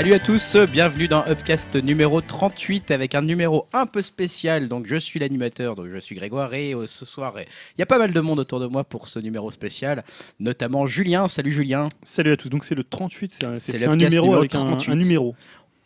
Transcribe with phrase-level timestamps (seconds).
[0.00, 4.66] Salut à tous, bienvenue dans Upcast numéro 38 avec un numéro un peu spécial.
[4.66, 7.44] Donc je suis l'animateur, donc je suis Grégoire et euh, ce soir il
[7.78, 10.02] y a pas mal de monde autour de moi pour ce numéro spécial,
[10.38, 11.28] notamment Julien.
[11.28, 11.90] Salut Julien.
[12.02, 14.38] Salut à tous, donc c'est le 38, c'est un, C'est c'est un l'Upcast numéro numéro
[14.38, 14.90] avec un, 38.
[14.90, 15.34] un numéro.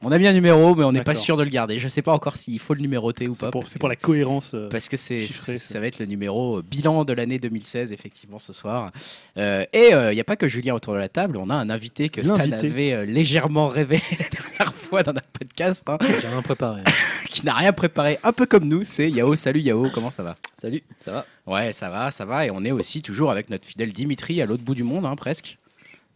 [0.05, 1.79] On a bien un numéro mais on n'est pas sûr de le garder.
[1.79, 3.51] Je sais pas encore s'il faut le numéroter ou pas.
[3.65, 4.53] c'est pour la cohérence.
[4.55, 8.39] euh, Parce que c'est, ça va être le numéro euh, bilan de l'année 2016, effectivement,
[8.39, 8.93] ce soir.
[9.39, 11.71] Euh, et il n'y a pas que Julien autour de la table, on a un
[11.71, 16.29] invité que Stan avait euh, légèrement révélé la dernière fois dans notre podcast, hein, J'ai
[16.29, 16.83] rien préparé.
[17.31, 19.35] qui n'a rien préparé, un peu comme nous, c'est Yao.
[19.37, 20.37] Salut Yao, comment ça va?
[20.61, 21.27] Salut, ça va?
[21.47, 22.47] Ouais, ça va, ça va.
[22.47, 25.17] Et on est aussi toujours avec notre fidèle Dimitri à l'autre bout du monde, hein,
[25.17, 25.59] presque.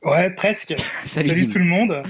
[0.02, 0.74] Ouais, presque.
[1.04, 2.02] Salut, Salut tout le monde.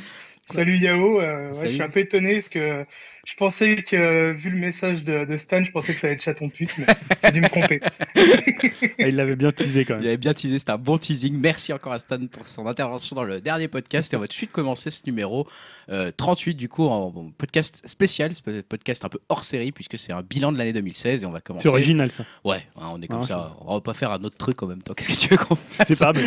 [0.50, 1.20] Salut Yao.
[1.20, 1.68] Euh, ouais, Salut.
[1.70, 2.86] je suis un peu étonné parce que
[3.30, 6.16] je pensais que, euh, vu le message de, de Stan, je pensais que ça allait
[6.16, 6.86] être chaton pute, mais
[7.24, 7.78] j'ai dû me tromper.
[7.84, 10.06] ah, il l'avait bien teasé quand Il même.
[10.06, 11.38] avait bien teasé, c'était un bon teasing.
[11.38, 14.12] Merci encore à Stan pour son intervention dans le dernier podcast.
[14.12, 15.46] Et on va tout de suite commencer ce numéro
[15.90, 18.32] euh, 38, du coup, en podcast spécial,
[18.68, 21.22] podcast un peu hors série, puisque c'est un bilan de l'année 2016.
[21.22, 21.64] Et on va commencer.
[21.64, 22.24] C'est original ça.
[22.44, 23.56] Ouais, hein, on est comme Ah, ça.
[23.60, 24.94] On va pas faire un autre truc en même temps.
[24.94, 26.22] Qu'est-ce que tu veux qu'on fasse C'est pas, mais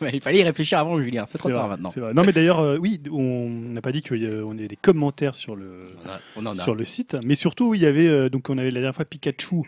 [0.00, 1.24] Mais Il fallait y réfléchir avant, Julien.
[1.26, 1.92] C'est trop tard vrai, maintenant.
[2.14, 5.88] Non mais d'ailleurs, euh, oui, on n'a pas dit qu'on avait des commentaires sur le,
[6.08, 6.54] a- on en a.
[6.62, 9.04] sur le site, mais surtout il y avait, euh, donc on avait la dernière fois
[9.04, 9.62] Pikachu.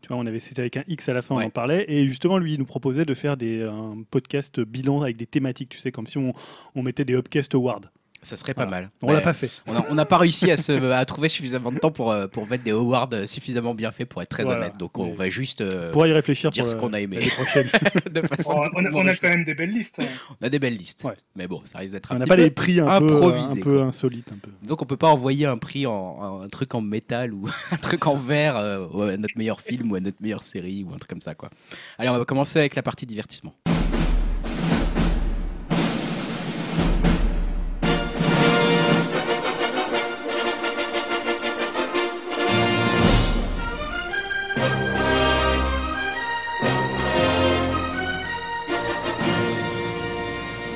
[0.00, 1.44] Tu vois, on avait, c'était avec un X à la fin, Ouais.
[1.44, 5.00] on en parlait, et justement lui il nous proposait de faire des un podcast bilan
[5.02, 6.32] avec des thématiques, tu sais, comme si on,
[6.74, 7.82] on mettait des Upcast Awards.
[8.24, 8.82] Ça serait pas Voilà.
[8.82, 8.90] mal.
[9.02, 9.14] On Ouais.
[9.14, 9.50] l'a pas fait.
[9.90, 12.62] On n'a pas réussi à, se, à trouver suffisamment de temps pour, euh, pour mettre
[12.62, 14.60] des awards suffisamment bien faits pour être très Voilà.
[14.60, 14.76] honnête.
[14.78, 17.00] Donc on Mais- va juste euh, On pourra y réfléchir dire pour ce qu'on a
[17.00, 17.18] aimé
[18.10, 18.54] de façon.
[18.56, 19.96] Oh, on, a, on quand même des belles listes.
[20.00, 20.04] hein.
[20.40, 21.02] On a des belles listes.
[21.04, 21.14] Ouais.
[21.34, 23.06] Mais bon, ça risque d'être un on n'a petit pas peu les prix un peu,
[23.12, 23.80] improvisé, un peu.
[23.82, 24.50] Un peu.
[24.68, 28.06] Donc on peut pas envoyer un prix en un truc en métal ou un truc
[28.06, 31.08] en verre euh, à notre meilleur film ou à notre meilleure série ou un truc
[31.10, 31.50] comme ça quoi.
[31.98, 33.52] Allez, on va commencer avec la partie divertissement.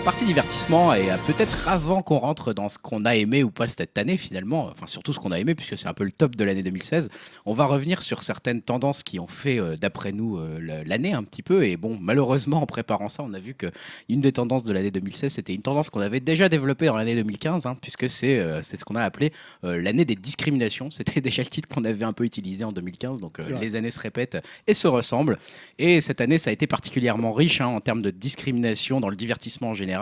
[0.07, 3.99] Partie divertissement et peut-être avant qu'on rentre dans ce qu'on a aimé ou pas cette
[3.99, 6.45] année finalement, enfin surtout ce qu'on a aimé puisque c'est un peu le top de
[6.45, 7.09] l'année 2016,
[7.45, 11.25] on va revenir sur certaines tendances qui ont fait euh, d'après nous euh, l'année un
[11.25, 11.67] petit peu.
[11.67, 13.67] Et bon malheureusement en préparant ça on a vu que
[14.09, 17.17] une des tendances de l'année 2016 c'était une tendance qu'on avait déjà développée dans l'année
[17.17, 19.33] 2015 hein, puisque c'est euh, c'est ce qu'on a appelé
[19.65, 23.39] l'année des discriminations, c'était déjà le titre qu'on avait un peu utilisé en 2015 donc
[23.61, 24.39] les années se répètent
[24.69, 25.37] et se ressemblent.
[25.81, 29.17] Et cette année, ça a été particulièrement riche hein, en termes de discrimination dans le
[29.17, 29.96] divertissement en général.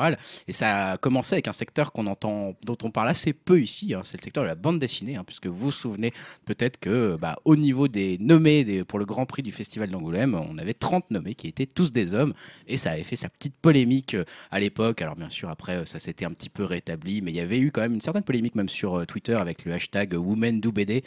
[0.49, 3.95] Et ça a commencé avec un secteur dont on parle assez peu ici.
[3.95, 6.13] hein, c'est le secteur de la bande dessinée, hein, puisque vous vous souvenez
[6.45, 10.59] peut-être que, bah, au niveau des nommés pour le Grand Prix du Festival d'Angoulême, on
[10.59, 12.35] avait 30 nommés qui étaient tous des hommes.
[12.67, 15.03] Et ça avait fait sa petite polémique euh, à l'époque.
[15.03, 17.59] Alors bien sûr, après, euh, ça s'était un petit peu rétabli, mais il y avait
[17.59, 21.03] eu quand même une certaine polémique même sur euh, Twitter avec le hashtag WomenDoBD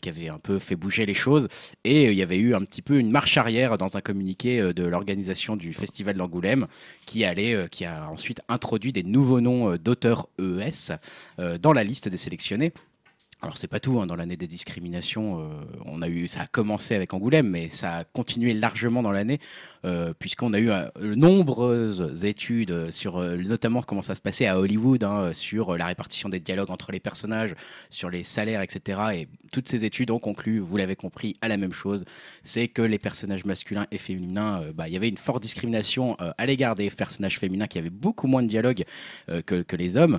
[0.00, 1.48] qui avait un peu fait bouger les choses.
[1.84, 4.84] Et il y avait eu un petit peu une marche arrière dans un communiqué de
[4.84, 6.66] l'organisation du Festival d'Angoulême
[7.04, 10.96] qui, allait, qui a ensuite introduit des nouveaux noms euh, d'auteurs ES
[11.38, 12.72] euh, dans la liste des sélectionnés.
[13.42, 15.48] Alors c'est pas tout, hein, dans l'année des discriminations, euh,
[15.84, 19.40] on a eu, ça a commencé avec Angoulême, mais ça a continué largement dans l'année,
[19.84, 24.46] euh, puisqu'on a eu euh, nombreuses études euh, sur euh, notamment comment ça se passait
[24.46, 27.54] à Hollywood, hein, sur euh, la répartition des dialogues entre les personnages,
[27.90, 29.00] sur les salaires, etc.
[29.14, 32.04] Et toutes ces études ont conclu, vous l'avez compris, à la même chose,
[32.42, 36.16] c'est que les personnages masculins et féminins, euh, bah, il y avait une forte discrimination
[36.20, 38.84] euh, à l'égard des personnages féminins qui avaient beaucoup moins de dialogue
[39.28, 40.18] euh, que, que les hommes.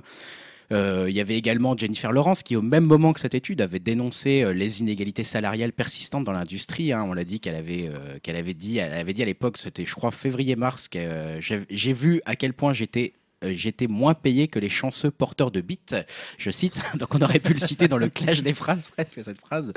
[0.70, 3.78] Euh, il y avait également Jennifer Lawrence qui, au même moment que cette étude, avait
[3.78, 6.92] dénoncé euh, les inégalités salariales persistantes dans l'industrie.
[6.92, 7.04] hein.
[7.08, 9.86] On l'a dit qu'elle avait, euh, qu'elle avait dit, elle avait dit à l'époque, c'était
[9.86, 14.68] je crois février-mars, que j'ai- vu à quel point j'étais J'étais moins payé que les
[14.68, 16.02] chanceux porteurs de beats,
[16.38, 16.80] je cite.
[16.98, 19.72] Donc on aurait pu le citer dans le clash des phrases presque cette phrase.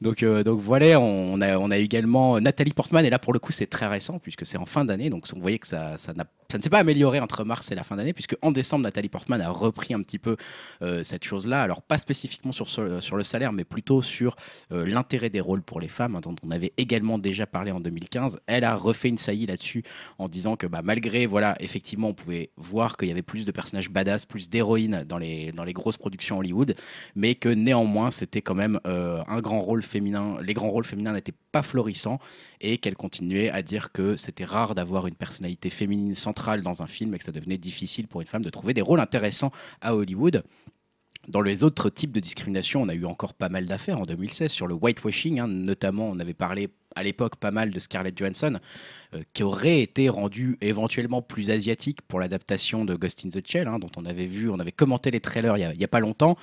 [0.00, 3.52] Donc euh, donc voilà, on a on également Nathalie Portman et là pour le coup
[3.52, 5.10] c'est très récent puisque c'est en fin d'année.
[5.10, 5.96] Donc vous voyez que ça
[6.54, 9.40] ne s'est pas amélioré entre mars et la fin d'année, puisque en décembre, Nathalie Portman
[9.40, 10.36] a repris un petit peu
[10.82, 11.62] euh, cette chose-là.
[11.62, 12.66] Alors, pas spécifiquement sur,
[13.16, 14.36] le salaire, mais plutôt sur
[14.72, 17.80] euh, l'intérêt des rôles pour les femmes, hein, dont on avait également déjà parlé en
[17.80, 18.38] 2015.
[18.46, 19.82] Elle a refait une saillie là-dessus
[20.18, 23.52] en disant que bah, malgré, voilà, effectivement, on pouvait voir qu'il y avait plus de
[23.52, 26.74] personnages badass, plus d'héroïnes dans les, dans les grosses productions Hollywood,
[27.14, 31.34] mais que néanmoins, c'était quand même euh, un grand rôle Les grands rôles féminins n'étaient
[31.52, 32.18] pas florissants
[32.60, 36.86] et qu'elle continuait à dire que c'était rare d'avoir une personnalité féminine centrale dans un
[36.86, 39.94] film et que ça devenait difficile pour une femme de trouver des rôles intéressants à
[39.94, 40.42] Hollywood.
[41.28, 44.50] Dans les autres types de discrimination, on a eu encore pas mal d'affaires en 2016
[44.50, 45.40] sur le whitewashing.
[45.40, 45.48] hein.
[45.48, 48.58] notamment, on avait parlé à l'époque pas mal de Scarlett Johansson,
[49.32, 53.78] qui aurait été rendu éventuellement plus asiatique pour l'adaptation de Ghost in the Shell, hein,
[53.78, 56.36] dont on avait vu, on avait commenté les trailers il n'y a, pas longtemps.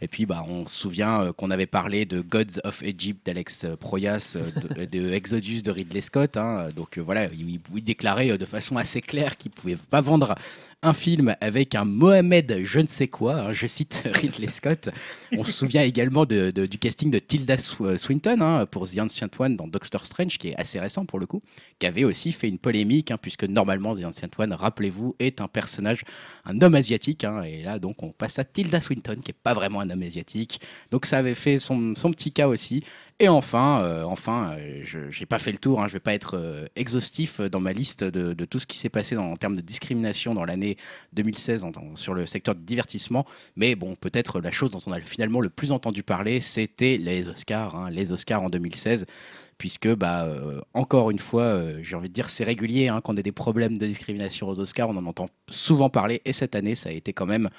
[0.00, 3.66] Et puis, bah, on se souvient euh, qu'on avait parlé de Gods of Egypt d'Alex
[3.80, 6.36] Proyas, euh, de, Exodus de Ridley Scott.
[6.36, 6.70] Hein.
[6.74, 10.34] donc voilà, il, il, déclarait de façon assez claire qu'il ne pouvait pas vendre
[10.82, 14.90] un film avec un Mohamed je ne sais quoi, hein, je cite Ridley Scott.
[15.32, 19.66] On se souvient également de, du casting de Tilda Swinton pour The Ancient One dans
[19.66, 21.42] Doctor Strange, qui est assez récent pour le coup,
[21.78, 25.48] qui avait aussi fait une polémique, hein, puisque normalement The Ancient One, rappelez-vous, est un
[25.48, 26.02] personnage,
[26.44, 29.80] un homme asiatique, et là donc on passe à Tilda Swinton, qui n'est pas vraiment
[29.80, 30.60] un homme asiatique.
[30.90, 32.84] Donc ça avait fait son, petit cas aussi.
[33.20, 36.00] Et enfin, euh, enfin, euh, je n'ai pas fait le tour, hein, je ne vais
[36.00, 39.56] pas être euh, exhaustif dans ma liste de, tout ce qui s'est passé en termes
[39.56, 40.76] de discrimination dans l'année
[41.14, 41.66] 2016
[41.96, 43.26] sur le secteur du divertissement,
[43.56, 47.28] mais bon, peut-être la chose dont on a finalement le plus entendu parler, c'était les
[47.28, 49.06] Oscars, hein, les Oscars en 2016
[49.58, 50.32] puisque bah
[50.72, 53.76] encore une fois, j'ai envie de dire c'est régulier hein, quand on a des problèmes
[53.76, 57.12] de discrimination aux Oscars, on en entend souvent parler et cette année ça a été
[57.12, 57.50] quand même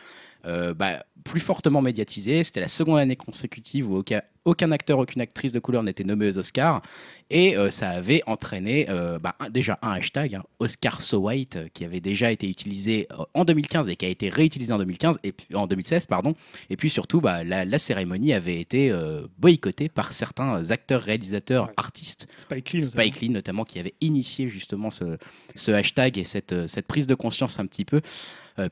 [0.46, 2.44] bah, plus fortement médiatisé.
[2.44, 4.04] C'était la seconde année consécutive où
[4.46, 6.82] aucun, acteur, aucune actrice de couleur n'était nommé aux Oscars.
[7.30, 11.68] Et euh, ça avait entraîné euh, bah, déjà un hashtag, hein, Oscar So White, euh,
[11.74, 15.34] qui avait déjà été utilisé en 2015 et qui a été réutilisé en 2015 et
[15.54, 16.34] en 2016, pardon.
[16.70, 18.94] Et puis surtout, bah, la, cérémonie avait été
[19.38, 22.28] boycottée par certains acteurs, réalisateurs, artistes.
[22.38, 25.18] Spike Lee, Spike Lee notamment, qui avait initié justement ce,
[25.56, 28.02] ce hashtag et cette, cette prise de conscience un petit peu.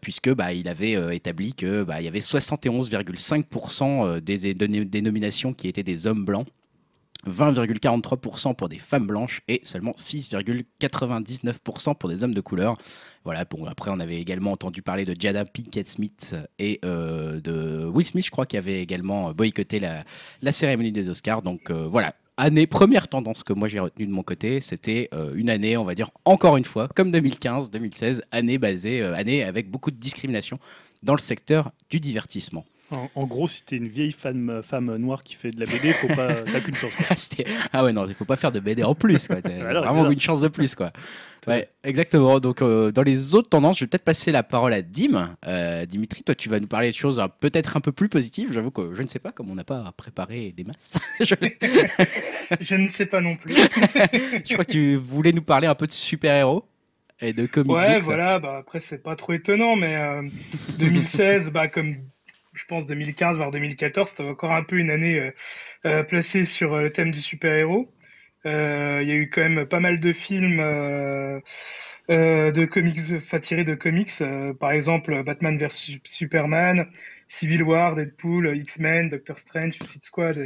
[0.02, 5.68] Puisque bah, il avait établi que bah, il y avait 71,5% des, des nominations qui
[5.68, 6.48] étaient des hommes blancs.
[7.26, 12.78] 20,43% pour des femmes blanches et seulement 6,99% pour des hommes de couleur.
[13.24, 17.86] Voilà, bon, après on avait également entendu parler de Jada Pinkett Smith et euh, de
[17.86, 20.04] Will Smith, je crois, qui avait également boycotté la,
[20.52, 21.42] cérémonie des Oscars.
[21.42, 25.34] Donc euh, voilà, année, première tendance que moi j'ai retenue de mon côté, c'était euh,
[25.36, 29.70] une année, on va dire, encore une fois, comme 2015, 2016, année basée, année avec
[29.70, 30.60] beaucoup de discrimination
[31.04, 32.66] dans le secteur du divertissement.
[32.92, 36.08] En, gros, si t'es une vieille femme, femme noire qui fait de la BD, faut
[36.08, 36.98] pas, t'as qu'une chance.
[37.74, 39.28] ah ouais, non, il faut pas faire de BD en plus.
[39.28, 39.38] Quoi.
[39.42, 40.76] vraiment une chance de plus.
[40.76, 40.92] Quoi.
[41.48, 42.42] Ouais, exactement.
[42.42, 45.38] Donc, euh, dans les autres tendances, je vais peut-être passer la parole à Dim.
[45.46, 48.52] Euh, Dimitri, toi, tu vas nous parler de choses euh, peut-être un peu plus positives.
[48.52, 51.00] J'avoue que je ne sais pas, comme on n'a pas préparé des masses.
[51.22, 52.76] je...
[52.76, 53.54] ne sais pas non plus.
[53.56, 56.66] je crois que tu voulais nous parler un peu de super-héros
[57.22, 57.72] et de comics.
[57.72, 58.40] Ouais, voilà.
[58.40, 59.98] Bah, après, c'est pas trop étonnant, mais
[60.80, 61.96] 2016, bah, comme
[62.58, 65.32] je pense 2015 voire 2014, c'était encore un peu une année euh,
[65.86, 67.94] euh, placée sur euh, le thème du super-héros.
[68.46, 70.60] Il y a eu quand même pas mal de films
[72.08, 74.24] de comics, enfin, tirés de comics,
[74.58, 76.88] par exemple Batman vs Superman,
[77.28, 80.38] Civil War, Deadpool, X-Men, Doctor Strange, Suicide Squad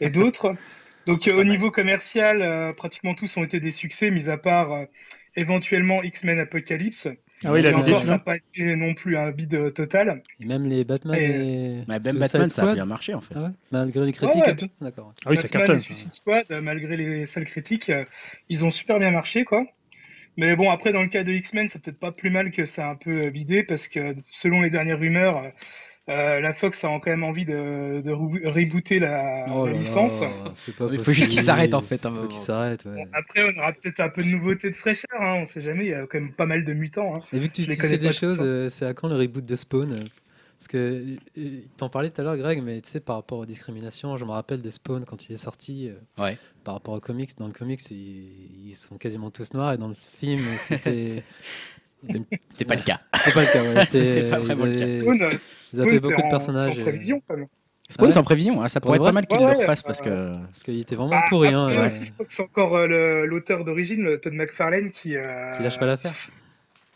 [0.00, 0.56] et, d'autres.
[1.06, 4.86] Donc au niveau commercial, pratiquement tous ont été des succès, mis à part
[5.36, 7.06] éventuellement X-Men Apocalypse.
[7.44, 10.22] Ah oui, il a Ça n'a pas été non plus un bide total.
[10.40, 11.84] Et même les Batman et...
[11.86, 13.34] Bah, même Batman, ça a bien marché en fait.
[13.36, 15.14] Ah malgré les critiques et tout D'accord.
[15.24, 15.80] Ah oui, ça cartonne.
[15.80, 18.04] Suicide Squad, malgré les sales critiques, euh,
[18.48, 19.66] ils ont super bien marché, quoi.
[20.36, 22.86] Mais bon, après, dans le cas de X-Men, c'est peut-être pas plus mal que ça
[22.86, 25.42] a un peu vidé, parce que selon les dernières rumeurs,
[26.08, 30.20] euh, la Fox a quand même envie de, de rebooter la, oh licence.
[30.90, 32.04] il faut juste qu'il s'arrête en fait.
[32.04, 32.84] Hein, s'arrête.
[32.84, 33.06] Ouais.
[33.12, 35.10] après, on aura peut-être un peu de nouveauté de fraîcheur.
[35.20, 35.84] Hein, on sait jamais.
[35.84, 37.14] Il y a quand même pas mal de mutants.
[37.14, 37.20] Hein.
[37.32, 40.00] Et vu que tu disais des choses, euh, c'est à quand le reboot de Spawn?
[40.58, 43.46] Parce que euh, t'en parlais tout à l'heure, Greg, mais tu sais, par rapport aux
[43.46, 45.90] discriminations, je me rappelle de Spawn quand il est sorti.
[46.18, 46.36] ouais.
[46.64, 49.94] Par rapport aux comics, dans le comics, ils sont quasiment tous noirs et dans le
[49.94, 51.22] film, c'était
[52.50, 53.00] C'était pas le cas.
[53.14, 53.86] C'était pas le cas, ouais.
[53.90, 55.36] C'était pas vraiment le cas.
[55.72, 56.74] Vous avez beaucoup de personnages.
[56.74, 57.46] Sans prévision, quand même.
[57.92, 60.32] Spawn ah sans prévision, hein, ça pourrait être pas mal qu'il le refasse parce que.
[60.34, 61.48] Parce qu'il était vraiment bah, pourri.
[61.48, 61.88] Hein, ouais.
[61.88, 65.16] je crois que c'est encore euh, l'auteur d'origine, Todd McFarlane, qui.
[65.16, 66.14] Euh, qui lâche pas l'affaire.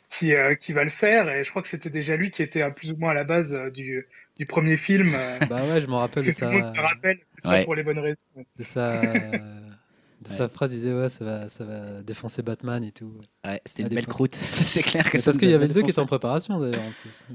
[0.09, 2.71] Qui, euh, qui va le faire, et je crois que c'était déjà lui qui était
[2.71, 4.07] plus ou moins à la base du,
[4.39, 5.13] du premier film.
[5.51, 6.47] bah ouais, je m'en rappelle que ça.
[6.47, 7.65] Tout le monde se rappelle, ouais.
[7.65, 8.23] pour les bonnes raisons.
[8.57, 9.03] C'est ça.
[10.29, 13.13] Sa phrase disait ouais ça va, ça va défoncer Batman et tout.
[13.45, 14.35] Ouais, c'était une belle croûte.
[14.51, 17.27] c'est clair que Parce qu'il y avait deux qui étaient en préparation d'ailleurs en plus.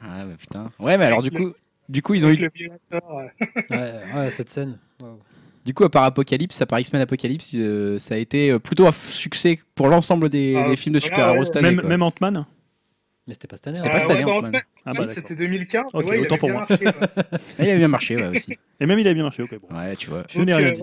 [0.00, 0.70] Ah bah putain.
[0.78, 1.52] Ouais mais alors du coup,
[1.88, 2.50] du coup ils ont eu.
[2.90, 4.78] ouais, ouais, cette scène.
[5.64, 8.86] Du coup, à part Apocalypse, à part X-Men Apocalypse, euh, ça a été euh, plutôt
[8.86, 11.72] un succès pour l'ensemble des, ah, films de super-héros cette année.
[11.72, 12.46] Même, même Ant-Man?
[13.28, 13.76] Mais c'était pas cette année.
[13.76, 14.24] C'était pas cette année.
[14.24, 15.90] Bah, ah, bah, c'était 2015.
[15.92, 16.66] Ok, ouais, autant pour moi.
[16.68, 16.84] Marché,
[17.60, 18.56] il a bien marché ouais, aussi.
[18.80, 19.60] Et même il a bien marché, ok.
[19.60, 19.76] Bon.
[19.76, 20.24] Ouais, tu vois.
[20.28, 20.80] Je n'ai rien dit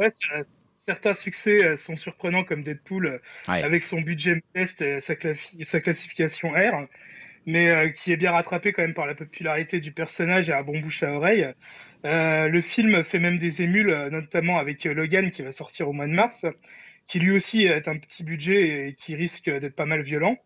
[0.87, 6.51] certains succès euh, sont surprenants comme Deadpool euh, avec son budget modeste et sa, classification
[6.51, 6.87] R.
[7.45, 10.79] mais qui est bien rattrapé quand même par la popularité du personnage et un bon
[10.79, 11.45] bouche à oreille.
[12.03, 16.13] le film fait même des émules, notamment avec Logan qui va sortir au mois de
[16.13, 16.45] mars,
[17.05, 20.37] qui lui aussi est un petit budget et qui risque d'être pas mal violent.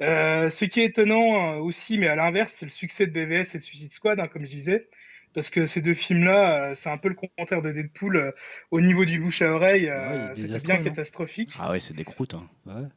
[0.00, 3.62] ce qui est étonnant aussi, mais à l'inverse, c'est le succès de BVS et de
[3.62, 4.88] Suicide Squad, hein, comme je disais
[5.34, 8.30] parce que ces deux films-là, euh, c'est un peu le contraire de Deadpool euh,
[8.70, 9.88] au niveau du bouche à oreille.
[9.88, 11.50] Euh, c'était bien catastrophique.
[11.58, 12.34] Ah ouais, c'est des croûtes.
[12.34, 12.48] Hein.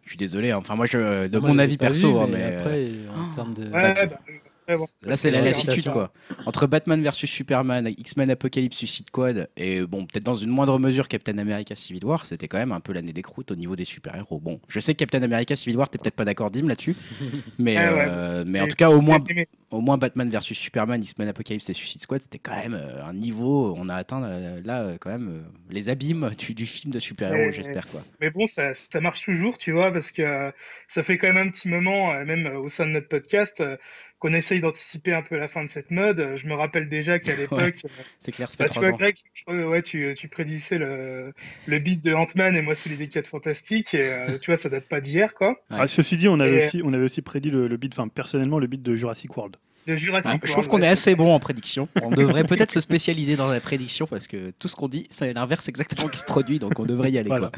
[0.03, 0.51] Je suis désolé.
[0.51, 0.57] Hein.
[0.57, 3.35] Enfin, moi, je, de mon avis perso, hein, mais, après, en oh.
[3.35, 3.63] termes de.
[3.69, 4.19] Ouais, bah,
[4.67, 6.11] Là, c'est la lassitude, quoi.
[6.45, 11.07] Entre Batman versus Superman, X-Men Apocalypse, Suicide Squad, et bon, peut-être dans une moindre mesure
[11.07, 13.85] Captain America Civil War, c'était quand même un peu l'année des croûtes au niveau des
[13.85, 14.39] super-héros.
[14.39, 16.95] Bon, je sais que Captain America Civil War, t'es peut-être pas d'accord, Dim, là-dessus,
[17.59, 19.19] mais, euh, mais en tout cas, au moins,
[19.71, 23.13] au moins Batman versus Superman, X-Men Apocalypse et Suicide Squad, c'était quand même euh, un
[23.13, 27.87] niveau, on a atteint euh, là, quand même, les abîmes du, film de super-héros, j'espère,
[27.87, 28.01] quoi.
[28.21, 30.51] Mais bon, ça, ça, marche toujours, tu vois, parce que
[30.87, 33.61] ça fait quand même un petit moment, même au sein de notre podcast,
[34.23, 36.37] qu'on essaye d'anticiper un peu la fin de cette mode.
[36.37, 37.81] Je me rappelle déjà qu'à l'époque,
[38.21, 39.17] c'est clair, bah, tu Greg,
[39.49, 41.33] ouais, tu, tu prédisais le,
[41.65, 44.69] le beat de Ant-Man et moi celui des 4 Fantastiques et euh, tu vois, ça
[44.69, 45.61] date pas d'hier, quoi.
[45.69, 48.59] Ah, ceci dit, on avait aussi, on avait aussi prédit le, le beat, enfin personnellement
[48.59, 49.57] le beat de Jurassic World.
[49.85, 51.87] De Jurassic je trouve qu'on est assez bon en prédiction.
[52.01, 55.33] On devrait peut-être se spécialiser dans la prédiction parce que tout ce qu'on dit, c'est
[55.33, 57.29] l'inverse exactement qui se produit, donc on devrait y aller.
[57.29, 57.51] Quoi.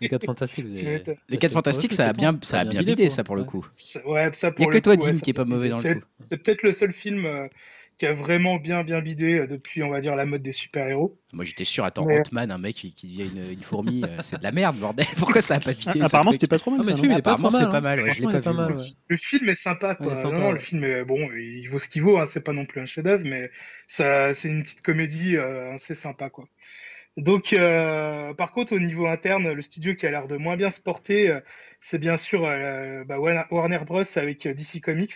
[0.00, 1.02] Les 4 fantastiques, vous avez...
[1.28, 3.66] Les 4 fantastiques, ça a bien, ça a bien bidé, ça pour le coup.
[4.04, 5.94] Ouais, ça pour Il n'y a que toi, Dim, qui est pas mauvais dans le
[5.94, 6.00] coup.
[6.28, 7.48] C'est peut-être le seul film euh,
[7.98, 11.18] qui a vraiment bien bien bidé euh, depuis, on va dire, la mode des super-héros.
[11.32, 14.42] Moi j'étais sûr, attends, Ant-Man, un mec qui, devient une, une fourmi, euh, c'est de
[14.42, 15.06] la merde, bordel.
[15.16, 16.80] Pourquoi ça a pas bidé Apparemment c'était pas trop mal.
[16.82, 18.74] Ah, mais le film est pas c'est pas mal, je l'ai pas vu.
[19.08, 20.14] Le film est sympa, quoi.
[20.30, 22.80] non, le film est bon, il vaut ce qu'il vaut, hein, c'est pas non plus
[22.80, 23.50] un chef-d'œuvre, mais
[23.88, 26.48] ça, c'est une petite comédie assez sympa, quoi.
[27.16, 30.68] Donc, euh, par contre, au niveau interne, le studio qui a l'air de moins bien
[30.68, 31.40] se porter, euh,
[31.80, 35.14] c'est bien sûr euh, bah, Warner Bros avec DC Comics.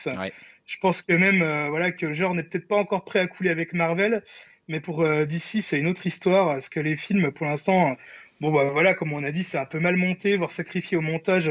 [0.67, 3.51] Je pense que même voilà que le genre n'est peut-être pas encore prêt à couler
[3.51, 4.23] avec Marvel,
[4.69, 7.97] mais pour DC c'est une autre histoire parce que les films, pour l'instant,
[8.41, 11.01] bon bah voilà, comme on a dit, c'est un peu mal monté, voire sacrifié au
[11.01, 11.51] montage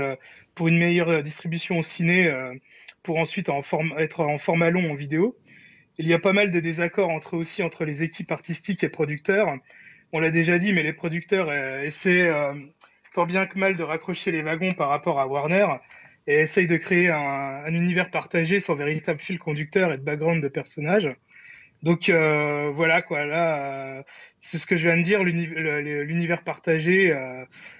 [0.55, 2.33] pour une meilleure distribution au ciné,
[3.03, 3.61] pour ensuite en
[3.97, 5.37] être en format long en vidéo.
[5.97, 9.59] Il y a pas mal de désaccords entre aussi entre les équipes artistiques et producteurs
[10.11, 12.53] on l'a déjà dit, mais les producteurs euh, essaient euh,
[13.13, 15.67] tant bien que mal de raccrocher les wagons par rapport à Warner
[16.27, 20.47] et essayent de créer un, univers partagé sans véritable fil conducteur et de background de
[20.47, 21.09] personnages.
[21.81, 24.03] Donc euh, voilà quoi, là
[24.41, 27.15] c'est ce que je viens de dire, l'univers partagé,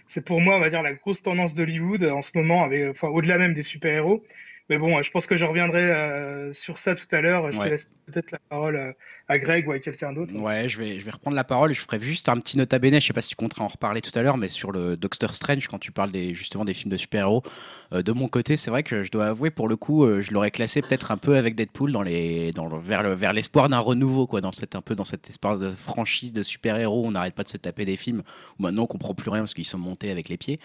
[0.07, 3.09] c'est pour moi on va dire la grosse tendance d'Hollywood en ce moment, avec, enfin
[3.09, 4.24] au-delà même des super-héros.
[4.69, 7.51] Mais bon, je pense que je reviendrai euh, sur ça tout à l'heure.
[7.51, 8.91] Je te laisse peut-être la parole euh,
[9.27, 10.33] à Greg ou à quelqu'un d'autre.
[10.39, 11.73] Ouais, je vais, je vais reprendre la parole.
[11.73, 13.01] Je ferai juste un petit note à bene.
[13.01, 15.35] Je sais pas si tu compteras en reparler tout à l'heure, mais sur le Doctor
[15.35, 17.41] Strange, quand tu parles des, justement des films de super-héros,
[17.93, 20.51] euh, de mon côté, c'est vrai que je dois avouer, pour le coup, je l'aurais
[20.51, 23.79] classé peut-être un peu avec Deadpool dans les, dans le, vers, le, vers l'espoir d'un
[23.79, 27.07] renouveau, quoi, dans cette, un peu dans cet espoir de franchise de super-héros.
[27.07, 28.21] On n'arrête pas de se taper des films
[28.59, 30.59] où maintenant on comprend plus rien parce qu'ils sont montés avec les pieds.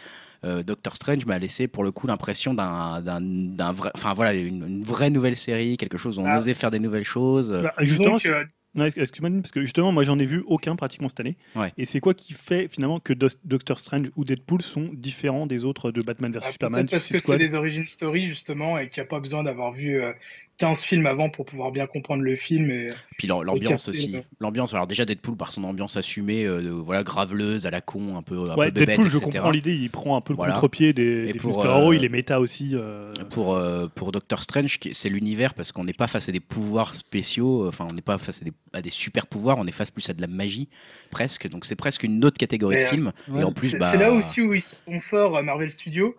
[0.45, 4.83] Euh, Doctor Strange m'a laissé pour le coup l'impression d'un, d'un, vrai, enfin voilà, une,
[4.83, 6.39] vraie nouvelle série, quelque chose où on ah.
[6.39, 7.51] osait faire des nouvelles choses.
[7.63, 11.37] Bah, justement, excuse-moi, parce que justement, moi j'en ai vu aucun pratiquement cette année.
[11.79, 13.13] Et c'est quoi qui fait finalement que
[13.45, 17.19] Doctor Strange ou Deadpool sont différents des autres de Batman vs ah, Superman Parce que
[17.19, 20.13] c'est des origin story justement et qu'il n'y a pas besoin d'avoir vu euh,
[20.59, 22.71] 15 films avant pour pouvoir bien comprendre le film.
[22.71, 22.87] Et,
[23.19, 24.17] Puis l'ambiance aussi.
[24.41, 28.23] L'ambiance, alors déjà Deadpool par son ambiance assumée, euh, voilà, graveleuse, à la con, un
[28.23, 31.35] peu, un ouais, Deadpool, je comprends l'idée, il prend un peu le contre-pied des, des
[31.35, 32.73] pour, euh, il est méta aussi.
[32.75, 33.13] Euh.
[33.31, 33.61] Pour,
[33.95, 37.87] pour Doctor Strange, c'est l'univers parce qu'on n'est pas face à des pouvoirs spéciaux, enfin
[37.91, 40.15] on n'est pas face à des, à des, super pouvoirs, on est face plus à
[40.15, 40.69] de la magie,
[41.11, 41.49] presque.
[41.49, 43.13] Donc c'est presque une autre catégorie de films.
[43.37, 43.91] Et en plus, bah...
[43.91, 46.15] C'est là aussi où ils sont forts, Marvel Studios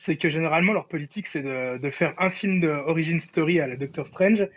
[0.00, 3.66] c'est que généralement leur politique c'est de, de, faire un film de origin story à
[3.66, 4.48] la Doctor Strange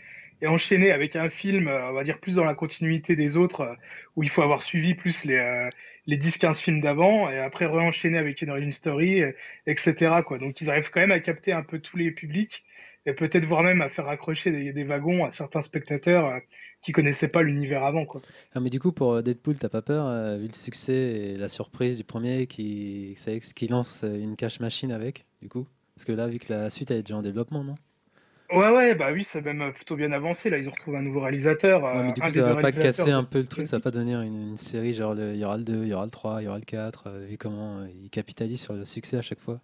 [0.41, 3.62] et enchaîner avec un film, euh, on va dire plus dans la continuité des autres,
[3.62, 3.75] euh,
[4.15, 5.69] où il faut avoir suivi plus les, euh,
[6.05, 9.23] les 10-15 films d'avant, et après re-enchaîner avec une origin story,
[9.67, 10.21] etc.
[10.25, 10.38] Quoi.
[10.39, 12.65] Donc ils arrivent quand même à capter un peu tous les publics,
[13.05, 16.39] et peut-être voire même à faire accrocher des, wagons à certains spectateurs euh,
[16.81, 18.05] qui connaissaient pas l'univers avant.
[18.05, 18.22] Quoi.
[18.53, 21.50] Ah, mais du coup, pour Deadpool, t'as pas peur, euh, vu le succès et la
[21.50, 23.17] surprise du premier, qui,
[23.55, 25.67] qui lance une cash machine avec, du coup?
[25.95, 27.75] Parce que là, vu que la suite elle est déjà en développement, non?
[28.51, 30.50] Ouais, ouais, bah oui, c'est même plutôt bien avancé.
[30.50, 31.83] Là, ils ont retrouvé un nouveau réalisateur.
[31.83, 33.91] Ouais, mais du coup, ça va pas casser un peu le truc, ça va pas
[33.91, 36.45] devenir une, série genre il y aura le 2, il y aura le 3, il
[36.45, 39.60] y aura le 4, euh, vu comment ils capitalisent sur le succès à chaque fois.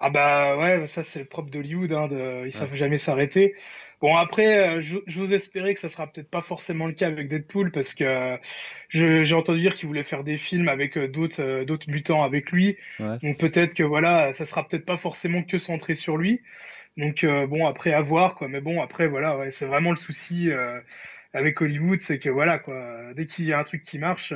[0.00, 3.54] Ah bah ouais, ça c'est le propre d'Hollywood, hein, de, ils savent jamais s'arrêter.
[4.00, 7.28] Bon après, euh, je, vous espérais que ça sera peut-être pas forcément le cas avec
[7.28, 8.38] Deadpool parce que
[8.90, 12.52] j'ai entendu dire qu'il voulait faire des films avec euh, d'autres euh, d'autres mutants avec
[12.52, 12.76] lui.
[13.00, 16.42] Donc peut-être que voilà, ça sera peut-être pas forcément que centré sur lui.
[16.96, 18.48] Donc bon, après à voir quoi.
[18.48, 20.50] Mais bon, après voilà, ouais, c'est vraiment le souci
[21.32, 22.96] avec Hollywood, c'est que voilà quoi.
[23.14, 24.34] Dès qu'il y a un truc qui marche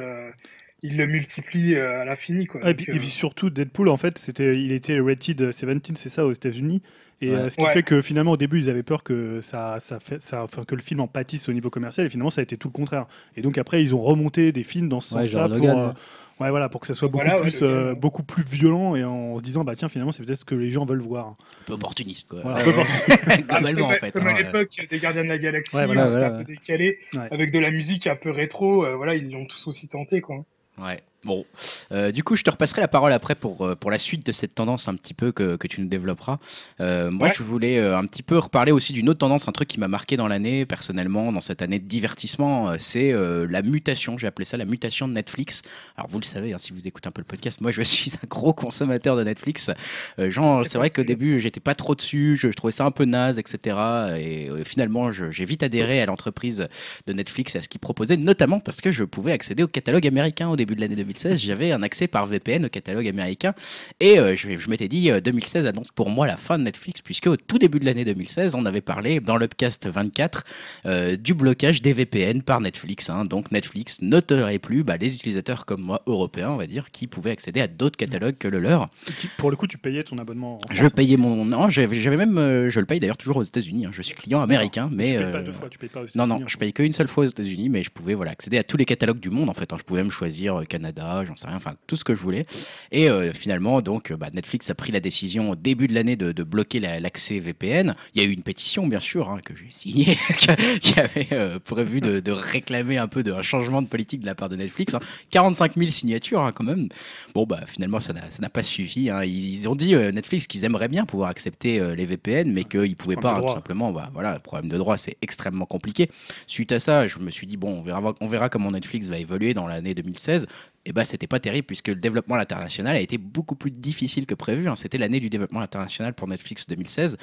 [0.83, 2.47] il le multiplie à l'infini.
[2.47, 2.69] Quoi.
[2.69, 6.83] et, puis, surtout, Deadpool, en fait, c'était, il était rated 17, c'est ça, aux États-Unis.
[7.23, 10.01] Et euh, ce qui fait que finalement, au début, ils avaient peur que, ça, ça
[10.01, 12.05] fait, ça, enfin, que le film en pâtisse au niveau commercial.
[12.05, 13.07] Et finalement, ça a été tout le contraire.
[13.37, 15.71] Et donc, après, ils ont remonté des films dans ce sens-là pour.
[15.71, 15.93] Euh,
[16.41, 19.43] ouais, voilà, pour que ça soit beaucoup, plus, euh, beaucoup plus violent et en se
[19.45, 21.29] disant, bah tiens, finalement, c'est peut-être ce que les gens veulent voir.
[21.29, 21.37] Un
[21.67, 22.41] peu opportuniste, quoi.
[22.41, 23.47] opportuniste.
[23.49, 24.11] Globalement, en fait.
[24.11, 26.99] Comme à hein, l'époque des Gardiens de la Galaxie, c'était un peu décalé,
[27.31, 28.85] avec de la musique un peu rétro.
[28.97, 30.45] voilà, ils l'ont tous aussi tenté, quoi.
[30.79, 31.03] Ouais.
[31.25, 31.47] Bon,
[31.93, 34.33] euh, du coup, je te repasserai la parole après pour, euh, pour la suite de
[34.33, 36.39] cette tendance un petit peu que, que tu nous développeras.
[36.81, 39.79] Euh, moi, je voulais un petit peu reparler aussi d'une autre tendance, un truc qui
[39.79, 44.45] m'a marqué dans l'année, personnellement, dans cette année de divertissement, c'est la mutation, j'ai appelé
[44.45, 45.63] ça la mutation de Netflix.
[45.97, 48.13] Alors, vous le savez, hein, si vous écoutez un peu le podcast, moi, je suis
[48.23, 49.71] un gros consommateur de Netflix.
[50.19, 53.39] genre, c'est vrai qu'au début, j'étais pas trop dessus, je, trouvais ça un peu naze,
[53.39, 53.77] etc.
[54.19, 56.67] Et finalement, j'ai vite adhéré à l'entreprise
[57.07, 60.49] de Netflix, à ce qu'ils proposaient, notamment parce que je pouvais accéder au catalogue américain
[60.49, 63.55] au début de l'année 2000 j'avais un accès par VPN au catalogue américain.
[64.01, 67.03] Et euh, je, je m'étais dit, 2016 euh, annonce pour moi la fin de Netflix,
[67.03, 70.45] puisque au tout début de l'année 2016, on avait parlé dans l'Upcast 24
[70.87, 73.11] euh, du blocage des VPN par Netflix.
[73.11, 73.25] Hein.
[73.25, 77.31] Donc Netflix noterait plus bah, les utilisateurs comme moi, européens, on va dire, qui pouvaient
[77.31, 78.89] accéder à d'autres catalogues que le leur.
[79.37, 81.45] pour le coup, tu payais ton abonnement Je payais mon.
[81.45, 82.69] Non, j'avais même.
[82.69, 83.87] Je le paye d'ailleurs toujours aux États-unis.
[83.87, 83.91] Hein.
[83.93, 85.13] Je suis client américain, mais.
[85.13, 87.09] Tu payes pas deux fois, tu payes pas aux Non, non, je paye qu'une seule
[87.09, 89.55] fois aux États-Unis, mais je pouvais voilà, accéder à tous les catalogues du monde en
[89.55, 89.73] fait.
[89.73, 89.77] Hein.
[89.79, 92.47] Je pouvais me choisir Canada j'en sais rien, enfin tout ce que je voulais.
[92.91, 96.43] Et euh, finalement, donc, bah, Netflix a pris la décision au début de l'année de,
[96.43, 97.95] bloquer l'accès VPN.
[98.15, 100.19] Il y a eu une pétition, bien sûr, hein, que j'ai signée,
[100.81, 104.49] qui avait euh, prévu de, réclamer un peu d'un changement de politique de la part
[104.49, 104.97] de Netflix.
[105.31, 105.75] 45 hein.
[105.77, 106.89] 000 signatures, hein, quand même.
[107.35, 109.11] Bon, bah, finalement, ça n'a pas suffi.
[109.25, 112.95] Ils ont dit, euh, Netflix, qu'ils aimeraient bien pouvoir accepter les VPN, mais qu'ils ne
[112.95, 113.93] pouvaient pas, tout simplement.
[113.93, 116.11] Bah, voilà, le problème de droit, c'est extrêmement compliqué.
[116.47, 119.19] Suite à ça, je me suis dit, bon, on verra, on verra comment Netflix va
[119.19, 120.47] évoluer dans l'année 2016 et
[120.85, 124.35] eh ben c'était pas terrible puisque le développement international a été beaucoup plus difficile que
[124.35, 124.69] prévu.
[124.69, 124.77] Hein.
[124.77, 127.17] C'était l'année du développement international pour Netflix 2016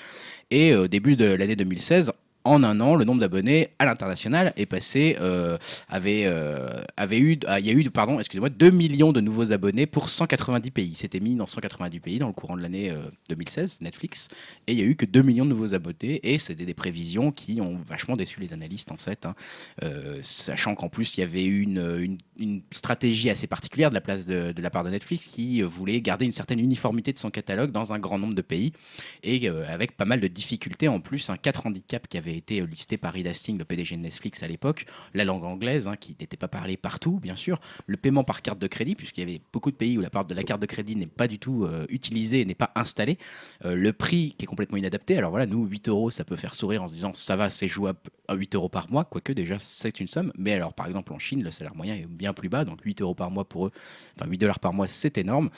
[0.51, 2.13] et au début de l'année 2016,
[2.49, 7.39] en un an, le nombre d'abonnés à l'international est passé, euh, avait, euh, avait eu,
[7.45, 10.95] ah, il y a eu, pardon, excusez-moi, 2 millions de nouveaux abonnés pour 190 pays.
[10.95, 12.91] C'était mis dans 190 pays dans le courant de l'année
[13.29, 14.29] 2016, euh, Netflix,
[14.65, 17.31] et il y a eu que 2 millions de nouveaux abonnés, et c'était des prévisions
[17.31, 19.35] qui ont vachement déçu les analystes en fait, hein.
[20.21, 24.53] sachant qu'en plus il y avait une, une, stratégie assez particulière de la, place de,
[24.59, 27.99] la part de Netflix qui voulait garder une certaine uniformité de son catalogue dans un
[27.99, 28.73] grand nombre de pays,
[29.21, 32.97] et avec pas mal de difficultés en plus, un quatre handicaps qui avaient été listé
[32.97, 36.37] par Reed Hastings, le PDG de Netflix à l'époque, la langue anglaise, hein, qui n'était
[36.37, 39.71] pas parlée partout, bien sûr, le paiement par carte de crédit, puisqu'il y avait beaucoup
[39.71, 41.85] de pays où la part de la carte de crédit n'est pas du tout euh,
[41.89, 43.17] utilisée, n'est pas installée,
[43.65, 45.17] euh, le prix qui est complètement inadapté.
[45.17, 47.67] Alors voilà, nous, 8 euros, ça peut faire sourire en se disant ça va, c'est
[47.67, 50.31] jouable à 8 euros par mois, quoique déjà c'est une somme.
[50.37, 53.01] Mais alors, par exemple, en Chine, le salaire moyen est bien plus bas, donc 8
[53.01, 53.71] euros par mois pour eux,
[54.15, 55.49] enfin 8 dollars par mois, c'est énorme.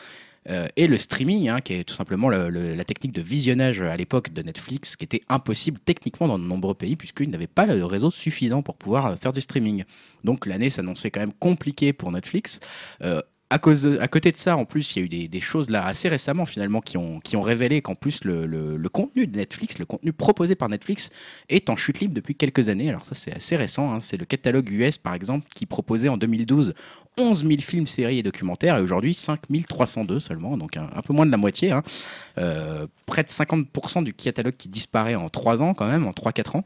[0.50, 4.34] Euh, et le streaming, hein, qui est tout simplement la technique de visionnage à l'époque
[4.34, 8.12] de Netflix, qui était impossible techniquement dans de nombreux pays, puisqu'ils n'avaient pas le réseau
[8.12, 9.84] suffisant pour pouvoir euh, faire du streaming.
[10.24, 12.60] Donc l'année s'annonçait quand même compliquée pour Netflix.
[13.02, 16.08] Euh, à, côté de ça, en plus, il y a eu des, choses là assez
[16.08, 20.56] récemment finalement qui ont, révélé qu'en plus le, le, contenu de Netflix, le contenu proposé
[20.56, 21.10] par Netflix
[21.50, 22.88] est en chute libre depuis quelques années.
[22.88, 24.00] Alors ça c'est assez récent, hein.
[24.00, 26.74] c'est le catalogue US par exemple qui proposait en 2012
[27.18, 31.26] 11 000 films, séries et documentaires et aujourd'hui 5 302 seulement, donc un, peu moins
[31.26, 31.72] de la moitié.
[31.72, 31.84] Hein.
[32.38, 36.58] Euh, près de 50% du catalogue qui disparaît en 3 ans quand même, en 3-4
[36.58, 36.64] ans.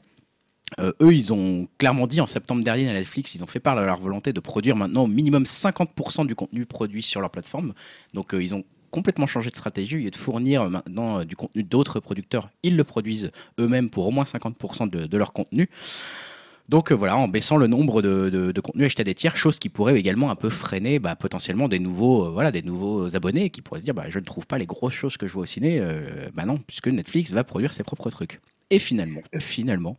[0.79, 3.75] Euh, eux, ils ont clairement dit en septembre dernier à Netflix, ils ont fait part
[3.75, 7.73] de leur volonté de produire maintenant au minimum 50% du contenu produit sur leur plateforme.
[8.13, 10.07] Donc euh, ils ont complètement changé de stratégie.
[10.07, 14.23] et de fournir maintenant du contenu d'autres producteurs, ils le produisent eux-mêmes pour au moins
[14.23, 15.69] 50% de, leur contenu.
[16.69, 19.97] Donc voilà, en baissant le nombre de, contenus achetés à des tiers, chose qui pourrait
[19.99, 23.85] également un peu freiner bah, potentiellement des nouveaux, voilà, des nouveaux abonnés qui pourraient se
[23.85, 25.79] dire bah, je ne trouve pas les grosses choses que je vois au ciné.
[26.33, 28.39] bah non, puisque Netflix va produire ses propres trucs.
[28.71, 29.97] Et finalement, finalement,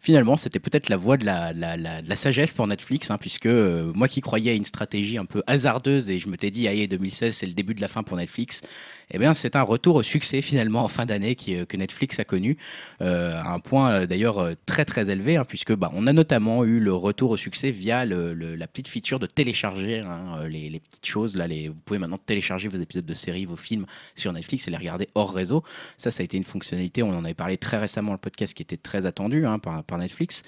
[0.00, 4.08] finalement, c'était peut-être la voie de la, la, sagesse pour Netflix, hein, puisque euh, moi
[4.08, 7.36] qui croyais à une stratégie un peu hasardeuse et je me t'ai dit, aïe, 2016,
[7.36, 8.62] c'est le début de la fin pour Netflix,
[9.10, 12.24] eh bien, c'est un retour au succès finalement en fin d'année euh, que Netflix a
[12.24, 12.56] connu,
[13.00, 16.80] euh, à un point d'ailleurs très très élevé, hein, puisque bah, on a notamment eu
[16.80, 21.36] le retour au succès via la petite feature de télécharger hein, les, petites choses.
[21.36, 24.76] Là, vous pouvez maintenant télécharger vos épisodes de séries, vos films sur Netflix et les
[24.76, 25.62] regarder hors réseau.
[25.96, 28.54] Ça, ça a été une fonctionnalité, on en avait parlé très récemment dans le podcast
[28.54, 30.42] qui était très attendu par, par Netflix.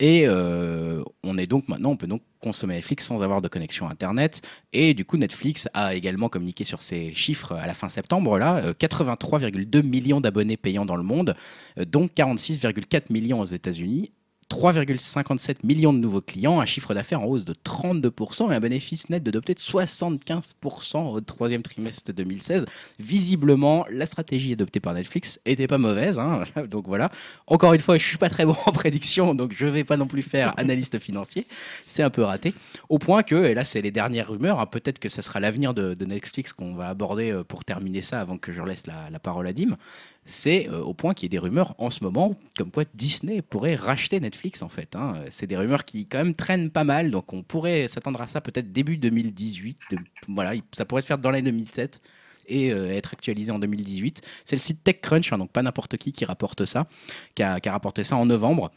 [0.00, 4.42] Et on est donc maintenant, on peut donc consommer Netflix sans avoir de connexion Internet.
[4.72, 8.72] Et du coup, Netflix a également communiqué sur ces chiffres à la fin septembre, là,
[8.72, 11.34] 83,2 millions d'abonnés payants dans le monde,
[11.76, 14.12] dont 46,4 millions aux États-Unis
[14.54, 19.10] 3,57 millions de nouveaux clients, un chiffre d'affaires en hausse de 32% et un bénéfice
[19.10, 22.64] net de de 75% au troisième trimestre 2016.
[23.00, 26.20] Visiblement, la stratégie adoptée par Netflix était pas mauvaise.
[26.20, 26.44] Hein.
[26.70, 27.10] Donc voilà.
[27.48, 30.06] Encore une fois, je suis pas très bon en prédiction, donc je vais pas non
[30.06, 31.48] plus faire analyste financier.
[31.84, 32.54] C'est un peu raté.
[32.88, 35.74] Au point que, et là c'est les dernières rumeurs, hein, peut-être que ça sera l'avenir
[35.74, 39.18] de, Netflix qu'on va aborder euh, pour terminer ça avant que je laisse la, la
[39.18, 39.76] parole à Dim
[40.24, 43.42] c'est euh, au point qu'il y ait des rumeurs en ce moment comme quoi Disney
[43.42, 44.96] pourrait racheter Netflix en fait.
[44.96, 45.16] Hein.
[45.30, 48.40] C'est des rumeurs qui quand même traînent pas mal, donc on pourrait s'attendre à ça
[48.40, 49.80] peut-être début 2018.
[50.28, 52.00] voilà, ça pourrait se faire dans l'année 2007
[52.46, 54.22] et euh, être actualisé en 2018.
[54.44, 56.86] C'est le site TechCrunch, hein, donc pas n'importe qui qui rapporte ça,
[57.34, 58.70] qui a rapporté ça en novembre.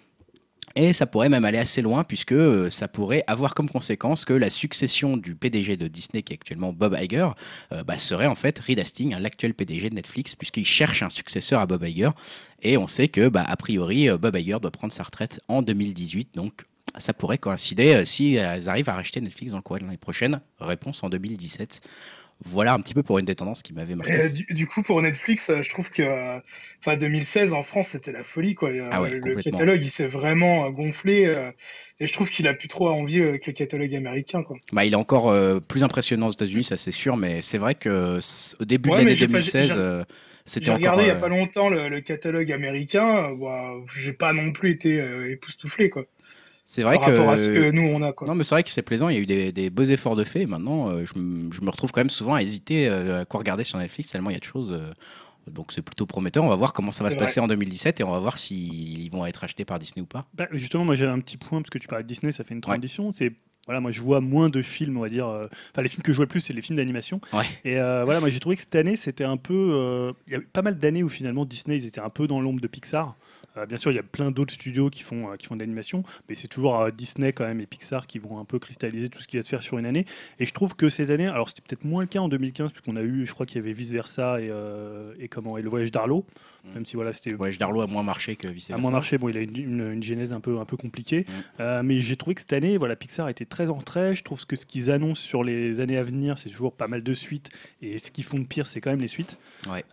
[0.75, 4.33] Et ça pourrait même aller assez loin puisque euh, ça pourrait avoir comme conséquence que
[4.33, 7.29] la succession du PDG de Disney, qui est actuellement Bob Iger,
[7.71, 11.09] euh, bah, serait en fait Reed Hastings, hein, l'actuel PDG de Netflix, puisqu'il cherche un
[11.09, 12.11] successeur à Bob Iger.
[12.61, 15.61] Et on sait que, bah, a priori, euh, Bob Iger doit prendre sa retraite en
[15.61, 16.35] 2018.
[16.35, 16.65] Donc
[16.97, 20.41] ça pourrait coïncider s'ils arrivent à racheter Netflix dans le courant de l'année prochaine.
[20.59, 21.81] Réponse en 2017
[22.45, 24.19] voilà un petit peu pour une des tendances qui m'avait marqué.
[24.49, 26.39] Du, coup, pour Netflix, euh, je trouve que
[26.79, 28.53] enfin 2016 en France, c'était la folie.
[28.53, 28.71] Quoi.
[28.91, 31.25] Ah le catalogue, il s'est vraiment euh, gonflé.
[31.25, 31.51] Euh,
[31.99, 34.43] et je trouve qu'il a plus trop à envier avec le catalogue américain.
[34.43, 34.57] Quoi.
[34.71, 38.19] Bah, il est encore plus impressionnant aux États-Unis, ça c'est sûr, mais c'est vrai que
[38.59, 40.05] au début de l'année 2016.
[40.61, 44.71] J'ai regardé il n'y a pas longtemps le, catalogue américain, bah, j'ai pas non plus
[44.71, 46.05] été époustouflé quoi.
[46.69, 48.11] C'est vrai par rapport à ce que nous on a.
[48.11, 48.27] Quoi.
[48.27, 49.07] Non, mais c'est vrai que c'est plaisant.
[49.07, 50.45] Il y a eu des, beaux efforts de fait.
[50.45, 53.79] Maintenant, euh, je, me retrouve quand même souvent à hésiter euh, à quoi regarder sur
[53.79, 54.73] Netflix tellement il y a de choses.
[54.73, 54.91] Euh,
[55.49, 56.43] donc c'est plutôt prometteur.
[56.43, 59.09] On va voir comment ça va se passer en 2017 et on va voir s'ils
[59.11, 60.27] vont être achetés par Disney ou pas.
[60.33, 62.53] Bah, justement, moi j'ai un petit point parce que tu parlais de Disney, ça fait
[62.53, 63.13] une transition.
[63.13, 63.31] C'est
[63.65, 65.25] voilà, moi je vois moins de films, on va dire.
[65.25, 67.21] Enfin, les films que je vois le plus, c'est les films d'animation.
[67.63, 70.13] Et voilà, moi j'ai trouvé que cette année, c'était un peu.
[70.27, 72.59] Il y a pas mal d'années où finalement Disney, ils étaient un peu dans l'ombre
[72.59, 73.15] de Pixar.
[73.57, 75.61] Euh, bien sûr, il y a plein d'autres studios qui font, euh, qui font de
[75.61, 79.09] l'animation, mais c'est toujours euh, Disney quand même et Pixar qui vont un peu cristalliser
[79.09, 80.05] tout ce qui va se faire sur une année.
[80.39, 82.95] Et je trouve que cette année, alors c'était peut-être moins le cas en 2015, puisqu'on
[82.95, 84.51] a eu, je crois qu'il y avait Vice Versa et,
[85.19, 86.25] et, comment, et le voyage d'Arlo.
[86.63, 86.73] Mm.
[86.73, 87.31] Même si voilà, c'était.
[87.31, 88.75] Le voyage d'Arlo a moins marché que Vice Versa.
[88.75, 91.25] A moins marché, bon, il a une, une, genèse un peu, un peu compliquée.
[91.59, 91.81] Mm.
[91.83, 94.15] mais j'ai trouvé que cette année, voilà, Pixar était très en retrait.
[94.15, 97.03] Je trouve que ce qu'ils annoncent sur les années à venir, c'est toujours pas mal
[97.03, 97.49] de suites.
[97.81, 99.37] Et ce qu'ils font de pire, c'est quand même les suites.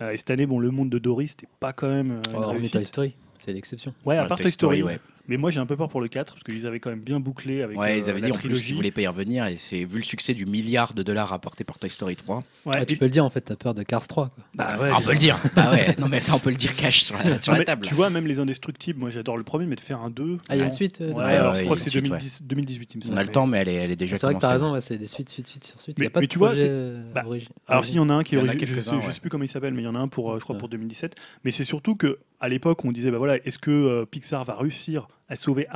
[0.01, 2.21] et cette année, bon, le monde de Dory, c'était pas quand même.
[2.35, 3.15] Oh, Toy Story.
[3.45, 3.93] C'est l'exception.
[4.07, 4.99] Ouais, à part Toy Story, ouais.
[5.27, 7.19] Mais moi, j'ai un peu peur pour le 4 parce qu'ils avaient quand même bien
[7.19, 9.57] bouclé avec ouais, ils euh, avaient dit en plus qu'ils voulaient pas y revenir et
[9.57, 12.43] c'est vu le succès du milliard de dollars rapporté par Toy Story 3.
[12.67, 14.45] Ouais, tu peux le dire en fait, t'as peur de Cars 3 quoi.
[14.55, 15.39] Bah ouais, on peut le dire.
[15.57, 17.87] bah ouais, non mais ça on peut le dire cash sur la, sur la table.
[17.87, 20.39] Tu vois même les indestructibles, moi j'adore le premier mais de faire un 2.
[20.49, 22.99] Ah, il y a une suite euh, Ouais, alors, je crois que c'est 2018 il
[22.99, 23.15] me semble.
[23.15, 24.79] On a le temps mais elle est, elle est déjà C'est vrai que t'as raison,
[24.81, 26.39] c'est des suites suite suite sur suite, mais, il y a pas mais de tu
[26.39, 26.53] vois
[27.15, 27.25] bah,
[27.67, 29.81] Alors s'il y en a un qui est je sais plus comment il s'appelle mais
[29.81, 32.49] il y en a un pour je crois pour 2017, mais c'est surtout que à
[32.49, 35.67] l'époque on disait bah voilà, est-ce que euh, Pixar va réussir à sauver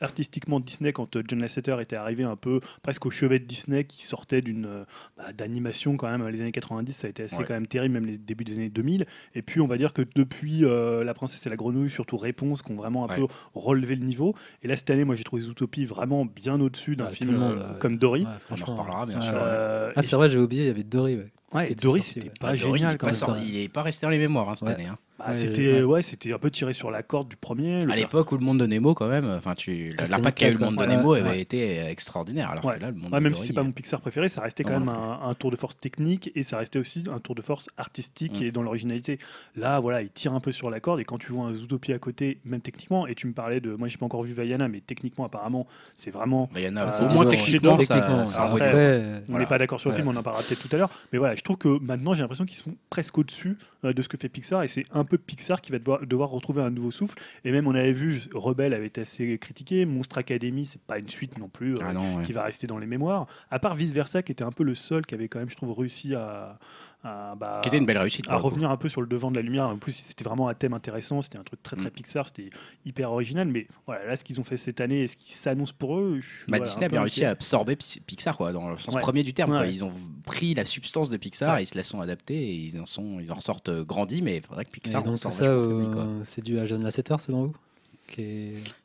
[0.00, 3.84] artistiquement Disney quand euh, John Lasseter était arrivé un peu presque au chevet de Disney
[3.84, 4.84] qui sortait d'une euh,
[5.16, 8.06] bah, d'animation quand même les années 90 ça a été assez quand même terrible même
[8.06, 11.46] les débuts des années 2000 et puis on va dire que depuis euh, La princesse
[11.46, 14.34] et la grenouille surtout Réponse qui ont vraiment un peu relevé le niveau.
[14.62, 18.26] Et là cette année moi j'ai trouvé Zootopie vraiment bien au-dessus d'un film comme Dory.
[18.50, 19.34] On en reparlera bien sûr.
[19.36, 21.20] ah c'est vrai j'ai oublié il y avait Dory
[21.52, 22.98] ouais, et Dory c'était pas génial
[23.44, 24.98] il n'est pas resté dans les mémoires hein, cette année hein.
[25.18, 27.82] Bah, c'était ouais, c'était un peu tiré sur la corde du premier.
[27.90, 30.54] À l'époque où le monde de Nemo quand même, enfin tu ah, l'impact qu'a eu
[30.54, 32.50] le monde de Nemo avait été extraordinaire.
[32.50, 34.78] Alors que là, le monde même si c'est pas mon Pixar préféré, ça restait quand
[34.78, 38.40] même un, tour de force technique et ça restait aussi un tour de force artistique
[38.40, 38.44] mm.
[38.44, 39.18] et dans l'originalité.
[39.56, 41.96] Là, voilà, il tire un peu sur la corde et quand tu vois un Zootopia
[41.96, 44.68] à côté, même techniquement, et tu me parlais de, moi j'ai pas encore vu Vaiana,
[44.68, 46.48] mais techniquement apparemment c'est vraiment.
[46.52, 50.66] Vaiana, au moins techniquement, on n'est pas d'accord sur le film, on en parlera peut-être
[50.66, 53.58] tout à l'heure, mais voilà, je trouve que maintenant j'ai l'impression qu'ils sont presque au-dessus
[53.60, 56.30] euh, de ce que fait Pixar et c'est un peu Pixar qui va devoir, devoir,
[56.30, 57.18] retrouver un nouveau souffle.
[57.44, 61.08] Et même on avait vu, Rebelle avait été assez critiqué, Monstre Academy, c'est pas une
[61.08, 63.26] suite non plus euh, ah qui va rester dans les mémoires.
[63.50, 65.56] À part Vice Versa, qui était un peu le seul qui avait quand même, je
[65.56, 66.58] trouve, réussi à,
[67.04, 68.26] bah, qui était une belle réussite.
[68.28, 69.68] À revenir un peu sur le devant de la lumière.
[69.68, 71.22] En plus, c'était vraiment un thème intéressant.
[71.22, 71.92] C'était un truc très très mm.
[71.92, 72.26] Pixar.
[72.26, 72.50] C'était
[72.84, 73.48] hyper original.
[73.48, 76.18] Mais voilà, là, ce qu'ils ont fait cette année et ce qui s'annonce pour eux.
[76.48, 79.64] bah, Disney a bien réussi à absorber Pixar, quoi, dans le sens premier du terme.
[79.68, 79.92] Ils ont
[80.24, 83.30] pris la substance de Pixar, ils se la sont adaptés et ils en, sont, ils
[83.30, 84.22] en ressortent grandis.
[84.22, 85.02] Mais il faudrait que Pixar.
[85.02, 87.56] donc, ça, euh, c'est dû à John Lasseter, selon vous?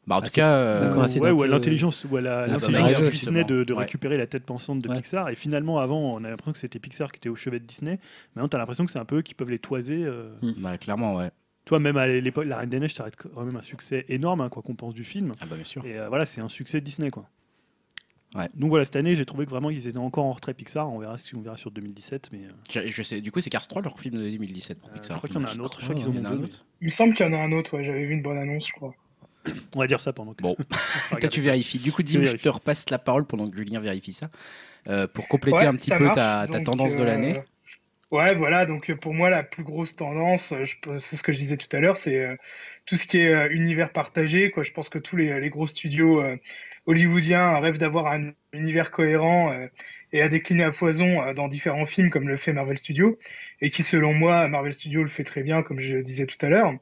[0.07, 3.73] Bah, en tout cas, euh, ouais, ou à l'intelligence, ou à l'intelligence de Disney de,
[3.73, 5.29] récupérer la tête pensante de Pixar.
[5.29, 7.99] Et finalement, avant, on a l'impression que c'était Pixar qui était au chevet de Disney.
[8.35, 10.03] Maintenant, tu as l'impression que c'est un peu eux qui peuvent les toiser.
[10.03, 10.29] Euh.
[10.41, 10.53] Hmm.
[10.57, 11.29] Bah, clairement, ouais.
[11.65, 14.41] toi, même à l'époque, La Reine des Neiges, ça reste quand même un succès énorme,
[14.41, 15.33] hein, quoi qu'on pense du film.
[15.39, 15.85] Ah bah bien sûr.
[15.85, 17.27] Et euh, voilà, c'est un succès Disney, quoi.
[18.33, 18.47] Ouais.
[18.53, 20.89] Donc voilà, cette année, j'ai trouvé que vraiment ils étaient encore en retrait Pixar.
[20.89, 22.45] On verra si on verra sur 2017, mais.
[22.45, 24.93] euh, Je, je sais, du coup, c'est Cars 3 leur film de 2017 pour Euh,
[24.93, 25.17] Pixar.
[25.17, 26.25] je crois qu'il y en a un autre, je crois qu'ils il y en en
[26.25, 26.65] a ont un deux, autre.
[26.79, 28.67] Il me semble qu'il y en a un autre, ouais, j'avais vu une bonne annonce,
[28.69, 28.95] je crois.
[29.75, 30.41] On va dire ça pendant que.
[30.41, 30.55] Bon.
[31.19, 31.79] Toi, tu vérifies.
[31.79, 34.29] Du coup, Je Dim, je te repasse la parole pendant que Julien vérifie ça.
[34.87, 37.39] Euh, pour compléter Ouais, un petit peu ta, ta Donc, tendance de euh, l'année.
[38.11, 40.65] Ouais, voilà, donc euh, pour moi, la plus grosse tendance, euh,
[40.99, 42.35] c'est ce que je disais tout à l'heure, c'est euh,
[42.85, 44.51] tout ce qui est euh, univers partagé.
[44.51, 44.63] Quoi.
[44.63, 46.35] Je pense que tous les, les gros studios euh,
[46.87, 49.67] hollywoodiens rêvent d'avoir un univers cohérent euh,
[50.11, 53.17] et à décliner à foison euh, dans différents films, comme le fait Marvel Studios,
[53.61, 56.49] et qui, selon moi, Marvel Studios le fait très bien, comme je disais tout à
[56.49, 56.73] l'heure.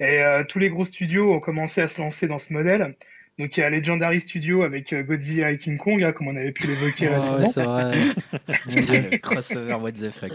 [0.00, 2.96] Et euh, tous les gros studios ont commencé à se lancer dans ce modèle.
[3.38, 6.36] Donc il y a Legendary Studio avec euh, Godzilla et King Kong, hein, comme on
[6.36, 7.38] avait pu l'évoquer Ah récemment.
[7.38, 8.56] ouais, c'est vrai.
[8.66, 9.08] Mon Dieu.
[9.10, 10.32] le crossover, what the fuck.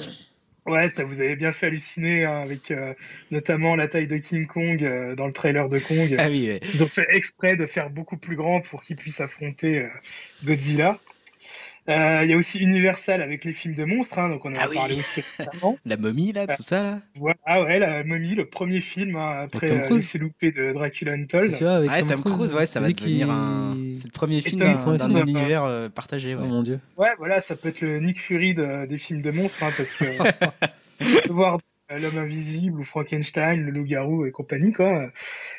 [0.65, 2.93] Ouais, ça vous avait bien fait halluciner hein, avec euh,
[3.32, 6.13] notamment la taille de King Kong euh, dans le trailer de Kong.
[6.20, 6.60] Ah oui, ouais.
[6.74, 9.88] Ils ont fait exprès de faire beaucoup plus grand pour qu'il puisse affronter euh,
[10.43, 10.98] Godzilla.
[11.89, 14.56] Euh, Il y a aussi Universal avec les films de monstres, hein, donc on en
[14.56, 14.76] a Ah oui.
[14.76, 15.78] parlé aussi récemment.
[15.86, 17.00] La momie, là, tout ça, là?
[17.15, 20.02] Voilà, ah ouais, la momie, le premier film hein, après Tom euh, Cruise.
[20.02, 21.63] Laissez louper de Dracula C'est Untold.
[21.63, 23.78] avec Ouais, Tom Cruise, ouais, ça C'est va devenir qui- un.
[23.93, 25.21] C'est le premier film Tom d'un ouais.
[25.21, 26.80] univers euh, partagé, Oh mon dieu.
[26.97, 29.93] Ouais, voilà, ça peut être le Nick Fury de- des films de monstres, hein, parce
[29.95, 31.60] que on peut voir
[31.91, 35.10] euh, l'homme invisible ou Frankenstein, le loup-garou et compagnie, quoi.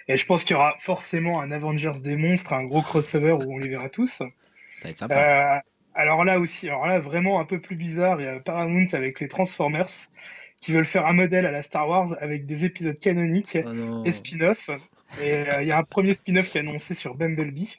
[0.08, 3.50] Et je pense qu'il y aura forcément un Avengers des monstres, un gros crossover où
[3.54, 4.10] on les verra tous.
[4.10, 4.24] Ça
[4.84, 5.62] va être sympa.
[5.98, 9.18] Alors là aussi, alors là vraiment un peu plus bizarre, il y a Paramount avec
[9.20, 9.88] les Transformers
[10.61, 14.04] qui veulent faire un modèle à la Star Wars avec des épisodes canoniques Oh non.
[14.04, 14.70] et spin-off.
[15.20, 17.78] Et euh, il y a un premier spin-off qui est annoncé sur Bumblebee.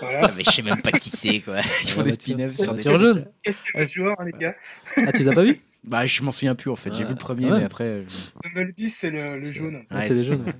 [0.00, 0.22] Voilà.
[0.24, 1.60] Ah, mais je sais même pas qui c'est, quoi.
[1.82, 3.26] Ils font Ah, des spin-offs Ah, sur des jaune.
[3.74, 4.54] Votre joueur, hein, les gars.
[4.96, 6.92] Ah, tu les as pas vus Bah, je m'en souviens plus, en fait.
[6.94, 7.84] J'ai Ah, vu le premier, mais après.
[7.84, 8.04] euh,
[8.42, 9.84] Bumblebee, c'est le, le jaune.
[9.90, 10.44] Ah, Ouais, C'est jaunes.
[10.46, 10.52] ouais.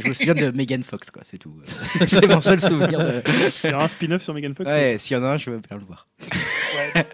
[0.00, 1.54] Je me souviens de Megan Fox, quoi, c'est tout.
[2.06, 3.22] c'est mon seul souvenir de.
[3.64, 5.50] Il y aura un spin-off sur Megan Fox Ouais, s'il y en a un, je
[5.50, 6.08] veux bien le voir.
[6.74, 7.06] Ouais.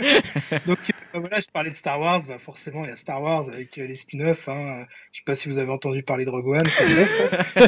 [0.66, 0.78] Donc
[1.14, 3.76] euh, voilà, je parlais de Star Wars, bah forcément il y a Star Wars avec
[3.76, 4.48] euh, les spin-offs.
[4.48, 4.86] Hein.
[5.12, 6.66] Je sais pas si vous avez entendu parler de Rogue One.
[6.66, 7.58] spin-off.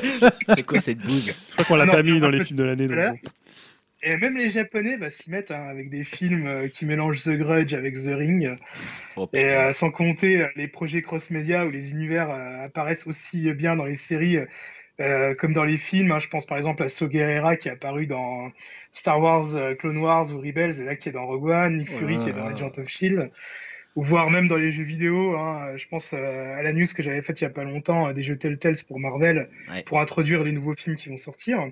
[0.55, 1.27] C'est quoi cette bouse?
[1.27, 2.89] Je crois qu'on l'a Non, pas mis dans les films de l'année.
[4.05, 7.37] Et même les Japonais bah, s'y mettent hein, avec des films euh, qui mélangent The
[7.37, 8.57] Grudge avec The Ring.
[9.17, 13.53] Oh, Et euh, sans compter euh, les projets cross-média où les univers euh, apparaissent aussi
[13.53, 14.39] bien dans les séries
[15.01, 16.11] euh, comme dans les films.
[16.11, 16.19] hein.
[16.19, 18.51] Je pense par exemple à So Guerrera qui est apparu dans
[18.91, 19.47] Star Wars,
[19.79, 22.31] Clone Wars ou Rebels et là qui est dans Rogue One, Nick Oh Fury qui
[22.31, 22.47] est dans.
[22.47, 23.31] Agent of Shield.
[23.95, 25.77] Ou voire même dans les jeux vidéo, hein.
[25.77, 28.37] je pense à la news que j'avais faite il y a pas longtemps, des jeux
[28.37, 29.83] Telltales pour Marvel, Ouais.
[29.83, 31.69] pour introduire les nouveaux films qui vont sortir.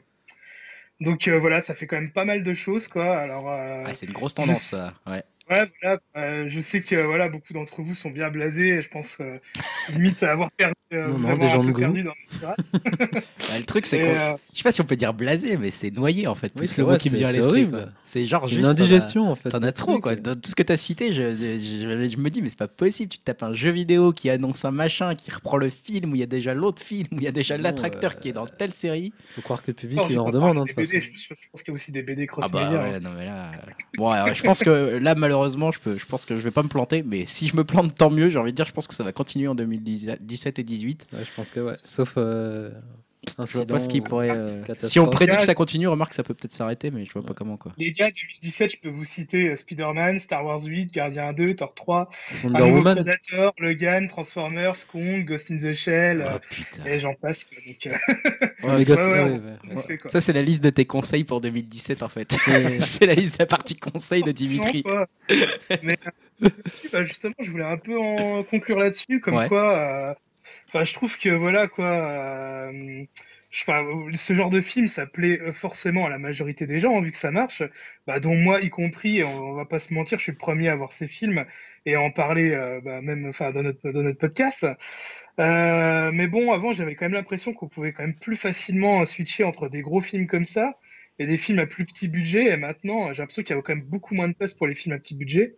[1.00, 3.18] Donc euh, voilà, ça fait quand même pas mal de choses, quoi.
[3.18, 4.92] Alors, euh, Ah, c'est une grosse tendance, ça.
[5.06, 5.22] Ouais.
[5.50, 5.98] Ouais, voilà.
[6.16, 8.68] euh, je sais que voilà, beaucoup d'entre vous sont bien blasés.
[8.76, 9.38] Et je pense euh,
[9.92, 11.80] limite à avoir perdu, euh, Non, non, des gens de goût.
[11.80, 12.14] perdu dans.
[13.50, 14.08] Bah, le truc, c'est qu'on.
[14.10, 16.52] euh, Je sais pas si on peut dire blasé, mais c'est noyé en fait.
[16.54, 17.62] Oui, Plus c'est le mot vrai, qui me c'est- vient à c'est l'esprit.
[17.62, 17.92] horrible.
[18.04, 18.58] C'est genre C'est juste.
[18.58, 19.48] une t'en as- indigestion en fait.
[19.50, 20.14] T'en as trop quoi.
[20.14, 22.68] Dans tout ce que t'as cité, je, je- je- je me dis, mais c'est pas
[22.68, 23.10] possible.
[23.10, 26.14] Tu te tapes un jeu vidéo qui annonce un machin, qui reprend le film, où
[26.14, 28.28] il y a déjà l'autre film, où il y a déjà Non, l'attracteur euh, qui
[28.28, 29.12] est dans telle série.
[29.34, 30.68] Faut croire que le public alors, il en redemande.
[30.68, 30.88] je, pense
[31.62, 32.70] qu'il y a aussi des BD Ah cross-média.
[32.72, 33.50] bah ouais, non mais là.
[33.96, 36.62] Bon, alors, je pense que là, malheureusement, je, peux, je pense que je vais pas
[36.62, 38.30] me planter, mais si je me plante, tant mieux.
[38.30, 41.06] J'ai envie de dire, je pense que ça va continuer en 2017 et 2018.
[41.12, 41.76] Ouais, je pense que ouais.
[41.82, 42.70] Sauf euh,
[43.28, 44.30] Je vois incident pas ce qui ou pourrait.
[44.30, 44.62] euh.
[44.80, 47.34] Si on prédit que ça continue, remarque, ça peut peut-être s'arrêter, mais je vois pas
[47.34, 47.72] comment quoi.
[47.76, 51.74] Les gars, 2017, je peux vous citer euh, Spider-Man, Star Wars 8, Gardien 2, Thor
[51.74, 52.08] 3,
[52.44, 52.94] un Wonder.
[52.94, 56.86] Predator, Logan, Transformers, Kong, Ghost in the Shell, euh, Oh putain.
[56.86, 57.46] et j'en passe.
[57.66, 57.90] Donc, euh,
[58.62, 59.74] Ouais, mais Ghost- ouais, ouais, ouais, on- ouais.
[59.74, 60.10] on a fait, quoi.
[60.10, 62.36] Ça, c'est la liste de tes conseils pour 2017 en fait.
[62.78, 64.82] C'est la liste de la partie conseils de Dimitri.
[65.82, 65.98] Mais
[66.42, 66.48] euh,
[66.92, 69.48] bah, justement, je voulais un peu en conclure là-dessus, comme Ouais.
[69.48, 70.14] quoi, euh,
[70.70, 73.04] enfin, je trouve que voilà quoi, euh,
[73.50, 77.00] je- enfin, ce genre de film, ça plaît euh, forcément à la majorité des gens,
[77.00, 77.62] vu que ça marche,
[78.06, 79.24] bah, dont moi y compris.
[79.24, 81.44] On, va pas se mentir, je suis le premier à voir ces films
[81.86, 84.64] et à en parler, euh, bah, même, enfin, dans notre dans notre podcast.
[85.40, 89.44] Euh, mais bon, avant, j'avais quand même l'impression qu'on pouvait quand même plus facilement switcher
[89.44, 90.78] entre des gros films comme ça
[91.18, 92.52] et des films à plus petit budget.
[92.52, 94.74] Et maintenant, j'ai l'impression qu'il y a quand même beaucoup moins de place pour les
[94.74, 95.56] films à petit budget.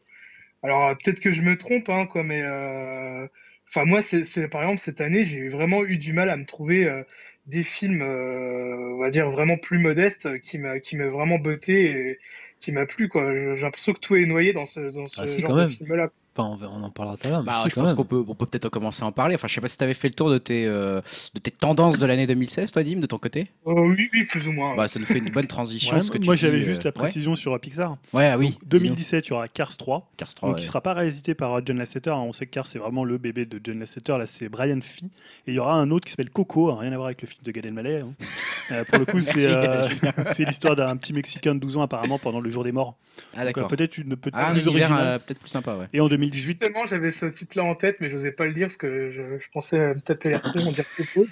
[0.63, 3.27] Alors euh, peut-être que je me trompe, hein, quoi, mais euh,
[3.75, 6.87] enfin moi, c'est, par exemple cette année, j'ai vraiment eu du mal à me trouver
[6.87, 7.03] euh,
[7.47, 11.39] des films, euh, on va dire vraiment plus modestes, euh, qui m'a qui m'a vraiment
[11.39, 12.19] botté et
[12.61, 13.35] qui m'a plu, quoi.
[13.35, 16.11] J'ai l'impression que tout est noyé dans ce dans ce Ah, genre de film-là.
[16.35, 17.43] Enfin, on, en parlera tout à l'heure.
[17.43, 19.35] Bah, je pense qu'on peut, on peut peut-être commencer à en parler.
[19.35, 21.03] Enfin, je sais pas si tu avais fait le tour de tes, euh,
[21.35, 23.49] de tes tendances de l'année 2016, toi, Dim, de ton côté?
[23.65, 24.75] Oh, Oui, oui, plus ou moins.
[24.75, 26.01] Bah, ça nous fait une bonne transition.
[26.01, 27.99] ce que moi, j'avais juste la précision sur Pixar.
[28.15, 28.59] Ouais, ah oui.
[28.65, 30.11] 2017, il y aura Cars 3.
[30.17, 30.49] Cars 3.
[30.49, 32.11] Donc, qui ne sera pas réalisé par John Lasseter.
[32.11, 34.17] On sait que Cars, c'est vraiment le bébé de John Lasseter.
[34.17, 35.11] Là, c'est Brian Fee.
[35.47, 37.43] Et il y aura un autre qui s'appelle Coco, rien à voir avec le film
[37.45, 38.01] de Gad Elmaleh.
[38.01, 38.85] Hein.
[38.89, 39.21] pour le coup,
[40.33, 42.97] c'est l'histoire d'un petit Mexicain de 12 ans, apparemment, pendant le jour des morts.
[43.37, 43.69] Ah, d'accord.
[43.69, 45.21] Peut-être une peut ah, plus originale.
[45.21, 45.87] peut-être plus sympa, ouais.
[45.93, 48.77] Et en 2018 j'avais ce titre-là en tête, mais je n'osais pas le dire parce
[48.77, 51.27] que je, pensais me taper les retrouver, en dire Coco.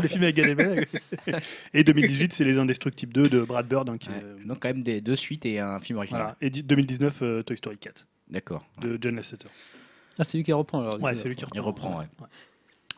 [0.00, 0.38] des films avec
[1.74, 3.88] Et 2018, c'est Les Indestructibles 2 de Brad Bird.
[3.88, 4.08] Hein, qui,
[4.44, 6.34] Donc, quand même des, deux suites et un film original.
[6.40, 8.06] Et 2019, euh, Toy Story 4.
[8.30, 8.66] D'accord.
[8.80, 9.48] De John Lasseter.
[10.18, 11.00] Ah, c'est lui qui reprend alors.
[11.00, 11.56] Ouais, c'est lui qui reprend.
[11.56, 12.06] Il reprend, ouais.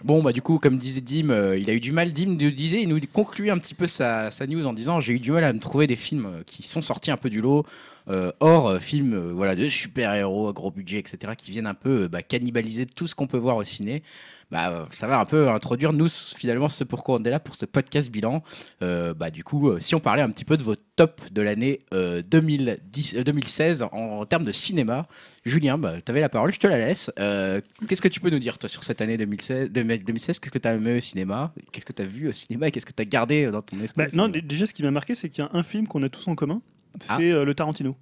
[0.02, 2.12] Bon, bah du coup, comme disait Dim, euh, il a eu du mal.
[2.12, 5.12] Dim nous disait, il nous conclut un petit peu sa, sa news en disant J'ai
[5.12, 7.42] eu du mal à me trouver des films euh, qui sont sortis un peu du
[7.42, 7.66] lot,
[8.10, 12.08] euh, hors euh, film euh, voilà, de super-héros, gros budget, etc., qui viennent un peu
[12.08, 14.02] bah, cannibaliser tout ce qu'on peut voir au ciné.
[14.50, 17.66] Bah, ça va un peu introduire nous finalement ce pourquoi on est là pour ce
[17.66, 18.42] podcast bilan.
[18.80, 23.84] bah, du coup, si on parlait un petit peu de vos tops de l'année 2016
[23.92, 25.06] en, termes de cinéma,
[25.44, 27.12] Julien, bah, tu avais la parole, je te la laisse.
[27.16, 30.66] qu'est-ce que tu peux nous dire toi sur cette année 2016, 2016 Qu'est-ce que tu
[30.66, 33.02] as aimé au cinéma Qu'est-ce que tu as vu au cinéma et qu'est-ce que tu
[33.02, 35.46] as gardé dans ton esprit bah, Non, déjà ce qui m'a marqué, c'est qu'il y
[35.46, 36.60] a un film qu'on a tous en commun.
[37.00, 37.96] C'est euh, le Tarantino.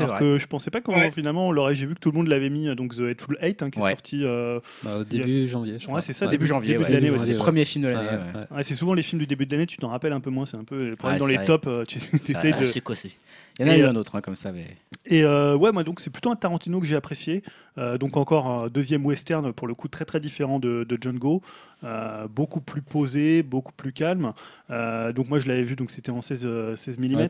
[0.00, 1.74] Alors que je pensais pas comment finalement on l'aurait.
[1.74, 3.88] J'ai vu que tout le monde l'avait mis donc The Hateful Eight hein, qui est
[3.88, 5.76] sorti euh, bah, au début janvier.
[5.88, 6.74] Ouais, c'est ça, début janvier.
[6.74, 7.18] Début de l'année.
[7.18, 8.18] C'est le premier film de l'année.
[8.62, 9.66] c'est souvent les films du début de l'année.
[9.66, 10.46] Tu t'en rappelles un peu moins.
[10.46, 11.66] C'est un peu le problème dans les tops.
[11.66, 12.64] Euh, tu essaies de.
[12.64, 12.96] C'est quoi
[13.58, 14.50] Il y en a eu un autre hein, comme ça.
[14.52, 14.66] Mais...
[15.06, 17.42] Et ouais, moi donc c'est plutôt un Tarantino que j'ai apprécié.
[18.00, 21.42] donc encore un deuxième western pour le coup très très différent de, de John Go.
[21.84, 24.32] Euh, beaucoup plus posé, beaucoup plus calme.
[24.70, 27.28] Euh, donc moi je l'avais vu, donc c'était en 16, 16 mm.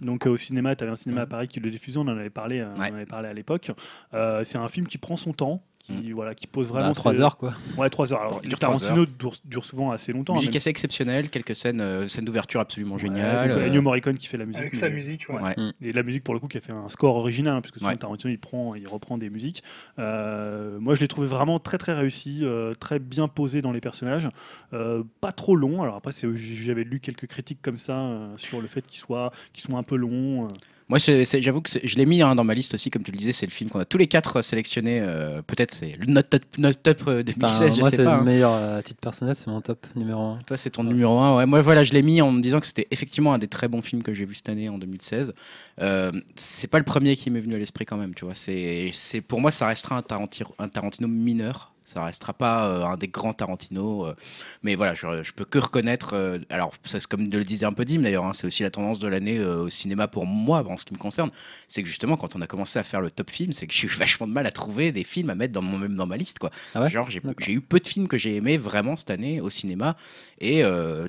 [0.00, 2.30] Donc au cinéma, tu avais un cinéma à Paris qui le diffusait, on en avait
[2.30, 3.70] parlé, euh, on en avait parlé à l'époque.
[4.12, 6.12] c'est un film qui prend son temps, qui, mm.
[6.14, 6.92] voilà, qui pose bah, vraiment.
[6.92, 7.54] 3 heures, quoi.
[7.76, 8.20] Ouais, 3 heures.
[8.20, 10.34] Alors, Tarantino dure, dure, souvent assez longtemps.
[10.34, 13.52] Musique assez exceptionnelle, quelques scènes, euh, scènes d'ouverture absolument géniales.
[13.52, 14.60] Ouais, Ennio Morricone qui fait la musique.
[14.60, 15.54] Avec sa musique, ouais.
[15.56, 15.72] Mm.
[15.82, 17.96] Et la musique, pour le coup, qui a fait un score original, hein, puisque souvent
[17.96, 19.64] Tarantino, il, prend, il reprend des musiques.
[19.98, 23.80] Euh, moi, je l'ai trouvé vraiment très, très réussi, euh, très bien posé dans les
[23.80, 24.28] personnages.
[24.70, 25.82] pas trop long.
[25.82, 29.78] Alors après, j'avais lu quelques critiques comme ça sur le fait qu'il soit, qu soit
[29.78, 30.48] un peu long.
[30.92, 33.32] Moi, j'avoue que je l'ai mis hein, dans ma liste aussi, comme tu le disais,
[33.32, 35.00] c'est le film qu'on a tous les quatre sélectionnés.
[35.00, 38.02] Euh, peut-être c'est notre top, notre top 2016, euh, je moi, sais pas.
[38.02, 40.40] Moi, c'est le meilleur à titre personnel, c'est mon top numéro 1.
[40.46, 41.38] Toi, c'est ton numéro 1.
[41.38, 41.46] Ouais.
[41.46, 43.80] Moi, voilà, je l'ai mis en me disant que c'était effectivement un des très bons
[43.80, 45.32] films que j'ai vu cette année en 2016.
[45.80, 48.34] Euh, c'est pas le premier qui m'est venu à l'esprit quand même, tu vois.
[48.34, 48.92] C'est,
[49.26, 53.08] pour moi, ça restera un Tarantino, un Tarantino mineur ça restera pas euh, un des
[53.08, 54.14] grands Tarantino, euh,
[54.62, 56.14] mais voilà, je, je, peux que reconnaître.
[56.14, 58.98] Euh, alors, c'est comme le disait un peu Dim d'ailleurs, hein, c'est aussi la tendance
[58.98, 61.30] de l'année au cinéma pour moi, en ce qui me concerne.
[61.68, 63.86] C'est que justement, quand on a commencé à faire le top film, c'est que j'ai
[63.86, 66.16] eu vachement de mal à trouver des films à mettre dans mon, même dans ma
[66.16, 66.38] liste.
[66.38, 66.50] Quoi.
[66.74, 69.96] Ah Genre, j'ai eu peu de films que j'ai aimés vraiment cette année au cinéma,
[70.40, 70.62] et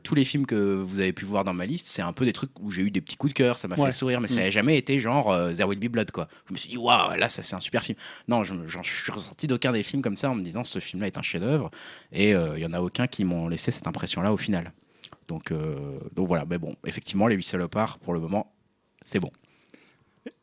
[0.03, 2.33] tous les films que vous avez pu voir dans ma liste, c'est un peu des
[2.33, 4.41] trucs où j'ai eu des petits coups de cœur, ça m'a fait sourire, mais ça
[4.41, 4.51] n'a mm.
[4.51, 6.11] jamais été genre There Will Be Blood.
[6.11, 6.27] Quoi.
[6.47, 7.97] Je me suis dit, waouh, là, ça c'est un super film.
[8.27, 11.07] Non, je, je suis ressorti d'aucun des films comme ça en me disant, ce film-là
[11.07, 11.71] est un chef-d'œuvre.
[12.11, 14.73] Et il euh, y en a aucun qui m'ont laissé cette impression-là au final.
[15.27, 18.51] Donc, euh, donc voilà, mais bon, effectivement, les huit salopards, pour le moment,
[19.03, 19.31] c'est bon.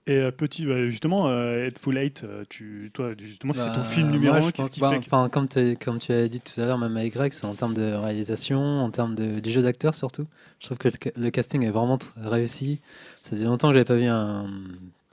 [0.07, 4.11] Et euh, petit, bah, justement, euh, Full Eight, tu, toi, justement, c'est ton bah, film
[4.11, 4.51] numéro un.
[4.51, 5.29] Qu'est-ce qui fait que...
[5.29, 7.93] comme, comme tu as dit tout à l'heure, même avec Greg, c'est en termes de
[7.93, 10.27] réalisation, en termes de, du jeu d'acteur surtout.
[10.59, 12.81] Je trouve que le casting est vraiment réussi.
[13.23, 14.47] Ça faisait longtemps que j'avais pas vu un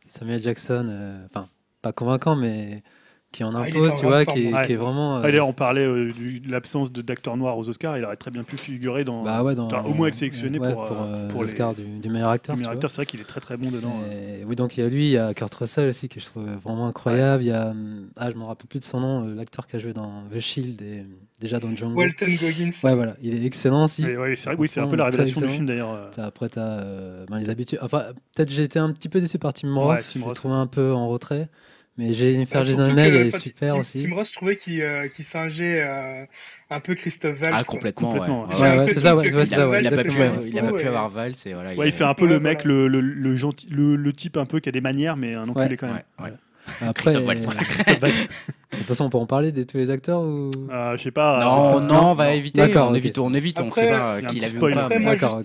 [0.06, 1.47] Samuel Jackson, enfin,
[1.82, 2.82] pas convaincant, mais
[3.31, 5.17] qui en ah, impose, tu vois, qui est, vraiment.
[5.17, 8.43] Euh, Allez, on parlait euh, de l'absence d'acteurs noirs aux Oscars, il aurait très bien
[8.43, 9.23] pu figurer dans.
[9.23, 12.29] Bah ouais, dans au moins être sélectionné pour, pour, euh, pour l'Oscar du, du, meilleur
[12.29, 12.55] acteur.
[12.55, 13.99] meilleur acteur, c'est vrai qu'il est très très bon dedans.
[14.45, 16.47] oui, donc il y a lui, il y a Kurt Russell aussi, que je trouve
[16.63, 17.43] vraiment incroyable.
[17.43, 17.73] Il y a,
[18.15, 20.81] ah, je me rappelle plus de son nom, l'acteur qui a joué dans The Shield
[20.81, 21.05] et
[21.41, 21.99] déjà dans Django.
[21.99, 22.71] Walton Goggins.
[22.83, 24.05] Ouais, voilà, il est excellent aussi.
[24.05, 26.09] Oui, c'est oui, un peu la révélation du film d'ailleurs.
[26.17, 27.79] Après, tu as ben, les habitudes.
[27.81, 30.67] Enfin, peut-être j'ai été un petit peu déçu par Tim Roth, je l'ai trouvé un
[30.67, 31.49] peu en retrait.
[31.97, 34.03] Mais Jennifer Jason Leigh, elle est super aussi.
[34.03, 36.25] Tim Ross, je trouvais qu'il euh, singeait euh,
[36.69, 37.53] un peu Christophe Valls.
[37.53, 38.10] Ah, complètement.
[38.10, 38.77] complètement ouais.
[38.77, 40.12] ouais, c'est ça, ouais, ça Il n'a pas, pu,
[40.47, 41.33] il a pas pu avoir Valls.
[41.45, 44.38] Et voilà, il, il fait un peu le mec, le, le, le, gentil, le, type
[44.38, 46.38] un peu qui a des manières, mais un enculé quand même.
[46.81, 48.12] Après, Christophe Valls.
[48.69, 50.51] De toute façon, on peut en parler de tous les acteurs ou?
[50.69, 51.39] Euh, Je sais pas.
[51.41, 52.62] Non, non, on va éviter.
[52.77, 53.62] On évite, on évite.
[53.62, 54.89] On sait pas qui l'a vu ou pas.
[54.89, 55.41] D'accord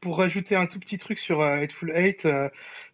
[0.00, 2.48] pour rajouter un tout petit truc sur euh, Hateful Eight, euh,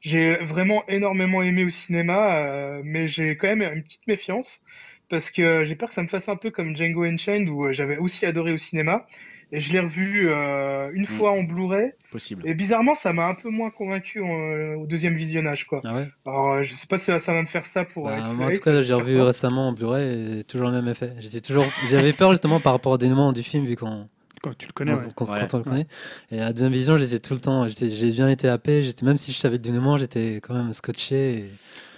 [0.05, 4.61] j'ai vraiment énormément aimé au cinéma, euh, mais j'ai quand même une petite méfiance
[5.09, 7.97] parce que j'ai peur que ça me fasse un peu comme Django Unchained où j'avais
[7.99, 9.07] aussi adoré au cinéma
[9.53, 11.07] Et je l'ai revu euh, une Mm.
[11.07, 11.93] fois en Blu-ray.
[12.11, 12.43] Possible.
[12.49, 15.81] Et bizarrement, ça m'a un peu moins convaincu en- au deuxième visionnage, quoi.
[15.85, 16.07] Ah ouais?
[16.27, 18.07] Alors, euh, je sais pas si ça, ça va me faire ça pour.
[18.07, 20.89] Bah, euh, moi, en tout cas, j'ai revu récemment en Blu-ray et toujours le même
[20.89, 21.13] effet.
[21.21, 24.09] J'étais toujours, j'avais peur justement par rapport au dénouement du film vu qu'on
[24.53, 25.07] tu le connais, quand, ouais.
[25.15, 25.41] quand- Ouais.
[25.49, 25.87] quand on le connaît.
[26.31, 28.83] Et à deuxième vision, j'étais tout le temps, j'étais- j'ai bien été happé.
[28.83, 31.35] J'étais même si je savais le dénouement, j'étais quand même scotché.
[31.39, 31.51] et-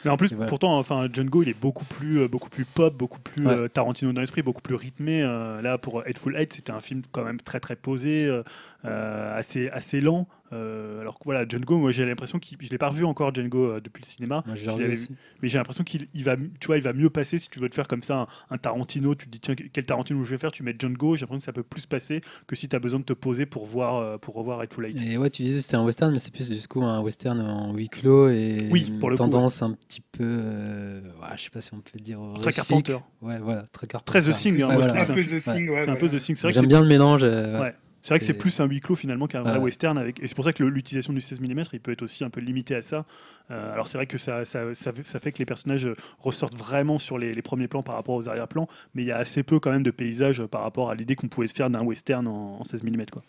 [0.05, 0.47] Mais en plus, voilà.
[0.47, 3.53] pourtant, enfin, Django, il est beaucoup plus, euh, beaucoup plus pop, beaucoup plus Ouais.
[3.53, 5.21] euh, Tarantino dans l'esprit, beaucoup plus rythmé.
[5.23, 8.43] euh, là, pour Hateful Eight, c'était un film quand même très très posé, euh,
[8.87, 10.29] assez assez lent.
[10.53, 13.65] Euh, alors que voilà, Django, moi j'ai l'impression qu'il, je l'ai pas revu encore Django
[13.65, 14.95] euh, depuis le cinéma, Moi, je l'avais
[15.43, 17.69] mais j'ai l'impression qu'il il va, tu vois, il va mieux passer si tu veux
[17.69, 19.17] te faire comme ça un, un Tarantino.
[19.17, 21.17] Tu te dis tiens quel Tarantino je vais faire, tu mets Django.
[21.17, 23.45] J'ai l'impression que ça peut plus passer que si tu as besoin de te poser
[23.45, 25.03] pour voir euh, pour revoir Hateful Eight.
[25.03, 27.41] Et ouais, tu disais que c'était un western, mais c'est plus du coup un western
[27.41, 31.27] en huis clos et Oui, une pour le coup, tendance un petit peu, euh, ouais,
[31.37, 32.53] je sais pas si on peut le dire, Très.
[32.53, 32.99] Carpenter.
[33.21, 34.21] Ouais, voilà, très Carpenter.
[34.21, 34.63] Très The Thing.
[34.63, 34.93] hein, voilà.
[34.95, 35.81] trouve Un peu c'est un- The Thing, ouais.
[35.81, 36.19] c'est voilà.
[36.21, 37.23] C'est J'aime c'est bien le mélange.
[37.25, 37.75] euh, ouais.
[38.07, 40.35] C'est vrai que c'est plus un huis clos finalement qu'un vrai western avec et c'est
[40.37, 42.83] pour ça que l'utilisation du 16 mm il peut être aussi un peu limité à
[42.83, 43.05] ça.
[43.51, 45.89] Euh, alors c'est vrai que ça, ça, ça, fait- ça fait que les personnages
[46.21, 49.17] ressortent vraiment sur les, les premiers plans par rapport aux arrière-plans, mais il y a
[49.17, 51.83] assez peu quand même de paysages par rapport à l'idée qu'on pouvait se faire d'un
[51.83, 53.23] western en, en 16 mm quoi.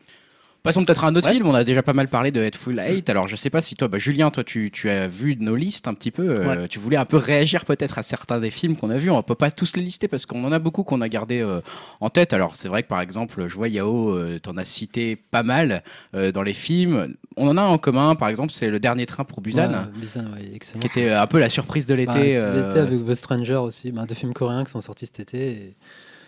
[0.68, 1.34] Passons peut-être à un autre Ouais.
[1.34, 1.48] film.
[1.48, 3.10] On a déjà pas mal parlé de Hateful Eight.
[3.10, 5.88] Alors, je sais pas si toi, bah, Julien, toi, tu, tu as vu nos listes
[5.88, 6.28] un petit peu.
[6.30, 9.10] euh, Tu voulais un peu réagir peut-être à certains des films qu'on a vus.
[9.10, 11.62] On peut pas tous les lister parce qu'on en a beaucoup qu'on a gardé euh,
[12.02, 12.34] en tête.
[12.34, 15.84] Alors, c'est vrai que par exemple, je vois Yao, euh, t'en as cité pas mal
[16.16, 17.16] euh, dans les films.
[17.38, 20.00] On en a un en commun, par exemple, c'est Le Dernier Train pour Busan, Ouais,
[20.00, 20.82] Busan, excellent.
[20.82, 22.12] qui était un peu la surprise de l'été.
[22.38, 25.38] Bah, l'été avec The Stranger aussi, bah, deux films coréens qui sont sortis cet été.
[25.52, 25.76] et-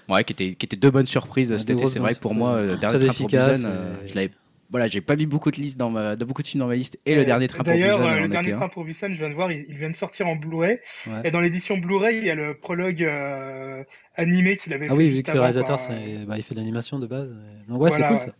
[0.09, 1.85] Ouais, qui était, qui était deux bonnes surprises Ouais, cet été.
[1.85, 4.31] C'est vrai que pour moi, le dernier Très train pour Busan, euh, et- je l'avais.
[4.71, 6.75] Voilà, j'ai pas vu beaucoup de listes dans ma, de beaucoup de films dans ma
[6.75, 6.99] liste.
[7.07, 9.17] Et le dernier train pour D'ailleurs, Busan, euh, en le dernier train pour Busan, je
[9.17, 10.77] viens de voir, il, il vient de sortir en Blu-ray.
[11.07, 11.13] Ouais.
[11.23, 13.83] Et dans l'édition Blu-ray, il y a le prologue euh,
[14.15, 15.79] animé qu'il avait Ah fait oui, vu que le avant, réalisateur,
[16.27, 17.29] bah, il fait de l'animation de base.
[17.67, 18.37] Donc ouais, Voilà, c'est cool ça.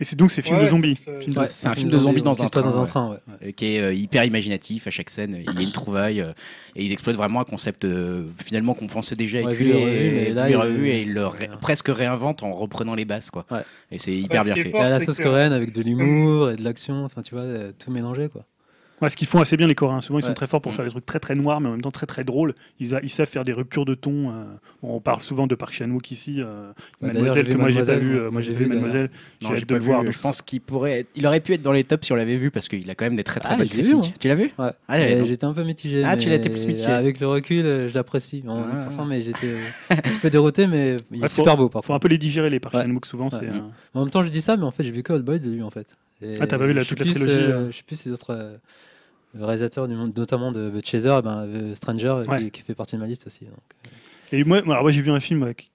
[0.00, 0.96] Et c'est donc ces films Ouais, de zombies.
[0.96, 3.16] c'est- un film de zombies dans un train, dans un train, ouais.
[3.42, 3.48] ouais.
[3.48, 5.36] euh, qui est euh, hyper imaginatif à chaque scène.
[5.40, 6.30] Il y a une trouvaille euh,
[6.76, 9.84] et ils exploitent vraiment un concept euh, finalement qu'on pensait déjà Ouais, éculé, vu et
[9.84, 11.56] revu, mais vu là, et il- revu, et ils le ré- Ouais.
[11.60, 13.44] presque réinventent en reprenant les bases quoi.
[13.50, 13.62] Ouais.
[13.90, 14.70] Et c'est hyper bien fait.
[14.70, 18.28] la sauce coréenne avec de l'humour et de l'action, enfin tu vois, euh, tout mélangé
[18.28, 18.44] quoi.
[19.00, 20.00] Ouais, ce qu'ils font assez bien les Coréens.
[20.00, 20.74] Souvent ils sont très forts pour Mm.
[20.74, 22.54] faire des trucs très très noirs, mais en même temps très très drôles.
[22.80, 24.30] Ils, a- ils savent faire des ruptures de ton.
[24.30, 24.44] euh,
[24.82, 27.82] bon, on parle souvent de Park Chan Wook ici, euh, Bah, Mademoiselle que moi j'ai
[27.84, 28.18] pas vu.
[28.18, 29.10] euh, moi, j'ai vu Mademoiselle.
[29.40, 30.02] J'ai hâte de le voir.
[30.02, 32.16] donc Je pense qu'il pourrait, être- il aurait pu être dans les tops si on
[32.16, 33.94] l'avait vu parce qu'il a quand même des très très Ah, bonnes vu, critiques.
[33.96, 34.06] moi.
[34.18, 34.70] Tu l'as vu Ouais.
[34.88, 36.02] Ah, j'étais un peu mitigé.
[36.04, 36.86] Ah, tu mais l'étais plus mitigé.
[36.86, 38.42] Avec le recul, je l'apprécie.
[38.48, 39.04] En Ah.
[39.08, 39.54] mais j'étais
[39.90, 41.96] un petit peu dérouté, mais il est super beau Faut parfois.
[41.96, 42.74] un peu les digérer les Park.
[42.74, 43.28] Chan Wook souvent.
[43.32, 43.60] euh,
[43.94, 45.50] En même temps, je dis ça, mais en fait, j'ai vu que Old Boy de
[45.50, 45.96] lui en fait.
[46.20, 47.34] Et Ah, t'as pas vu toute la trilogie.
[47.70, 48.58] Je sais plus ces autres
[49.36, 52.44] euh, réalisateurs, du monde, notamment de The Chaser, eh ben, The Stranger, euh, Ouais.
[52.44, 53.44] qui, qui fait partie de ma liste aussi.
[53.44, 53.54] donc.
[54.32, 55.70] Et moi, alors moi j'ai vu un film euh, qui,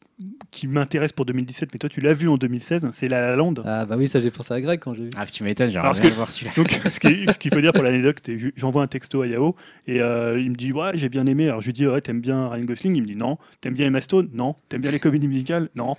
[0.51, 3.55] qui m'intéresse pour 2017, mais toi tu l'as vu en 2016, c'est La La Land.
[3.65, 5.09] Ah bah oui, ça j'ai pensé à Greg quand j'ai vu.
[5.17, 6.51] Ah, tu m'étonnes, j'aimerais bien le voir celui-là.
[6.55, 9.27] Donc, ce qui- ce qu'il faut dire pour l'anecdote, c'est que j'envoie un texto à
[9.27, 9.55] Yao
[9.87, 11.47] et euh, il me dit Ouais, j'ai bien aimé.
[11.47, 12.95] Alors je lui dis Ouais, t'aimes bien Ryan Gosling?
[12.95, 13.39] Il me dit Non.
[13.59, 14.29] T'aimes bien Emma Stone?
[14.33, 14.55] Non.
[14.69, 15.69] T'aimes bien les comédies musicales?
[15.75, 15.95] Non.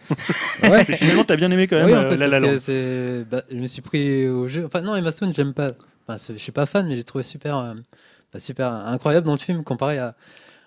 [0.62, 0.84] Ouais.
[0.88, 2.52] Mais finalement, t'as bien aimé quand même oui, en euh, fait, La La Land.
[3.28, 4.64] bah, je me suis pris au jeu.
[4.64, 5.72] Enfin, non, Emma Stone, j'aime pas.
[6.06, 7.74] Enfin, je suis pas fan, mais j'ai trouvé super, euh,
[8.38, 10.14] super incroyable dans le film comparé à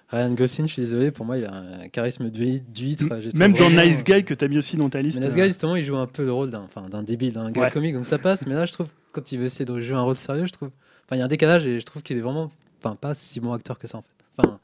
[0.10, 0.68] Ryan Gosling.
[0.68, 3.06] Je suis désolé, pour moi, il a un charisme d'huî- d'huître.
[3.38, 5.20] Même dans vraiment- Nice Guy que t'as mis aussi dans ta liste.
[5.20, 7.34] Mais Nice euh, Guy, justement, il joue un peu le rôle d'un enfin, d'un débile,
[7.34, 7.72] d'un gars Ouais.
[7.72, 8.46] comique, donc ça passe.
[8.48, 10.70] Mais là, je trouve, quand il veut essayer de jouer un rôle sérieux, je trouve.
[11.06, 12.52] Enfin, il y a un décalage et je trouve qu'il est vraiment.
[12.84, 14.08] Enfin, pas si bon acteur que ça, en fait.
[14.40, 14.60] Enfin,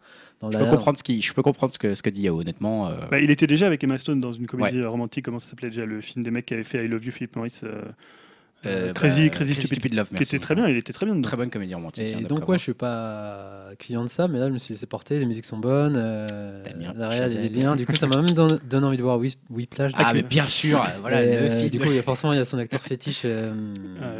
[0.51, 2.87] Je peux comprendre ce qui, je peux comprendre ce que ce que dit Yao honnêtement.
[2.89, 5.69] euh, bah, il était déjà avec Emma Stone dans une comédie romantique, comment ça s'appelait
[5.69, 7.61] déjà Le film des mecs qui avait fait I Love You, Philip Morris.
[7.63, 7.81] euh,
[8.65, 10.35] euh, Crazy, bah, Crazy Stupid, Love, qui merci.
[10.35, 11.19] était très bien, il était très bien.
[11.21, 12.03] Très bonne comédie romantique.
[12.03, 12.49] Et hein, donc, moi.
[12.51, 15.19] ouais, je suis pas client de ça, mais là, je me suis laissé porter.
[15.19, 16.61] Les musiques sont bonnes, euh,
[16.95, 17.75] la réal est bien.
[17.75, 19.91] Du coup, ça m'a même don- donné envie de voir Whip- Whiplash.
[19.95, 22.39] Ah, mais bien sûr, voilà, le euh, du coup, il y a forcément, il y
[22.39, 23.53] a son acteur fétiche euh,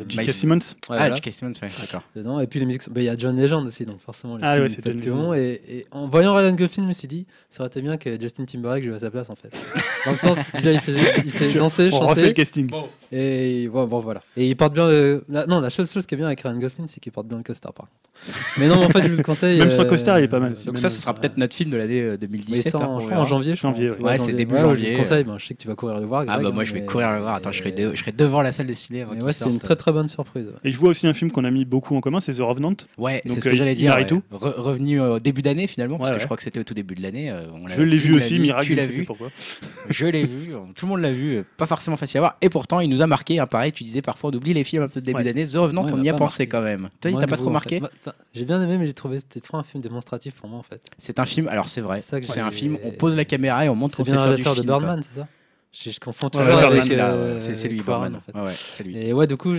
[0.08, 0.30] J.K.
[0.32, 0.56] Simmons.
[0.56, 1.32] ouais, ah, voilà, J.K.
[1.34, 2.04] Simmons, ouais, d'accord.
[2.16, 2.40] dedans.
[2.40, 4.60] Et puis, les musiques, bah, il y a John Legend aussi, donc forcément, les Ah
[4.60, 5.34] ouais, c'est bon.
[5.34, 8.20] Et, et en voyant Ryan Gosling, je me suis dit, ça aurait été bien que
[8.20, 9.52] Justin Timberlake joue à sa place, en fait.
[10.06, 10.80] Dans le sens, déjà, il
[11.32, 12.70] sait Je- danser, On refait le casting.
[13.12, 14.22] Et bon, voilà.
[14.36, 15.24] Et il porte bien le.
[15.30, 17.38] la- Non, la seule chose qui est bien avec Ryan Gosling, c'est qu'il porte bien
[17.38, 18.00] le costard, par contre.
[18.60, 19.60] Mais non, mais en fait, je vous le conseille.
[19.60, 20.54] Même sans euh, costard, il est pas mal.
[20.66, 22.72] Donc ça, ce sera euh, peut-être notre film de l'année euh, Mais 2017.
[22.72, 23.72] ça, hein, en, je janvier, je crois.
[23.72, 24.00] Janvier, ouais.
[24.02, 24.86] Ouais, c'est début ouais, Je janvier.
[24.86, 26.24] vous le conseille, ben, je sais que tu vas courir le voir.
[26.28, 27.36] Ah bah hein, moi je vais courir le voir.
[27.36, 29.04] Attends, je serai, mais- de- je serai devant la salle de ciné.
[29.06, 30.48] ouais, c'est une très très bonne surprise.
[30.48, 30.54] ouais.
[30.64, 32.74] Et je vois aussi un film qu'on a mis beaucoup en commun, c'est The Revenant.
[32.98, 33.96] Ouais, c'est ce euh, que j'allais dire.
[34.32, 37.02] Revenu au début d'année finalement, parce que je crois que c'était au tout début de
[37.02, 37.30] l'année.
[37.30, 39.30] euh, Je l'a- l'ai vu aussi, Miracle, Tu je l'as vu pourquoi.
[39.90, 40.54] Je l'ai vu.
[40.76, 41.38] Tout le monde l'a vu.
[41.38, 42.38] euh, Pas forcément facile à voir.
[42.42, 43.40] Et pourtant, il nous a marqué.
[43.40, 45.24] hein, pareil, tu disais parfois on oublie les films un peu de début Ouais.
[45.24, 45.46] d'année.
[45.46, 46.48] The Revenant, Ouais, on y a pensé marqué.
[46.50, 46.90] quand même.
[47.02, 47.86] Toi, il Moi, t'a pas trop en marqué fait.
[48.06, 50.60] Bah, J'ai bien aimé, mais j'ai trouvé que c'était trop un film démonstratif pour moi
[50.60, 50.82] en fait.
[50.98, 51.48] C'est un film.
[51.48, 52.02] Alors c'est vrai.
[52.02, 52.78] C'est un film.
[52.84, 54.56] On pose la caméra et on montre C'est qu'on sait bien le faire du réalisateur
[54.56, 54.68] de film.
[54.70, 54.80] quoi.
[54.80, 55.28] Birdman, c'est ça
[55.72, 56.92] Je, je confonds toujours Ouais, avec.
[56.92, 58.16] Euh, c'est lui, Birdman.
[58.16, 58.34] en fait.
[58.38, 58.98] Ouais, ouais, c'est lui.
[58.98, 59.54] Et ouais, du coup,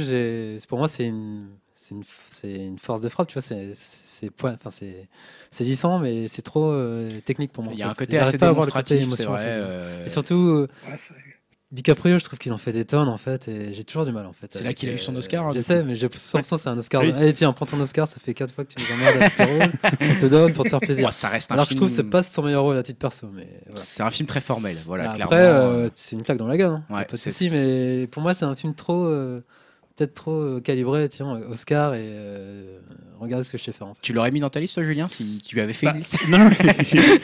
[0.68, 3.42] pour moi, c'est une, c'est une, c'est une force de frappe, tu vois.
[3.42, 5.08] C'est, c'est, point- enfin, c'est
[5.50, 7.72] saisissant, mais c'est trop euh, technique pour moi.
[7.74, 9.44] Il y en a un côté assez côté démonstratif, c'est émotion, en vrai.
[9.44, 9.50] fait.
[9.50, 10.96] euh, Et surtout, Ouais,
[11.75, 14.27] DiCaprio, je trouve qu'ils en fait des tonnes, en fait, et j'ai toujours du mal,
[14.27, 14.47] en fait.
[14.53, 16.68] C'est là qu'il a eu son Oscar, hein, je sais, mais j'ai l'impression que c'est
[16.68, 17.03] un Oscar.
[17.03, 17.12] Oui.
[17.12, 19.45] Allez, tiens, prends ton Oscar, ça fait 4 fois que tu nous emmerdes avec tes
[19.45, 19.72] rôles.
[20.01, 21.05] On te donne pour te faire plaisir.
[21.07, 22.83] ouais, ça reste un Alors que je trouve que c'est pas son meilleur rôle à
[22.83, 23.81] titre perso, mais voilà.
[23.81, 25.33] C'est un film très formel, voilà, Bah, clairement.
[25.33, 26.70] Après, euh, euh, c'est une claque dans la gueule.
[26.70, 26.85] Hein.
[26.91, 29.39] ouais, pas de c'est- souci, mais pour moi, c'est un film trop, euh,
[29.97, 31.09] peut-être trop euh, calibré.
[31.09, 32.78] Tiens, Oscar et euh,
[33.20, 33.86] regardez ce que je sais faire.
[33.88, 34.01] En fait.
[34.03, 36.18] Tu l'aurais mis dans ta liste, toi, Julien, si tu avais fait Bah, une liste
[36.28, 36.57] Non, mais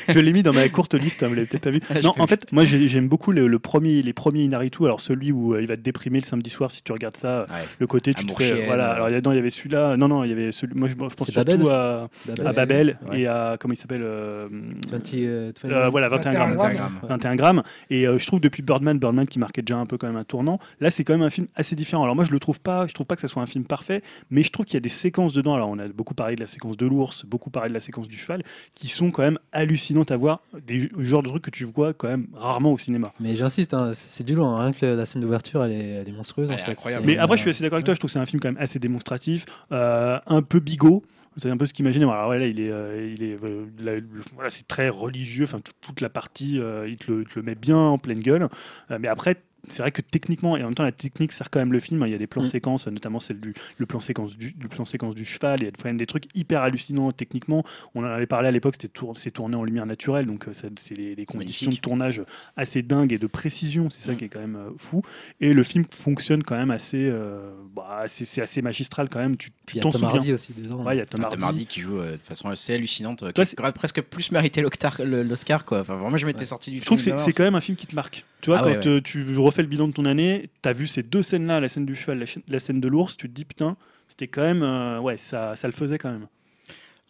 [0.14, 1.80] je l'ai mis dans ma courte liste, hein, vous l'avez peut-être pas vu.
[1.90, 2.28] Ah, non, en vu.
[2.28, 5.60] fait, moi j'ai- j'aime beaucoup le, le premier, les premiers Inaritu, alors celui où euh,
[5.62, 7.66] il va te déprimer le samedi soir si tu regardes ça, Ouais.
[7.78, 8.54] le côté tu te fais.
[8.54, 8.94] chienne, voilà, euh.
[8.94, 10.74] alors il y a- non, il y avait celui-là, non, non, il y avait celui,
[10.74, 13.20] moi je, je pense Babel surtout à, Babel, à c'est- Babel ouais.
[13.20, 14.48] et à, comment il s'appelle euh,
[14.90, 16.54] 20, euh, 20 euh, Voilà, 21 grammes.
[16.56, 16.98] 21 grammes.
[17.02, 17.08] Ouais.
[17.08, 17.62] 21 grammes.
[17.90, 20.24] Et euh, je trouve depuis Birdman, Birdman qui marquait déjà un peu quand même un
[20.24, 20.58] tournant.
[20.80, 22.02] Là, c'est quand même un film assez différent.
[22.04, 24.02] Alors moi, je le trouve pas, je trouve pas que ça soit un film parfait,
[24.30, 25.54] mais je trouve qu'il y a des séquences dedans.
[25.54, 28.08] Alors on a beaucoup parlé de la séquence de l'ours, beaucoup parlé de la séquence
[28.08, 28.42] du cheval,
[28.74, 30.42] qui sont quand même hallucinantes à voir.
[30.66, 33.12] Des genres de trucs que tu vois quand même rarement au cinéma.
[33.20, 34.48] Mais j'insiste, hein, c'est du lourd.
[34.48, 34.60] hein.
[34.64, 36.48] Rien que la, scène d'ouverture, elle est, elle est monstrueuse.
[36.50, 36.70] Elle en est fait.
[36.72, 37.06] incroyable.
[37.06, 37.94] Mais après, je suis assez d'accord avec toi.
[37.94, 41.02] Je trouve que c'est un film quand même assez démonstratif, euh, un peu bigot.
[41.36, 42.04] C'est un peu ce qu'imaginer.
[42.10, 43.92] Alors ouais, là, il est, euh, il est, euh, là,
[44.34, 45.44] voilà, c'est très religieux.
[45.44, 47.98] Enfin, tout- toute la partie, euh, il, te le, il te le met bien en
[47.98, 48.48] pleine gueule.
[48.90, 49.36] Euh, mais après,
[49.68, 52.02] c'est vrai que techniquement, et en même temps, la technique sert quand même le film.
[52.06, 52.46] Il y a des plans Mm.
[52.46, 55.60] séquences, notamment celle du, le plan séquence du, le plan séquence du cheval.
[55.62, 57.64] Il y a quand même des trucs hyper hallucinants techniquement.
[57.94, 58.74] On en avait parlé à l'époque.
[58.74, 61.70] C'était tour, c'est tourné en lumière naturelle, donc euh, c'est les, les C'est conditions magnifique.
[61.82, 62.22] de tournage
[62.56, 63.90] assez dingues et de précision.
[63.90, 64.16] C'est ça Mm.
[64.16, 65.02] qui est quand même euh, fou.
[65.40, 69.36] Et le film fonctionne quand même assez, euh, bah, c'est c'est assez magistral quand même.
[69.36, 70.16] Tu Puis il y t'en a Tom souviens.
[70.16, 70.82] Hardy aussi dedans.
[70.84, 71.44] Ouais, il y a Tom Tom Hardy.
[71.44, 74.62] Hardy qui joue euh, de façon assez hallucinante, euh, Toi, qui aurait presque plus mérité
[74.62, 75.64] l'Oscar.
[75.64, 75.80] quoi.
[75.80, 76.44] Enfin, vraiment, je m'étais Ouais.
[76.46, 77.18] sorti du Je trouve que film.
[77.18, 78.24] c'est quand même un film qui te marque.
[78.40, 80.86] Tu vois, Ah quand ouais, tu refais le bilan de ton année, tu as vu
[80.86, 83.76] ces deux scènes-là, la scène du cheval, la, scène de l'ours, tu te dis putain,
[84.08, 84.62] c'était quand même.
[84.62, 86.26] euh, ouais, ça, ça le faisait quand même.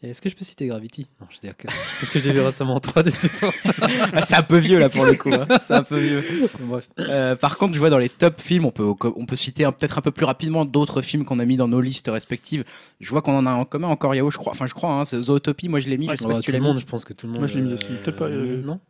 [0.03, 1.09] Est-ce que je peux citer Gravity?
[1.21, 1.67] Non, je veux dire que.
[2.01, 3.71] Parce que j'ai vu récemment en 3D, c'est pour ça.
[4.15, 5.31] Ah, c'est un peu vieux là pour le coup.
[5.31, 5.47] hein.
[5.61, 6.25] C'est un peu vieux.
[6.59, 6.89] Bref.
[7.01, 9.73] Euh, par contre, je vois dans les top films, on peut, on peut citer un-
[9.73, 12.65] peut-être un peu plus rapidement d'autres films qu'on a mis dans nos listes respectives.
[12.99, 14.53] Je vois qu'on en a en commun encore, Yao, je crois.
[14.53, 16.09] Enfin, je crois, hein, c'est Zootopie, moi je l'ai mis.
[16.09, 16.67] Ouais, je sais pas si tu tout l'as mis.
[16.67, 17.41] monde, je pense que tout le monde.
[17.43, 17.89] Moi, je l'ai mis euh, aussi.
[18.03, 18.81] Peut-être pas, euh, Non?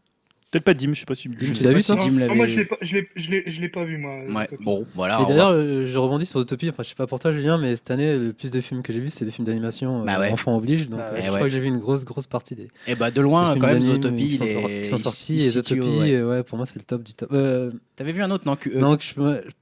[0.50, 1.28] Peut-être pas Dim, je sais pas si.
[1.28, 3.08] Dim, l'as pas vu, si toi Dim l'avait- Ah, moi, je l'ai pas, je l'ai,
[3.14, 4.16] je l'ai, je l'ai pas vu, moi.
[4.16, 4.64] Ouais, Zootopie.
[4.64, 5.20] bon, voilà.
[5.22, 6.68] Et d'ailleurs, euh, je rebondis sur Utopie.
[6.70, 8.92] Enfin, je sais pas pour toi, Julien, mais cette année, le plus de films que
[8.92, 10.02] j'ai vus, c'est des films d'animation.
[10.02, 10.32] euh, Bah ouais.
[10.32, 10.88] Enfants oblige.
[10.88, 11.18] Donc, Bah euh, ouais.
[11.18, 11.42] je Eh crois ouais.
[11.44, 13.80] que j'ai vu une grosse, grosse partie des, va- Eh bah, de loin, quand même,
[13.82, 15.36] Zootopie, qui sont, qui il- sortis.
[15.36, 16.12] Et Zootopie, ouais.
[16.14, 17.28] euh, ouais, pour moi, c'est le top du top.
[17.32, 18.96] Euh, T'avais vu un autre, non que- euh, non,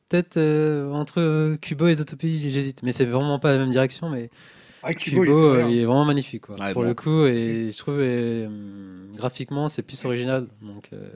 [0.09, 2.83] peut-être euh, entre euh, Kubo et Zootopie, j'hésite.
[2.83, 4.09] Mais c'est vraiment pas la même direction.
[4.09, 4.31] Mais
[4.83, 6.57] Ah, Kubo, Kubo, il était euh, il est vraiment magnifique, quoi.
[6.59, 6.89] Ouais, pour bon.
[6.89, 7.25] le coup.
[7.27, 10.47] Et je trouve hum, graphiquement, c'est plus original.
[10.63, 11.09] Donc, euh,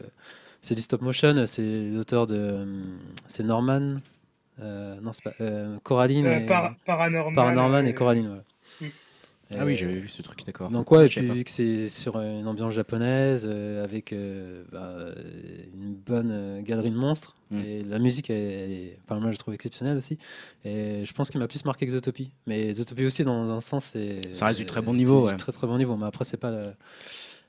[0.60, 1.46] c'est du stop motion.
[1.46, 2.62] C'est les auteurs de.
[2.62, 3.96] hum, C'est Norman.
[4.60, 5.34] euh, non, c'est pas.
[5.40, 6.26] euh, Coraline.
[6.26, 7.34] Euh, et, Par- Paranorman.
[7.34, 8.42] Paranorman euh, et Coraline, voilà.
[8.80, 8.86] Mm.
[9.58, 10.70] Ah oui, j'avais vu ce truc, d'accord.
[10.70, 14.96] donc ouais, et puis vu que c'est sur une ambiance japonaise, euh, avec euh, bah,
[16.06, 17.60] bonne euh, galerie de monstres, Mm.
[17.60, 20.18] et la musique, elle, elle est, enfin moi je trouve exceptionnelle aussi.
[20.64, 22.32] Et je pense qu'il m'a plus marqué que Zootopie.
[22.46, 25.36] Mais Zootopie aussi, dans un sens, c'est Ça reste du très bon niveau, du ouais.
[25.36, 25.96] Très très bon niveau.
[25.96, 26.50] Mais après, c'est pas,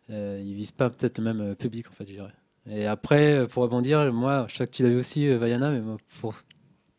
[0.09, 2.33] euh, il vise pas peut-être le même euh, public en fait, je dirais.
[2.69, 5.81] Et après, euh, pour rebondir, moi, je sais que tu l'as vu aussi, Vaiana, mais
[5.81, 6.35] moi, pour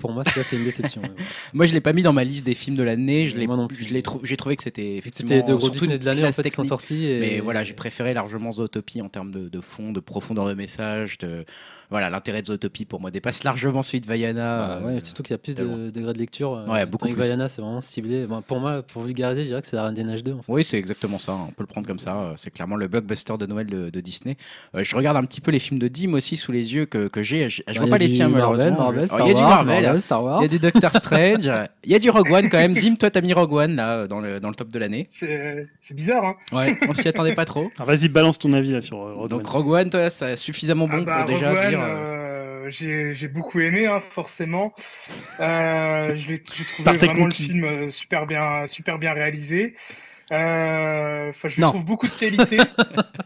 [0.05, 1.01] pour moi, c'est c'est une déception.
[1.01, 1.09] ouais.
[1.55, 3.27] Moi, je l'ai pas mis dans ma liste des films de l'année.
[3.27, 3.83] Je l'ai, Moi non plus.
[3.83, 6.25] je l'ai trou- j'ai trouvé que c'était effectivement C'était deux gros surtout Disney de l'année
[6.27, 6.69] en fait, qui sont technique.
[6.69, 7.07] sortis.
[7.07, 7.21] Et...
[7.21, 11.17] Mais voilà, j'ai préféré largement Zootopie en termes de, de fond, de profondeur de message.
[11.19, 11.47] De...
[11.91, 14.79] Voilà, l'intérêt de Zootopie pour moi dépasse largement celui de Vaiana.
[14.81, 16.55] Ah ouais, euh, surtout qu'il y a plus de degrés de lecture.
[16.55, 17.15] euh, Ouais, beaucoup plus.
[17.17, 18.27] Vaiana, c'est vraiment ciblé.
[18.27, 20.33] Bon, pour moi, pour vulgariser, je dirais que c'est la Reine des Neiges 2.
[20.33, 20.43] En fait.
[20.49, 21.33] Oui, c'est exactement ça.
[21.33, 22.17] On peut le prendre comme ça.
[22.17, 24.37] Euh, C'est clairement le blockbuster de Noël de, de Disney.
[24.75, 27.09] Euh, je regarde un petit peu les films de Dim aussi sous les yeux que,
[27.09, 27.49] que j'ai.
[27.49, 28.79] Je, je Bah, vois pas les tiens Marvel, malheureusement.
[28.85, 29.83] Marvel, Star il y a du Marvel.
[29.85, 30.39] Marvel, Star Wars.
[30.41, 31.51] Il y a du Doctor Strange.
[31.85, 32.75] Il y a du Rogue One quand même.
[32.75, 35.07] Dim, toi, t'as mis Rogue One là dans le, dans le top de l'année.
[35.11, 36.35] C'est bizarre, hein.
[36.53, 37.71] Ouais, on s'y attendait pas trop.
[37.79, 39.47] Vas-y, balance ton avis là sur Rogue Donc One.
[39.47, 41.85] Rogue One, toi, c'est suffisamment bon Ah bah, pour déjà Rogue One, dire.
[41.85, 42.25] euh,
[42.67, 44.75] euh, j'ai beaucoup aimé, hein, forcément.
[45.41, 49.75] Euh, j'ai trouvé vraiment le film euh, super bien, super bien réalisé.
[50.33, 51.69] Euh, je Non.
[51.69, 52.57] trouve beaucoup de qualité.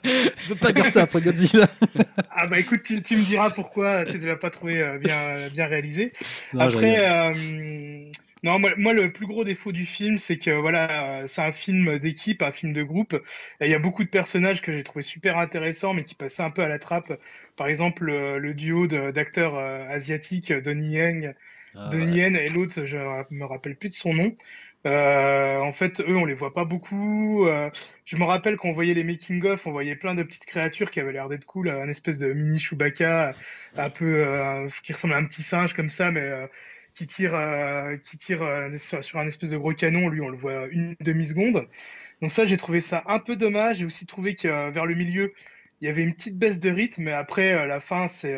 [0.03, 1.67] Tu peux pas dire ça après Godzilla.
[2.31, 5.67] ah bah écoute, tu, tu me diras pourquoi tu ne l'as pas trouvé bien, bien
[5.67, 6.13] réalisé.
[6.55, 8.11] Non, Après, euh,
[8.45, 11.51] non, moi, moi, le plus gros défaut du film, c'est que voilà, euh, c'est un
[11.53, 13.15] film d'équipe, un film de groupe.
[13.61, 16.43] Et il y a beaucoup de personnages que j'ai trouvé super intéressants, mais qui passaient
[16.43, 17.13] un peu à la trappe.
[17.57, 21.35] Par exemple, le, le duo d'acteurs euh, asiatiques, Donnie Yen,
[21.75, 22.19] Ah, Donnie.
[22.19, 22.99] Yen et l'autre, je
[23.31, 24.35] me rappelle plus de son nom.
[24.87, 27.47] Euh, en fait, eux, on les voit pas beaucoup.
[27.47, 27.71] Euh,
[28.05, 31.13] je me rappelle qu'on voyait les making-of, on voyait plein de petites créatures qui avaient
[31.13, 33.33] l'air d'être cool, un espèce de mini Chewbacca,
[33.77, 36.49] un peu euh, qui ressemble à un petit singe comme ça, mais
[36.95, 37.37] qui tire,
[38.03, 38.41] qui tire
[38.79, 40.09] sur, un espèce de gros canon.
[40.09, 41.67] Lui, on le voit une demi seconde.
[42.23, 43.79] Donc ça, j'ai trouvé ça un peu dommage.
[43.79, 45.33] J'ai aussi trouvé que vers le milieu,
[45.81, 48.37] il y avait une petite baisse de rythme, mais après la fin, c'est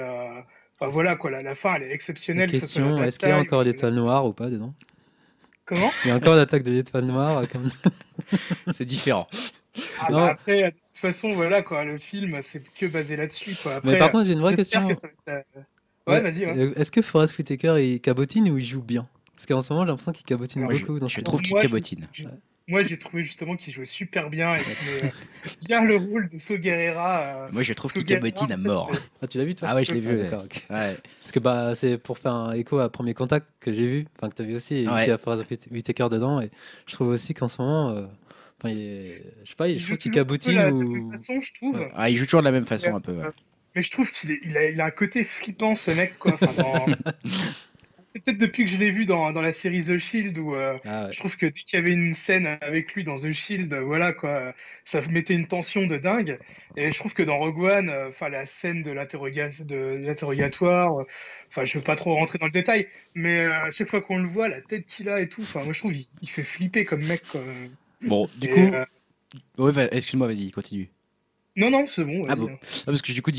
[0.80, 2.50] Enfin, voilà quoi, la, la, fin elle est exceptionnelle.
[2.50, 4.72] Question, est-ce qu'il y a encore l'étoile noire ou pas dedans?
[5.66, 5.90] Comment?
[6.04, 7.46] Il y a encore l'attaque de l'étoile noire.
[7.48, 7.68] Comme...
[8.72, 9.28] c'est différent.
[10.00, 13.56] Ah, bah, après, de toute façon, voilà quoi, le film c'est que basé là-dessus.
[13.84, 14.88] Mais par contre, j'ai une vraie question.
[15.28, 15.42] Euh,
[16.10, 16.44] ouais, vas-y.
[16.44, 19.08] Euh, est-ce que Forrest Whitaker il cabotine ou il joue bien?
[19.34, 20.96] Parce qu'en ce moment, j'ai l'impression qu'il cabotine beaucoup.
[20.96, 22.06] Je, dans je trouve qu'il cabotine
[22.70, 25.10] moi, j'ai trouvé justement qu'il jouait super bien et qu'il euh,
[25.66, 27.20] bien le rôle de So Guerrera.
[27.20, 28.92] Euh, moi, je trouve qu'il cabotine à mort.
[29.20, 29.68] Ah, tu l'as vu, toi?
[29.70, 30.20] Ah ouais, je l'ai vu.
[30.20, 30.28] Ouais.
[30.68, 34.30] Parce que bah, c'est pour faire un écho à Premier Contact que j'ai vu, enfin
[34.30, 35.04] que tu as vu aussi, et ouais.
[35.04, 36.40] qui a Forrest Whitaker dedans.
[36.40, 36.50] Et
[36.86, 37.90] je trouve aussi qu'en ce moment.
[37.90, 38.06] Euh,
[38.58, 39.24] enfin, il est...
[39.42, 41.10] Je sais pas, il, je trouve qu'il cabotine ou.
[41.10, 41.84] Façon, je trouve.
[41.94, 43.16] Ah, il joue toujours de la même façon, un peu.
[43.74, 46.34] Mais je trouve qu'il il a, il a, un côté flippant, ce mec, quoi.
[46.34, 46.86] Enfin, dans...
[48.10, 50.76] c'est peut-être depuis que je l'ai vu dans, dans, la série The Shield où euh,
[50.84, 53.72] ah je trouve que dès qu'il y avait une scène avec lui dans The Shield,
[53.72, 54.52] voilà quoi,
[54.84, 56.38] ça mettait une tension de dingue.
[56.76, 61.06] Et je trouve que dans Rogue One, euh, la scène de l'interrogatoire, euh,
[61.48, 64.28] enfin je veux pas trop rentrer dans le détail, mais à chaque fois qu'on le
[64.28, 67.04] voit, la tête qu'il a et tout, enfin moi je trouve il, fait flipper comme
[67.04, 67.22] mec.
[67.30, 67.42] Quoi.
[68.02, 68.72] Bon, du coup,
[69.58, 70.88] ouais, excuse-moi, vas-y, continue.
[71.60, 72.24] Non, non, c'est bon.
[72.26, 72.56] Ah bon hein.
[72.62, 73.30] ah, Parce que du coup,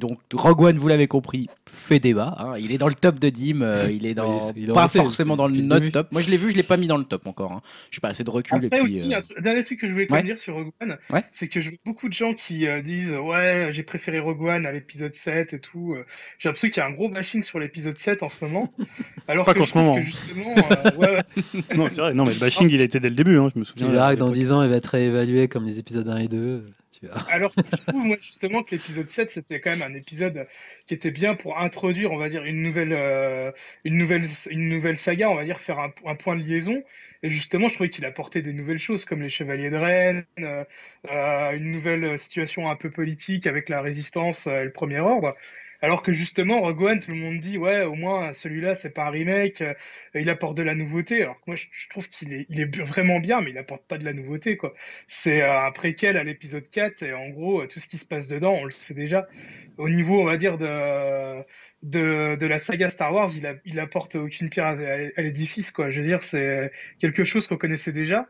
[0.00, 2.34] donc Rogue One, vous l'avez compris, fait débat.
[2.38, 2.54] Hein.
[2.58, 4.36] Il est dans le top de Dim, euh, il est dans
[4.74, 6.10] pas forcément dans le notre top.
[6.10, 7.52] Moi, je l'ai vu, je l'ai pas mis dans le top encore.
[7.52, 7.62] Hein.
[7.92, 8.56] Je pas assez de recul.
[8.56, 9.20] Après et puis, aussi, euh...
[9.38, 10.98] un dernier truc que je voulais dire sur Rogue One,
[11.30, 14.66] c'est que je vois beaucoup de gens qui euh, disent ouais, j'ai préféré Rogue One
[14.66, 15.94] à l'épisode 7 et tout.
[16.38, 18.72] J'ai l'impression qu'il y a un gros bashing sur l'épisode 7 en ce moment.
[19.28, 19.94] Alors pas qu'en ce moment.
[19.94, 20.54] Que justement,
[20.96, 21.18] ouais,
[21.76, 22.14] non, c'est vrai.
[22.14, 23.34] Non, mais le bashing, il a été dès le début.
[23.34, 23.86] je me souviens.
[23.86, 26.28] Tu verras que dans 10 ans, il va être réévalué comme les épisodes 1 et
[26.28, 26.64] 2.
[27.30, 30.46] Alors je trouve moi justement que l'épisode 7 c'était quand même un épisode
[30.86, 33.52] qui était bien pour introduire on va dire une nouvelle euh,
[33.84, 36.82] une nouvelle une nouvelle saga on va dire faire un, point de liaison.
[37.22, 40.64] Et justement je trouvais qu'il apportait des nouvelles choses comme les chevaliers de Rennes euh,
[41.10, 45.36] euh, une nouvelle situation un peu politique avec la résistance et le premier ordre
[45.80, 49.04] alors que justement, Rogue One, tout le monde dit, ouais, au moins, celui-là, c'est pas
[49.06, 49.74] un remake, euh,
[50.14, 51.22] il apporte de la nouveauté.
[51.22, 53.96] Alors que moi, je, trouve qu'il est, il est vraiment bien, mais il apporte pas
[53.96, 54.74] de la nouveauté, quoi.
[55.06, 58.26] C'est euh, un préquel à l'épisode 4, et en gros, tout ce qui se passe
[58.26, 59.28] dedans, on le sait déjà.
[59.76, 61.44] Au niveau, on va dire, de,
[61.84, 65.90] de, de la saga Star Wars, il, a, il apporte aucune pierre à, l'édifice, quoi.
[65.90, 68.26] Je veux dire, c'est quelque chose qu'on connaissait déjà.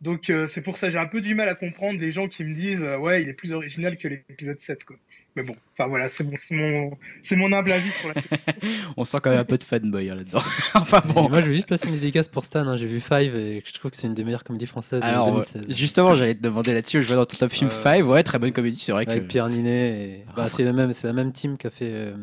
[0.00, 2.44] Donc euh, c'est pour ça j'ai un peu du mal à comprendre les gens qui
[2.44, 4.96] me disent ouais il est plus original que l'épisode 7 quoi.
[5.36, 6.90] Mais bon, enfin voilà, c'est mon,
[7.36, 8.14] mon, humble avis sur la
[8.96, 10.42] On sent quand même un peu de fanboy hein, là-dedans.
[10.74, 11.28] enfin bon.
[11.28, 12.66] moi, je veux juste passer une dédicace pour Stan.
[12.66, 12.76] Hein.
[12.76, 15.76] J'ai vu Five et je trouve que c'est une des meilleures comédies françaises de 2016.
[15.76, 17.02] Justement, j'allais te demander là-dessus.
[17.02, 18.08] Je vois dans ton top film Five.
[18.08, 19.06] Ouais, très bonne comédie, c'est vrai.
[19.06, 19.28] Avec que...
[19.28, 20.24] Pierre Ninet.
[20.34, 21.92] Bah, ah, c'est la même, c'est la même team qui a fait.
[21.92, 22.14] Euh,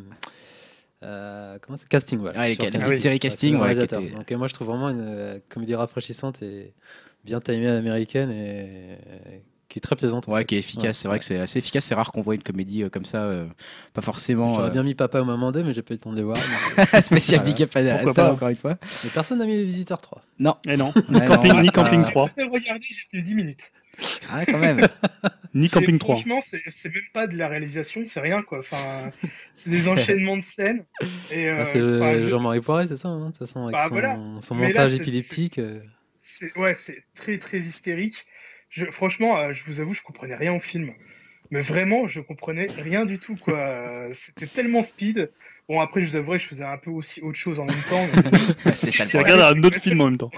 [1.04, 2.42] euh, comment c'est Casting, voilà.
[2.42, 6.74] Ah, les, série Casting, ouais, Donc, moi, je trouve vraiment une euh, comédie rafraîchissante et
[7.26, 8.98] bien timée à l'américaine et
[9.76, 10.28] qui est très plaisante.
[10.28, 10.98] Ouais, qui est efficace.
[10.98, 11.84] c'est vrai que c'est assez efficace.
[11.84, 13.46] C'est rare qu'on voit une comédie euh, comme ça, euh,
[13.94, 14.54] pas forcément.
[14.54, 16.16] J'aurais euh, bien mis Papa au moment 2, mais j'ai pas eu le temps de
[16.16, 16.38] les voir.
[17.04, 18.78] Spécial big up à encore une fois.
[19.04, 20.22] Mais personne n'a mis les visiteurs 3.
[20.40, 20.56] Non.
[20.66, 20.94] Et non.
[21.10, 22.30] Ni camping, ni camping 3.
[22.38, 23.72] J'ai regardé, j'ai fait 10 minutes.
[24.32, 24.88] Ah, quand même.
[25.54, 26.16] ni camping 3.
[26.16, 28.60] Franchement, c'est même pas de la réalisation, c'est rien quoi.
[28.60, 29.12] Enfin,
[29.54, 30.86] c'est des enchaînements de scènes.
[31.02, 34.94] Ah, c'est Jean-Marie Poiret, c'est ça, hein, de toute façon, avec bah, son, son montage
[34.94, 35.60] épileptique.
[36.40, 38.26] C'est très très hystérique
[38.92, 40.92] franchement, euh, je vous avoue, je comprenais rien au film.
[41.52, 44.10] Mais vraiment, je comprenais rien du tout, quoi.
[44.14, 45.30] C'était tellement speed.
[45.70, 48.04] Bon, après, je vous avouerai, je faisais un peu aussi autre chose en même temps.
[48.74, 49.06] c'est ça.
[49.06, 50.32] Tu regardes un autre film en même temps.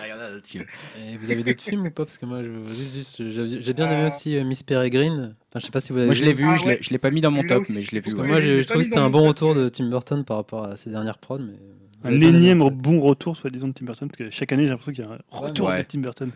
[0.53, 2.03] Et vous avez d'autres films ou pas?
[2.03, 4.07] Parce que moi, j'ai bien aimé euh.
[4.07, 5.35] aussi euh, Miss Peregrine.
[5.49, 7.11] Enfin, je sais pas si vous avez Moi, je l'ai vu, ah je l'ai pas
[7.11, 8.13] mis dans mon top, mais je l'ai vu.
[8.13, 10.89] Moi, je trouve que c'était un bon retour de Tim Burton par rapport à ses
[10.89, 11.39] dernières prods.
[11.39, 11.57] Mais
[12.03, 15.03] un énième bon retour, soi-disant, de Tim Burton, parce que chaque année, j'ai l'impression qu'il
[15.03, 16.31] y a un retour de Tim Burton.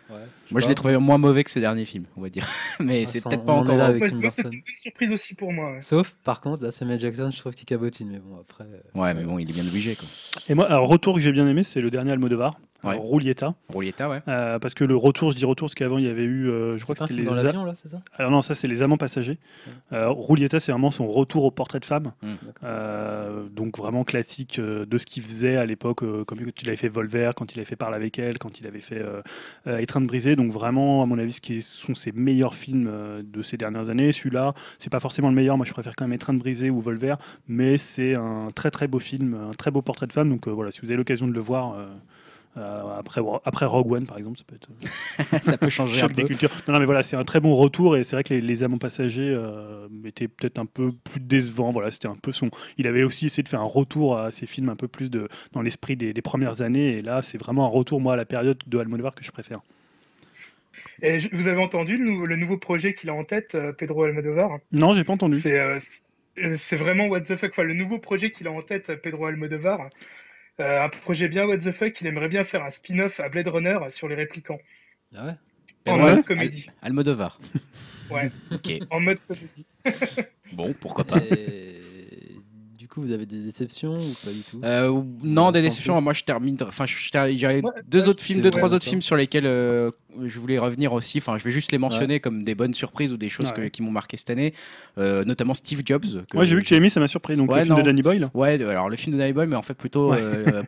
[0.50, 2.48] Moi, je l'ai trouvé moins mauvais que ses derniers films, on va dire.
[2.80, 4.44] Mais c'est peut-être pas encore là avec Tim Burton.
[4.50, 5.80] C'est une surprise aussi pour moi.
[5.80, 8.64] Sauf, par contre, là, Samuel Jackson, je trouve qu'il cabotine, mais bon, après.
[8.64, 10.08] Euh, ouais, mais bon, il est bien obligé, quoi.
[10.48, 12.58] Et moi, alors, retour que j'ai bien aimé, c'est le dernier Almodovar.
[12.84, 12.96] Ouais.
[12.96, 13.54] Roulietta.
[13.68, 14.22] Roulietta, ouais.
[14.26, 16.76] Euh, parce que le retour, je dis retour, parce qu'avant il y avait eu, euh,
[16.76, 17.24] je crois que c'était les.
[17.24, 18.02] Dans l'avion, là, c'est ça?
[18.16, 19.38] Alors non, ça c'est les amants passagers.
[19.92, 22.12] Euh, Roulietta, c'est vraiment son retour au portrait de femme.
[22.22, 23.48] Mm.
[23.54, 27.54] donc vraiment classique de ce qu'il faisait à l'époque, comme il avait fait Volver, quand
[27.54, 29.02] il avait fait Parle avec elle, quand il avait fait
[29.66, 30.36] Étreinte brisée.
[30.36, 32.90] Donc vraiment, à mon avis, ce qui sont ses meilleurs films
[33.22, 34.12] de ces dernières années.
[34.12, 35.56] Celui-là, c'est pas forcément le meilleur.
[35.56, 37.14] Moi, je préfère quand même Étreinte brisée ou Volver,
[37.48, 40.28] mais c'est un très très beau film, un très beau portrait de femme.
[40.28, 41.76] Donc voilà, si vous avez l'occasion de le voir.
[42.56, 45.42] Après, après Rogue One, par exemple, ça peut être.
[45.42, 46.14] ça peut changer un peu.
[46.14, 46.50] des cultures.
[46.68, 48.62] Non, non, mais voilà, c'est un très bon retour et c'est vrai que les, les
[48.62, 49.38] amants passagers
[50.04, 51.70] étaient peut-être un peu plus décevants.
[51.70, 52.50] Voilà, c'était un peu son.
[52.78, 55.28] Il avait aussi essayé de faire un retour à ces films un peu plus de,
[55.52, 58.24] dans l'esprit des, des, premières années et là, c'est vraiment un retour, moi, à la
[58.24, 59.60] période de Almodovar que je préfère.
[61.02, 64.58] Et vous avez entendu le, nouveau projet qu'il a en tête, euh, Pedro Almodovar?
[64.72, 65.40] Non, j'ai pas entendu.
[65.46, 65.78] Euh,
[66.56, 67.50] c'est vraiment what the fuck.
[67.50, 69.86] Enfin, le nouveau projet qu'il a en tête, Pedro Almodovar, euh,
[70.58, 72.00] un projet bien what the fuck.
[72.00, 74.58] Il aimerait bien faire un spin-off à Blade Runner sur les réplicants.
[75.14, 75.34] Ah ouais?
[75.86, 76.68] En mode comédie.
[76.80, 77.38] Almodovar.
[78.10, 78.30] Ouais.
[78.52, 78.80] ok.
[78.90, 79.66] En mode comédie.
[80.52, 81.18] bon, pourquoi pas
[83.00, 84.60] vous avez des déceptions ou pas du tout?
[84.64, 86.00] Euh, Non, des déceptions.
[86.00, 86.56] Moi, je termine.
[86.62, 89.90] Enfin, j'avais deux autres films, deux, trois autres films sur lesquels euh,
[90.24, 91.18] je voulais revenir aussi.
[91.18, 93.90] Enfin, je vais juste les mentionner comme des bonnes surprises ou des choses qui m'ont
[93.90, 94.54] marqué cette année,
[94.98, 96.04] euh, notamment Steve Jobs.
[96.34, 97.36] Moi, j'ai vu que tu l'as mis, ça m'a surpris.
[97.36, 99.62] Donc, le film de Danny Boyle Ouais, alors le film de Danny Boyle, mais en
[99.62, 100.12] fait, plutôt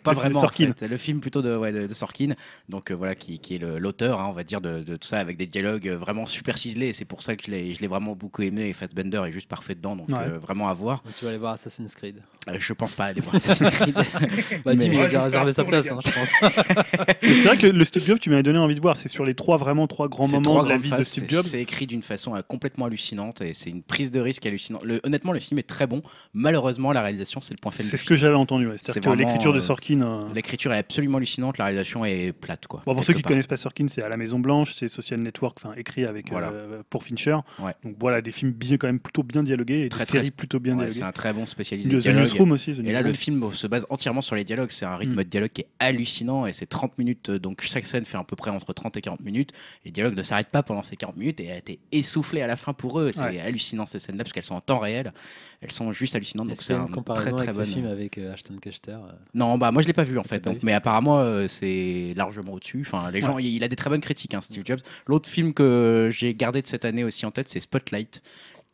[0.02, 0.40] pas vraiment.
[0.40, 0.72] Sorkin.
[0.80, 2.34] Le film plutôt de, de, Sorkin,
[2.68, 5.46] donc voilà, qui, qui est l'auteur, hein, on va dire, de, tout ça, avec des
[5.46, 6.92] dialogues vraiment super ciselés.
[6.92, 9.96] C'est pour ça que je l'ai vraiment beaucoup aimé et Fassbender est juste parfait dedans,
[9.96, 10.10] donc
[10.42, 11.02] vraiment à voir.
[11.18, 12.16] tu vas aller voir Assassin's Creed.
[12.58, 13.94] je pense pas aller voir Assassin's Creed.
[14.64, 16.32] bah, il a déjà réservé sa place, hein, je pense.
[17.22, 18.96] c'est vrai que le Steve Jobs, tu m'avais donné envie de voir.
[18.96, 21.44] C'est sur les trois vraiment trois grands moments de la vie de Steve Jobs.
[21.44, 24.82] C'est écrit d'une façon euh, complètement hallucinante et c'est une prise de risque hallucinante.
[25.04, 26.02] honnêtement, le film est très bon.
[26.32, 27.88] Malheureusement, la réalisation, c'est le point faible.
[27.88, 28.68] C'est ce que j'avais entendu.
[28.76, 30.00] C'est que l'écriture de euh, Sorkin.
[30.02, 31.58] Euh, l'écriture est absolument hallucinante.
[31.58, 32.80] La réalisation est plate, quoi.
[32.80, 35.74] pour ceux qui connaissent pas Sorkin, c'est à la Maison Blanche, c'est Social Network, enfin
[35.76, 36.30] écrit avec
[36.90, 37.36] pour Fincher.
[37.84, 40.74] Donc voilà, des films bien quand même plutôt bien dialogués et des séries plutôt bien
[40.74, 40.94] dialoguées.
[40.94, 41.88] C'est un très bon spécialiste.
[41.88, 42.72] The Newsroom aussi.
[42.84, 44.70] Et là, le film se base entièrement sur les dialogues.
[44.70, 45.24] C'est un rythme mm.
[45.24, 47.30] de dialogue qui est hallucinant et c'est 30 minutes.
[47.30, 49.52] Donc chaque scène fait à peu près entre 30 et 40 minutes.
[49.84, 52.56] Les dialogues ne s'arrêtent pas pendant ces 40 minutes et a été essoufflé à la
[52.56, 53.12] fin pour eux.
[53.12, 55.12] C'est hallucinant ces scènes-là parce qu'elles sont en temps réel.
[55.60, 56.48] Elles sont juste hallucinantes.
[56.48, 58.92] Donc c'est un très très bon film avec euh, Ashton Kutcher.
[58.92, 59.12] Euh?
[59.32, 60.40] Non, bah moi je l'ai pas vu en fait.
[60.40, 62.84] Donc, mais apparemment euh, c'est largement au-dessus.
[62.86, 64.80] Enfin, les gens, il a des très bonnes critiques, hein, Steve Jobs.
[65.06, 68.22] L'autre film que j'ai gardé de cette année aussi en tête, c'est Spotlight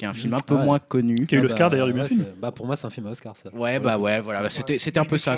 [0.01, 1.27] qui est un film un peu moins connu.
[1.27, 2.25] Qui a eu l'Oscar d'ailleurs du même film.
[2.41, 3.37] Bah, pour moi, c'est un film à Oscar.
[3.37, 3.55] Ça.
[3.55, 4.49] Ouais, bah ouais, voilà.
[4.49, 5.37] C'était, c'était un peu ça.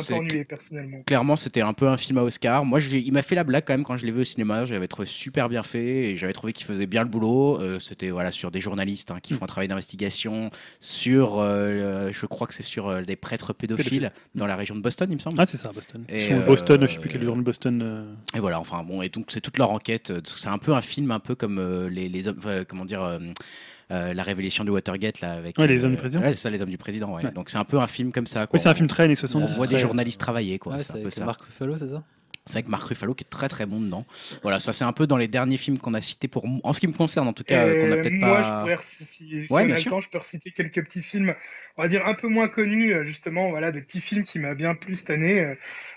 [1.04, 2.64] Clairement, c'était un peu un film à Oscar.
[2.64, 4.64] Moi, il m'a fait la blague quand même quand je l'ai vu au cinéma.
[4.64, 7.60] J'avais trouvé super bien fait et j'avais trouvé qu'il faisait bien le boulot.
[7.60, 12.26] Euh, c'était voilà, sur des journalistes hein, qui font un travail d'investigation, sur, euh, je
[12.26, 15.20] crois que c'est sur euh, des prêtres pédophiles dans la région de Boston, il me
[15.20, 15.40] semble.
[15.40, 16.04] Ah, c'est ça, Boston.
[16.08, 18.16] Et, Boston, je sais plus quel jour de Boston.
[18.36, 20.12] Et voilà, enfin bon, et donc c'est toute leur enquête.
[20.24, 23.18] C'est un peu un film, un peu comme les, les hommes, comment dire
[23.92, 26.22] euh, la révélation de Watergate là avec les hommes du président.
[26.24, 27.18] c'est ça, les hommes du président.
[27.34, 28.46] Donc c'est un peu un film comme ça.
[28.54, 29.52] c'est un film très années 70.
[29.52, 30.78] On voit des journalistes travailler quoi.
[30.78, 32.02] c'est Marc Ruffalo, c'est ça?
[32.44, 34.04] C'est avec Marc Ruffalo qui est très très bon dedans.
[34.42, 36.80] Voilà, ça c'est un peu dans les derniers films qu'on a cités pour en ce
[36.80, 38.26] qui me concerne en tout cas qu'on a peut-être pas.
[38.26, 41.34] Moi, je pourrais, si, ouais, temps, je peux reciter quelques petits films,
[41.76, 44.54] on va dire un peu moins connus euh, justement, voilà, des petits films qui m'a
[44.54, 45.54] bien plu cette année.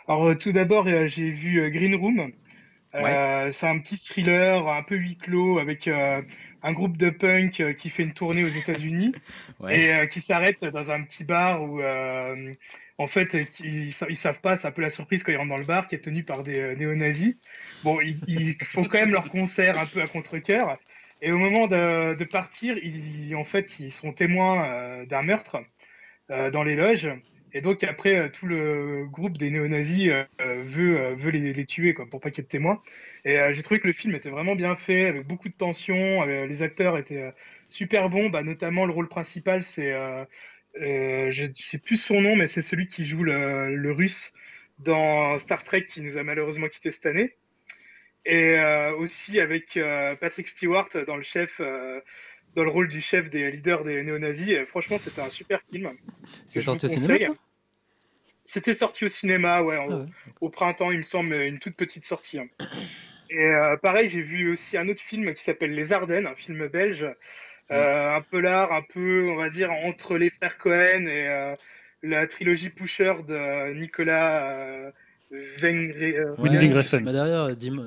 [0.07, 2.31] Alors tout d'abord, j'ai vu Green Room.
[2.95, 6.21] Euh, c'est un petit thriller un peu huis clos avec euh,
[6.63, 9.13] un groupe de punk euh, qui fait une tournée aux États-Unis
[9.69, 11.81] et qui s'arrête dans un petit bar où
[12.97, 15.57] en fait ils, ils, savent pas, c'est un peu la surprise quand ils rentrent dans
[15.57, 17.35] le bar qui est tenu par des néo-nazis.
[17.83, 20.77] Bon, ils, font quand même leur concert un peu à contre-cœur
[21.21, 25.57] et au moment de, de, partir, ils, en fait ils sont témoins d'un meurtre
[26.29, 27.11] dans les loges
[27.55, 31.93] et donc après, euh, tout le groupe des néo-nazis euh, euh, veut, veut les, tuer
[31.93, 32.81] quoi, pour pas qu'il y ait de témoins.
[33.23, 36.25] Et j'ai trouvé que le film était vraiment bien fait, avec beaucoup de tension.
[36.25, 37.33] les acteurs étaient
[37.69, 39.93] super bons, bah, notamment le rôle principal, c'est,
[40.75, 44.33] je sais plus son nom, mais c'est celui qui joue le, russe
[44.79, 47.35] dans Star Trek qui nous a malheureusement quitté cette année.
[48.25, 48.57] Et
[48.97, 49.79] aussi avec
[50.19, 51.61] Patrick Stewart dans le chef
[52.55, 54.65] dans le rôle du chef des leaders des néo-nazis.
[54.65, 55.91] Franchement, c'était un super film.
[56.45, 57.35] C'est sorti au cinéma
[58.45, 60.05] C'était sorti au cinéma, ouais, ah
[60.41, 62.39] au printemps, il me semble, une toute petite sortie.
[62.39, 62.47] Hein.
[63.29, 66.67] Et euh, pareil, j'ai vu aussi un autre film qui s'appelle Les Ardennes, un film
[66.67, 67.07] belge,
[67.71, 71.55] euh, un peu l'art, un peu, on va dire, entre les frères Cohen et euh,
[72.03, 74.91] la trilogie Pusher de Nicolas
[75.31, 76.35] Wengre.
[77.01, 77.85] Bah derrière, dis-moi.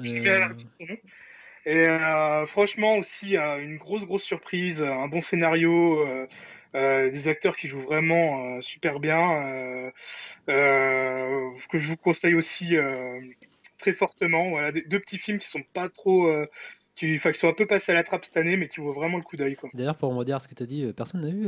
[1.69, 6.27] Et euh, franchement aussi une grosse grosse surprise, un bon scénario, euh,
[6.75, 9.93] euh, des acteurs qui jouent vraiment super bien.
[10.47, 12.75] ce que je vous conseille aussi
[13.79, 14.49] très fortement.
[14.49, 16.33] Voilà, deux petits films qui sont pas trop
[16.95, 19.19] qui, qui, sont un peu passés à la trappe cette année, mais qui vaut vraiment
[19.19, 19.59] le coup d'œil.
[19.75, 21.45] D'ailleurs, pour me dire ce que tu as dit, personne n'a vu.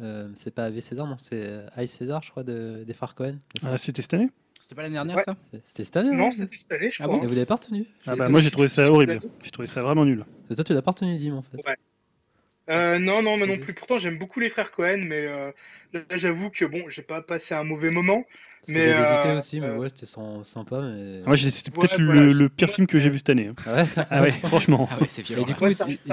[0.00, 3.38] Euh, c'est pas Ave César, non, c'est Aïe César, je crois, de, des Cohen.
[3.64, 4.30] Ah, c'était cette année?
[4.68, 7.16] C'était pas l'année dernière, ça C'était cette année Non, c'était cette année, je ah crois.
[7.24, 9.18] Et vous l'avez pas retenu ah bah, Moi, j'ai trouvé ça horrible.
[9.42, 10.26] J'ai trouvé ça vraiment nul.
[10.50, 11.56] Et toi, tu l'as pas retenu, Dim, en fait.
[11.66, 11.76] Ouais.
[12.68, 13.72] Euh, non, non, mais non plus.
[13.72, 15.52] Pourtant, j'aime beaucoup les frères Cohen, mais euh,
[15.94, 18.26] là, j'avoue que bon, j'ai pas passé un mauvais moment.
[18.68, 20.82] mais J'ai hésité euh, aussi, mais euh, ouais, c'était sans- sympa.
[20.82, 21.22] Mais...
[21.22, 23.46] Moi, j'ai- c'était Ouais, peut-être voilà, le, pire film que j'ai vu cette année.
[23.46, 23.54] hein.
[23.66, 24.86] Ah ouais Ah ouais, franchement.
[24.92, 25.40] Ah ouais, c'est violent.
[25.40, 25.64] Et du coup,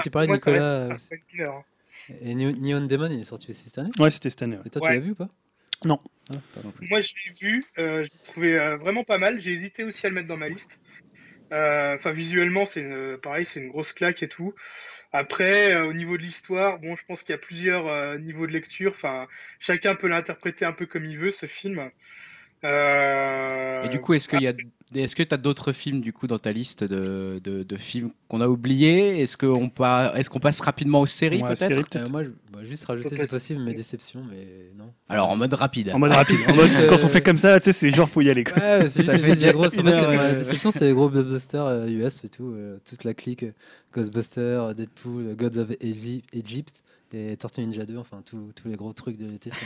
[0.01, 1.63] te parlait de reste Nicolas, hein.
[2.21, 4.55] Et Neo- Neon Demon, il est sorti aussi cette année Ouais, c'était cette année.
[4.55, 4.61] ouais.
[4.65, 4.91] Et toi, Ouais.
[4.91, 5.27] tu l'as vu ou pas
[5.85, 5.99] Non.
[6.31, 6.87] Ah, pas non plus.
[6.89, 9.39] Moi, je l'ai vu, euh, je l'ai trouvé euh, vraiment pas mal.
[9.39, 10.79] J'ai hésité aussi à le mettre dans ma liste.
[11.53, 14.53] Euh, Enfin, visuellement, c'est une- pareil, c'est une grosse claque et tout.
[15.11, 18.47] Après, euh, au niveau de l'histoire, bon, je pense qu'il y a plusieurs euh, niveaux
[18.47, 18.93] de lecture.
[18.93, 19.27] Enfin,
[19.59, 21.91] chacun peut l'interpréter un peu comme il veut, ce film.
[22.65, 24.53] Euh, Et du coup, est-ce qu'il y a,
[24.95, 28.09] est-ce que tu as d'autres films du coup dans ta liste de, de, de films
[28.27, 29.21] qu'on a oubliés?
[29.21, 31.95] Est-ce qu'on pa- est-ce qu'on passe rapidement aux séries Ouais, peut-être?
[31.95, 34.45] Euh, moi, je bah, juste rajouter, pas possible, si- mes déceptions, mais
[34.77, 34.91] non.
[35.09, 35.91] Alors en mode rapide.
[35.93, 36.37] En mode rapide.
[36.49, 38.43] En mode, Euh, quand on fait comme ça, tu sais, c'est genre, faut y aller.
[38.43, 38.57] Quoi.
[38.61, 39.63] Ouais, c'est Ça fait gros.
[39.63, 42.51] Ma déception, c'est les gros blockbusters US et tout.
[42.55, 43.45] euh, toute la clique
[43.93, 46.81] Ghostbusters, Deadpool, Gods of Egy- Egypt
[47.15, 47.97] et Tortue Ninja 2.
[47.97, 49.49] Enfin, tous les gros trucs de l'été.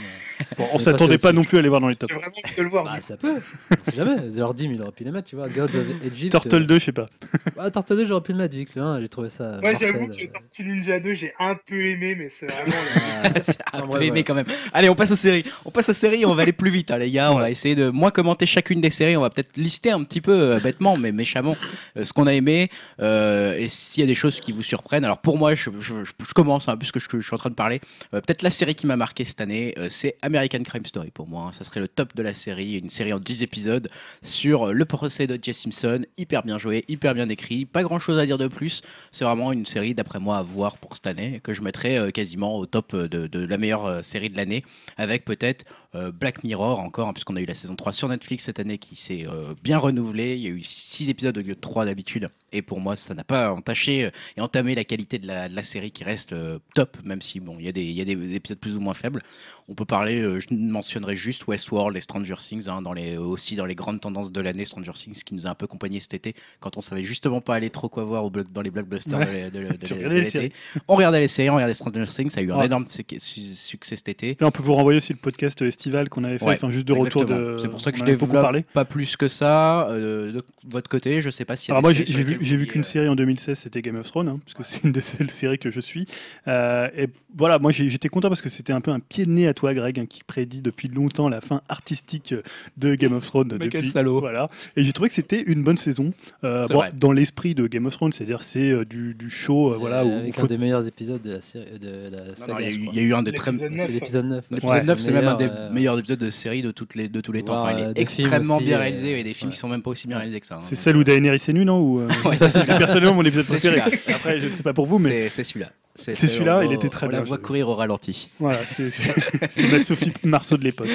[0.58, 2.12] Bon, on s'attendait pas non plus à les voir dans les tops.
[2.12, 2.84] J'ai vraiment envie de le voir.
[2.84, 3.36] Bah, du ça peut.
[3.70, 4.16] On sait jamais.
[4.28, 5.48] 10 000, il aurait pu les mettre, tu vois.
[5.48, 6.32] Gods of Egypt.
[6.32, 7.06] Turtle euh, 2, je sais pas.
[7.58, 9.58] Ah, Turtle 2, j'aurais pu le mettre, vu que le 1, j'ai trouvé ça.
[9.62, 10.28] Moi, j'avoue que euh.
[10.32, 12.74] Tortue Ninja 2, j'ai un peu aimé, mais c'est vraiment.
[13.22, 13.28] Ah,
[13.78, 14.24] un peu aimé ouais.
[14.24, 14.46] quand même.
[14.72, 15.44] Allez, on passe aux séries.
[15.64, 17.32] On passe aux séries et on va aller plus vite, hein, les gars.
[17.32, 19.16] On va essayer de moins commenter chacune des séries.
[19.16, 21.54] On va peut-être lister un petit peu euh, bêtement, mais méchamment,
[21.96, 22.70] euh, ce qu'on a aimé
[23.00, 25.04] euh, et s'il y a des choses qui vous surprennent.
[25.04, 27.50] Alors pour moi, je, je- je- je commence hein, puisque je, je suis en train
[27.50, 27.80] de parler.
[28.14, 31.28] Euh, peut-être la série qui m'a marqué cette année, euh, c'est American Crime Story pour
[31.28, 31.46] moi.
[31.48, 31.52] hein.
[31.52, 33.90] Ça serait le top de la série, une série en 10 épisodes
[34.22, 36.04] sur le procès de Jess Simpson.
[36.16, 37.64] Hyper bien joué, hyper bien écrit.
[37.64, 38.82] Pas grand-chose à dire de plus.
[39.12, 42.10] C'est vraiment une série, d'après moi, à voir pour cette année, que je mettrais euh,
[42.10, 44.62] quasiment au top de, la meilleure série de l'année,
[44.96, 48.60] avec peut-être Black Mirror encore, hein, puisqu'on a eu la saison 3 sur Netflix cette
[48.60, 50.36] année qui s'est euh, bien renouvelée.
[50.36, 52.30] Il y a eu 6 épisodes au lieu de 3 d'habitude.
[52.52, 55.54] Et pour moi, ça n'a pas entaché euh, et entamé la qualité de la, de
[55.54, 58.34] la série qui reste euh, top, même si bon, il y, il y a des
[58.34, 59.22] épisodes plus ou moins faibles.
[59.70, 63.54] On peut parler, euh, je mentionnerai juste Westworld et Stranger Things, hein, dans les, aussi
[63.54, 66.12] dans les grandes tendances de l'année, Stranger Things qui nous a un peu accompagné cet
[66.14, 69.18] été, quand on savait justement pas aller trop quoi voir au bloc- dans les blockbusters
[69.18, 69.48] Ouais.
[69.50, 69.60] de,
[70.10, 70.52] l'été.
[70.88, 72.66] On regardait les séries, on regardait Stranger Things, ça a eu un Ouais.
[72.66, 74.36] énorme suc- su- succès cet été.
[74.40, 76.88] Là, on peut vous renvoyer aussi le podcast estival qu'on avait fait, Ouais, enfin, juste
[76.88, 77.56] de retour de.
[77.56, 78.64] C'est pour ça que on je développe parlé.
[78.74, 79.88] pas plus que ça.
[79.90, 83.08] euh, de votre côté, je sais pas a Alors moi j'ai vu, qu'une euh, série
[83.08, 85.70] en 2016, c'était Game of Thrones, hein, parce que c'est une des seules séries que
[85.70, 86.06] je suis.
[86.48, 87.06] Euh, et
[87.36, 89.74] voilà, moi j'étais content parce que c'était un peu un pied de nez à toi,
[89.74, 92.34] Greg, hein, qui prédit depuis longtemps la fin artistique
[92.78, 93.52] de Game of Thrones.
[93.52, 94.20] Mais quel depuis, salaud.
[94.20, 94.48] Voilà.
[94.76, 96.12] Et j'ai trouvé que c'était une bonne saison.
[96.44, 99.76] Euh, bon, dans l'esprit de Game of Thrones, c'est-à-dire c'est euh, du, du show, euh,
[99.78, 101.78] voilà, Euh, où avec faut- un des meilleurs épisodes de la série.
[101.78, 102.92] De la Non, saga, non, il y a eu- crois.
[102.94, 103.50] il y a eu un des très.
[103.52, 103.90] L'épisode C'est 9.
[103.92, 104.44] l'épisode 9.
[104.50, 104.84] L'épisode Ouais.
[104.86, 107.20] 9, c'est même un des meilleur, euh, meilleurs épisodes de série de, toutes les, de
[107.20, 107.60] tous les temps.
[107.60, 109.52] Enfin, il euh, est extrêmement aussi, bien euh, réalisé et des films ouais.
[109.54, 110.56] qui sont même pas aussi bien réalisés que ça.
[110.56, 110.60] hein.
[110.62, 112.08] c'est celle où Daenerys est nue, non euh,
[112.38, 112.64] c'est.
[112.66, 113.80] Personnellement, mon épisode préféré.
[113.80, 115.70] Après, je ne sais pas pour vous, mais C'est celui-là.
[116.02, 118.28] C'est celui-là, on- il était très on bien, la voit courir au ralenti.
[118.38, 120.88] Voilà, c'est ma Sophie Marceau de l'époque.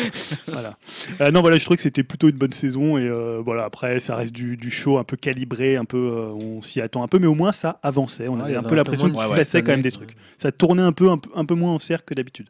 [0.48, 0.78] Voilà.
[1.22, 3.66] Euh, non, voilà, je trouvais que c'était plutôt une bonne saison et euh, voilà.
[3.66, 7.04] Après, ça reste du, du show un peu calibré, un peu, euh, on s'y attend
[7.04, 8.28] un peu, mais au moins ça avançait.
[8.28, 10.16] On Ouais, avait un avait peu l'impression qu'il se passait quand même des trucs.
[10.38, 12.48] Ça tournait un peu, un peu, un peu moins en cercle que d'habitude.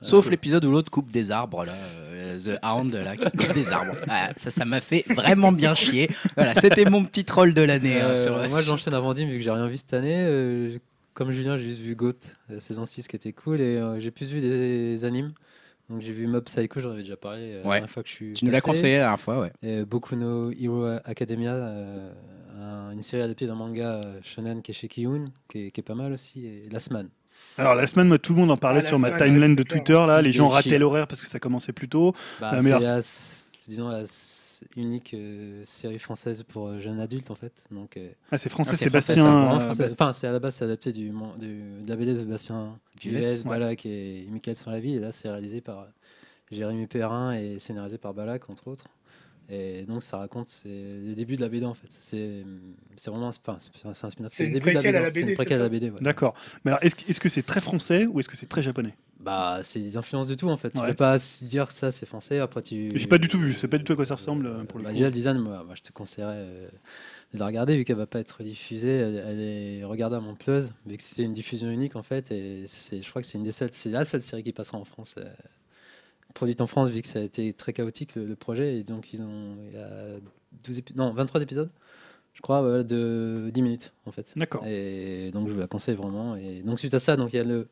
[0.00, 1.72] Sauf l'épisode où l'autre coupe des arbres, là,
[2.12, 3.94] euh, The Hound, là, qui coupe des arbres.
[4.08, 6.10] Ah, ça, ça m'a fait vraiment bien chier.
[6.36, 8.02] Voilà, c'était mon petit troll de l'année.
[8.02, 10.16] hein, Euh, moi, j'enchaîne avant Dim, vu que j'ai rien vu cette année.
[10.18, 10.76] euh,
[11.14, 12.12] comme Julien, j'ai juste vu Goat,
[12.48, 15.32] la saison 6 qui était cool, et euh, j'ai plus vu des animes.
[15.90, 17.74] Donc j'ai vu Mob Psycho, j'en avais déjà parlé euh, la Ouais.
[17.76, 18.32] dernière fois que je suis.
[18.32, 19.52] Tu nous l'as conseillé la dernière fois, ouais.
[19.62, 22.10] Et Boku no Hero Academia, euh,
[22.58, 25.80] un- une série adaptée d'un manga euh, shonen qui est chez Kiyun, qui est, qui
[25.80, 27.08] est pas mal aussi, et Last Man.
[27.58, 29.62] Alors la semaine, moi, tout le monde en parlait Ah, la sur ma timeline de.
[29.62, 29.92] Twitter.
[29.92, 32.14] Là, les gens rataient l'horaire parce que ça commençait plus tôt.
[32.40, 33.00] Bah, La meilleure- la,
[33.66, 34.04] disons, la
[34.76, 37.52] unique euh, série française pour euh, jeunes adultes en fait.
[37.70, 39.14] Donc, euh, Ah, c'est français, Ah, c'est Sébastien.
[39.16, 39.92] c'est vraiment euh, français.
[39.92, 42.78] Enfin, c'est à la base c'est adapté du, mon- du- de la BD de Bastien
[43.00, 43.44] Vives.
[43.44, 44.94] Balak et Michael sans la vie.
[44.96, 45.86] Et là, c'est réalisé par
[46.50, 48.86] Jérémy Perrin et scénarisé par Balak entre autres.
[49.50, 51.88] Et donc, ça raconte c'est les débuts de la BD en fait.
[52.00, 52.42] C'est
[52.96, 54.32] c'est vraiment enfin, c'est c'est un spin-off.
[54.32, 54.98] C'est les une débuts de la BD.
[54.98, 55.90] C'est BD, une préquelle c'est à la BD.
[55.90, 56.00] ouais.
[56.00, 56.34] D'accord.
[56.64, 58.94] Mais alors, est-ce que est-ce que c'est très français ou est-ce que c'est très japonais?
[59.20, 60.70] Bah, c'est des influences de tout en fait.
[60.70, 60.88] Tu Ouais.
[60.88, 62.40] peux pas dire ça c'est français.
[62.40, 62.90] Après, tu.
[62.94, 64.64] J'ai pas du tout vu, je sais pas du tout à quoi ça ressemble euh,
[64.64, 64.94] pour le Bah, coup.
[64.96, 66.68] déjà, le design, moi, moi, je te conseillerais euh,
[67.32, 68.90] de la regarder vu qu'elle va pas être diffusée.
[68.90, 72.30] Elle, elle est regardable en plus, vu que c'était une diffusion unique en fait.
[72.32, 74.78] Et c'est, je crois que c'est une des seules, c'est la seule série qui passera
[74.78, 75.24] en France, euh,
[76.34, 78.78] produite en France, vu que ça a été très chaotique le, le projet.
[78.78, 80.18] Et donc, ils ont, il y a
[80.64, 81.70] 12 épi- non, 23 épisodes,
[82.34, 84.32] je crois, de 10 minutes en fait.
[84.36, 84.66] D'accord.
[84.66, 86.36] Et donc, je vous la conseille vraiment.
[86.36, 87.68] Et donc, suite à ça, donc il y a le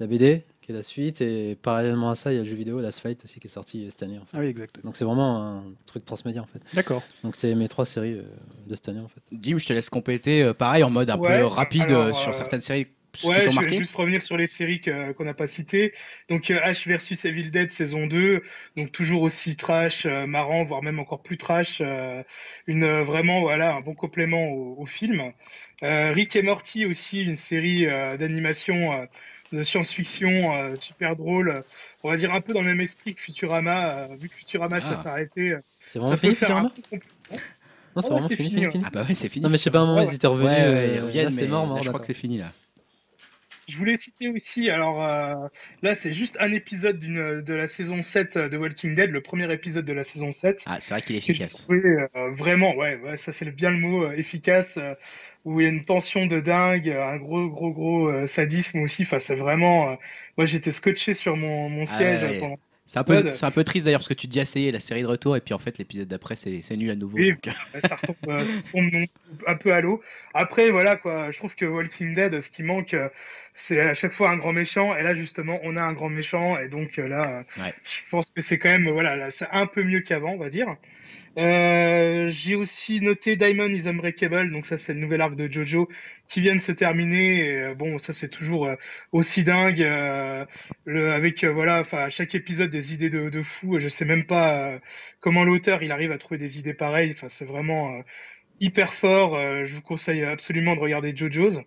[0.00, 2.56] la BD qui est la suite, et parallèlement à ça, il y a le jeu
[2.56, 4.18] vidéo Last Fight aussi qui est sorti cette année.
[4.18, 4.36] En fait.
[4.36, 4.76] Ah oui, exact.
[4.84, 6.60] Donc c'est vraiment un truc transmédia en fait.
[6.74, 7.02] D'accord.
[7.24, 8.22] Donc c'est mes trois séries euh,
[8.66, 9.20] de cette année en fait.
[9.32, 12.12] Dim, je te laisse compléter, euh, pareil, en mode un Ouais, peu rapide alors, euh,
[12.12, 12.86] sur euh, certaines séries
[13.24, 15.92] ouais, je vais juste revenir sur les séries qu'on n'a pas citées.
[16.28, 18.40] Donc H versus Evil Dead saison 2,
[18.76, 21.82] donc toujours aussi trash, marrant, voire même encore plus trash.
[22.68, 25.32] une vraiment voilà un bon complément au, au film.
[25.82, 29.08] Rick et Morty aussi une série d'animation
[29.52, 31.62] de science-fiction euh, super drôle.
[32.02, 33.90] On va dire un peu dans le même esprit que Futurama.
[33.90, 35.02] Euh, vu que Futurama ça ah.
[35.02, 35.50] s'est arrêté.
[35.50, 36.72] Euh, c'est vraiment fini Futurama
[37.96, 39.42] non, c'est vraiment fini, fini, Ah bah ouais, c'est fini.
[39.42, 40.48] Non, mais je sais pas un moment, ils étaient revenus.
[40.48, 42.52] Ouais, c'est mort, je crois que c'est fini là.
[43.66, 45.00] Je voulais citer aussi, alors
[45.82, 49.84] là c'est juste un épisode de la saison 7 de Walking Dead, le premier épisode
[49.84, 50.62] de la saison 7.
[50.66, 51.66] Ah, c'est vrai qu'il est efficace.
[51.68, 54.78] vraiment, ouais, ouais, ça c'est bien le mot, efficace
[55.44, 59.02] où il y a une tension de dingue, un gros gros gros euh, sadisme aussi.
[59.02, 59.90] Enfin, c'est vraiment.
[59.90, 59.94] Euh,
[60.36, 62.58] moi, j'étais scotché sur mon, mon ah siège pendant.
[62.86, 64.80] C'est un, peu, c'est un peu triste d'ailleurs parce que tu te dis assez la
[64.80, 67.18] série de retour et puis en fait l'épisode d'après c'est, c'est nul à nouveau.
[67.18, 67.32] Oui,
[67.88, 69.06] ça retombe, euh,
[69.46, 70.02] un peu à l'eau.
[70.34, 72.96] Après voilà quoi, je trouve que Walking Dead, ce qui manque,
[73.54, 76.58] c'est à chaque fois un grand méchant et là justement on a un grand méchant
[76.58, 77.44] et donc là
[77.84, 80.50] je pense que c'est quand même voilà là, c'est un peu mieux qu'avant on va
[80.50, 80.74] dire.
[81.38, 85.88] Euh, j'ai aussi noté Diamond is Unbreakable, donc ça c'est le nouvel arc de Jojo
[86.28, 87.38] qui vient de se terminer.
[87.38, 88.74] Et, euh, bon, ça c'est toujours euh,
[89.12, 89.78] aussi dingue,
[90.84, 93.78] le, avec voilà, enfin chaque épisode des idées de, de fou.
[93.78, 94.80] Je sais même pas
[95.20, 97.12] comment l'auteur il arrive à trouver des idées pareilles.
[97.12, 98.02] Enfin c'est vraiment
[98.60, 99.38] hyper fort.
[99.64, 101.60] je vous conseille absolument de regarder JoJo's.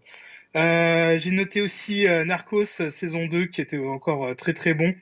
[0.55, 4.93] j'ai noté aussi Narcos saison 2 qui était encore très très bon.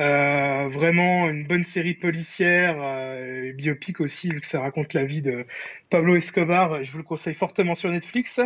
[0.00, 5.20] Euh, vraiment une bonne série policière, euh, biopic aussi, vu que ça raconte la vie
[5.20, 5.44] de
[5.90, 6.82] Pablo Escobar.
[6.82, 8.40] Je vous le conseille fortement sur Netflix.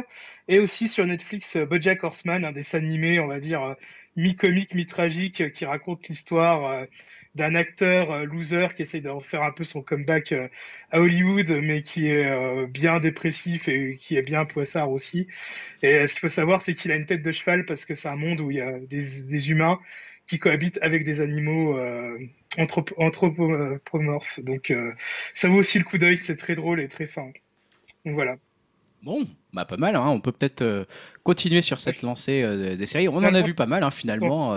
[0.48, 3.74] Et aussi sur Netflix, euh, Bojack Horseman, un dessin animé, on va dire, euh,
[4.16, 6.86] mi-comique, mi-tragique, qui raconte l'histoire
[7.34, 10.32] d'un acteur loser qui essaye de faire un peu son comeback
[10.90, 15.28] à Hollywood, mais qui est bien dépressif et qui est bien poissard aussi.
[15.82, 18.08] Et ce qu'il faut savoir, c'est qu'il a une tête de cheval parce que c'est
[18.08, 19.78] un monde où il y a des humains
[20.28, 22.18] qui cohabitent avec des animaux euh,
[22.58, 24.40] anthropomorphes.
[24.40, 24.92] Donc euh,
[25.34, 27.26] ça vaut aussi le coup d'œil, c'est très drôle et très fin.
[28.04, 28.36] Donc voilà.
[29.02, 30.08] Bon, bah pas mal, hein.
[30.08, 30.84] on peut peut-être euh,
[31.22, 33.08] continuer sur cette lancée des séries.
[33.08, 34.54] On en a vu pas mal hein, finalement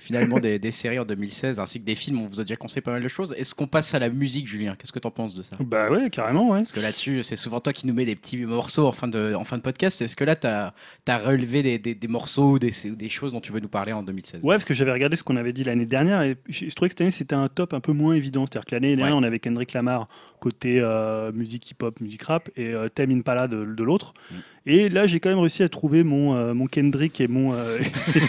[0.00, 2.20] finalement des, séries en 2016 ainsi que des films.
[2.20, 3.34] On vous a déjà conseillé pas mal de choses.
[3.36, 4.74] Est-ce qu'on passe à la musique, Julien?
[4.76, 5.56] Qu'est-ce que tu en penses de ça?
[5.60, 6.58] Bah ouais, carrément, ouais.
[6.58, 9.34] Parce que là-dessus, c'est souvent toi qui nous mets des petits morceaux en fin de,
[9.34, 10.00] en fin de podcast.
[10.02, 10.74] Est-ce que là, tu as,
[11.06, 14.02] as, relevé des, des, morceaux ou des, des, choses dont tu veux nous parler en
[14.02, 16.88] 2016 Ouais, parce que j'avais regardé ce qu'on avait dit l'année dernière et je, trouvais
[16.88, 18.44] que cette année, c'était un top un peu moins évident.
[18.46, 20.08] C'est-à-dire que l'année dernière, on avait Kendrick Lamar
[20.40, 24.14] côté euh, musique hip-hop, musique rap et euh, Tame Impala de, de l'autre.
[24.30, 24.34] Mm.
[24.66, 27.78] Et là, j'ai quand même réussi à trouver mon, euh, mon Kendrick et mon, euh,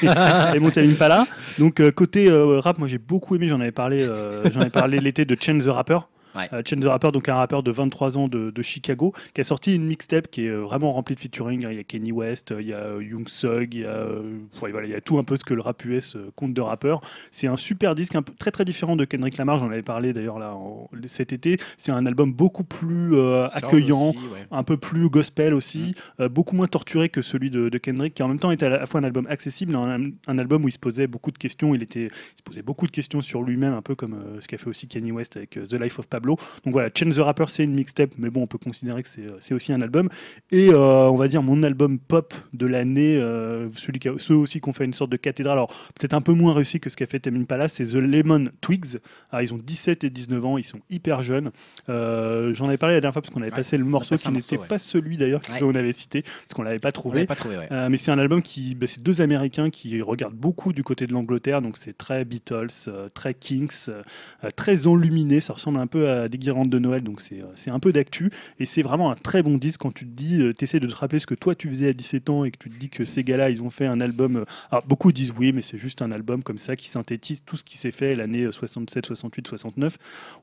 [0.53, 1.26] et mon Tame Impala.
[1.57, 4.07] Donc, côté rap, moi j'ai beaucoup aimé, j'en avais parlé,
[4.51, 5.99] j'en ai parlé l'été de Chance the Rapper.
[6.36, 6.50] Ouais.
[6.54, 9.86] Euh, the Rapper, donc un rappeur de 23 ans de, Chicago, qui a sorti une
[9.86, 11.66] mixtape qui est euh, vraiment remplie de featuring.
[11.70, 14.22] Il y a Kenny West, il y a euh, Young Sug, il y a, euh,
[14.60, 17.02] voilà, il y a tout un peu ce que le rap US compte de rappeurs.
[17.32, 19.60] C'est un super disque, un peu, très très différent de Kendrick Lamar.
[19.60, 20.56] J'en avais parlé d'ailleurs là
[21.08, 21.58] cet été.
[21.78, 23.18] C'est un album beaucoup plus
[23.54, 24.14] accueillant,
[24.52, 26.28] un peu plus gospel aussi, mm.
[26.28, 29.00] beaucoup moins torturé que celui de, Kendrick, qui en même temps était à la fois
[29.00, 31.74] un album accessible, un, un, album où il se posait beaucoup de questions.
[31.74, 34.58] Il était, il se posait beaucoup de questions sur lui-même, un peu comme ce qu'a
[34.58, 36.20] fait aussi Kenny West avec The Life of Pablo.
[36.26, 39.22] Donc voilà, Change the Rapper, c'est une mixtape, mais bon, on peut considérer que c'est
[39.22, 40.09] euh, aussi un album.
[40.51, 44.36] Et euh, on va dire mon album pop de l'année, euh, celui qui a, ceux
[44.36, 46.89] aussi qui ont fait une sorte de cathédrale, alors peut-être un peu moins réussi que
[46.89, 48.99] ce qu'a fait Temin Palace, c'est The Lemon Twigs.
[49.32, 51.51] Ah, ils ont 17 et 19 ans, ils sont hyper jeunes.
[51.88, 54.80] J'en avais parlé la dernière fois parce qu'on avait passé le morceau qui n'était pas
[54.80, 57.26] celui d'ailleurs qu'on avait cité, parce qu'on l'avait pas trouvé.
[57.26, 57.57] Pas trouvé
[57.89, 61.13] mais c'est un album qui, bah, c'est deux Américains qui regardent beaucoup du côté de
[61.13, 62.69] l'Angleterre, donc c'est très Beatles,
[63.13, 63.89] très Kings,
[64.55, 67.80] très enluminé, ça ressemble un peu à des guirlandes de Noël, donc euh, c'est un
[67.80, 68.32] peu d'actu.
[68.59, 70.88] Et c'est vraiment un très bon disque quand tu te dis, euh, tu essaies de
[70.88, 72.89] te rappeler ce que toi tu faisais à 17 ans et que tu te dis
[72.89, 74.38] que ces gars-là, ils ont fait un album.
[74.38, 77.57] Euh, alors beaucoup disent oui, mais c'est juste un album comme ça qui synthétise tout
[77.57, 79.97] ce qui s'est fait l'année 67, 68, 69.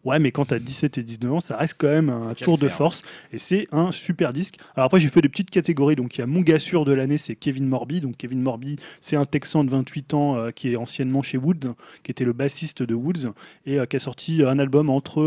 [0.04, 2.58] Ouais, mais quand tu as 17 et 19 ans, ça reste quand même un tour
[2.58, 3.02] de force.
[3.32, 4.56] Et c'est un super disque.
[4.76, 5.96] Alors après, j'ai fait des petites catégories.
[5.96, 8.00] Donc il y a mon gars sûr de l'année, c'est Kevin Morby.
[8.00, 12.10] Donc Kevin Morby, c'est un Texan de 28 ans qui est anciennement chez Woods, qui
[12.10, 13.32] était le bassiste de Woods
[13.66, 15.22] et qui a sorti un album entre,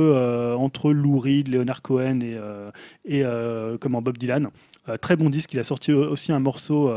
[0.55, 2.71] entre Lou Reed, Leonard Cohen et, euh,
[3.09, 4.49] euh, Bob Dylan.
[4.89, 5.53] Euh, très bon disque.
[5.53, 6.91] Il a sorti aussi un morceau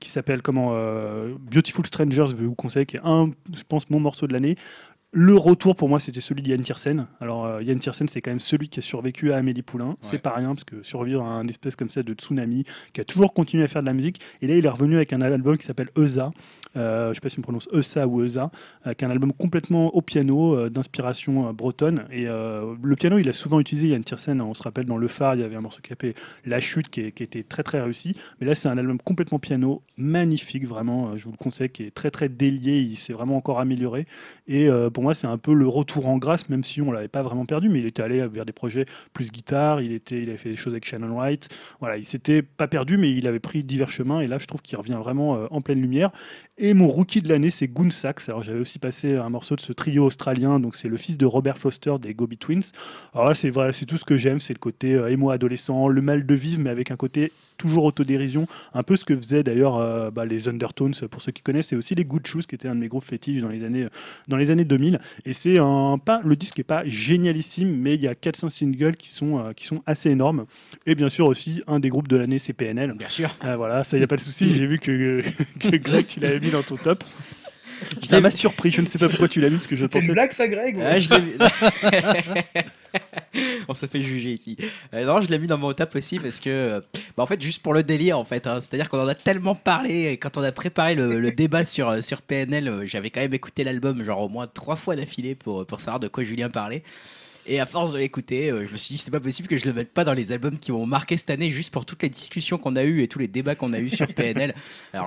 [0.00, 0.74] qui s'appelle comment
[1.50, 4.56] Beautiful Strangers, je vais vous conseiller, qui est un, je pense, mon morceau de l'année
[5.16, 7.06] Le retour pour moi, c'était celui de Yann Tiersen.
[7.20, 9.94] Alors, euh, Yann Tiersen, c'est quand même celui qui a survécu à Amélie Poulain.
[10.00, 13.04] C'est pas rien, parce que survivre à un espèce comme ça de tsunami, qui a
[13.04, 14.20] toujours continué à faire de la musique.
[14.42, 16.32] Et là, il est revenu avec un album qui s'appelle Eusa.
[16.76, 18.50] Euh, je sais pas si on prononce Eusa ou Eusa,
[18.82, 22.06] avec un album complètement au piano, euh, d'inspiration bretonne.
[22.10, 24.40] Et le piano, il a souvent utilisé Yann Tiersen.
[24.40, 26.88] On se rappelle dans Le Phare, il y avait un morceau qui s'appelait La Chute,
[26.88, 28.16] qui, qui, était très très réussi.
[28.40, 31.16] Mais là, c'est un album complètement piano, magnifique, vraiment.
[31.16, 32.80] Je vous le conseille, qui est très très délié.
[32.80, 34.06] Il s'est vraiment encore amélioré.
[34.48, 37.22] Et pour moi, c'est un peu le retour en grâce, même si on l'avait pas
[37.22, 40.38] vraiment perdu, mais il était allé vers des projets plus guitare, il, était, il avait
[40.38, 41.50] fait des choses avec Shannon White.
[41.80, 44.62] Voilà, il s'était pas perdu, mais il avait pris divers chemins, et là, je trouve
[44.62, 46.10] qu'il revient vraiment euh, en pleine lumière.
[46.56, 48.28] Et mon rookie de l'année, c'est Goon Sax.
[48.30, 51.26] Alors, j'avais aussi passé un morceau de ce trio australien, donc c'est le fils de
[51.26, 52.62] Robert Foster des Gobi Twins.
[53.12, 56.00] Alors c'est vrai, c'est tout ce que j'aime, c'est le côté euh, émo adolescent, le
[56.00, 59.76] mal de vivre, mais avec un côté toujours autodérision, un peu ce que faisaient d'ailleurs
[59.76, 62.68] euh, bah, les Undertones, pour ceux qui connaissent, et aussi les Good Shoes, qui étaient
[62.68, 63.86] un de mes groupes fétiches dans les années,
[64.28, 64.93] dans les années 2000.
[65.24, 68.96] Et c'est un pas, le disque n'est pas génialissime, mais il y a 400 singles
[68.96, 70.46] qui sont, euh, qui sont assez énormes.
[70.86, 72.94] Et bien sûr aussi, un des groupes de l'année, c'est PNL.
[72.94, 73.36] Bien sûr.
[73.44, 74.54] Euh, voilà, ça, il n'y a pas de souci.
[74.54, 75.22] J'ai vu que,
[75.60, 77.04] que Greg, tu l'avais mis dans ton top.
[78.02, 80.00] Ça m'a surpris, je ne sais pas pourquoi tu l'as mis, parce que je pensais.
[80.00, 80.96] C'est une blague, ça, Greg ah,
[83.68, 84.56] On se fait juger ici.
[84.94, 86.82] Euh, non, je l'ai mis dans mon top aussi parce que,
[87.16, 88.46] bah, en fait, juste pour le délire, en fait.
[88.46, 88.60] Hein.
[88.60, 92.22] C'est-à-dire qu'on en a tellement parlé et quand on a préparé le, débat sur, sur
[92.22, 95.80] PNL, euh, j'avais quand même écouté l'album genre au moins trois fois d'affilée pour, pour
[95.80, 96.82] savoir de quoi Julien parlait.
[97.46, 99.66] Et à force de l'écouter, euh, je me suis dit, c'est pas possible que je
[99.66, 102.08] le mette pas dans les albums qui vont marquer cette année, juste pour toutes les
[102.08, 104.54] discussions qu'on a eues et tous les débats qu'on a eues sur PNL.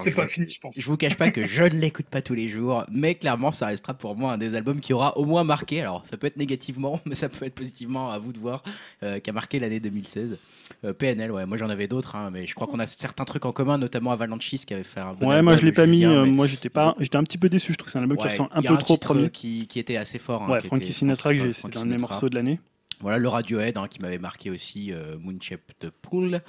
[0.03, 0.75] C'est pas fini, je pense.
[0.77, 3.67] Je vous cache pas que je ne l'écoute pas tous les jours, mais clairement, ça
[3.67, 5.81] restera pour moi un des albums qui aura au moins marqué.
[5.81, 8.61] Alors, ça peut être négativement, mais ça peut être positivement, à vous de voir,
[9.01, 10.38] euh, qui a marqué l'année 2016.
[10.83, 13.45] Euh, PNL, ouais, moi j'en avais d'autres, hein, mais je crois qu'on a certains trucs
[13.45, 16.05] en commun, notamment Avalanche qui avait fait un bon Ouais, moi je l'ai pas mis,
[16.05, 18.27] moi j'étais pas, j'étais un petit peu déçu, je trouve que c'est un album qui
[18.27, 19.29] ressemble un peu trop premier.
[19.29, 20.43] Qui, qui était assez fort.
[20.43, 22.59] Hein, ouais, Frankie Sinatra, c'est un des morceaux de l'année.
[22.99, 25.17] Voilà le Radiohead hein, qui m'avait marqué aussi, euh,
[26.01, 26.41] Pool.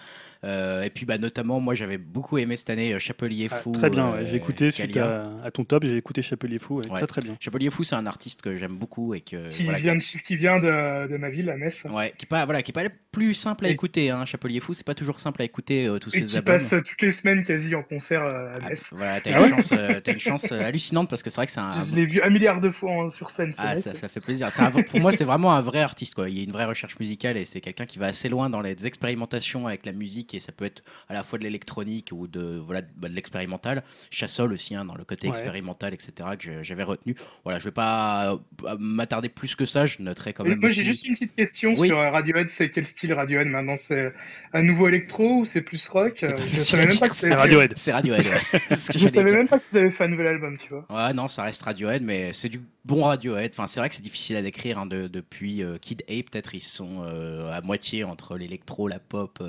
[0.44, 3.72] Euh, et puis bah, notamment, moi j'avais beaucoup aimé cette année euh, Chapelier ah, Fou.
[3.72, 7.36] très bien, j'ai écouté suite à, ton top, j'ai écouté Chapelier Fou, très très bien.
[7.40, 10.60] Chapelier Fou, c'est un artiste que j'aime beaucoup et que qui vient, de, qui vient
[10.60, 11.84] de, ma ville, à Metz.
[11.90, 14.10] Ouais, qui pas voilà, qui est pas le plus simple à écouter.
[14.10, 14.24] Hein.
[14.24, 17.12] Chapelier Fou, c'est pas toujours simple à écouter tous et ces qui passe toutes les
[17.12, 18.92] semaines quasi en concert à ah, Metz.
[18.92, 21.60] voilà, t'as ah une, chance, as une chance hallucinante parce que c'est vrai que c'est
[21.60, 21.84] un.
[21.84, 23.52] Je l'ai vu un milliard de fois sur scène.
[23.58, 24.48] Ah, ça, ça, fait plaisir.
[24.88, 26.14] pour moi, c'est vraiment un vrai artiste.
[26.14, 26.28] Quoi.
[26.28, 28.60] Il y a une vraie recherche musicale et c'est quelqu'un qui va assez loin dans
[28.60, 32.26] les expérimentations avec la musique et ça peut être à la fois de l'électronique ou
[32.26, 33.82] de, voilà, bah, de l'expérimental.
[34.10, 37.14] Chassol aussi, hein, dans le côté expérimental, etc., que j'avais retenu.
[37.44, 40.58] Voilà, je ne vais pas euh, m'attarder plus que ça, je noterai quand même.
[40.58, 43.76] Moi, j'ai juste une petite question sur Radiohead c'est quel style Radiohead maintenant?
[43.76, 44.12] C'est
[44.52, 46.18] un nouveau électro ou c'est plus rock?
[46.20, 47.72] Je savais même pas que c'est Radiohead.
[47.76, 48.24] C'est Radiohead,
[48.70, 50.86] je savais même pas que vous avez fait un nouvel album, tu vois.
[50.90, 53.50] Ouais, non, ça reste Radiohead, mais c'est du bon Radiohead.
[53.52, 56.62] Enfin, c'est vrai que c'est difficile à décrire hein, depuis euh, Kid A, peut-être ils
[56.62, 59.42] sont euh, à moitié entre l'électro, la pop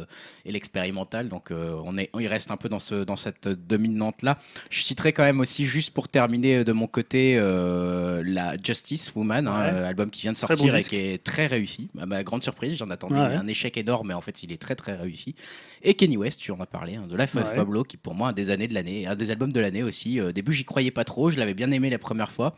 [0.45, 1.29] et l'expérimental.
[1.29, 4.37] Donc euh, on, est, il reste un peu dans, ce, dans cette dominante-là.
[4.69, 9.13] Je citerai quand même aussi, juste pour terminer euh, de mon côté, euh, la Justice
[9.15, 11.89] Woman, hein, album qui vient de sortir et qui est très réussi.
[11.97, 14.75] À ma grande surprise, j'en attendais un échec énorme, mais en fait, il est très
[14.75, 15.35] très réussi.
[15.81, 18.29] Et Kenny West, tu en as parlé, hein, de Life of Pablo, qui pour moi
[18.29, 20.19] un des années de l'année, un des albums de l'année aussi.
[20.19, 22.57] Au début, j'y croyais pas trop, je l'avais bien aimé la première fois.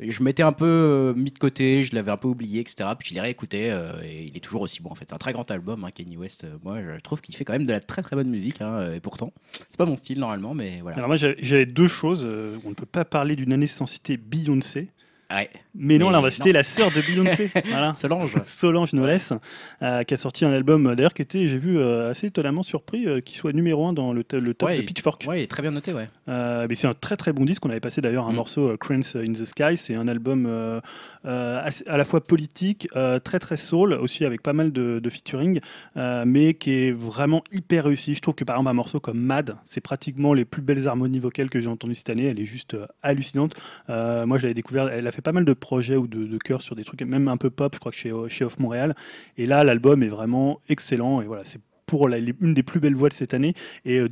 [0.00, 2.90] Je m'étais un peu mis de côté, je l'avais un peu oublié, etc.
[2.98, 3.66] Puis je l'ai réécouté
[4.02, 5.04] et il est toujours aussi bon en fait.
[5.08, 6.46] C'est un très grand album, hein, Kenny West.
[6.62, 9.00] moi, je trouve qu'il fait quand même de la très très bonne musique, hein, et
[9.00, 9.32] pourtant,
[9.68, 10.96] c'est pas mon style normalement, mais voilà.
[10.96, 12.24] Alors moi, j'avais deux choses.
[12.24, 14.90] Euh, on ne peut pas parler d'une année sans citer Beyoncé.
[15.30, 15.50] Ouais.
[15.74, 17.50] Mais non, là, on va citer la sœur de Beyoncé.
[17.66, 17.94] voilà.
[17.94, 18.32] Solange.
[18.46, 19.38] Solange Knowles,
[19.82, 22.62] euh, qui a sorti un album, euh, d'ailleurs, qui était, j'ai vu, euh, assez étonnamment
[22.62, 25.24] surpris, qu'il soit numéro un dans le, le top de Pitchfork.
[25.28, 26.08] Ouais, il est très bien noté, ouais.
[26.26, 27.64] mais c'est un très très bon disque.
[27.64, 28.36] On avait passé d'ailleurs un mm.
[28.36, 29.76] morceau, Cranes in the Sky.
[29.76, 30.80] C'est un album
[31.24, 32.88] à la fois politique,
[33.24, 35.60] très très soul, aussi avec pas mal de, de featuring,
[35.96, 38.14] mais qui est vraiment hyper réussi.
[38.14, 41.20] Je trouve que par exemple, un morceau comme Mad, c'est pratiquement les plus belles harmonies
[41.20, 42.26] vocales que j'ai entendues cette année.
[42.26, 43.54] Elle est juste hallucinante.
[43.88, 46.62] moi, je l'avais découvert, elle a fait pas mal de projets ou de, de chœurs
[46.62, 48.94] sur des trucs même un peu pop, je crois que chez, chez Off Montréal.
[49.36, 51.20] Et là, l'album est vraiment excellent.
[51.20, 53.52] Et voilà, c'est pour la, une des plus belles voix de cette année.
[53.84, 54.08] Et euh,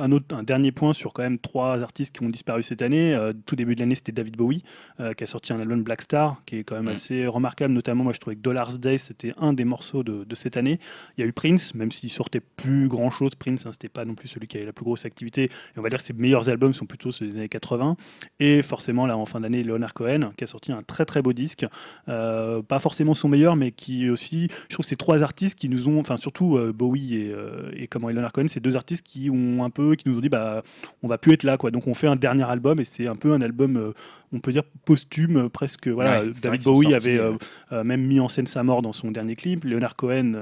[0.00, 3.14] un, autre, un dernier point sur quand même trois artistes qui ont disparu cette année.
[3.14, 4.62] Euh, tout début de l'année, c'était David Bowie,
[5.00, 7.74] euh, qui a sorti un album Black Star, qui est quand même assez remarquable.
[7.74, 10.78] Notamment, moi, je trouvais que Dollars Day, c'était un des morceaux de, cette année.
[11.16, 13.34] Il y a eu Prince, même s'il sortait plus grand chose.
[13.34, 15.44] Prince, hein, c'était pas non plus celui qui avait la plus grosse activité.
[15.44, 17.96] Et on va dire que ses meilleurs albums sont plutôt ceux des années 80.
[18.38, 21.32] Et forcément, là, en fin d'année, Leonard Cohen, qui a sorti un très très beau
[21.32, 21.66] disque.
[22.08, 25.88] Euh, pas forcément son meilleur, mais qui aussi, je trouve, ces trois artistes qui nous
[25.88, 27.34] ont, enfin, surtout Bowie et,
[27.74, 30.28] et comment Leonard Cohen, ces deux artistes qui ont un peu, qui nous ont dit,
[30.28, 30.62] bah,
[31.02, 31.70] on va plus être là, quoi.
[31.70, 33.92] Donc on fait un dernier album et c'est un peu un album euh,
[34.32, 35.88] on peut dire posthume presque.
[35.88, 37.20] Voilà, David Bowie avait
[37.84, 39.64] même mis en scène sa mort dans son dernier clip.
[39.64, 40.32] Leonard Cohen,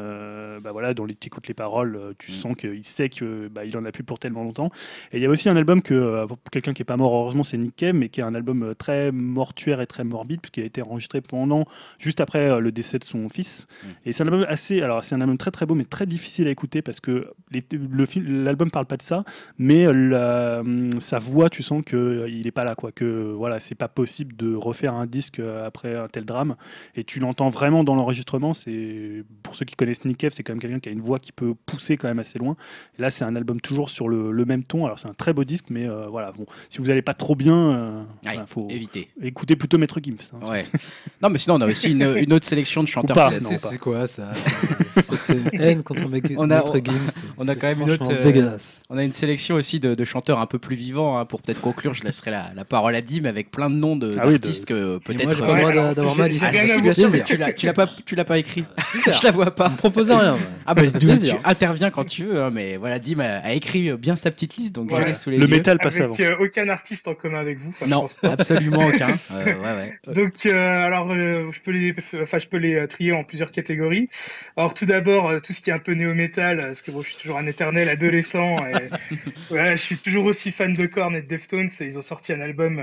[0.62, 2.34] bah voilà, dans les écoutes les paroles, tu mm.
[2.34, 4.70] sens qu'il sait que bah, il en a plus pour tellement longtemps.
[5.12, 7.44] Et il y a aussi un album que pour quelqu'un qui est pas mort, heureusement,
[7.44, 10.66] c'est Nick Cave, mais qui est un album très mortuaire et très morbide puisqu'il a
[10.66, 11.64] été enregistré pendant
[11.98, 13.66] juste après le décès de son fils.
[13.82, 13.86] Mm.
[14.06, 16.46] Et c'est un album assez, alors c'est un album très très beau mais très difficile
[16.48, 17.32] à écouter parce que
[18.16, 19.24] l'album parle pas de ça,
[19.58, 22.92] mais hum, sa voix, tu sens qu'il n'est pas là, quoi.
[22.92, 26.56] Que voilà, c'est pas possible de refaire un disque après un tel drame.
[26.94, 28.52] Et tu l'entends vraiment dans l'enregistrement.
[28.54, 31.18] C'est pour ceux qui connaissent Nick Cave, c'est quand même quelqu'un qui a une voix
[31.18, 32.56] qui peut pousser quand même assez loin.
[32.98, 34.84] là, c'est un album toujours sur le, même ton.
[34.86, 37.34] Alors c'est un très beau disque, mais euh, voilà, bon, si vous n'allez pas trop
[37.34, 39.08] bien, il euh, faut éviter.
[39.22, 40.16] Écouter plutôt Maître Gims.
[40.34, 40.50] Hein.
[40.50, 40.64] Ouais.
[41.22, 43.32] non, mais sinon on a aussi une, autre sélection de chanteurs.
[43.40, 44.30] C'est quoi ça?
[44.96, 47.22] Cette haine contre Maître Gims.
[47.36, 48.08] On a quand même une autre.
[48.10, 48.58] Euh,
[48.90, 51.18] on a une sélection aussi de, chanteurs un peu plus vivants.
[51.18, 54.28] Hein, pour peut-être conclure, je laisserai la, parole à Dim avec plein de noms ah
[54.28, 55.24] d'artistes que peut-être.
[55.24, 56.44] Moi, j'ai pas le droit d'avoir ma liste.
[56.46, 58.64] Ah, si, bien sûr, mais tu l'as, tu l'as pas, tu l'as pas écrit.
[59.06, 59.70] je la vois pas.
[59.70, 60.36] Propose rien.
[60.66, 61.08] Ah bah tu
[61.44, 64.94] interviens quand tu veux, hein, mais voilà, Dim a, écrit bien sa petite liste, donc
[64.94, 66.14] je laisse sous les Le métal passe avant.
[66.18, 67.74] Euh, aucun artiste en commun avec vous.
[67.86, 69.08] Non, absolument aucun.
[70.06, 74.08] Donc euh, alors, je peux les, enfin, je peux les trier en plusieurs catégories.
[74.56, 77.22] Alors tout d'abord, tout ce qui est un peu néo-métal, parce que bon, je suis
[77.22, 78.56] toujours un éternel adolescent.
[78.66, 81.70] Et, ouais, je suis toujours aussi fan de Korn et de Deftones.
[81.80, 82.80] Et ils ont sorti un album.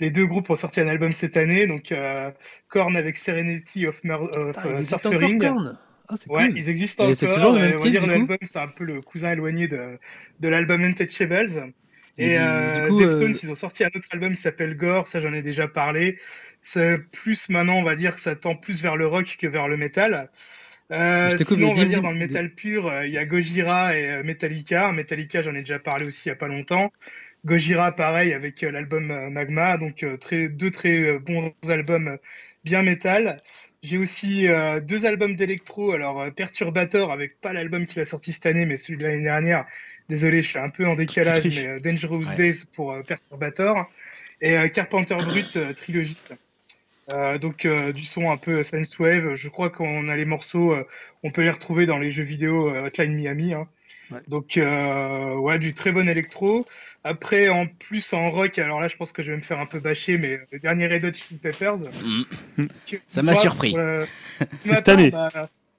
[0.00, 1.66] Euh, les deux groupes ont sorti un album cette année.
[1.66, 2.30] Donc euh,
[2.68, 5.44] Korn avec Serenity of, Mer of ah, euh, Suffering.
[5.44, 7.16] Ah, ouais, ils existent encore.
[7.16, 7.98] C'est toujours le même style.
[7.98, 9.98] L'album, c'est un peu le cousin éloigné de,
[10.40, 11.72] de l'album Untouchables.
[12.18, 15.06] Et, et euh, Deftones, ils ont sorti un autre album qui s'appelle Gore.
[15.06, 16.18] Ça, j'en ai déjà parlé.
[16.62, 19.68] C'est plus maintenant, on va dire que ça tend plus vers le rock que vers
[19.68, 20.28] le metal.
[20.92, 24.10] Euh, sinon, on va dire dans le métal pur, euh, il y a Gojira et
[24.10, 24.90] euh, Metallica.
[24.90, 26.92] Metallica, j'en ai déjà parlé aussi il y a pas longtemps.
[27.44, 32.18] Gojira, pareil, avec euh, l'album Magma, donc très, deux très bons albums
[32.64, 33.42] bien métal.
[33.82, 34.46] J'ai aussi
[34.82, 38.98] deux albums d'électro, alors Perturbator avec pas l'album qu'il a sorti cette année, mais celui
[38.98, 39.64] de l'année dernière.
[40.10, 43.90] Désolé, je suis un peu en décalage, mais Dangerous Days pour Perturbator
[44.42, 46.18] et Carpenter Brut Trilogy.
[47.12, 48.62] Euh, donc euh, du son un peu
[48.98, 49.34] wave.
[49.34, 50.86] Je crois qu'on a les morceaux, euh,
[51.22, 53.54] on peut les retrouver dans les jeux vidéo Hotline Miami.
[53.54, 53.68] Hein.
[54.28, 56.66] Donc ouais, du très bon électro.
[57.04, 59.66] Après, en plus en rock, alors là, je pense que je vais me faire un
[59.66, 61.78] peu bâcher, mais le dernier Red Hot Chili Peppers.
[61.78, 62.66] Mm.
[63.08, 63.74] ça m'a surpris.
[64.60, 65.10] C'est cette année.
[65.10, 65.30] Bah,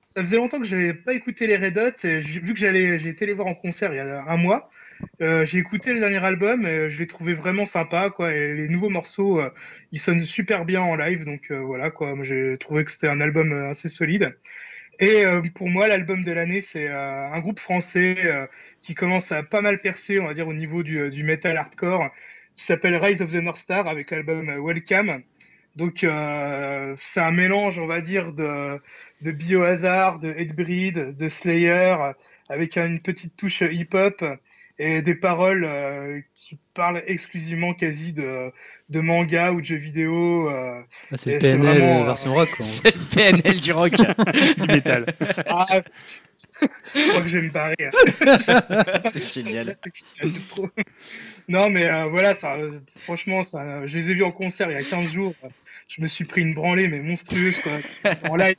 [0.07, 2.05] ça faisait longtemps que j'avais pas écouté les Red Hot.
[2.05, 4.69] Et vu que j'allais, j'ai été les voir en concert il y a un mois.
[5.21, 8.67] Euh, j'ai écouté le dernier album et je l'ai trouvé vraiment sympa quoi et les
[8.67, 9.49] nouveaux morceaux euh,
[9.91, 13.07] ils sonnent super bien en live donc euh, voilà quoi moi j'ai trouvé que c'était
[13.07, 14.35] un album assez solide
[15.01, 15.25] et
[15.55, 18.15] pour moi l'album de l'année c'est un groupe français
[18.81, 22.09] qui commence à pas mal percer on va dire au niveau du, du metal hardcore
[22.55, 25.23] qui s'appelle Rise of the North Star avec l'album Welcome.
[25.75, 28.79] Donc c'est un mélange on va dire de
[29.21, 31.95] de Biohazard de Headbreed de Slayer
[32.49, 34.23] avec une petite touche hip hop
[34.81, 38.51] et des paroles euh, qui parlent exclusivement quasi de,
[38.89, 40.49] de manga ou de jeux vidéo.
[40.49, 40.81] Euh,
[41.11, 42.49] ah, c'est PNL euh, version rock.
[42.61, 43.91] C'est PNL du rock.
[44.57, 45.05] du métal.
[45.47, 45.65] Ah,
[46.95, 47.75] je crois que je vais me barrer.
[49.11, 49.75] c'est génial.
[51.47, 52.55] Non, mais voilà, ça,
[53.01, 55.33] franchement, ça, je les ai vus en concert il y a 15 jours.
[55.87, 57.71] Je me suis pris une branlée, mais monstrueuse, quoi.
[58.29, 58.55] En live,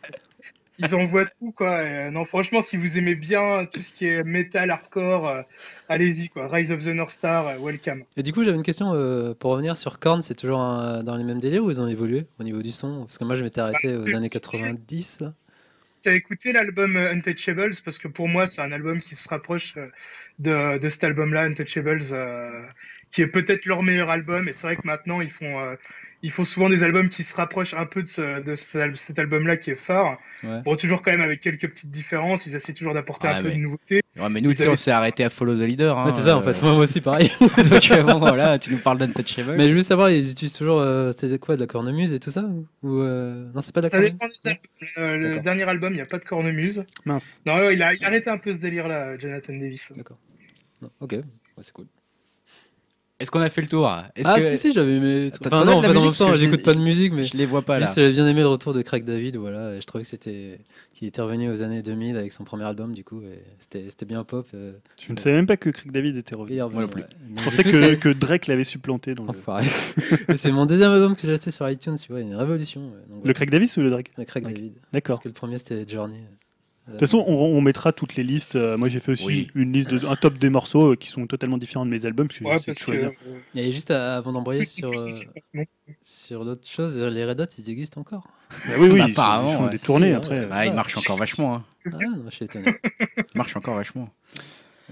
[0.78, 1.78] ils envoient tout quoi.
[1.78, 5.42] Euh, non, franchement, si vous aimez bien tout ce qui est metal, hardcore, euh,
[5.88, 6.48] allez-y quoi.
[6.48, 8.04] Rise of the North Star, euh, welcome.
[8.16, 8.86] Et du coup, j'avais une question
[9.38, 10.22] pour revenir sur Korn.
[10.22, 13.04] C'est toujours dans les mêmes délires ou ils ont évolué au niveau du son?
[13.04, 15.20] Parce que moi, je m'étais arrêté aux années 90.
[15.20, 15.34] Là.
[16.02, 17.74] T'as écouté l'album Untouchables?
[17.84, 19.76] Parce que pour moi, c'est un album qui se rapproche
[20.38, 22.02] de, de cet album-là, Untouchables,
[23.12, 24.48] qui est peut-être leur meilleur album.
[24.48, 25.76] Et c'est vrai que maintenant, ils font
[26.22, 28.54] il faut souvent des albums qui se rapprochent un peu de, ce, de
[28.94, 30.18] cet album-là qui est phare.
[30.64, 32.46] Bon, toujours quand même avec quelques petites différences.
[32.46, 34.02] Ils essaient toujours d'apporter un peu de nouveauté.
[34.16, 35.98] Ouais, mais nous, tu sais, on s'est arrêté à Follow the Leader.
[35.98, 36.50] Hein, c'est ça, en fait.
[36.50, 36.74] Euh.
[36.74, 37.30] Moi aussi, pareil.
[37.40, 39.54] Donc, euh, bon, voilà, tu nous parles d'Untouchable.
[39.56, 40.80] Mais je veux savoir, ils utilisent toujours.
[40.80, 42.44] Euh, C'était quoi, de la cornemuse et tout ça
[42.82, 43.50] ou, euh...
[43.54, 45.20] Non, c'est pas de la Ça dépend des albums.
[45.20, 46.84] Le dernier album, il n'y a pas de cornemuse.
[47.06, 47.40] Mince.
[47.46, 49.92] Non, il a, il a arrêté un peu ce délire-là, Jonathan Davis.
[49.96, 50.18] D'accord.
[51.00, 51.16] Ok,
[51.60, 51.86] c'est cool.
[53.22, 53.86] Est-ce qu'on a fait le tour?
[53.86, 55.30] Ah si si j'avais aimé.
[55.46, 57.88] Enfin, non, en fait, dans j'écoute pas de musique, mais je les vois pas là.
[57.94, 59.78] J'avais bien aimé le retour de Craig David, voilà.
[59.78, 60.58] je trouvais que c'était
[60.92, 63.22] qu'il était revenu aux années 2000 avec son premier album, du coup,
[63.58, 64.46] c'était bien pop.
[64.54, 66.56] Euh, je ne savais même pas que Craig David était revenu.
[66.56, 67.04] Moi non plus.
[67.36, 69.14] Je pensais que, que, Drake l'avait supplanté.
[69.14, 70.36] Dans le...
[70.36, 72.92] c'est mon deuxième album que j'ai acheté sur iTunes, tu vois, une révolution.
[73.22, 74.10] le Craig David ou le Drake?
[74.18, 74.72] Le Craig David.
[74.92, 75.16] D'accord.
[75.16, 76.20] Parce que le premier c'était Journey.
[76.86, 78.56] De toute façon, on, mettra toutes les listes.
[78.56, 81.28] Euh, moi, j'ai fait aussi une liste, de, un top des morceaux euh, qui sont
[81.28, 82.26] totalement différents de mes albums.
[82.42, 83.12] Parce que choisir.
[83.54, 84.90] Et juste avant d'embrayer sur.
[86.02, 88.26] Sur d'autres choses, les Red Hot, ils existent encore.
[88.50, 90.48] Bah oui, oui, bah, ils, font, des tournées après.
[90.50, 91.54] Ah, ils marchent encore vachement.
[91.54, 91.64] Hein.
[91.86, 92.74] Ah, non, je suis étonné.
[93.16, 94.08] ils marchent encore vachement.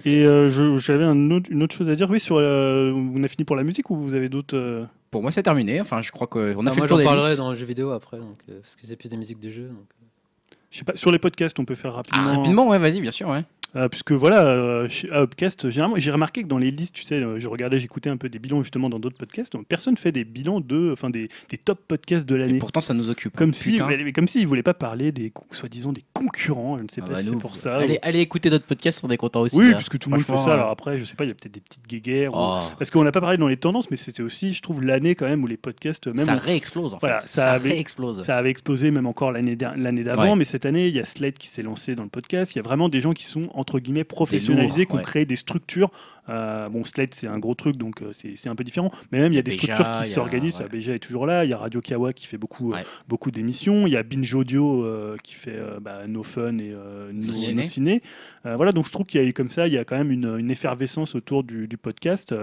[0.05, 2.09] Et euh, j'avais un autre, une autre chose à dire.
[2.11, 4.85] Oui, sur euh, on a fini pour la musique ou vous avez d'autres euh?
[5.11, 5.81] Pour moi, c'est terminé.
[5.81, 7.67] Enfin, je crois qu'on a non, fait moi, le tour des parlerai dans le jeu
[7.67, 9.69] vidéo après, donc, parce que c'est plus des musiques de jeu.
[9.69, 9.87] Donc...
[10.95, 12.23] Sur les podcasts, on peut faire rapidement.
[12.27, 13.45] Ah, rapidement, ouais, vas-y, bien sûr, ouais.
[13.77, 17.25] Euh, puisque voilà, euh, à Upcast, généralement, j'ai remarqué que dans les listes, tu sais,
[17.25, 20.11] euh, je regardais, j'écoutais un peu des bilans justement dans d'autres podcasts, donc personne fait
[20.11, 22.59] des bilans de, enfin des, des, top podcasts de l'année.
[22.59, 23.37] Pourtant, ça nous occupe.
[23.37, 26.79] Comme hein, si, mais, comme s'ils voulaient pas parler des, soi-disant des concurrents.
[26.79, 27.77] Je ne sais ah pas bah si c'est pour ça.
[27.77, 29.57] Allez, allez écouter d'autres podcasts, on est content aussi.
[29.57, 29.75] Oui, hein.
[29.77, 30.55] puisque tout le monde fait ça.
[30.55, 32.33] Alors après, je sais pas, il y a peut-être des petites guéguerres.
[32.35, 32.59] Oh.
[32.79, 35.27] Parce qu'on n'a pas parlé dans les tendances, mais c'était aussi, je trouve, l'année quand
[35.27, 37.21] même où les podcasts, même ça réexplose en fait.
[37.21, 38.23] Ça, ça avait, réexplose.
[38.23, 41.39] Ça avait explosé même encore l'année l'année d'avant, mais cette année, il y a Slate
[41.39, 42.55] qui s'est lancé dans le podcast.
[42.55, 45.37] Il y a vraiment des gens qui sont entre guillemets professionnalisés, qui ont créé des
[45.37, 45.91] structures.
[46.31, 48.91] Euh, bon, Slate, c'est un gros truc, donc euh, c'est un peu différent.
[49.11, 50.61] Mais même, il y a des structures qui s'organisent.
[50.61, 50.95] Ouais.
[50.95, 51.45] est toujours là.
[51.45, 53.87] Il y a Radio Kawa qui fait beaucoup, euh, beaucoup d'émissions.
[53.87, 54.87] Il y a Binge Audio
[55.23, 56.75] qui fait bah, No Fun et
[57.13, 58.03] No, Ciné.
[58.45, 60.51] voilà, donc je trouve qu'il y a comme ça, il y a quand même une,
[60.51, 62.35] effervescence autour du, podcast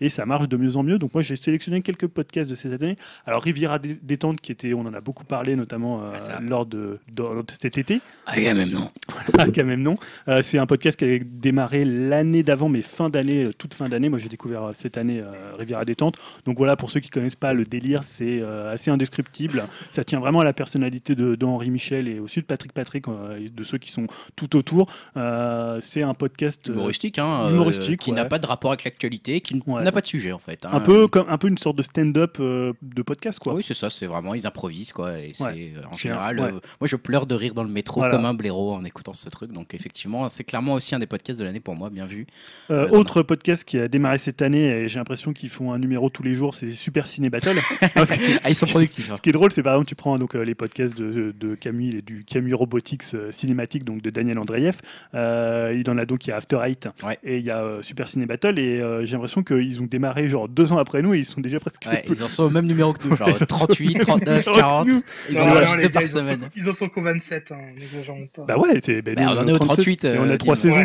[0.00, 0.98] et ça marche de mieux en mieux.
[0.98, 2.96] Donc moi, j'ai sélectionné quelques podcasts de ces années.
[3.26, 6.98] Alors Riviera Détente, qui était, on en a beaucoup parlé, notamment ah, lors de,
[7.48, 8.00] cet été.
[8.26, 8.90] Ah, quand même non.
[9.36, 9.96] quand même non.
[10.42, 14.08] c'est un podcast qui a démarré l'année d'avant, mais fin d'année, euh, toute fin d'année.
[14.08, 16.16] Moi, j'ai découvert euh, cette année euh, Riviera Détente.
[16.44, 19.64] Donc voilà, pour ceux qui connaissent pas le délire, c'est assez indescriptible.
[19.90, 23.64] Ça tient vraiment à la personnalité de, Henri Michel et aussi de Patrick Patrick, de
[23.64, 24.90] ceux qui sont tout autour.
[25.80, 29.92] c'est un podcast humoristique, hein, humoristique qui n'a pas de rapport avec l'actualité, qui n'a
[29.92, 30.64] pas de sujet en fait.
[30.64, 30.70] Hein.
[30.72, 33.54] Un peu comme un peu une sorte de stand-up de podcast, quoi.
[33.54, 33.90] Oui, c'est ça.
[33.90, 35.18] C'est vraiment ils improvisent, quoi.
[35.18, 38.72] Et c'est en général, moi, je pleure de rire dans le métro comme un blaireau
[38.72, 39.52] en écoutant ce truc.
[39.52, 42.26] Donc effectivement, c'est clairement aussi un des podcasts de l'année pour moi, bien vu.
[42.70, 45.78] Euh, euh, autre podcast qui a démarré cette année, et j'ai l'impression qu'ils font un
[45.78, 47.56] numéro tous les jours, c'est Super Ciné Battle.
[48.42, 49.10] ah, ils sont productifs.
[49.10, 49.16] Hein.
[49.16, 51.54] Ce qui est drôle, c'est par exemple, tu prends donc, euh, les podcasts de, de
[51.54, 54.80] Camille et du Camille Robotics cinématique, donc de Daniel Andreev.
[55.14, 56.88] il en a donc, il y a After Eight
[57.24, 60.72] et il y a Super Ciné Battle, et j'ai l'impression qu'ils ont démarré genre deux
[60.72, 61.86] ans après nous et ils sont déjà presque.
[62.08, 64.88] ils en sont au même numéro que nous, genre 38, 39, 40.
[65.30, 66.50] Ils en ont par semaine.
[66.56, 67.56] Ils en sont qu'au 27, hein,
[68.34, 68.44] pas.
[68.44, 70.04] Bah ouais, c'est, ben, bah, on, est au 38.
[70.04, 70.84] et on a trois saisons.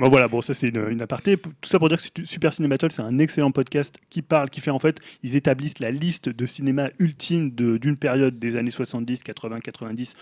[0.00, 1.36] bon, voilà, bon, ça c'est une, une, aparté.
[1.60, 4.70] Tout ça pour dire que Super Cinématol, c'est un excellent podcast qui parle, qui fait
[4.70, 9.60] en fait, ils établissent la liste de cinéma ultime d'une période des années 70, 80,
[9.60, 10.14] 90,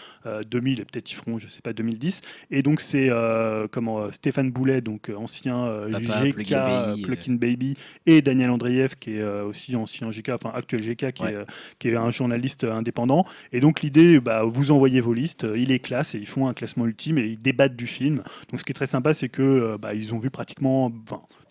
[0.49, 2.21] 2000, et peut-être ils feront, je sais pas, 2010.
[2.51, 7.77] Et donc c'est euh, comment euh, Stéphane Boulet, donc euh, ancien GK, Plugin Baby,
[8.07, 11.37] et Daniel Andreev, qui est aussi ancien GK, enfin actuel GK, qui, est,
[11.79, 13.25] qui est un journaliste indépendant.
[13.53, 16.55] Et donc l'idée, bah, vous envoyez vos listes, il les classe et ils font un
[16.55, 18.23] classement ultime et ils débattent du film.
[18.51, 20.93] Donc ce qui est très sympa, c'est que euh, bah, ils ont vu pratiquement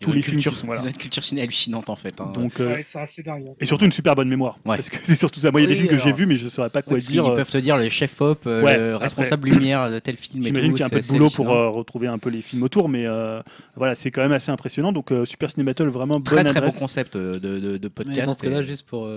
[0.00, 0.40] tous les films.
[0.40, 2.20] Qui sont, Ils ont une culture ciné hallucinante en fait.
[2.20, 2.32] Hein.
[2.34, 2.82] Donc, euh,
[3.60, 4.58] et surtout une super bonne mémoire.
[4.64, 5.50] Parce que c'est surtout ça.
[5.50, 6.98] Moi, il y a des films que j'ai vus, mais je ne saurais pas quoi
[6.98, 7.24] dire.
[7.26, 10.42] Ils peuvent te dire le chef op, le responsable lumière de tel film.
[10.42, 12.88] J'imagine qu'il y a un peu de boulot pour retrouver un peu les films autour,
[12.88, 13.06] mais
[13.76, 14.92] voilà, c'est quand même assez impressionnant.
[14.92, 18.26] Donc Super Ciné Battle, vraiment très très bon concept de podcast.
[18.26, 19.08] Dans ce cas-là, juste pour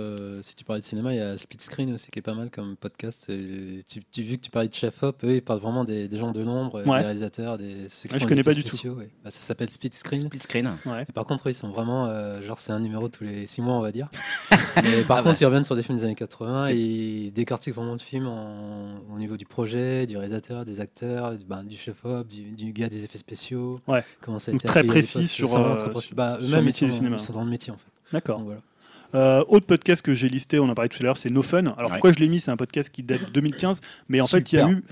[0.41, 2.49] si tu parlais de cinéma, il y a Split Screen aussi qui est pas mal
[2.49, 3.27] comme podcast.
[3.27, 6.41] Tu vu que tu parlais de chef op, eux ils parlent vraiment des gens de
[6.41, 7.87] l'ombre, des réalisateurs, des
[8.19, 8.77] je connais pas du tout.
[9.23, 10.21] Bah, ça s'appelle Split Screen.
[10.21, 10.72] Split Screen.
[11.13, 12.07] Par contre, ils sont vraiment.
[12.07, 14.07] Euh, genre, c'est un numéro tous les 6 mois, on va dire.
[14.83, 17.75] Mais par ah contre, ils reviennent sur des films des années 80 et ils décortiquent
[17.75, 22.71] vraiment le film au niveau du projet, du réalisateur, des acteurs, ben, du chef-op, du,
[22.71, 23.79] gars des effets spéciaux.
[23.87, 24.03] Ouais.
[24.21, 25.75] Comment ça a été très précis sur, euh,
[26.13, 27.17] bah, sur, le métier du cinéma.
[27.17, 27.91] Ils sont dans le métier, en fait.
[28.11, 28.41] D'accord.
[28.41, 28.61] Voilà.
[29.15, 31.73] Euh, autre podcast que j'ai listé, on en parlait tout à l'heure, c'est No Fun.
[31.77, 32.39] Alors pourquoi je l'ai mis?
[32.39, 33.79] C'est un podcast qui date de 2015,
[34.09, 34.83] mais en fait il y a eu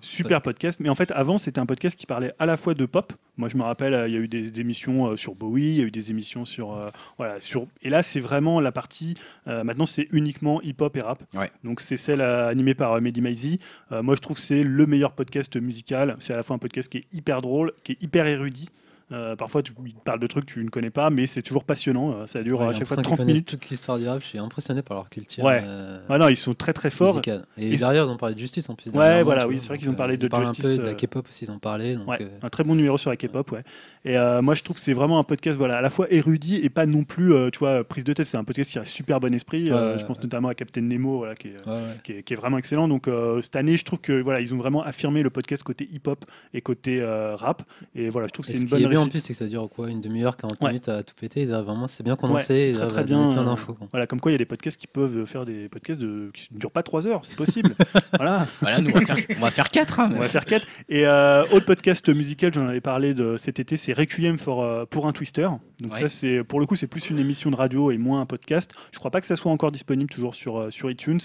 [0.00, 0.80] super podcast.
[0.80, 3.12] Mais en fait avant c'était un podcast qui parlait à la fois de pop.
[3.36, 5.76] Moi je me rappelle, euh, il y a eu des, émissions euh, sur Bowie, il
[5.76, 6.78] y a eu des émissions sur
[7.18, 7.66] voilà sur.
[7.82, 9.14] Et là c'est vraiment la partie.
[9.46, 11.22] maintenant c'est uniquement hip hop et rap.
[11.64, 13.58] Donc c'est celle animée par Mehdi Maizi.
[13.90, 16.16] moi je trouve que c'est le meilleur podcast musical.
[16.18, 18.70] C'est à la fois un podcast qui est hyper drôle, qui est hyper érudit.
[19.12, 19.72] Euh, parfois, tu
[20.04, 22.12] parles de trucs que tu ne connais pas, mais c'est toujours passionnant.
[22.12, 23.46] Euh, ça dure à chaque fois 30 minutes.
[23.46, 25.44] toute l'histoire du rap, je suis impressionné par leur culture.
[25.44, 25.62] Ouais.
[25.64, 27.20] Euh, non, ils sont très très forts.
[27.56, 28.90] Et, derrière, ils ont parlé de justice en plus.
[28.90, 30.64] Ouais, voilà, oui, c'est vrai qu'ils ont parlé de justice.
[30.64, 31.96] Un peu de la K-pop aussi, ils ont parlé.
[32.42, 33.62] un très bon numéro sur la K-pop, ouais.
[34.04, 36.68] Et moi, je trouve que c'est vraiment un podcast, voilà, à la fois érudit et
[36.68, 38.26] pas non plus, tu vois, prise de tête.
[38.26, 39.66] C'est un podcast qui a super bon esprit.
[39.66, 42.88] je pense notamment à Captain Nemo, voilà, qui est, qui est, vraiment excellent.
[42.88, 43.08] Donc
[43.40, 46.60] cette année, je trouve que voilà, ils ont vraiment affirmé le podcast côté hip-hop et
[46.60, 47.62] côté rap.
[47.94, 49.68] Et voilà, je trouve que c'est une bonne bien en plus, c'est que ça dure
[49.68, 51.44] quoi Une demi-heure, 40 minutes à tout péter.
[51.44, 52.74] vraiment, c'est bien condensé.
[52.74, 53.32] Ouais, très, bien.
[53.32, 53.76] plein d'infos.
[53.90, 56.48] Voilà, comme quoi il y a des podcasts qui peuvent faire des podcasts de, qui
[56.52, 57.74] ne durent pas 3 heures, c'est possible.
[58.16, 58.46] voilà.
[58.60, 60.00] voilà, nous on va faire, on va faire 4.
[60.00, 60.12] Hein.
[60.14, 60.66] On va faire 4.
[60.88, 64.84] Et euh, autre podcast musical, j'en avais parlé de cet été, c'est Requiem for, euh,
[64.84, 65.48] pour un Twister.
[65.80, 68.26] Donc ça, c'est pour le coup, c'est plus une émission de radio et moins un
[68.26, 68.72] podcast.
[68.92, 71.20] Je crois pas que ça soit encore disponible toujours sur, euh, sur iTunes.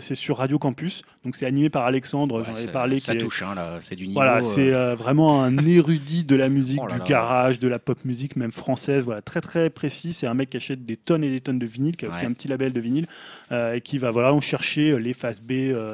[0.00, 1.02] c'est sur Radio Campus.
[1.24, 3.00] Donc c'est animé par Alexandre, j'en avais parlé.
[3.00, 4.20] Ça touche, hein, là, c'est du niveau.
[4.20, 8.36] Voilà, c'est vraiment un érudit de la musique, oh du garage, de la pop musique,
[8.36, 9.04] même française.
[9.04, 10.12] Voilà, très très précis.
[10.12, 12.24] C'est un mec qui achète des tonnes et des tonnes de vinyle, qui a aussi
[12.24, 13.06] un petit label de vinyle,
[13.52, 15.52] et qui va voilà, chercher les faces B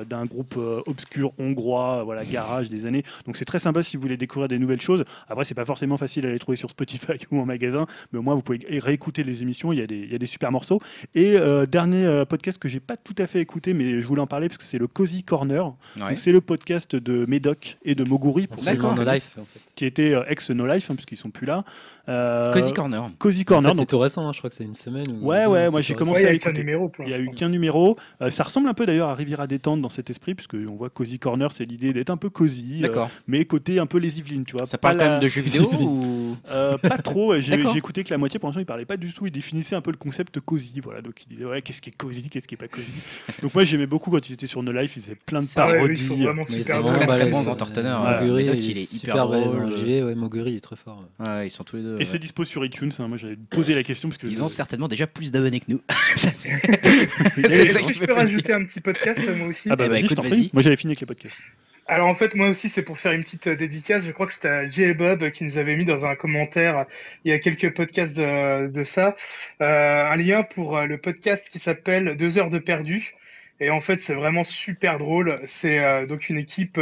[0.08, 0.56] d'un groupe
[0.86, 3.02] obscur hongrois, voilà, garage des années.
[3.26, 5.04] Donc c'est très sympa si vous voulez découvrir des nouvelles choses.
[5.28, 8.22] Après, c'est pas forcément facile à les trouver sur Spotify ou en magasin, mais au
[8.22, 9.72] moins vous pouvez réécouter les émissions.
[9.72, 10.80] Il y a des, il y a des super morceaux.
[11.14, 14.20] Et euh, dernier euh, podcast que j'ai pas tout à fait écouté, mais je voulais
[14.20, 15.72] en parler parce que c'est le Cozy Corner.
[16.16, 19.36] C'est le podcast de Médoc et de Moguri, pour no Life,
[19.74, 21.64] qui était euh, ex No Life, puisqu'ils sont plus là.
[22.06, 23.10] Cozy Corner.
[23.18, 23.72] Cozy Corner.
[23.76, 25.18] c'est tout récent, hein, je crois que c'est une semaine.
[25.22, 26.64] Ouais, ouais, moi j'ai commencé à écouter.
[27.00, 27.96] Il y a eu qu'un numéro.
[28.30, 31.18] ça ressemble un peu d'ailleurs à Riviera détente dans cet esprit, puisque on voit Cozy
[31.18, 32.84] Corner, c'est l'idée d'être un peu cosy,
[33.26, 34.66] mais côté un peu les Yvelines, tu vois.
[34.66, 37.38] Ça parle quand même de jeux vidéo ou euh, Pas trop.
[37.38, 39.26] J'ai écouté que la moitié, pour l'instant, il parlait pas du tout.
[39.26, 40.80] Il définissait un peu le concept cosy.
[40.80, 43.04] Voilà, donc il disait ouais, qu'est-ce qui est cosy, qu'est-ce qui est pas cosy.
[43.42, 44.96] donc moi j'aimais beaucoup quand ils étaient sur No Life.
[44.96, 46.10] Ils faisaient plein de parodies.
[46.10, 48.20] Ouais, vraiment super très, très bons entertaineurs.
[48.20, 49.72] Moguri, il est hyper drôle.
[49.84, 51.04] Ouais, Moguri, il est très fort.
[51.20, 51.93] Ouais, ils sont tous les deux.
[51.98, 52.92] Et c'est dispo sur iTunes.
[52.98, 53.08] Hein.
[53.08, 55.80] Moi j'avais posé la question parce que ils ont certainement déjà plus d'abonnés que nous.
[56.16, 59.68] C'est ça Je peux rajouter un petit podcast moi aussi.
[59.70, 61.42] Ah bah vas-y, Moi j'avais fini avec les podcasts.
[61.86, 64.04] Alors en fait, moi aussi, c'est pour faire une petite euh, dédicace.
[64.04, 66.86] Je crois que c'était Jay Bob qui nous avait mis dans un commentaire
[67.24, 69.14] il y a quelques podcasts de, de ça
[69.60, 73.14] euh, un lien pour euh, le podcast qui s'appelle Deux heures de perdu.
[73.60, 75.40] Et en fait, c'est vraiment super drôle.
[75.44, 76.80] C'est euh, donc une équipe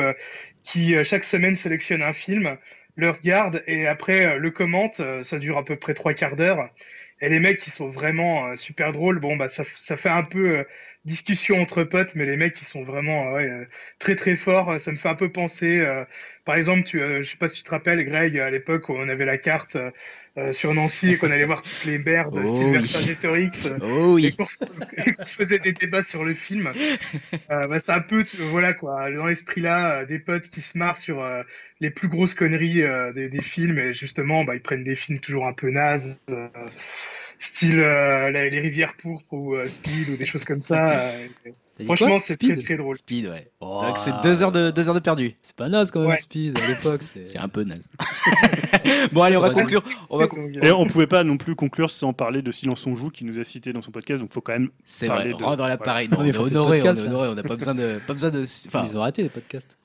[0.63, 2.57] qui chaque semaine sélectionne un film,
[2.97, 5.01] le regarde et après le commente.
[5.23, 6.71] Ça dure à peu près trois quarts d'heure.
[7.21, 10.65] Et les mecs qui sont vraiment super drôles, bon bah ça, ça fait un peu
[11.05, 13.67] discussion entre potes, mais les mecs ils sont vraiment ouais, euh,
[13.99, 14.81] très très forts.
[14.81, 16.05] Ça me fait un peu penser, euh,
[16.45, 18.93] par exemple, tu, euh, je sais pas si tu te rappelles, Greg, à l'époque où
[18.95, 19.77] on avait la carte
[20.53, 24.27] sur Nancy et qu'on allait voir toutes les merdes, oh, style Vercingétorix, oh, oui.
[24.27, 24.47] et qu'on
[25.27, 26.73] faisait des débats sur le film.
[27.49, 31.23] bah, c'est un peu, voilà quoi, dans l'esprit là, des potes qui se marrent sur
[31.81, 32.83] les plus grosses conneries
[33.15, 36.19] des, des, films et justement, bah, ils prennent des films toujours un peu nazes
[37.43, 40.91] style euh, les rivières pourpres ou euh, Speed ou des choses comme ça.
[40.91, 41.29] Euh,
[41.85, 42.97] franchement, c'est très très drôle.
[42.97, 43.51] Speed, ouais.
[43.61, 45.35] Donc c'est deux heures de deux heures de perdu.
[45.43, 47.01] C'est pas naze quand même Speed à l'époque.
[47.25, 47.85] C'est un peu naze.
[49.13, 49.83] bon allez, on va conclure.
[50.11, 50.27] On va
[50.63, 53.39] Et on pouvait pas non plus conclure sans parler de Silence on joue qui nous
[53.39, 54.21] a cité dans son podcast.
[54.21, 54.71] Donc faut quand même.
[54.85, 55.29] C'est vrai.
[55.29, 55.35] De...
[55.43, 56.09] Rendre l'appareil.
[56.17, 57.29] On est honoré, on est honoré.
[57.29, 58.45] On n'a pas besoin de pas besoin de.
[58.67, 59.79] Enfin, ils ont raté les podcasts.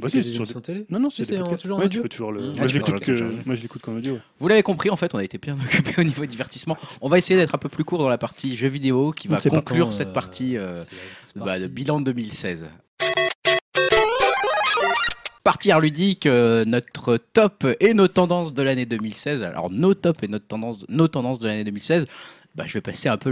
[0.00, 0.54] Bah c'est sur des...
[0.60, 0.86] télé.
[0.88, 2.52] Non, non, c'est toujours ouais, tu peux toujours le.
[2.52, 4.18] moi, je l'écoute comme audio.
[4.38, 6.76] Vous l'avez compris, en fait, on a été bien occupé au niveau divertissement.
[7.00, 9.38] On va essayer d'être un peu plus court dans la partie jeux vidéo qui va
[9.40, 10.82] conclure cette partie euh,
[11.36, 12.66] bah, de bilan 2016.
[15.42, 19.42] Partie art ludique, euh, notre top et nos tendances de l'année 2016.
[19.42, 22.06] Alors nos top et notre tendance, nos tendances de l'année 2016.
[22.56, 23.30] Bah, je vais passer un peu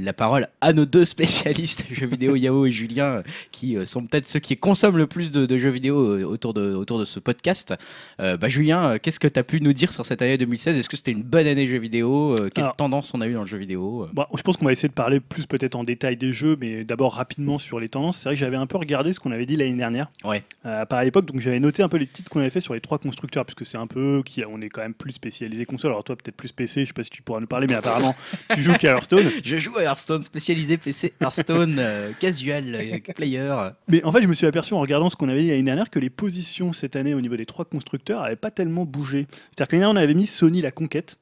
[0.00, 4.28] la parole à nos deux spécialistes jeux vidéo, Yao et Julien, qui euh, sont peut-être
[4.28, 7.74] ceux qui consomment le plus de, jeux vidéo euh, autour de, autour de ce podcast.
[8.20, 10.88] Euh, bah, Julien, qu'est-ce que tu as pu nous dire sur cette année 2016 Est-ce
[10.88, 12.36] que c'était une bonne année jeux vidéo?
[12.54, 14.08] Quelle tendance on a eu dans le jeu vidéo?
[14.12, 16.84] Bah, Je pense qu'on va essayer de parler plus peut-être en détail des jeux, mais
[16.84, 18.18] d'abord rapidement sur les tendances.
[18.18, 20.12] C'est vrai que j'avais un peu regardé ce qu'on avait dit l'année dernière.
[20.22, 20.44] Ouais.
[20.62, 22.98] par l'époque, donc j'avais noté un peu les titres qu'on avait fait sur les trois
[22.98, 25.90] constructeurs, puisque c'est un peu qui on est quand même plus spécialisé console.
[25.90, 28.14] Alors toi peut-être plus PC, je sais pas si tu pourras nous parler, mais apparemment
[28.60, 29.30] tu joues qu'à Hearthstone?
[29.42, 33.70] je joue à Hearthstone, spécialisé PC Hearthstone, euh, casual euh, player.
[33.88, 35.90] Mais en fait, je me suis aperçu en regardant ce qu'on avait dit l'année dernière
[35.90, 39.26] que les positions cette année au niveau des trois constructeurs n'avaient pas tellement bougé.
[39.30, 41.16] C'est-à-dire que l'année dernière, on avait mis Sony la conquête.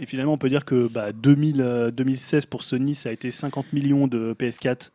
[0.00, 3.30] Et finalement, on peut dire que bah, 2000, 2016 euh, pour Sony, ça a été
[3.30, 4.90] 50 millions de PS4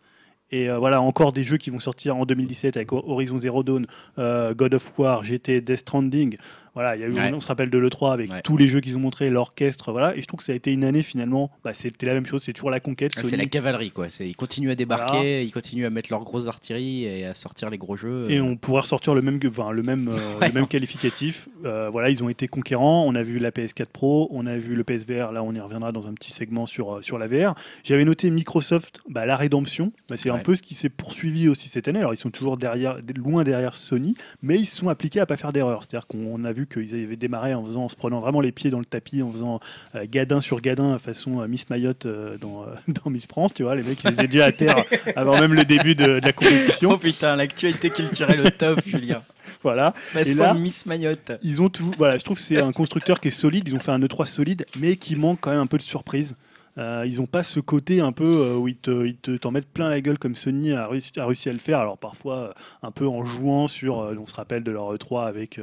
[0.49, 3.85] et voilà, encore des jeux qui vont sortir en 2017 avec Horizon Zero Dawn,
[4.17, 6.37] God of War, GT, Death Stranding.
[6.77, 8.97] Voilà, il y a eu, on se rappelle de l'E3 avec tous les jeux qu'ils
[8.97, 10.15] ont montrés, l'orchestre, voilà.
[10.15, 12.43] Et je trouve que ça a été une année finalement, bah, c'était la même chose,
[12.43, 13.13] c'est toujours la conquête.
[13.17, 14.05] Ah, c'est la cavalerie, quoi.
[14.19, 17.79] Ils continuent à débarquer, ils continuent à mettre leurs grosses artilleries et à sortir les
[17.79, 18.27] gros jeux.
[18.29, 21.49] Et on pourrait ressortir le même, enfin, le même, euh, le même qualificatif.
[21.65, 23.05] Euh, voilà, ils ont été conquérants.
[23.07, 25.31] On a vu la PS4 Pro, on a vu le PSVR.
[25.31, 27.55] Là, on y reviendra dans un petit segment sur, euh, sur la VR.
[27.83, 29.93] J'avais noté Microsoft, bah, la rédemption.
[30.09, 31.99] Bah, c'est un peu ce qui s'est poursuivi aussi cette année.
[31.99, 34.13] Alors, ils sont toujours derrière, loin derrière Sony,
[34.43, 35.81] mais ils se sont appliqués à pas faire d'erreur.
[35.81, 38.69] C'est-à-dire qu'on a vu qu'ils avaient démarré en, faisant, en se prenant vraiment les pieds
[38.69, 39.59] dans le tapis, en faisant
[39.95, 43.75] euh, gadin sur gadin façon euh, Miss Mayotte euh, dans, dans, Miss France, tu vois,
[43.75, 44.83] les mecs ils étaient déjà à terre
[45.15, 46.91] avant même le début de, la compétition.
[46.93, 49.21] Oh putain, l'actualité culturelle au top, Julien.
[49.63, 49.93] voilà.
[50.15, 51.31] Et là, Miss Mayotte.
[51.43, 51.93] Ils ont toujours.
[51.97, 53.67] Voilà, je trouve que c'est un constructeur qui est solide.
[53.67, 56.35] Ils ont fait un E3 solide, mais qui manque quand même un peu de surprise.
[56.77, 59.89] Euh, ils n'ont pas ce côté un peu euh, où ils te, t'en mettent plein
[59.89, 61.79] la gueule comme Sony a réussi, a réussi à le faire.
[61.79, 65.59] Alors parfois euh, un peu en jouant sur, on se rappelle de leur E3 avec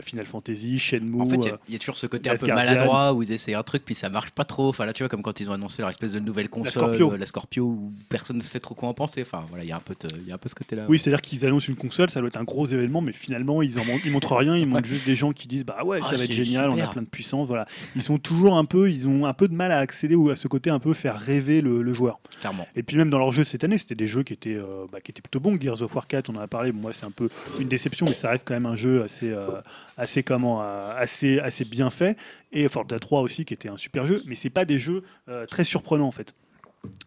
[0.00, 1.20] Final Fantasy, Shenmue.
[1.20, 1.36] En fait,
[1.68, 3.94] il y, a toujours ce côté un peu maladroit où ils essayent un truc puis
[3.94, 4.68] ça marche pas trop.
[4.68, 7.26] Enfin là, tu vois, comme quand ils ont annoncé leur espèce de nouvelle console, la
[7.26, 9.22] Scorpio, où personne ne sait trop quoi en penser.
[9.22, 10.86] Enfin voilà, il y a un peu, il y a un peu ce côté-là.
[10.88, 13.78] Oui, c'est-à-dire qu'ils annoncent une console, ça doit être un gros événement, mais finalement ils
[13.78, 14.56] en ils montrent rien.
[14.56, 16.78] Ils montrent juste des gens qui disent bah ouais, ça ah, va être génial, on
[16.78, 17.46] a plein de puissance.
[17.46, 20.30] Voilà, ils sont toujours un peu, ils ont un peu de mal à accéder ou
[20.30, 22.20] à ce côté un peu faire rêver le, joueur.
[22.40, 22.66] Clairement.
[22.74, 25.00] Et puis même dans leurs jeux cette année, c'était des jeux qui étaient, euh, bah,
[25.00, 25.58] qui étaient plutôt bons.
[25.60, 26.72] Gears of War 4, on en a parlé.
[26.72, 27.28] Moi, c'est un peu
[27.58, 29.60] une déception, mais ça reste quand même un jeu assez, euh,
[29.96, 32.16] assez comment, euh, assez, assez bien fait.
[32.52, 34.22] Et Forza 3 aussi, qui était un super jeu.
[34.26, 35.02] Mais c'est pas des jeux
[35.48, 36.34] très surprenants en fait.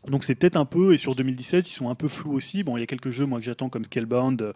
[0.07, 2.63] Donc c'est peut-être un peu, et sur 2017, ils sont un peu flous aussi.
[2.63, 4.53] Bon, il y a quelques jeux moi que j'attends comme Scalebound,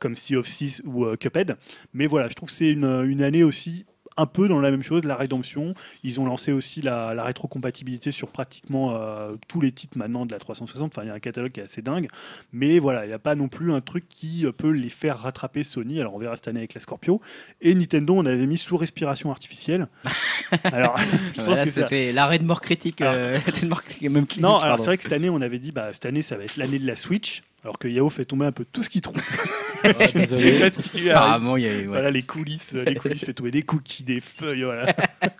[0.00, 1.56] comme Sea of Six ou Cuphead.
[1.92, 3.84] Mais voilà, je trouve que c'est une, une, année aussi
[4.16, 5.74] un peu dans la même chose, la rédemption.
[6.02, 10.38] Ils ont lancé aussi la, rétrocompatibilité sur pratiquement euh, tous les titres maintenant de la
[10.38, 10.92] 360.
[10.92, 12.08] Enfin, il y a un catalogue qui est assez dingue.
[12.52, 15.18] Mais voilà, il n'y a pas non plus un truc qui euh, peut les faire
[15.18, 16.00] rattraper Sony.
[16.00, 17.20] Alors, on verra cette année avec la Scorpio.
[17.60, 19.88] Et Nintendo, on avait mis sous respiration artificielle.
[20.64, 20.96] alors,
[21.36, 23.00] je pense que c'était l'arrêt de mort critique.
[23.00, 23.38] Euh,
[24.02, 26.36] même non, alors c'est vrai que cette année, on avait dit, bah, cette année, ça
[26.36, 27.42] va être l'année de la Switch.
[27.64, 29.16] Alors que Yao fait tomber un peu tout ce qu'il trouve.
[31.10, 34.62] Apparemment, il y a voilà les coulisses, les coulisses fait tomber des cookies, des feuilles,
[34.62, 34.86] voilà.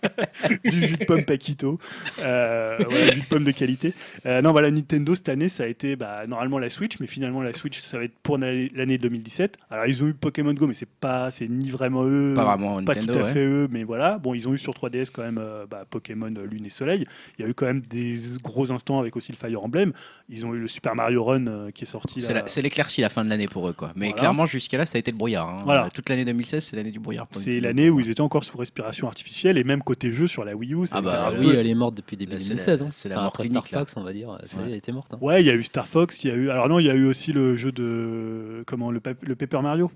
[0.63, 1.79] du jus de pomme Paquito,
[2.23, 3.93] euh, voilà, jus de pomme de qualité.
[4.25, 7.41] Euh, non, voilà, Nintendo cette année, ça a été bah, normalement la Switch, mais finalement
[7.41, 9.57] la Switch, ça va être pour l'année 2017.
[9.71, 12.83] Alors ils ont eu Pokémon Go, mais c'est pas, c'est ni vraiment eux, pas vraiment
[12.83, 14.19] pas tout à fait eux, mais voilà.
[14.19, 17.07] Bon, ils ont eu sur 3DS quand même euh, bah, Pokémon Lune et Soleil.
[17.39, 19.91] Il y a eu quand même des gros instants avec aussi le Fire Emblem.
[20.29, 23.29] Ils ont eu le Super Mario Run qui est sorti c'est l'éclaircie la fin de
[23.29, 23.73] l'année pour eux.
[23.73, 23.91] Quoi.
[23.95, 25.49] Mais clairement, jusqu'à là, ça a été le brouillard.
[25.49, 25.89] Hein.
[25.93, 27.27] Toute l'année 2016, c'est l'année du brouillard.
[27.31, 30.55] C'est l'année où ils étaient encore sous respiration artificielle et même côté jeu sur la
[30.55, 30.85] Wii U.
[30.91, 32.81] Ah bah oui, elle est morte depuis début 2016.
[32.81, 33.23] Bah, c'est la, hein.
[33.23, 34.37] mort Star Fox, on va dire.
[34.65, 35.13] Elle était morte.
[35.13, 35.17] Hein.
[35.21, 36.23] Ouais, il y a eu Star Fox.
[36.23, 36.49] Il y a eu.
[36.49, 39.91] Alors non, il y a eu aussi le jeu de comment le, le Paper Mario.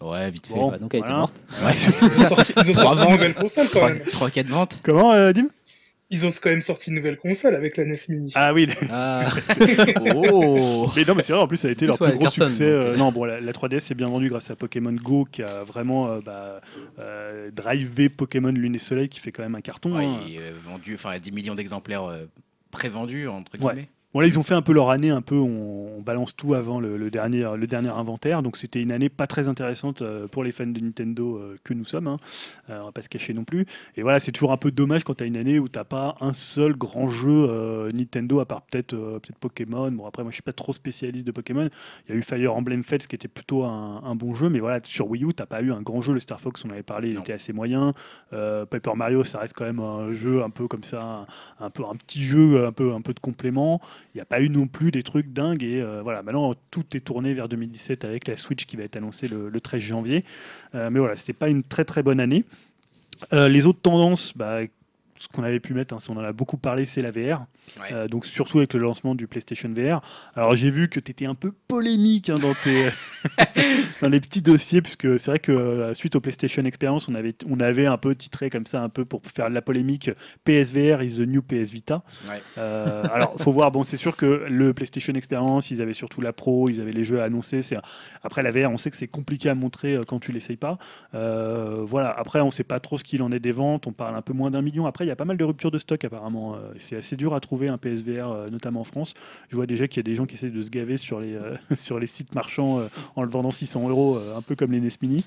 [0.00, 0.54] Ouais, vite fait.
[0.54, 1.42] Bah, donc elle était morte.
[1.62, 1.72] Ouais,
[2.66, 3.20] ils ont Trois ventes.
[3.20, 4.78] 3-4 ventes.
[4.84, 5.48] Comment, euh, Dim?
[6.10, 8.32] Ils ont quand même sorti une nouvelle console avec la NES Mini.
[8.34, 8.66] Ah oui.
[8.90, 9.28] Ah.
[10.14, 10.90] oh.
[10.96, 11.42] Mais non, mais c'est vrai.
[11.42, 12.64] En plus, ça a été leur plus gros succès.
[12.64, 16.08] Euh, non, bon, la, 3DS s'est bien vendue grâce à Pokémon Go, qui a vraiment
[16.08, 16.60] euh, bah,
[16.98, 19.96] euh, drivé Pokémon Lune et Soleil, qui fait quand même un carton.
[19.96, 20.20] Ouais, hein.
[20.26, 22.10] il vendu, enfin, 10 millions d'exemplaires
[22.70, 23.88] prévendus entre guillemets.
[24.14, 26.80] Bon, là, ils ont fait un peu leur année, un peu, on, balance tout avant
[26.80, 28.42] le, dernier, le dernier inventaire.
[28.42, 31.74] Donc, c'était une année pas très intéressante euh, pour les fans de Nintendo euh, que
[31.74, 32.06] nous sommes.
[32.06, 32.16] Hein.
[32.70, 33.66] Euh, on va pas se cacher non plus.
[33.98, 36.16] Et voilà, c'est toujours un peu dommage quand tu as une année où tu pas
[36.22, 39.90] un seul grand jeu Nintendo, à part peut-être peut Pokémon.
[39.90, 41.68] Bon, après, moi, je suis pas trop spécialiste de Pokémon.
[42.06, 44.48] Il y a eu Fire Emblem Fates qui était plutôt un, bon jeu.
[44.48, 46.14] Mais voilà, sur Wii U, tu pas eu un grand jeu.
[46.14, 47.92] Le Star Fox, on avait parlé, il était assez moyen.
[48.30, 51.26] Paper Mario, ça reste quand même un jeu un peu comme ça,
[51.60, 53.82] un peu un petit jeu, un peu, un peu de complément.
[54.14, 55.62] Il n'y a pas eu non plus des trucs dingues.
[55.62, 58.96] Et euh, voilà, maintenant, tout est tourné vers 2017 avec la Switch qui va être
[58.96, 60.24] annoncée le, 13 janvier.
[60.74, 62.44] Euh, mais voilà, c'était pas une très très bonne année.
[63.32, 64.60] Euh, les autres tendances, bah,
[65.18, 67.44] ce qu'on avait pu mettre, hein, on en a beaucoup parlé, c'est la VR.
[67.92, 70.00] Euh, donc surtout avec le lancement du PlayStation VR.
[70.34, 72.88] Alors j'ai vu que tu étais un peu polémique hein, dans, tes
[74.00, 77.34] dans les petits dossiers, puisque c'est vrai que euh, suite au PlayStation Experience, on avait,
[77.48, 80.10] on avait un peu titré comme ça, un peu pour faire de la polémique,
[80.44, 82.02] PSVR is the new PS Vita.
[82.56, 86.32] Euh, alors faut voir, bon c'est sûr que le PlayStation Experience, ils avaient surtout la
[86.32, 87.60] Pro, ils avaient les jeux à annoncer.
[88.22, 90.78] Après la VR, on sait que c'est compliqué à montrer quand tu l'essayes pas.
[91.12, 94.22] voilà, après on sait pas trop ce qu'il en est des ventes, on parle un
[94.22, 94.86] peu moins d'un million.
[94.86, 96.56] Après il y a pas mal de ruptures de stock apparemment.
[96.76, 99.14] c'est assez dur à trouver un PSVR, euh, notamment en France.
[99.48, 101.34] Je vois déjà qu'il y a des gens qui essaient de se gaver sur les,
[101.34, 104.80] euh, sur les sites marchands euh, en le vendant 600 euros, un peu comme les
[104.80, 105.24] NES Mini.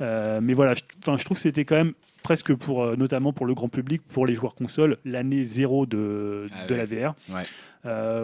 [0.00, 0.82] mais voilà, je,
[1.16, 1.92] je trouve que c'était quand même
[2.22, 6.66] presque pour, notamment pour le grand public, pour les joueurs console, l'année zéro de, ah
[6.66, 7.14] de la VR.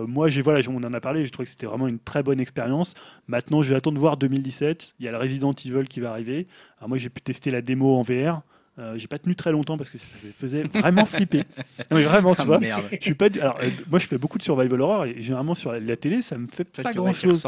[0.07, 2.41] moi, j'ai voilà, on en a parlé, je trouve que c'était vraiment une très bonne
[2.41, 2.95] expérience.
[3.29, 4.95] Maintenant, je vais attendre de voir 2017.
[4.99, 6.47] Il y a le Resident Evil qui va arriver.
[6.79, 8.43] Alors moi, j'ai pu tester la démo en VR.
[8.81, 11.45] Euh, j'ai pas tenu très longtemps parce que ça me faisait vraiment flipper.
[11.91, 12.61] Non, mais vraiment, tu ah, vois.
[12.61, 13.27] Je suis pas.
[13.41, 16.39] Alors, euh, moi, je fais beaucoup de survival horror et généralement sur la, télé, ça
[16.39, 17.47] me fait pas grand chose.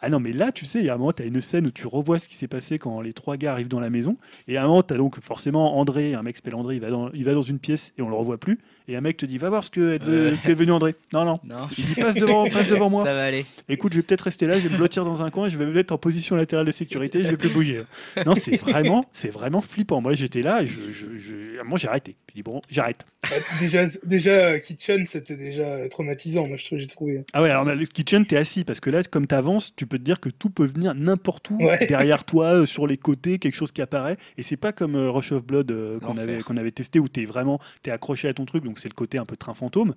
[0.00, 1.66] Ah non, mais là, tu sais, il y a un moment, tu as une scène
[1.66, 4.16] où tu revois ce qui s'est passé quand les trois gars arrivent dans la maison.
[4.48, 6.90] Et à un moment, tu as donc forcément André, un mec s'appelle André, il va,
[6.90, 8.58] dans, il va dans une pièce et on le revoit plus.
[8.88, 10.94] Et un mec te dit, va voir ce que est, devenu André.
[11.12, 11.40] Non, non.
[11.76, 13.04] Il dit, passe devant, passe devant moi.
[13.04, 13.44] Ça va aller.
[13.68, 15.66] Écoute, je vais peut-être rester là, je vais me blottir dans un coin, je vais
[15.66, 17.82] me mettre en position latérale de sécurité, je vais plus bouger.
[18.26, 20.00] Non, c'est vraiment, c'est vraiment flippant.
[20.00, 22.16] Moi, j'étais là je, moi, j'ai arrêté.
[22.28, 23.04] J'ai dit, bon, j'arrête.
[23.22, 27.24] Bah, déjà, déjà, Kitchen, c'était déjà traumatisant, moi, j'ai trouvé.
[27.32, 30.02] Ah ouais, alors le Kitchen, t'es assis, parce que là, comme t'avances, tu peux te
[30.02, 33.72] dire que tout peut venir n'importe où, derrière toi, euh, sur les côtés, quelque chose
[33.72, 34.16] qui apparaît.
[34.38, 37.08] Et c'est pas comme euh, Rush of Blood euh, qu'on avait, qu'on avait testé, où
[37.08, 39.94] t'es vraiment es accroché à ton truc, donc c'est le côté un peu train fantôme.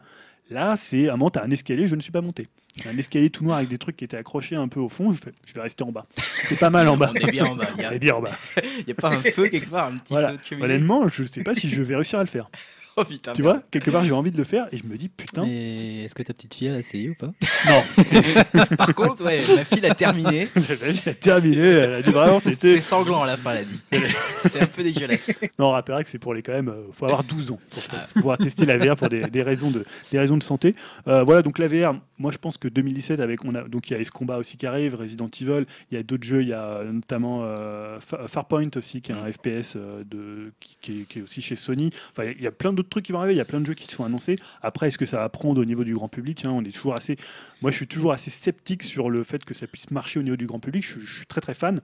[0.49, 2.47] Là, c'est un moment, tu as un escalier, je ne suis pas monté.
[2.85, 5.19] Un escalier tout noir avec des trucs qui étaient accrochés un peu au fond, je,
[5.19, 6.05] fais, je vais rester en bas.
[6.47, 7.11] C'est pas mal en bas.
[7.15, 7.67] On est bien en bas.
[7.77, 8.37] Il y a, bien en bas.
[8.79, 11.27] Il n'y a pas un feu quelque part, un petit feu de Honnêtement, je ne
[11.27, 12.49] sais pas si je vais réussir à le faire.
[12.97, 15.09] Oh, putain, tu vois, quelque part j'ai envie de le faire et je me dis
[15.09, 15.43] putain.
[15.43, 17.33] Est-ce que ta petite fille a essayé ou pas?
[17.67, 17.83] Non.
[18.77, 20.47] Par contre, ouais, ma fille l'a terminé.
[20.55, 22.75] elle a terminé, elle a dit vraiment c'était.
[22.75, 23.83] C'est sanglant à la fin, elle a dit.
[24.37, 25.33] c'est un peu dégueulasse.
[25.59, 27.83] Non, on rappellera que c'est pour les quand même, euh, faut avoir 12 ans pour
[28.13, 30.73] pouvoir tester la VR pour des, raisons, de, des raisons de santé.
[31.07, 33.97] Euh, voilà, donc la VR, moi je pense que 2017, avec, on a, donc il
[33.97, 36.47] y a ce combat aussi qui arrive, Resident Evil, il y a d'autres jeux, il
[36.47, 39.33] y a notamment euh, Farpoint aussi, qui est un mm.
[39.33, 41.89] FPS de, qui, est, aussi chez Sony.
[42.11, 43.33] Enfin, il y a plein d'autres trucs qui vont arriver.
[43.33, 44.37] Il y a plein de jeux qui sont annoncés.
[44.61, 46.43] Après, est-ce que ça va prendre au niveau du grand public?
[46.45, 47.17] On est toujours assez.
[47.61, 50.37] Moi, je suis toujours assez sceptique sur le fait que ça puisse marcher au niveau
[50.37, 50.83] du grand public.
[50.83, 51.81] je suis très très fan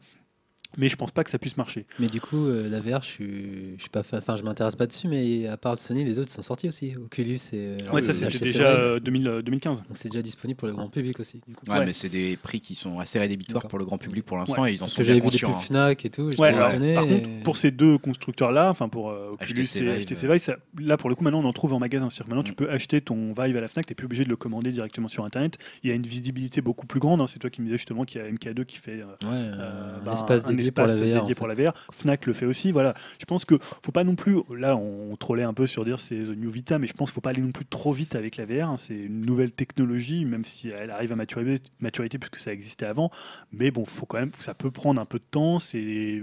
[0.77, 1.85] mais je pense pas que ça puisse marcher.
[1.99, 4.87] Mais du coup, euh, la VR, je suis, je suis pas, enfin, je m'intéresse pas
[4.87, 6.95] dessus, mais à part Sony, les autres sont sortis aussi.
[6.95, 7.55] Oculus et.
[7.55, 9.77] Euh, ouais, ça c'était déjà 2015.
[9.79, 11.41] Donc c'est déjà disponible pour le grand public aussi.
[11.47, 11.65] Du coup.
[11.69, 14.65] Ouais, mais c'est des prix qui sont assez rédhibitoires pour le grand public pour l'instant
[14.65, 16.29] et ils en sont que j'avais vu des pubs Fnac et tout.
[16.37, 20.97] Ouais, par contre, pour ces deux constructeurs-là, enfin pour euh, Oculus et HTC Vive, là
[20.97, 22.09] pour le coup, maintenant on en trouve en magasin.
[22.09, 22.55] cest maintenant tu mm.
[22.55, 25.25] peux acheter ton Vive à la Fnac, t'es plus obligé de le commander directement sur
[25.25, 25.57] Internet.
[25.83, 27.21] Il y a une visibilité beaucoup plus grande.
[27.21, 27.27] Hein.
[27.27, 30.15] C'est toi qui me disais justement qu'il y a MK2 qui fait bah,
[30.63, 31.73] l'espace dédié pour la VR pour la VR.
[31.91, 32.71] Fnac le fait aussi.
[32.71, 32.93] Voilà.
[33.19, 34.37] Je pense que faut pas non plus.
[34.55, 37.15] Là, on trollait un peu sur dire c'est The New Vita, mais je pense qu'il
[37.15, 38.69] faut pas aller non plus trop vite avec la VR.
[38.69, 38.75] Hein.
[38.77, 43.09] C'est une nouvelle technologie, même si elle arrive à maturité, maturité puisque ça existait avant.
[43.51, 44.31] Mais bon, faut quand même.
[44.39, 45.59] Ça peut prendre un peu de temps.
[45.59, 46.21] C'est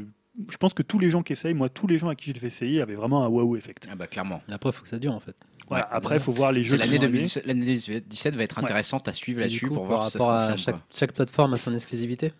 [0.50, 2.34] je pense que tous les gens qui essayent, moi, tous les gens à qui je
[2.34, 3.88] l'ai fait essayer avaient vraiment un waouh effect.
[3.90, 4.42] Ah bah clairement.
[4.48, 5.36] Après, il faut que ça dure en fait.
[5.70, 6.76] après, il faut voir les jeux.
[6.76, 11.12] L'année 2017 va être intéressante à suivre là-dessus pour voir si ça se chaque, chaque,
[11.12, 12.32] plateforme a son exclusivité.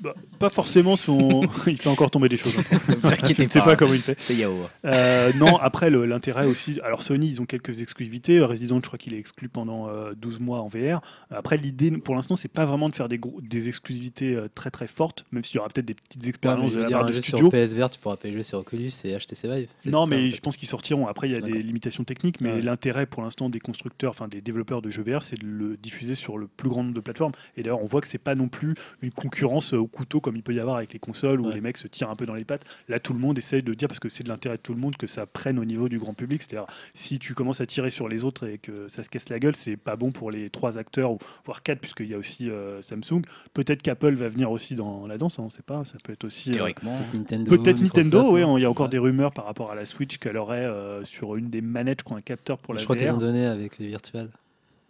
[0.00, 1.42] Bah, pas forcément son.
[1.66, 2.54] il fait encore tomber des choses.
[2.58, 2.78] Hein.
[2.88, 4.16] Je ne sais pas comment il fait.
[4.18, 4.52] C'est Yao.
[4.84, 6.80] Euh, non, après, l'intérêt aussi.
[6.82, 8.40] Alors, Sony, ils ont quelques exclusivités.
[8.40, 11.00] Resident, je crois qu'il est exclu pendant 12 euh, mois en VR.
[11.30, 14.88] Après, l'idée, pour l'instant, c'est pas vraiment de faire des, des exclusivités euh, très très
[14.88, 17.38] fortes, même s'il y aura peut-être des petites expériences de la part de studio.
[17.38, 19.68] Sur PSVR, tu pourras pas jouer sur Oculus et HTC Vive.
[19.86, 21.06] Non, mais je pense qu'ils sortiront.
[21.06, 24.40] Après, il y a des limitations techniques, mais l'intérêt pour l'instant des constructeurs, enfin des
[24.40, 27.32] développeurs de jeux VR, c'est de le diffuser sur le plus grand nombre de plateformes.
[27.56, 30.42] Et d'ailleurs, on voit que c'est pas non plus une concurrence au couteau comme il
[30.42, 32.44] peut y avoir avec les consoles où les mecs se tirent un peu dans les
[32.44, 32.64] pattes.
[32.88, 34.80] Là, tout le monde essaye de dire, parce que c'est de l'intérêt de tout le
[34.80, 36.42] monde, que ça prenne au niveau du grand public.
[36.42, 39.38] C'est-à-dire, si tu commences à tirer sur les autres et que ça se casse la
[39.38, 42.82] gueule, c'est pas bon pour les trois acteurs, voire quatre, puisqu'il y a aussi euh,
[42.82, 43.22] Samsung.
[43.52, 45.84] Peut-être qu'Apple va venir aussi dans la danse, hein, on ne sait pas.
[45.84, 46.50] Ça peut être aussi.
[46.50, 46.96] Euh, Théoriquement.
[47.12, 48.42] Peut-être Nintendo, oui.
[48.56, 51.36] Il y a encore des rumeurs par rapport à la Switch qu'elle aurait euh, sur
[51.36, 53.78] une des manettes qui ont un capteur pour la Je crois qu'ils ont donné avec
[53.78, 54.30] les virtuels.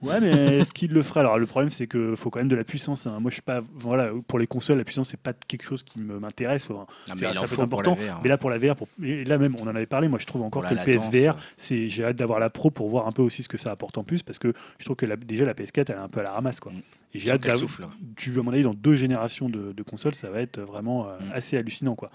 [0.05, 1.21] Ouais, mais est-ce qu'il le ferait?
[1.21, 3.07] Alors, le problème, c'est qu'il faut quand même de la puissance.
[3.07, 3.19] Hein.
[3.21, 3.63] Moi, je suis pas.
[3.75, 6.69] Voilà, pour les consoles, la puissance, c'est pas quelque chose qui m'intéresse.
[6.71, 7.97] Enfin, c'est important.
[8.23, 10.09] Mais là, pour la VR, et là même, on en avait parlé.
[10.09, 11.89] Moi, je trouve encore que le PSVR, c'est.
[11.89, 14.05] J'ai hâte d'avoir la Pro pour voir un peu aussi ce que ça apporte en
[14.05, 16.33] plus, parce que je trouve que déjà la PS4, elle est un peu à la
[16.33, 16.73] ramasse, quoi.
[16.73, 16.83] Mm.
[17.15, 17.71] Et j'ai hâte d'avoir.
[18.17, 21.19] Tu veux, à mon avis, dans deux générations de, consoles, ça va être vraiment euh,
[21.19, 21.33] mm.
[21.33, 22.11] assez hallucinant, quoi.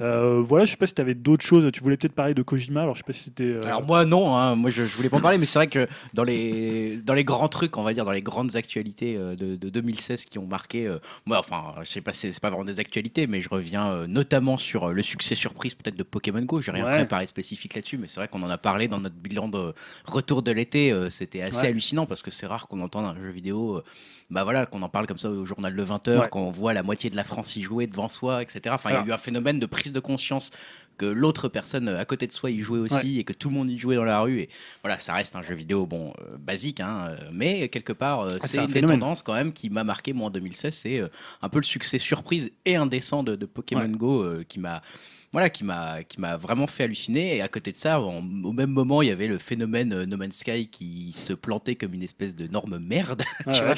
[0.00, 1.70] Euh, voilà, je sais pas si tu avais d'autres choses.
[1.72, 2.82] Tu voulais peut-être parler de Kojima.
[2.82, 3.44] Alors je sais pas si c'était.
[3.44, 4.56] Euh, alors moi non, hein.
[4.56, 7.24] moi je, je, voulais pas en parler, mais c'est vrai que dans les dans les
[7.24, 10.90] grands trucs, on va dire dans les grandes actualités euh, de, 2016 qui ont marqué,
[11.26, 14.88] moi enfin je sais pas, c'est pas vraiment des actualités, mais je reviens notamment sur
[14.90, 16.60] le succès surprise peut-être de Pokémon Go.
[16.60, 19.48] J'ai rien préparé spécifique là-dessus, mais c'est vrai qu'on en a parlé dans notre bilan
[19.48, 19.74] de
[20.06, 20.94] retour de l'été.
[21.10, 23.82] C'était assez hallucinant parce que c'est rare qu'on entende un jeu vidéo
[24.30, 27.10] bah voilà, qu'on en parle comme ça au journal de 20h, qu'on voit la moitié
[27.10, 28.60] de la France y jouer devant soi, etc.
[28.70, 30.52] Enfin, il y a eu un phénomène de prise de conscience
[31.00, 33.70] que l'autre personne à côté de soi y jouait aussi et que tout le monde
[33.70, 34.40] y jouait dans la rue.
[34.40, 34.50] Et
[34.82, 38.36] voilà, ça reste un jeu vidéo bon euh, basique, hein, euh, mais quelque part, euh,
[38.40, 40.74] ah, c'est une des tendances quand même qui m'a marqué moi en 2016.
[40.74, 41.00] C'est
[41.40, 44.82] un peu le succès surprise et indécent de, de Pokémon Go qui m'a
[45.32, 47.36] voilà, qui m'a qui m'a vraiment fait halluciner.
[47.36, 50.16] Et à côté de ça, au même moment, il y avait le phénomène euh, No
[50.16, 53.22] Man's Sky qui se plantait comme une espèce de norme merde.
[53.50, 53.74] tu vois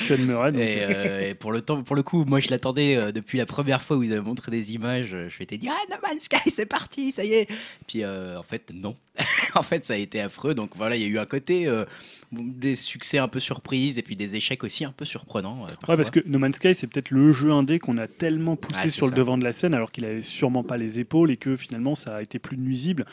[0.52, 3.82] euh, et, pour le temps, pour le coup, moi je l'attendais euh, depuis la première
[3.82, 5.14] fois où ils avaient montré des images.
[5.28, 7.50] Je m'étais dit ah No Man's Sky, c'est parti, ça y est.
[7.50, 8.96] Et puis en fait non.
[9.54, 10.54] en fait, ça a été affreux.
[10.54, 11.68] Donc voilà, il y a eu un côté
[12.32, 15.64] des succès un peu surprises et puis des échecs aussi un peu surprenants.
[15.64, 18.88] ouais, parce que No Man's Sky, c'est peut-être le jeu indé qu'on a tellement poussé
[18.88, 21.56] sur le devant de la scène alors qu'il avait sûrement pas les épaules et que
[21.56, 23.04] finalement ça a été plus nuisible.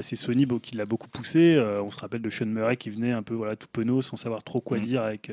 [0.00, 1.58] c'est Sony qui l'a beaucoup poussé.
[1.82, 4.42] on se rappelle de Sean Murray qui venait un peu voilà, tout penaud sans savoir
[4.42, 4.82] trop quoi mm.
[4.82, 5.30] dire avec,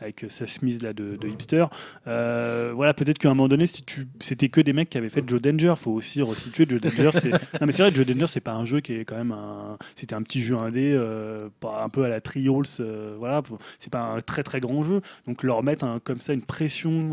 [0.00, 1.66] avec sa chemise là, de, hipster.
[2.04, 3.84] voilà, peut-être qu'à un moment donné, si
[4.20, 5.74] c'était que des mecs qui avaient fait Joe Danger.
[5.76, 7.10] faut aussi resituer Joe Danger.
[7.60, 9.78] non, mais c'est vrai, Joe Danger, c'est pas un jeu qui est quand même un.
[9.94, 12.73] C'était un petit jeu indé, un peu à la Trials.
[12.80, 13.42] Voilà,
[13.78, 15.00] c'est pas un très très grand jeu.
[15.26, 17.12] Donc leur mettre comme ça une pression.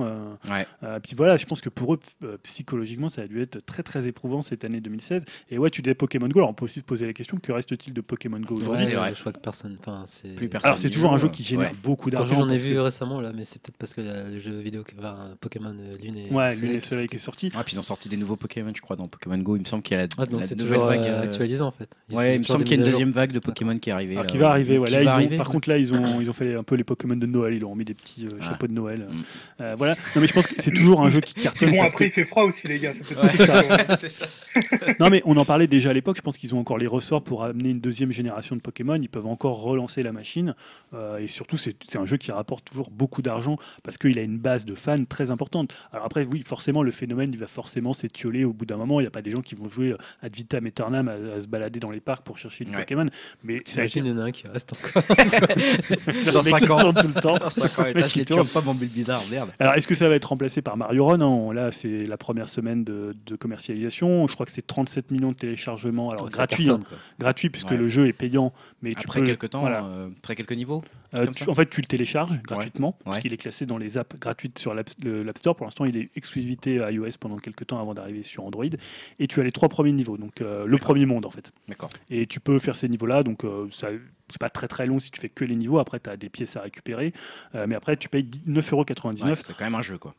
[0.84, 3.84] Euh, puis voilà, je pense que pour eux, euh, psychologiquement, ça a dû être très
[3.84, 5.26] très éprouvant cette année 2016.
[5.50, 7.52] Et ouais, tu disais Pokémon Go, alors on peut aussi se poser la question que
[7.52, 9.78] reste-t-il de Pokémon Go C'est vrai, je crois que personne.
[9.80, 10.36] Enfin, c'est...
[10.36, 10.68] Plus personne.
[10.68, 12.36] Alors c'est toujours un jeu qui génère beaucoup d'argent.
[12.36, 15.76] J'en ai vu récemment là, mais c'est peut-être parce que le jeu vidéo, enfin, Pokémon
[15.80, 17.52] euh, Lune et ouais, Lune et Soleil qui est sorti.
[17.56, 19.56] Ah, puis ils ont sorti des nouveaux Pokémon, je crois, dans Pokémon Go.
[19.56, 21.90] Il me semble qu'il y a la, ah, donc nouvelle vague actualisé en fait.
[22.12, 24.18] ouais, il me semble qu'il y a une deuxième vague de Pokémon qui est arrivée.
[24.28, 24.78] qui va arriver.
[24.78, 25.38] Ouais.
[25.38, 27.54] Par contre, là, ils ont ils ont fait un peu les Pokémon de Noël.
[27.54, 29.08] Ils ont mis des petits chapeaux de Noël.
[29.10, 29.76] Mm.
[29.78, 29.96] Voilà.
[30.16, 31.72] Non mais je pense que c'est toujours un jeu qui cartonne.
[31.72, 32.94] Bon, après, il fait froid aussi, les gars.
[33.98, 34.28] c'est ça.
[35.00, 36.18] non, mais on en parlait déjà à l'époque.
[36.18, 38.96] Je pense qu'ils ont encore les ressorts pour amener une deuxième génération de Pokémon.
[38.96, 40.56] Ils peuvent encore relancer la machine.
[40.94, 44.38] Euh, et surtout, c'est un jeu qui rapporte toujours beaucoup d'argent parce qu'il a une
[44.38, 45.76] base de fans très importante.
[45.92, 49.00] Alors après, oui, forcément, le phénomène, il va forcément s'étioler au bout d'un moment.
[49.00, 51.48] Il n'y a pas des gens qui vont jouer ad vitam aeternam à, à se
[51.48, 53.08] balader dans les parcs pour chercher du Pokémon.
[53.44, 55.04] Mais T'imagines, il y en a un qui reste encore.
[56.34, 56.94] dans 5 ans.
[56.94, 57.38] tout le temps.
[57.38, 57.94] Dans 5 ans, et
[58.54, 59.50] pas mon bizarre, merde.
[59.60, 62.50] Alors, est-ce que ça va être remplacé par Mario Run hein Là, c'est la première
[62.50, 64.28] semaine de, commercialisation.
[64.28, 66.12] Je crois que c'est 37 millions de téléchargements.
[66.12, 66.80] Alors, gratuit, hein.
[67.20, 68.54] gratuit puisque le jeu est payant.
[68.82, 70.84] Mais après tu peux, quelques temps, euh, après quelques niveaux
[71.16, 74.60] euh, En fait, tu le télécharges gratuitement, parce qu'il est classé dans les apps gratuites
[74.60, 75.56] sur l'App Store.
[75.56, 78.66] Pour l'instant, il est exclusivité à iOS pendant quelques temps avant d'arriver sur Android.
[79.20, 81.52] Et tu as les trois premiers niveaux, donc euh, le premier monde en fait.
[81.68, 81.90] D'accord.
[82.10, 83.90] Et tu peux faire ces niveaux-là, donc ça
[84.32, 85.80] c'est pas très très long si tu fais que les niveaux.
[85.80, 87.14] Après, tu as des pièces à récupérer.
[87.54, 89.36] mais après, tu payes 9,99€.
[89.36, 90.16] c'est quand même un jeu, quoi.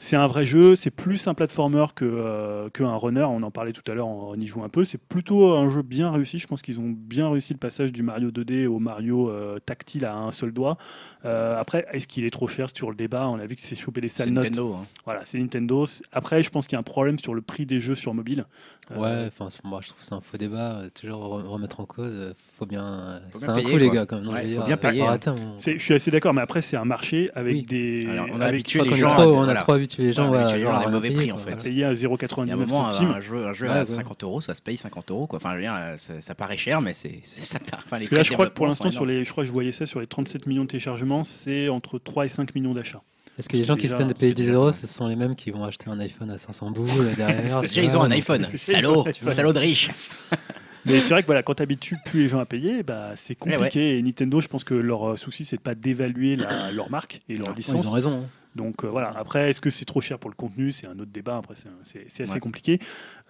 [0.00, 0.76] C'est un vrai jeu.
[0.76, 3.24] C'est plus un platformer que, qu'un runner.
[3.24, 4.84] On en parlait tout à l'heure, on y joue un peu.
[4.84, 6.38] C'est plutôt un jeu bien réussi.
[6.38, 9.32] Je pense qu'ils ont bien réussi le passage du Mario 2D au Mario
[9.64, 10.78] tactile à un seul doigt.
[11.24, 13.28] Euh, après, est-ce qu'il est trop cher sur le débat?
[13.28, 14.44] On a vu que c'est chopé les salles notes.
[14.44, 14.74] Nintendo.
[14.74, 14.86] Hein.
[15.04, 15.84] Voilà, c'est Nintendo.
[16.12, 18.46] Après, je pense qu'il y a un problème sur le prix des jeux sur mobile.
[18.92, 20.82] Euh, ouais, enfin, moi, je trouve que c'est un faux débat.
[20.94, 22.34] Toujours remettre en cause.
[22.58, 23.20] Faut bien.
[23.56, 24.50] Un coup, les gars, quand même.
[24.50, 25.02] faut bien payer.
[25.02, 25.18] Hein.
[25.58, 28.08] Je suis assez d'accord, mais après, c'est un marché avec des.
[28.32, 29.16] on a habitué les gens.
[29.18, 31.62] On a trop habitué les gens à des mauvais prix, en fait.
[31.62, 33.14] Payer à 0,99 centimes.
[33.16, 35.28] Un jeu à 50 euros, ça se paye 50 euros.
[35.32, 35.56] Enfin,
[35.96, 37.58] ça paraît cher, mais c'est ça.
[37.84, 39.86] Enfin, les je crois que pour l'instant, sur les, je crois que je voyais ça
[39.86, 43.02] sur les 37 millions de téléchargements, c'est entre 3 et 5 millions d'achats.
[43.38, 45.36] Est-ce que les gens qui se plaignent de payer 10 euros, ce sont les mêmes
[45.36, 48.46] qui vont acheter un iPhone à 500 boules derrière Déjà, ils ont un iPhone.
[48.56, 49.90] Salaud, salaud de riche.
[50.86, 53.32] Mais c'est vrai que voilà, quand tu habitues plus les gens à payer, bah, c'est
[53.32, 53.98] eh compliqué.
[53.98, 56.36] Et Nintendo, je pense que leur euh, souci, c'est de pas dévaluer
[56.72, 57.82] leur marque et leur licence.
[57.84, 58.22] ils ont raison.
[58.22, 58.28] Hein.
[58.56, 60.72] Donc euh, voilà, après, est-ce que c'est trop cher pour le contenu?
[60.72, 61.54] C'est un autre débat, après,
[61.84, 62.78] c'est assez compliqué.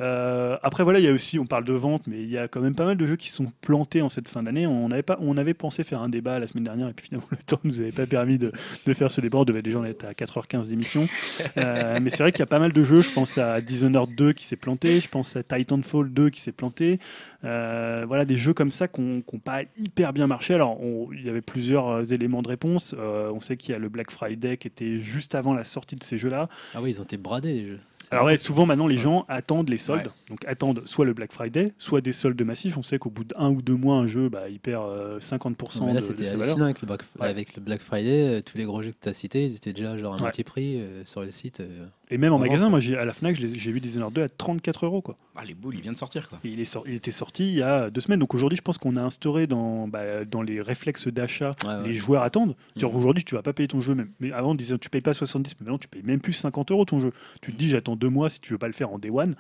[0.01, 2.49] Euh, après, voilà, il y a aussi, on parle de vente, mais il y a
[2.49, 4.67] quand même pas mal de jeux qui sont plantés en cette fin d'année.
[4.67, 7.29] On, avait pas, on avait pensé faire un débat la semaine dernière, et puis finalement,
[7.31, 8.53] le temps ne nous avait pas permis de,
[8.85, 9.39] de faire ce débat.
[9.39, 11.07] On devait déjà être à 4h15 d'émission.
[11.59, 13.01] Euh, mais c'est vrai qu'il y a pas mal de jeux.
[13.01, 16.53] Je pense à Dishonored 2 qui s'est planté, je pense à Titanfall 2 qui s'est
[16.53, 16.99] planté.
[17.43, 20.55] voilà, des jeux comme ça qui n'ont pas hyper bien marché.
[20.55, 20.79] Alors,
[21.13, 22.95] il y avait plusieurs éléments de réponse.
[22.99, 26.05] on sait qu'il y a le Black Friday qui était juste avant la sortie de
[26.05, 26.49] ces jeux-là.
[26.75, 27.81] Ah oui, ils ont été bradés les jeux.
[28.11, 31.73] Alors ouais, souvent maintenant les gens attendent les soldes, donc attendent soit le Black Friday,
[31.79, 32.77] soit des soldes massifs.
[32.77, 35.93] On sait qu'au bout d'un ou deux mois, un jeu, bah, il perd 50% mais
[35.93, 38.29] là, c'était hallucinant avec le, Black, avec le Black Friday.
[38.29, 40.45] Euh, tous les gros jeux que tu as cités, ils étaient déjà genre à moitié
[40.45, 41.63] prix euh, sur les sites.
[42.09, 45.03] Et même en magasin, moi à la Fnac, j'ai vu Dishonored 2 à 34 euros.
[45.03, 45.17] Quoi.
[45.35, 46.29] Ah, les boules, il vient de sortir.
[46.29, 46.39] Quoi.
[46.45, 48.21] Il, est il était sorti il y a deux semaines.
[48.21, 52.23] Donc aujourd'hui, je pense qu'on a instauré dans, bah, dans les réflexes d'achat, les joueurs
[52.23, 52.55] attendent.
[52.81, 52.85] Mmh.
[52.85, 53.95] Aujourd'hui, tu vas pas payer ton jeu.
[53.95, 54.11] Même.
[54.21, 56.71] Mais avant, on disait tu payes pas 70, mais maintenant tu payes même plus 50
[56.71, 57.13] euros ton jeu.
[57.43, 59.35] Tu te dis j'attends deux mois si tu veux pas le faire en day one.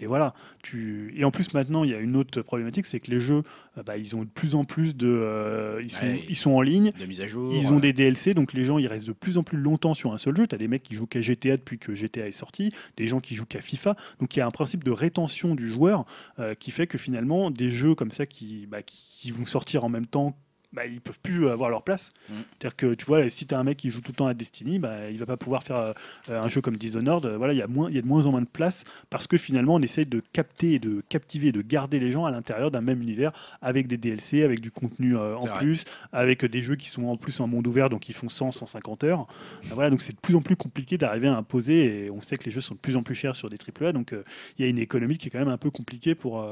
[0.00, 0.34] Et voilà.
[0.62, 1.14] Tu...
[1.16, 3.42] Et en plus, maintenant, il y a une autre problématique, c'est que les jeux,
[3.78, 5.08] euh, bah, ils ont de plus en plus de.
[5.08, 6.92] Euh, ils, sont, ils sont en ligne.
[7.06, 7.52] mise à jour.
[7.54, 10.12] Ils ont des DLC, donc les gens, ils restent de plus en plus longtemps sur
[10.12, 10.46] un seul jeu.
[10.46, 13.20] Tu as des mecs qui jouent qu'à GTA depuis que GTA est sorti, des gens
[13.20, 13.96] qui jouent qu'à FIFA.
[14.20, 16.04] Donc il y a un principe de rétention du joueur
[16.38, 19.88] euh, qui fait que finalement, des jeux comme ça qui, bah, qui vont sortir en
[19.88, 20.36] même temps
[20.74, 22.12] bah, ils peuvent plus avoir leur place.
[22.28, 22.32] Mm.
[22.34, 24.34] C'est-à-dire que tu vois, si tu as un mec qui joue tout le temps à
[24.34, 25.92] Destiny, bah, il va pas pouvoir faire euh,
[26.28, 27.26] un jeu comme Dishonored.
[27.26, 29.26] Voilà, il y a moins, il y a de moins en moins de place parce
[29.26, 32.80] que finalement, on essaye de capter, de captiver, de garder les gens à l'intérieur d'un
[32.80, 33.32] même univers
[33.62, 37.16] avec des DLC, avec du contenu euh, en plus, avec des jeux qui sont en
[37.16, 39.26] plus en monde ouvert, donc ils font 100, 150 heures.
[39.70, 42.06] voilà, donc c'est de plus en plus compliqué d'arriver à imposer.
[42.06, 43.92] Et on sait que les jeux sont de plus en plus chers sur des AAA,
[43.92, 44.24] donc euh,
[44.58, 46.46] il y a une économie qui est quand même un peu compliquée pour,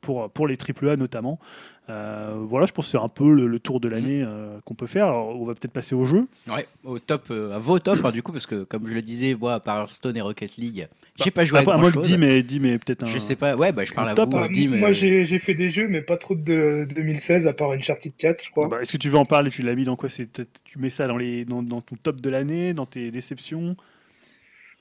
[0.00, 1.38] pour, pour les AAA notamment.
[1.88, 4.24] Voilà, je pense que c'est un peu le tour de l'année
[4.64, 5.06] qu'on peut faire.
[5.06, 6.26] Alors, on va peut-être passer au jeu.
[6.48, 9.34] Ouais, au top, à vos tops, hein, du coup, parce que comme je le disais,
[9.34, 12.06] moi, à part Hearthstone et Rocket League, j'ai bah, pas joué à grand moi, chose.
[12.06, 13.06] dis, mais, dis, mais peut-être un.
[13.06, 14.38] Je sais pas, ouais, bah, je parle à top, vous.
[14.38, 14.66] Hein.
[14.68, 18.50] Moi, j'ai fait des jeux, mais pas trop de 2016, à part Uncharted 4, je
[18.50, 18.68] crois.
[18.68, 21.06] Bah, est-ce que tu veux en parler Tu l'as mis dans quoi Tu mets ça
[21.06, 23.76] dans, les, dans, dans ton top de l'année, dans tes déceptions?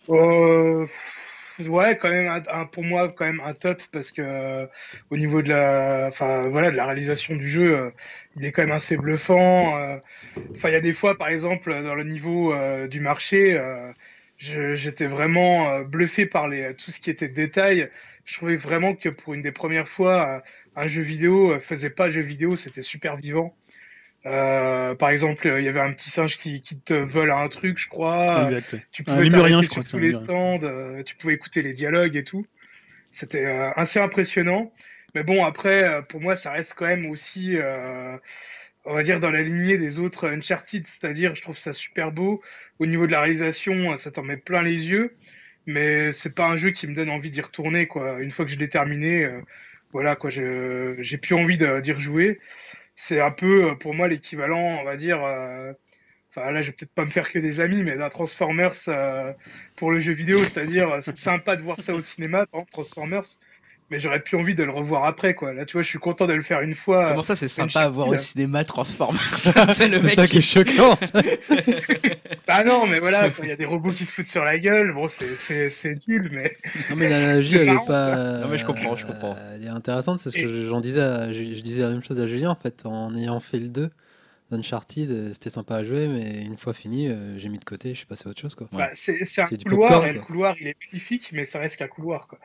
[0.10, 0.88] Euh,
[1.68, 4.66] ouais, quand même, un, pour moi, quand même un top parce que euh,
[5.10, 7.90] au niveau de la, enfin voilà, de la réalisation du jeu, euh,
[8.36, 9.78] il est quand même assez bluffant.
[9.78, 9.98] Euh.
[10.56, 12.54] Enfin, il y a des fois, par exemple, dans le niveau
[12.88, 13.60] du marché,
[14.38, 17.90] j'étais vraiment bluffé par les tout ce qui était détail.
[18.26, 20.44] Je trouvais vraiment que pour une des premières fois,
[20.76, 23.56] un jeu vidéo faisait pas jeu vidéo, c'était super vivant.
[24.26, 27.78] Euh, par exemple, il y avait un petit singe qui, qui, te vole un truc,
[27.78, 28.50] je crois.
[28.50, 28.76] Exact.
[28.92, 32.46] Tu pouvais t'arrêter sur tous les stands, euh, tu pouvais écouter les dialogues et tout.
[33.12, 34.74] C'était euh, assez impressionnant.
[35.16, 37.58] Mais bon, après, pour moi, ça reste quand même aussi,
[38.86, 40.86] on va dire, dans la lignée des autres Uncharted.
[40.86, 42.44] C'est-à-dire, je trouve ça super beau.
[42.78, 45.16] Au niveau de la réalisation, ça t'en met plein les yeux.
[45.66, 48.20] Mais c'est pas un jeu qui me donne envie d'y retourner, quoi.
[48.20, 49.28] Une fois que je l'ai terminé,
[49.92, 52.40] voilà, quoi, j'ai plus envie d'y rejouer
[53.00, 55.24] c'est un peu euh, pour moi l'équivalent, on va dire.
[55.24, 55.74] Euh,
[56.32, 59.34] enfin là, je vais peut-être pas me faire que des amis, mais d'un Transformers euh,
[59.78, 63.24] pour le jeu vidéo, c'est-à-dire c'est sympa de voir ça au cinéma, Transformers
[63.90, 65.54] mais j'aurais plus envie de le revoir après quoi.
[65.54, 67.10] Là tu vois, je suis content de le faire une fois.
[67.10, 69.36] Comment ça c'est sympa à voir au cinéma Transformers
[69.74, 70.98] C'est le mec ça qui est choquant.
[72.48, 74.94] ah non, mais voilà, il y a des robots qui se foutent sur la gueule,
[74.94, 76.58] bon c'est c'est nul mais
[76.90, 79.36] Non mais l'analogie elle est pas Non mais je comprends, je comprends.
[79.54, 82.52] elle est intéressante, c'est ce que j'en disais je, disais la même chose à Julien
[82.52, 83.90] en fait en ayant fait le 2.
[84.52, 87.90] Uncharted, euh, c'était sympa à jouer, mais une fois fini, euh, j'ai mis de côté,
[87.90, 88.56] je suis passé à autre chose.
[88.56, 88.68] Quoi.
[88.72, 92.28] Bah, c'est un couloir, et le couloir il est magnifique, mais ça reste qu'un couloir.
[92.28, 92.40] Quoi.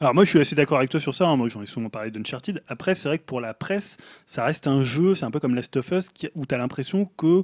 [0.00, 1.36] Alors moi je suis assez d'accord avec toi sur ça, hein.
[1.36, 2.62] moi j'en ai souvent parlé d'Uncharted.
[2.68, 3.96] Après c'est vrai que pour la presse,
[4.26, 7.08] ça reste un jeu, c'est un peu comme Last of Us, où tu as l'impression
[7.16, 7.42] que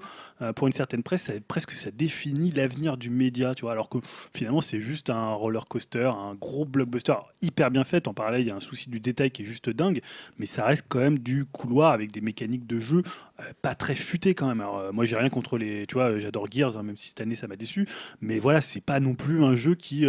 [0.54, 3.98] pour une certaine presse, ça, presque ça définit l'avenir du média, tu vois, alors que
[4.34, 8.48] finalement c'est juste un roller coaster, un gros blockbuster hyper bien fait, en parlais, il
[8.48, 10.00] y a un souci du détail qui est juste dingue,
[10.38, 13.02] mais ça reste quand même du couloir avec des mécaniques de jeu
[13.40, 14.60] euh, pas très futées quand même.
[14.60, 17.20] Alors, euh, moi j'ai rien contre les, tu vois, j'adore Gears, hein, même si cette
[17.20, 17.86] année ça m'a déçu,
[18.20, 20.06] mais voilà, c'est pas non plus un jeu qui,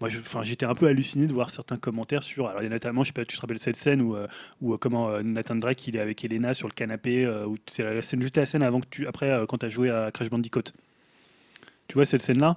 [0.00, 0.08] moi
[0.42, 2.48] j'étais un peu halluciné de voir certains commentaires sur.
[2.48, 4.26] Alors, il y a notamment, je sais pas, tu te rappelles cette scène où, euh,
[4.60, 8.20] où euh, comment euh, Nathan Drake il est avec Elena sur le canapé, où c'est
[8.20, 10.72] juste la scène avant que tu, après quand tu joué à Crash Bandicoot.
[11.88, 12.56] Tu vois cette scène là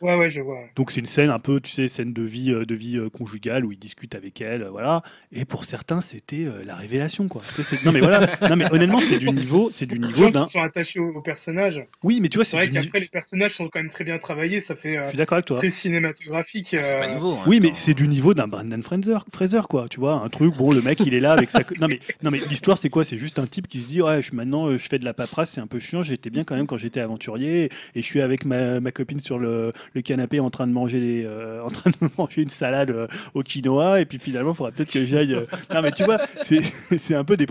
[0.00, 0.60] Ouais, ouais, je vois.
[0.76, 3.10] Donc c'est une scène un peu, tu sais, scène de vie, euh, de vie euh,
[3.10, 5.02] conjugale où il discute avec elle, euh, voilà.
[5.32, 7.42] Et pour certains, c'était la révélation, quoi.
[7.84, 10.46] Non mais voilà, non mais honnêtement, c'est du niveau, c'est du niveau d'un.
[10.46, 11.84] sont attachés aux, personnages.
[12.02, 14.60] Oui, mais tu vois, c'est vrai qu'après les personnages sont quand même très bien travaillés,
[14.60, 15.02] ça fait.
[15.04, 15.58] Je suis d'accord avec toi.
[15.58, 16.74] Très cinématographique.
[16.78, 17.34] Ah, c'est pas nouveau.
[17.34, 19.86] Hein, oui, mais c'est du niveau d'un Brandon Fraser, Fraser, quoi.
[19.88, 20.56] Tu vois, un truc.
[20.56, 21.60] Bon, le mec, il est là avec sa.
[21.78, 23.04] Non mais, non mais l'histoire, c'est quoi?
[23.04, 25.52] C'est juste un type qui se dit, ouais, je, maintenant, je fais de la paperasse,
[25.52, 26.02] c'est un peu chiant.
[26.02, 27.64] J'étais bien quand même quand j'étais aventurier
[27.94, 31.22] et je suis avec ma, ma copine sur le, le canapé en train de manger
[31.24, 34.72] euh, en train de manger une salade euh, au quinoa et puis finalement il faudra
[34.72, 37.46] peut-être que j'aille euh, non mais tu vois c'est un peu des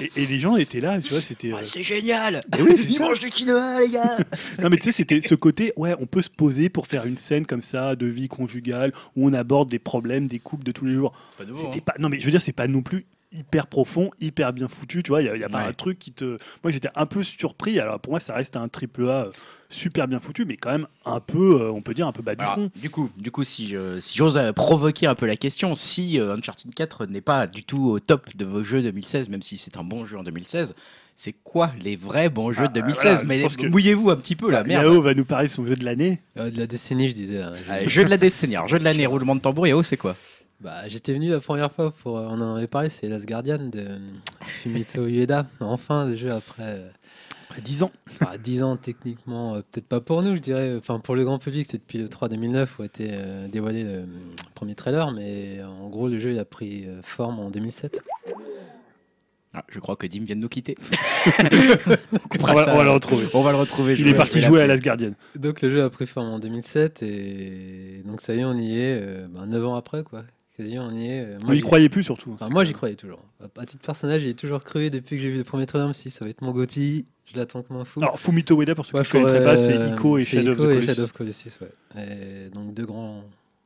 [0.00, 3.30] et, et, les gens étaient là tu vois c'était c'est génial oui, ils mangent du
[3.30, 4.18] quinoa les gars
[4.62, 7.16] non mais tu sais c'était ce côté ouais on peut se poser pour faire une
[7.16, 10.84] scène comme ça de vie conjugale où on aborde des problèmes des couples de tous
[10.84, 11.12] les jours.
[11.38, 11.82] C'était hein.
[11.84, 15.02] pas non mais je veux dire c'est pas non plus hyper profond, hyper bien foutu,
[15.02, 16.38] tu vois, il n'y a, pas un truc qui te...
[16.62, 19.30] Moi j'étais un peu surpris, alors pour moi ça reste un triple A
[19.74, 22.34] super bien foutu, mais quand même un peu, euh, on peut dire, un peu bas
[22.34, 22.70] du front.
[22.80, 26.34] Du coup, du coup si, si j'ose euh, provoquer un peu la question, si euh,
[26.36, 29.76] Uncharted 4 n'est pas du tout au top de vos jeux 2016, même si c'est
[29.76, 30.74] un bon jeu en 2016,
[31.16, 34.64] c'est quoi les vrais bons jeux de 2016 ah, Mais mouillez-vous un petit peu là,
[34.64, 34.84] merde.
[34.84, 36.20] Yao va nous parler de son jeu de l'année.
[36.36, 37.42] de la décennie, je disais.
[37.42, 37.54] Hein,
[37.86, 38.56] jeu de la décennie.
[38.66, 40.16] jeu de l'année, roulement de tambour, Yao, c'est quoi?
[40.60, 42.14] Bah, j'étais venu la première fois pour.
[42.14, 43.98] On en avait parlé, c'est Last Guardian de
[44.40, 45.46] Fumito Ueda.
[45.60, 46.80] Enfin, le jeu après.
[47.54, 47.92] Après 10 ans.
[48.42, 50.74] 10 ans, techniquement, euh, peut-être pas pour nous, je dirais.
[50.76, 53.84] Enfin, pour le grand public, c'est depuis le 3 2009 où a été euh, dévoilé
[53.84, 54.06] le
[54.56, 55.12] premier trailer.
[55.12, 58.02] Mais en gros, le jeu il a pris euh, forme en 2007.
[59.56, 60.76] Ah, je crois que Dim vient de nous quitter.
[61.38, 63.24] on, va, le retrouver.
[63.34, 63.94] On va le retrouver.
[64.00, 65.12] Il est parti jouer à Last Guardian.
[65.36, 68.80] Donc le jeu a pris forme en 2007 et donc ça y est, on y
[68.80, 70.24] est 9 ben, ans après quoi.
[70.56, 71.20] Quasi, on y est.
[71.24, 72.36] Euh, moi, y croyait plus surtout.
[72.50, 73.20] moi, j'y croyais toujours.
[73.58, 75.94] À titre personnel, j'y ai toujours cru depuis que j'ai vu le premier trailer.
[75.96, 78.00] Si ça va être mon Gotti, je l'attends comme un fou.
[78.00, 80.58] Alors, Fumito Ueda, pour ceux qui ne connaissent pas, c'est euh, Ico et Shadow of
[80.58, 82.50] the Shadow of Colossus, ouais.
[82.52, 83.24] donc, deux grands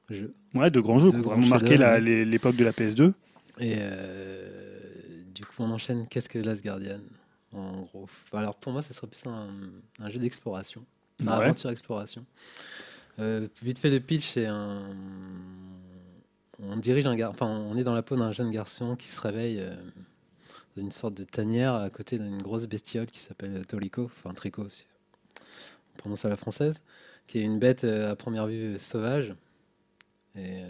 [0.09, 0.33] jeux.
[0.55, 1.77] Ouais, deux grands jeux qui ont vraiment marqué
[2.25, 3.13] l'époque de la PS2.
[3.61, 4.49] Et euh,
[5.35, 6.07] du coup, on enchaîne.
[6.09, 7.01] Qu'est-ce que Last Guardian
[7.53, 8.09] En gros?
[8.33, 10.83] Alors, pour moi, ce serait plus un, jeu d'exploration.
[11.21, 12.25] Une aventure exploration.
[13.19, 14.85] vite fait, le pitch, c'est un
[16.63, 17.35] on dirige un gar...
[17.41, 19.75] on est dans la peau d'un jeune garçon qui se réveille euh,
[20.77, 24.63] dans une sorte de tanière à côté d'une grosse bestiole qui s'appelle Tolico, enfin Trico
[24.63, 24.87] aussi,
[25.95, 26.81] on prononce à la française,
[27.27, 29.35] qui est une bête à première vue sauvage.
[30.39, 30.63] Et,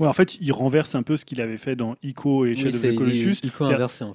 [0.00, 2.74] Ouais, en fait, il renverse un peu ce qu'il avait fait dans Ico et Shadow
[2.74, 3.40] of the Colossus.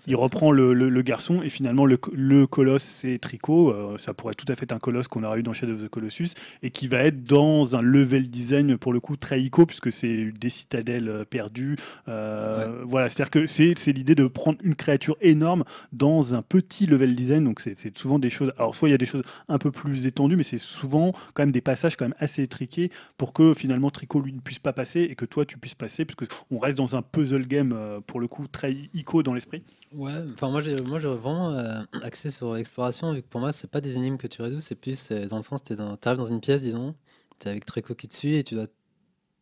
[0.08, 3.70] Il, reprend le, garçon et finalement le, colosse, c'est Trico.
[3.70, 5.84] Euh, ça pourrait tout à fait être un colosse qu'on aurait eu dans Shadow of
[5.84, 6.30] the Colossus
[6.64, 10.32] et qui va être dans un level design pour le coup très Ico puisque c'est
[10.32, 11.76] des citadelles euh, perdues.
[12.08, 17.14] Euh, voilà, c'est-à-dire que c'est l'idée de prendre une créature énorme dans un petit level
[17.14, 17.44] design.
[17.44, 18.52] Donc c'est souvent des choses.
[18.58, 21.44] Alors soit il y a des choses un peu plus étendues, mais c'est souvent quand
[21.44, 22.90] même des passages quand même assez étriqués
[23.20, 26.32] pour que finalement Trico lui ne pas passer et que toi tu puisses passer, puisque
[26.52, 29.64] on reste dans un puzzle game euh, pour le coup très ico dans l'esprit.
[29.94, 33.52] Ouais, enfin moi j'ai moi j'aurais vraiment euh, axé sur l'exploration vu que pour moi
[33.52, 36.26] c'est pas des énigmes que tu résous, c'est plus dans le sens tu arrives dans
[36.26, 36.96] une pièce disons,
[37.40, 38.68] tu es avec Trico qui te suit et tu dois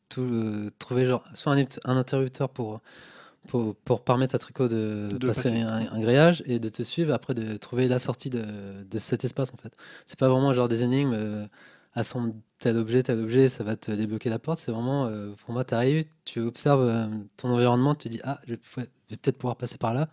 [0.09, 2.81] tout euh, trouver genre soit un, un interrupteur pour
[3.49, 7.57] pour, pour, permettre à Trico de, passer, Un, grillage et de te suivre après de
[7.57, 8.45] trouver la sortie de,
[8.89, 9.73] de cet espace en fait.
[10.05, 11.49] C'est pas vraiment genre des énigmes
[11.95, 14.59] assemble tel objet, tel objet, ça va te débloquer la porte.
[14.59, 17.07] C'est vraiment, euh, pour moi, tu arrives, tu observes euh,
[17.37, 20.09] ton environnement, tu te dis, ah, je vais peut-être pouvoir passer par là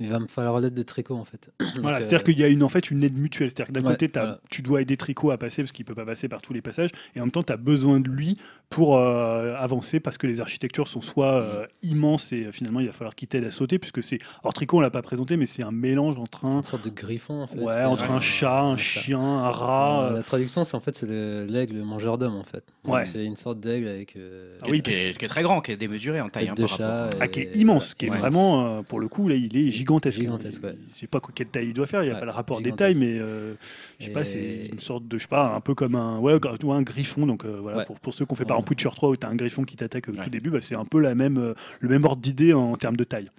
[0.00, 1.50] il va me falloir l'aide de Tricot en fait.
[1.80, 3.50] Voilà, c'est-à-dire qu'il y a une, en fait une aide mutuelle.
[3.50, 4.10] C'est-à-dire que d'un côté,
[4.48, 6.90] tu dois aider Tricot à passer parce qu'il peut pas passer par tous les passages,
[7.14, 8.38] et en même temps, tu as besoin de lui
[8.70, 12.86] pour euh, avancer parce que les architectures sont soit euh, immenses et euh, finalement il
[12.86, 14.20] va falloir qu'il t'aide à sauter puisque c'est.
[14.44, 16.58] Alors Tricot, on l'a pas présenté, mais c'est un mélange entre un.
[16.58, 17.58] Une sorte de griffon en fait.
[17.58, 20.12] Ouais, entre un chat, un chien, un rat.
[20.14, 22.64] la traduction, c'est en fait c'est l'aigle mangeur d'homme en fait.
[22.84, 23.04] Ouais.
[23.04, 24.16] C'est une sorte d'aigle avec.
[24.62, 26.48] Ah oui, qui, est, très grand, qui est démesuré en taille.
[26.48, 27.10] un de chat.
[27.20, 29.89] Ah, qui est immense, qui est vraiment, pour le coup, là, il est gigantesque.
[30.10, 32.60] Gigantesque je sais pas quelle taille il doit faire, il n'y a pas le rapport
[32.60, 33.54] des tailles, mais euh,
[33.98, 36.34] je sais pas, c'est une sorte de, je sais pas, un peu comme un, ouais,
[36.34, 37.26] un griffon.
[37.26, 39.26] Donc euh, voilà, pour, pour, ceux qui ont fait par exemple Witcher 3 où tu
[39.26, 41.54] as un griffon qui t'attaque au tout début, bah, c'est un peu la même, euh,
[41.80, 43.30] le même ordre d'idée en, termes de taille.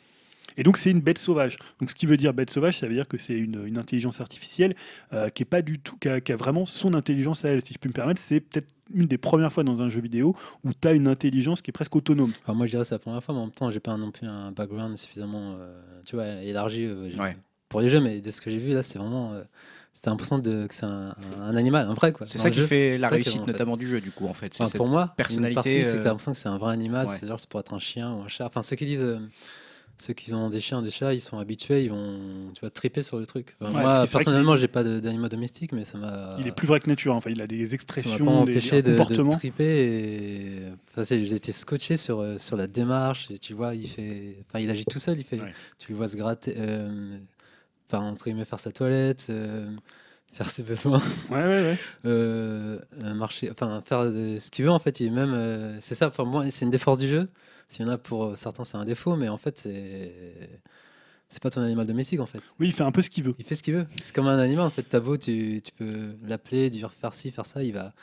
[0.57, 1.57] Et donc c'est une bête sauvage.
[1.79, 4.21] Donc ce qui veut dire bête sauvage, ça veut dire que c'est une, une, intelligence
[4.21, 4.75] artificielle
[5.33, 7.63] qui est pas du tout, qui a, qui a, vraiment son intelligence à elle.
[7.63, 10.35] Si je peux me permettre, c'est peut-être une des premières fois dans un jeu vidéo
[10.63, 12.31] où tu as une intelligence qui est presque autonome.
[12.47, 14.27] moi je dirais c'est la première fois, mais en même temps j'ai pas non plus
[14.27, 15.57] un background suffisamment,
[16.05, 16.87] tu vois, élargi.
[17.17, 17.35] Ouais
[17.71, 19.33] pour les jeux, mais de ce que j'ai vu là, c'est vraiment.
[19.33, 19.41] Euh,
[19.93, 21.13] c'était l'impression de, que c'est un,
[21.55, 22.11] animal, un vrai.
[22.11, 22.25] quoi.
[22.25, 24.55] C'est ça qui fait la réussite notamment du jeu, du coup, en fait.
[24.75, 25.83] pour moi, personnalité.
[25.83, 27.73] C'est que tu as l'impression que c'est un vrai animal, c'est genre, c'est pour être
[27.73, 28.45] un chien ou un chat.
[28.45, 29.03] Enfin, ceux qui disent.
[29.03, 29.19] Euh,
[30.01, 33.01] ceux qui ont des chiens, des chats, ils sont habitués, ils vont, tu vois, triper
[33.01, 33.55] sur le truc.
[33.59, 36.35] moi, personnellement, j'ai pas d'animaux domestiques, mais ça m'a.
[36.39, 37.15] Il est plus vrai que nature.
[37.15, 39.29] Enfin, il a des expressions, des, des comportements.
[39.29, 39.63] De, triper.
[39.63, 40.59] Et...
[40.95, 43.29] Enfin, j'étais scotché sur euh, sur la démarche.
[43.31, 45.19] Et tu vois, il fait, enfin, il agit tout seul.
[45.19, 45.39] Il fait,
[45.77, 46.55] tu le vois se gratter,
[47.91, 49.69] enfin, entre guillemets, faire sa toilette, euh,
[50.33, 51.01] faire ses besoins.
[51.29, 51.77] Ouais, ouais, ouais.
[52.05, 54.99] Euh, euh, marcher, enfin, faire ce qu'il veut, en fait.
[54.99, 57.27] Il même, c'est ça, pour moi, c'est une des forces du jeu.
[57.71, 60.11] S'il y en a pour certains, c'est un défaut, mais en fait, c'est.
[61.29, 62.41] C'est pas ton animal domestique en fait.
[62.59, 63.33] Oui, il fait un peu ce qu'il veut.
[63.39, 63.87] Il fait ce qu'il veut.
[64.03, 64.83] C'est comme un animal en fait.
[64.83, 67.93] T'as beau, tu, tu peux l'appeler, dire faire ci, faire ça, il va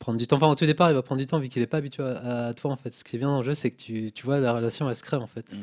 [0.00, 0.34] prendre du temps.
[0.34, 2.52] Enfin, au tout départ, il va prendre du temps vu qu'il n'est pas habitué à,
[2.54, 2.92] toi en fait.
[2.92, 4.96] Ce qui est bien dans le jeu, c'est que tu, tu vois la relation elle
[4.96, 5.52] se crée en fait.
[5.52, 5.56] Mm.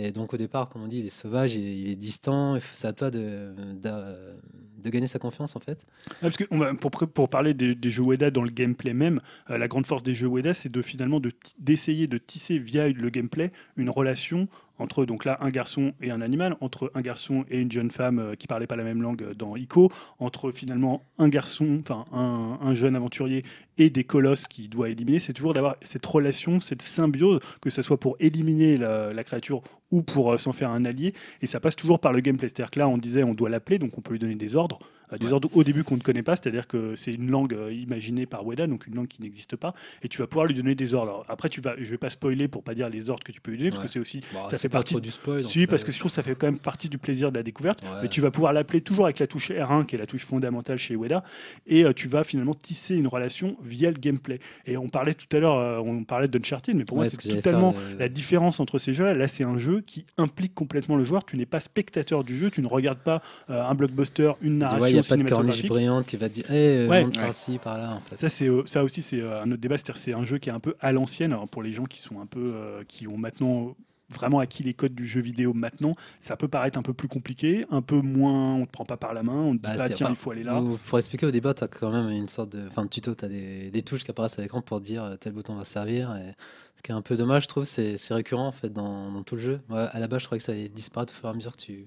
[0.00, 2.92] Et donc au départ, comme on dit, il est sauvage, il est, distant, c'est à
[2.92, 3.52] toi de,
[3.82, 5.78] de, gagner sa confiance en fait.
[6.22, 6.44] parce que
[6.74, 9.20] pour, pour parler des, jeux Weda dans le gameplay même,
[9.50, 11.20] euh, la grande force des jeux Weda, c'est de finalement
[11.58, 14.48] d'essayer de, tisser via le gameplay une relation
[14.78, 18.18] entre donc là un garçon et un animal, entre un garçon et une jeune femme
[18.18, 22.04] euh, qui parlait pas la même langue euh, dans Ico, entre finalement un garçon, enfin
[22.12, 23.44] un, jeune aventurier
[23.76, 27.82] et des colosses qu'il doit éliminer, c'est toujours d'avoir cette relation, cette symbiose, que ce
[27.82, 31.76] soit pour éliminer la, créature ou pour euh, s'en faire un allié, et ça passe
[31.76, 32.48] toujours par le gameplay.
[32.48, 34.78] C'est-à-dire que là, on disait on doit l'appeler, donc on peut lui donner des ordres.
[35.12, 37.72] Euh, des ordres au début qu'on ne connaît pas, c'est-à-dire que c'est une langue euh,
[37.72, 40.74] imaginée par Weda, donc une langue qui n'existe pas, et tu vas pouvoir lui donner
[40.74, 41.24] des ordres.
[41.28, 43.52] après, tu vas, je vais pas spoiler pour pas dire les ordres que tu peux
[43.52, 45.44] lui donner, parce que c'est aussi, bah, ça fait partie du spoil.
[45.44, 47.42] Si, parce que je trouve que ça fait quand même partie du plaisir de la
[47.42, 47.82] découverte.
[48.02, 50.78] Mais tu vas pouvoir l'appeler toujours avec la touche R1, qui est la touche fondamentale
[50.78, 51.22] chez Weda,
[51.66, 54.40] et euh, tu vas finalement tisser une relation via le gameplay.
[54.66, 58.08] Et on parlait tout à l'heure, on parlait d'Uncharted, mais pour moi, c'est totalement la
[58.08, 59.14] différence entre ces jeux-là.
[59.14, 61.24] Là, c'est un jeu qui implique complètement le joueur.
[61.24, 65.70] Tu n'es pas spectateur du jeu, tu ne regardes pas un blockbuster, une narration cinématographique
[66.06, 67.94] qui va dire hey, euh, par par là.
[67.94, 68.16] En fait.
[68.16, 69.76] Ça, c'est, euh, ça aussi, c'est euh, un autre débat.
[69.76, 71.36] C'est-à-dire c'est un jeu qui est un peu à l'ancienne.
[71.50, 72.54] pour les gens qui sont un peu.
[72.86, 73.76] qui ont maintenant
[74.10, 77.66] vraiment acquis les codes du jeu vidéo maintenant, ça peut paraître un peu plus compliqué,
[77.70, 79.76] un peu moins, on ne te prend pas par la main, on te dit bah,
[79.76, 80.62] pas tiens, il faut aller là.
[80.86, 83.26] Pour expliquer au débat, tu as quand même une sorte de, enfin, de tuto, tu
[83.26, 86.16] as des, des, touches qui apparaissent à l'écran pour dire tel bouton va servir.
[86.16, 86.34] Et
[86.76, 89.34] ce qui est un peu dommage, je trouve, c'est récurrent en fait dans, dans, tout
[89.34, 89.60] le jeu.
[89.70, 91.60] à la base, je croyais que ça allait disparaître au fur et à mesure que
[91.60, 91.86] tu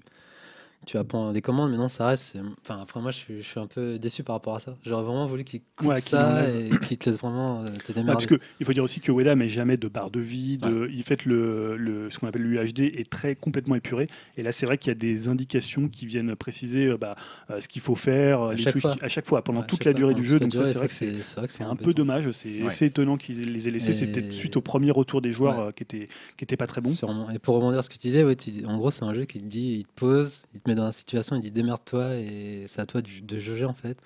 [0.86, 2.36] tu apprends des commandes, mais non, ça reste.
[2.62, 4.76] Enfin, après, moi, je suis, je suis, un peu déçu par rapport à ça.
[4.84, 8.12] J'aurais vraiment voulu qu'il coupe ouais, ça et qu'il te laisse vraiment euh, te démerder.
[8.12, 10.58] parce que, il faut dire aussi que Weda met jamais de barre de vie.
[10.58, 14.08] De, Il fait le, le ce qu'on appelle l'UHD est très complètement épuré.
[14.36, 17.12] Et là, c'est vrai qu'il y a des indications qui viennent préciser euh, bah,
[17.50, 20.14] euh, ce qu'il faut faire à les chaque à chaque fois pendant toute la durée
[20.14, 20.40] du jeu.
[20.40, 22.30] Donc ça, c'est vrai que c'est un peu dommage.
[22.32, 23.92] C'est assez étonnant qu'ils les aient laissés.
[23.92, 26.06] C'est peut-être suite au premier retour des joueurs qui était
[26.36, 26.90] qui était pas très bon.
[26.90, 27.30] Sûrement.
[27.30, 28.36] Et pour rebondir ce que tu disais, ouais,
[28.66, 30.84] en gros, c'est un jeu qui te dit, il te pose, il te met dans
[30.84, 33.98] la situation, il dit démerde-toi et c'est à toi de, juger en fait,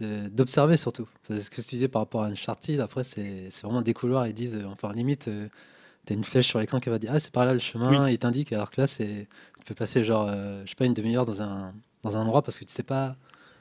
[0.00, 1.08] d'observer surtout.
[1.28, 4.26] Parce que ce que tu disais par rapport à Uncharted, après c'est vraiment des couloirs,
[4.26, 5.48] ils disent, enfin limite, euh,
[6.06, 8.08] tu as une flèche sur l'écran qui va dire ah c'est par là le chemin,
[8.08, 9.28] il t'indique, alors que là c'est,
[9.58, 12.42] tu peux passer genre, euh, je sais pas, une demi-heure dans un, dans un endroit
[12.42, 13.16] parce que tu sais pas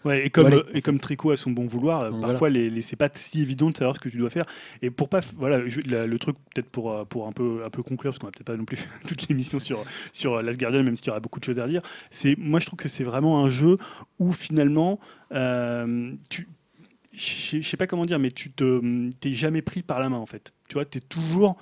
[0.05, 3.09] Ouais, et comme, et comme Tricot a son bon vouloir, parfois les, les c'est pas
[3.13, 4.45] si évident de savoir ce que tu dois faire.
[4.81, 8.11] Et pour pas, voilà, le truc peut-être pour, euh, pour un peu, un peu conclure,
[8.11, 8.77] parce qu'on va peut-être pas non plus
[9.07, 11.81] toute l'émission sur, sur Last Guardian, même s'il y aura beaucoup de choses à dire.
[12.09, 13.77] C'est, moi je trouve que c'est vraiment un jeu
[14.19, 14.99] où finalement,
[15.34, 16.47] euh, tu,
[17.13, 20.26] je sais pas comment dire, mais tu te, t'es jamais pris par la main en
[20.26, 20.53] fait.
[20.69, 21.57] Tu vois, es toujours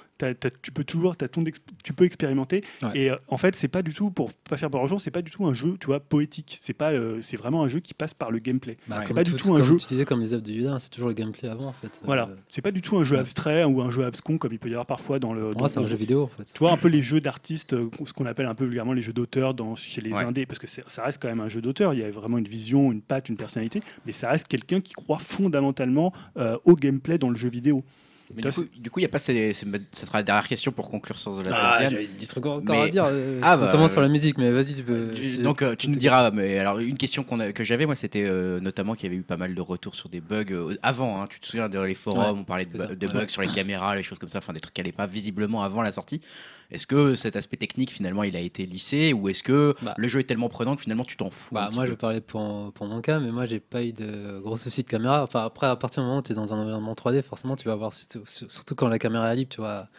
[0.62, 1.44] tu peux toujours, as ton
[1.84, 2.64] tu peux expérimenter.
[2.94, 5.32] Et euh, en fait, c'est pas du tout, pour pas faire peur c'est pas du
[5.32, 6.60] tout un jeu, tu vois, poétique.
[6.62, 8.78] C'est pas, euh, c'est vraiment un jeu qui passe par le gameplay.
[8.88, 9.78] Bah, c'est pas du tout un jeu.
[9.78, 12.02] Tu disais comme les œuvres de c'est toujours le gameplay avant, en fait.
[12.04, 14.60] Voilà, euh, c'est pas du tout un jeu abstrait ou un jeu abscon comme il
[14.60, 15.52] peut y avoir parfois dans le.
[15.68, 16.52] c'est un jeu vidéo, en fait.
[16.54, 17.76] Tu vois un peu les jeux d'artistes,
[18.06, 20.68] ce qu'on appelle un peu vulgairement les jeux d'auteur dans chez les indés, parce que
[20.68, 21.94] ça reste quand même un jeu d'auteur.
[21.94, 24.94] Il y a vraiment une vision, une patte, une personnalité, mais ça reste quelqu'un qui
[24.94, 26.14] croit fondamentalement
[26.66, 27.84] au gameplay dans le jeu vidéo
[28.30, 29.20] du, coup, il y a pas.
[29.20, 31.90] Ces, ça sera la dernière question pour conclure sur The Last ah, Guardian.
[31.90, 32.82] J'avais encore mais...
[32.82, 35.14] à dire, euh, ah, bah, notamment sur la musique, mais vas-y, tu peux.
[35.42, 36.32] donc, euh, tu nous diras.
[36.32, 39.18] Mais alors, une question qu'on a, que j'avais, moi, c'était euh, notamment qu'il y avait
[39.18, 41.22] eu pas mal de retours sur des bugs avant.
[41.22, 44.04] Hein, tu te souviens de les forums, on parlait de, bugs sur les caméras, les
[44.04, 46.22] choses comme ça, enfin des trucs qui n'allaient pas visiblement avant la sortie.
[46.70, 49.94] Est-ce que cet aspect technique, finalement, il a été lissé ou est-ce que bah.
[49.98, 52.72] le jeu est tellement prenant que finalement tu t'en fous bah, Moi, je parlais pour,
[52.74, 55.24] pour, mon cas, mais moi, j'ai pas eu de gros soucis de caméra.
[55.24, 57.66] Enfin, après, à partir du moment où tu es dans un environnement 3D, forcément, tu
[57.66, 59.90] vas avoir, surtout quand la caméra est libre, tu vas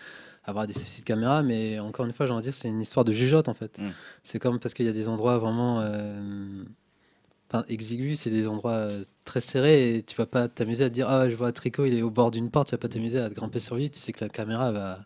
[0.44, 1.42] avoir des soucis de caméra.
[1.42, 3.78] Mais encore une fois, j'ai envie de dire, c'est une histoire de jugeote en fait.
[3.78, 3.88] Mm.
[4.22, 5.80] C'est comme parce qu'il y a des endroits vraiment.
[5.80, 6.64] Euh,
[7.68, 11.08] exigus, c'est des endroits euh, très serré et tu vas pas t'amuser à te dire
[11.08, 13.28] ah je vois Tricot il est au bord d'une porte tu vas pas t'amuser à
[13.28, 15.00] te grimper sur lui tu sais que la caméra va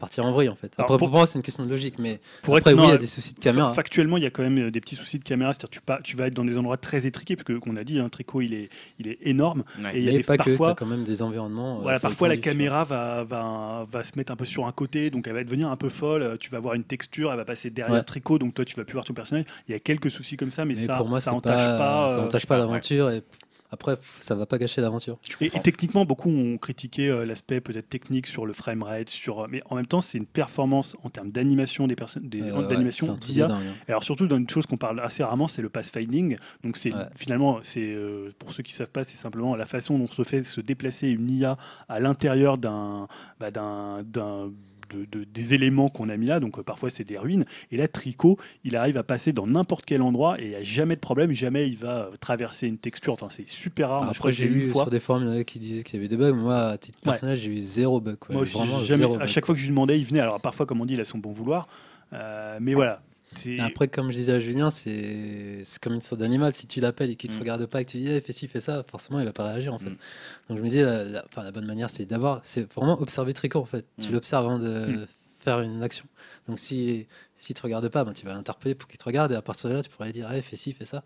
[0.00, 0.72] partir en vrille en fait.
[0.78, 2.96] Après pour, moi c'est une question de logique mais pour après oui il y a
[2.96, 3.72] des soucis de caméra.
[3.74, 6.00] factuellement il y a quand même euh, des petits soucis de caméra c'est-à-dire tu, pas,
[6.02, 8.08] tu vas être dans des endroits très étriqués parce que qu'on a dit un hein,
[8.08, 9.62] Tricot il est il est énorme
[9.92, 12.28] et il y a des, pas parfois que, quand même des environnements euh, voilà parfois
[12.28, 15.44] la caméra va, va, va se mettre un peu sur un côté donc elle va
[15.44, 18.54] devenir un peu folle tu vas avoir une texture elle va passer derrière Tricot donc
[18.54, 19.44] toi tu vas plus voir ton personnage.
[19.68, 22.22] Il y a quelques soucis comme ça mais, ça pour moi ça entache pas, ça
[22.22, 23.22] entache pas l'aventure et
[23.76, 25.18] après, ça va pas gâcher l'aventure.
[25.42, 29.62] Et, techniquement, beaucoup ont critiqué euh, l'aspect peut-être technique sur le framerate, sur, euh, mais
[29.68, 33.50] en même temps, c'est une performance en termes d'animation des personnes, euh, d'animation d'IA.
[33.50, 33.58] Hein.
[33.86, 36.38] Alors surtout dans une chose qu'on parle assez rarement, c'est le pathfinding.
[36.64, 37.94] Donc c'est finalement, c'est
[38.38, 41.30] pour ceux qui savent pas, c'est simplement la façon dont se fait se déplacer une
[41.30, 41.58] IA
[41.88, 43.08] à l'intérieur d'un
[43.38, 44.02] bah, d'un
[44.90, 47.44] de, des éléments qu'on a mis là, donc euh, parfois c'est des ruines.
[47.70, 50.62] Et là, Tricot, il arrive à passer dans n'importe quel endroit et il n'y a
[50.62, 53.12] jamais de problème, jamais il va traverser une texture.
[53.12, 54.08] Enfin, c'est super rare.
[54.08, 56.32] Après, j'ai vu sur des forums qui disaient qu'il y avait des bugs.
[56.32, 58.18] Moi, à titre personnel, j'ai eu zéro bug.
[58.30, 58.58] Moi aussi,
[59.20, 60.20] à chaque fois que je lui demandais, il venait.
[60.20, 61.68] Alors parfois, comme on dit, il a son bon vouloir.
[62.12, 63.02] Euh, mais voilà,
[63.60, 66.54] après, comme je disais à Julien, c'est comme une sorte d'animal.
[66.54, 67.42] Si tu l'appelles et qu'il ne te mm.
[67.42, 69.44] regarde pas et que tu dis eh, fais ci, fais ça, forcément, il va pas
[69.44, 69.90] réagir en fait.
[69.90, 69.98] Mm.
[70.48, 73.64] Donc je me disais, la, la, bonne manière, c'est d'avoir, c'est vraiment observer Tricot en
[73.64, 73.86] fait.
[74.00, 74.12] Tu mm.
[74.12, 75.06] l'observes avant de
[75.40, 76.04] faire une action.
[76.48, 77.06] Donc si
[77.38, 79.70] si te regarde pas, ben, tu vas l'interpeller pour qu'il te regarde et à partir
[79.70, 81.04] de là, tu pourrais dire eh, fais ci, fais ça.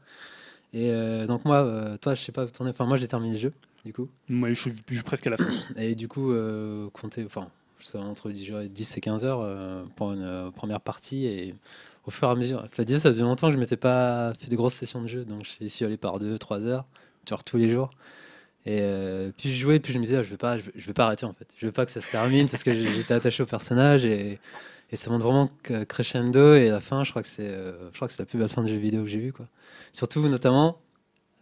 [0.73, 2.71] Et euh, donc moi, euh, toi, je sais pas où t'en es.
[2.71, 3.53] Enfin, moi, j'ai terminé le jeu,
[3.85, 4.09] du coup.
[4.29, 4.73] Moi, je suis
[5.05, 5.51] presque à la fin.
[5.77, 7.49] Et du coup, euh, compter, enfin,
[7.95, 11.55] entre 10 et 15 heures pour une première partie et
[12.07, 12.65] au fur et à mesure.
[12.77, 15.67] ça faisait longtemps que je m'étais pas fait de grosses sessions de jeu, donc je
[15.67, 16.87] suis allé par 2-3 heures,
[17.29, 17.91] genre tous les jours.
[18.67, 20.93] Et euh, puis je jouais, puis je me disais, ah, je vais pas, je vais,
[20.93, 21.49] pas arrêter en fait.
[21.57, 24.39] Je veux pas que ça se termine parce que j'étais attaché au personnage et,
[24.93, 25.49] et, ça montre vraiment
[25.89, 26.55] crescendo.
[26.55, 28.77] Et à la fin, je crois que c'est, euh, la plus belle fin de jeu
[28.77, 29.47] vidéo que j'ai vu quoi.
[29.93, 30.79] Surtout notamment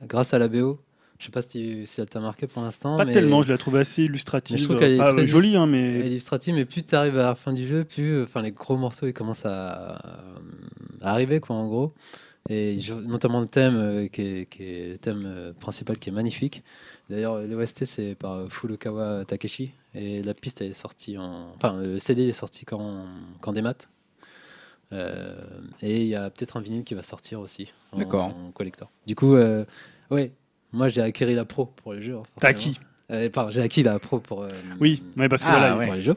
[0.02, 0.81] grâce à la BO.
[1.19, 2.97] Je sais pas si, si elle t'a marqué pour l'instant.
[2.97, 4.57] Pas tellement, je la trouve assez illustrative.
[4.57, 5.82] je trouve qu'elle est très jolie, hein, mais.
[5.82, 8.53] Elle est illustrative, mais plus tu arrives à la fin du jeu, plus enfin, les
[8.53, 9.99] gros morceaux ils commencent à,
[11.03, 11.93] arriver, quoi, en gros.
[12.49, 16.62] Et notamment le thème, euh, qui, est, le thème euh, principal qui est magnifique.
[17.11, 19.73] D'ailleurs, l'OST c'est par Furukawa Takeshi.
[19.95, 21.53] Et la piste est sortie en.
[21.57, 23.05] Enfin, le CD est sorti quand,
[23.40, 23.89] quand des maths.
[24.93, 25.35] Euh,
[25.82, 28.89] et il y a peut-être un vinyle qui va sortir aussi en, en collector.
[29.07, 29.35] Du coup,
[30.11, 30.32] ouais,
[30.73, 32.16] moi, j'ai acquis la pro pour les jeux.
[32.16, 32.78] Hein, T'as acquis
[33.11, 34.47] euh, J'ai acquis la pro pour,
[34.81, 36.16] oui, mais parce que ah, pour les jeux.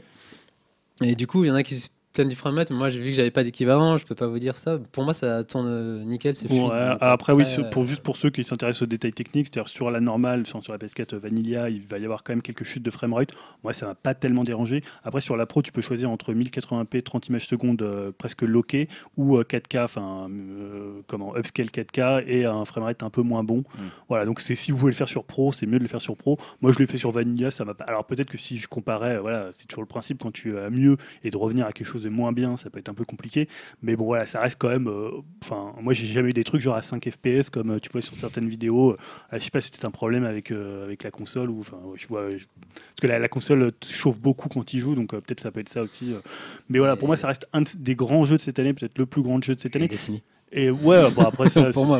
[1.02, 3.15] Et du coup, il y en a qui thème du framerate, moi j'ai vu que
[3.15, 4.79] j'avais pas d'équivalent, je peux pas vous dire ça.
[4.91, 8.43] Pour moi, ça tourne euh, nickel, c'est bon, après, oui, pour, juste pour ceux qui
[8.43, 12.03] s'intéressent aux détails techniques, c'est-à-dire sur la normale, sur la PS4 Vanilla, il va y
[12.03, 13.31] avoir quand même quelques chutes de framerate.
[13.63, 14.83] Moi, ça m'a pas tellement dérangé.
[15.03, 18.88] Après, sur la Pro, tu peux choisir entre 1080p, 30 images secondes euh, presque loqué
[19.17, 20.29] ou 4K, euh, enfin,
[21.07, 23.59] comment, upscale 4K et un framerate un peu moins bon.
[23.59, 23.81] Mm.
[24.09, 26.01] Voilà, donc c'est si vous voulez le faire sur Pro, c'est mieux de le faire
[26.01, 26.38] sur Pro.
[26.61, 27.85] Moi, je l'ai fait sur Vanilla, ça m'a pas.
[27.85, 30.97] Alors peut-être que si je comparais, voilà, c'est toujours le principe quand tu as mieux
[31.23, 33.48] et de revenir à quelque chose moins bien, ça peut être un peu compliqué.
[33.82, 34.88] Mais bon, voilà, ça reste quand même.
[34.88, 35.11] Euh,
[35.44, 38.02] enfin, moi, j'ai jamais eu des trucs genre à 5 FPS comme euh, tu vois
[38.02, 38.91] sur certaines vidéos.
[38.91, 38.98] Euh,
[39.34, 41.60] je sais pas si c'était un problème avec, avec la console ou.
[41.60, 42.23] Enfin, je vois.
[42.30, 42.41] parce
[43.02, 45.82] que la, la, console chauffe beaucoup quand il joue, donc peut-être ça peut être ça
[45.82, 46.14] aussi.
[46.69, 49.06] mais voilà, pour moi, ça reste un des grands jeux de cette année, peut-être le
[49.06, 49.88] plus grand jeu de cette année.
[50.53, 51.99] Et ouais, bon après pour moi,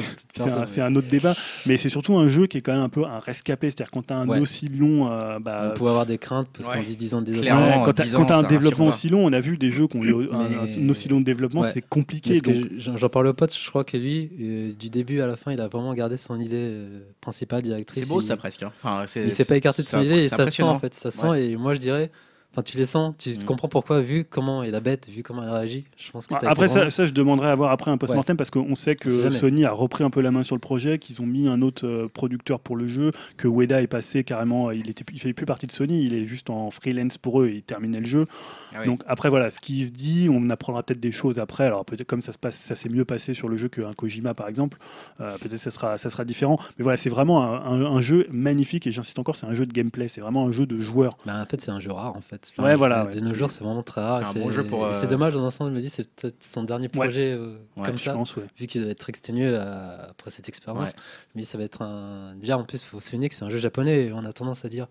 [0.68, 1.34] c'est un, autre débat,
[1.66, 4.08] mais c'est surtout un jeu qui est quand même un peu un rescapé, c'est-à-dire quand
[4.08, 6.98] tu as un aussi long, euh, bah, on peut avoir des craintes parce qu'on dit
[6.98, 7.84] 10 ans de développement.
[7.84, 10.30] quand tu as, un développement aussi long, on a vu des jeux qui ont eu
[10.32, 12.42] un, aussi long de développement, c'est compliqué.
[12.78, 15.62] J'en parle au pote, je crois que lui, euh, du début à la fin, il
[15.62, 18.04] a vraiment gardé son idée euh, principale, directrice.
[18.04, 18.64] C'est beau ça presque.
[18.64, 18.72] Hein.
[18.84, 21.42] Enfin, il s'est pas écarté de son idée et ça sent en fait, ça sent.
[21.42, 22.12] Et moi je dirais
[22.54, 23.44] Enfin, tu les sens, tu mm.
[23.44, 25.86] comprends pourquoi, vu comment est la bête, vu comment elle réagit.
[25.96, 28.50] Je pense que ça après, ça, ça, je demanderais à voir après un post-mortem parce
[28.50, 31.26] qu'on sait que Sony a repris un peu la main sur le projet, qu'ils ont
[31.26, 35.06] mis un autre euh, producteur pour le jeu, que Ueda est passé carrément, il était,
[35.14, 37.64] il fait plus partie de Sony, il est juste en freelance pour eux et il
[37.64, 38.28] terminait le jeu.
[38.76, 41.64] Ah Donc après, voilà, ce qui se dit, on apprendra peut-être des choses après.
[41.66, 44.34] Alors peut-être comme ça se passe, ça s'est mieux passé sur le jeu qu'un Kojima
[44.34, 44.78] par exemple,
[45.22, 46.60] euh, peut-être ça sera, ça sera différent.
[46.78, 50.08] Mais voilà, c'est vraiment un, jeu magnifique et j'insiste encore, c'est un jeu de gameplay,
[50.08, 51.18] c'est vraiment un jeu de joueurs.
[51.26, 52.41] Bah, en fait, c'est un jeu rare en fait.
[52.58, 54.26] Ouais, voilà de nos jours, c'est vraiment très rare.
[54.26, 54.94] C'est un bon jeu pour.
[54.94, 57.58] C'est euh, dommage dans un sens, je me dis, c'est peut-être son dernier projet euh,
[57.84, 58.16] comme ça.
[58.58, 60.94] vu qu'il doit être exténué euh, après cette expérience.
[61.36, 62.36] Mais ça va être un.
[62.36, 64.12] Déjà, en plus, il faut souligner que c'est un jeu japonais.
[64.14, 64.88] On a tendance à dire.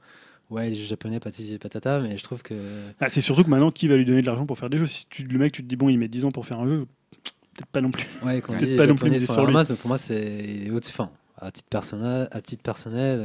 [0.51, 2.55] Ouais, les jeux japonais, patati patata, mais je trouve que.
[3.01, 4.89] Ah, c'est surtout que maintenant, qui va lui donner de l'argent pour faire des jeux?
[4.89, 6.67] Si tu, le mec, tu te dis, bon, il met 10 ans pour faire un
[6.67, 6.87] jeu,
[7.55, 8.09] peut-être pas non plus.
[8.25, 12.29] Ouais, quand peut-être pas non plus sur mais pour moi, c'est Enfin, à titre personnel,
[12.33, 13.21] à titre personnel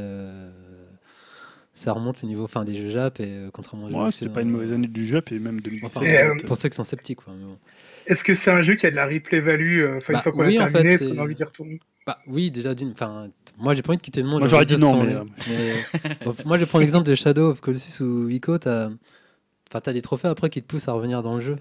[1.76, 4.40] ça remonte au niveau enfin, des jeux Jap et euh, contrairement aux ouais, c'était pas
[4.40, 7.34] une mauvaise année du Jap et même 2017 euh, pour ceux qui sont sceptiques quoi,
[8.06, 10.32] est-ce que c'est un jeu qui a de la replay value euh, une bah, fois
[10.32, 11.78] qu'on oui, l'a terminé est-ce qu'on a envie d'y retourner?
[12.06, 13.28] Bah, oui déjà d'une enfin
[13.58, 16.64] moi j'ai pas envie de quitter le monde moi j'aurais dit non mais, moi je
[16.64, 18.88] prends l'exemple de Shadow of Colossus ou Ico t'as
[19.68, 21.56] enfin t'as des trophées après qui te poussent à revenir dans le jeu.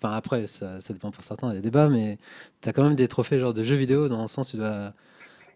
[0.00, 2.18] Enfin après ça, ça dépend pour certains a des débats mais
[2.60, 4.92] t'as quand même des trophées genre de jeux vidéo dans le sens où tu dois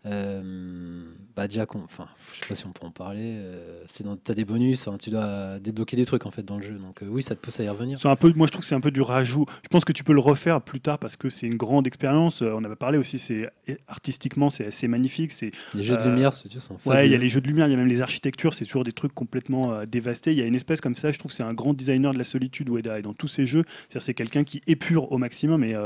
[0.04, 1.04] euh,
[1.36, 3.34] bah déjà, enfin, je sais pas si on peut en parler.
[3.36, 6.56] Euh, c'est dans, t'as des bonus, hein, tu dois débloquer des trucs en fait dans
[6.56, 6.74] le jeu.
[6.74, 7.98] Donc euh, oui, ça te pousse à y revenir.
[7.98, 9.46] C'est un peu, moi je trouve que c'est un peu du rajout.
[9.62, 12.42] Je pense que tu peux le refaire plus tard parce que c'est une grande expérience.
[12.42, 13.48] on avait parlé aussi, c'est
[13.86, 15.32] artistiquement c'est assez magnifique.
[15.32, 16.52] C'est les jeux de lumière, c'est
[16.84, 18.54] Ouais, il y a les jeux de lumière, il y a même les architectures.
[18.54, 20.32] C'est toujours des trucs complètement dévastés.
[20.32, 21.12] Il y a une espèce comme ça.
[21.12, 23.46] Je trouve que c'est un grand designer de la solitude Ueda et dans tous ses
[23.46, 25.62] jeux, c'est c'est quelqu'un qui épure au maximum.
[25.62, 25.76] Et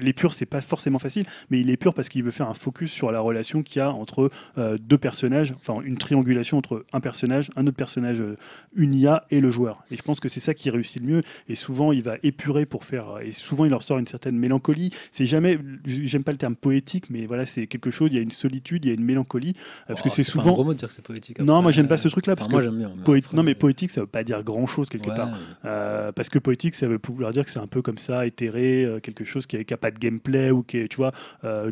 [0.00, 3.12] l'épure c'est pas forcément facile, mais il épure parce qu'il veut faire un focus sur
[3.12, 7.50] la relation qu'il y a entre euh, deux personnages, enfin une triangulation entre un personnage,
[7.56, 8.36] un autre personnage, euh,
[8.74, 9.84] une IA et le joueur.
[9.90, 11.22] Et je pense que c'est ça qui réussit le mieux.
[11.48, 13.18] Et souvent, il va épurer pour faire.
[13.22, 14.92] Et souvent, il leur sort une certaine mélancolie.
[15.12, 18.08] C'est jamais, j'aime pas le terme poétique, mais voilà, c'est quelque chose.
[18.10, 20.22] Il y a une solitude, il y a une mélancolie, euh, parce que oh, c'est
[20.22, 20.44] souvent.
[20.44, 21.40] Pas un gros dire que c'est poétique.
[21.40, 22.92] Non, moi j'aime pas ce truc-là parce que bien,
[23.32, 25.30] non, mais poétique, ça veut pas dire grand-chose quelque part.
[25.62, 29.24] parce que poétique, ça veut pouvoir dire que c'est un peu comme ça, éthéré, quelque
[29.24, 31.12] chose qui n'a pas de gameplay ou qui, tu vois.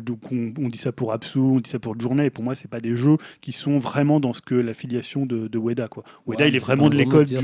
[0.01, 2.55] donc on, on, dit ça pour Absu, on dit ça pour Journée et pour moi,
[2.55, 5.87] c'est pas des jeux qui sont vraiment dans ce que l'affiliation de, de Ueda.
[5.87, 6.03] Quoi.
[6.27, 7.35] Ueda, il est vraiment de l'école du,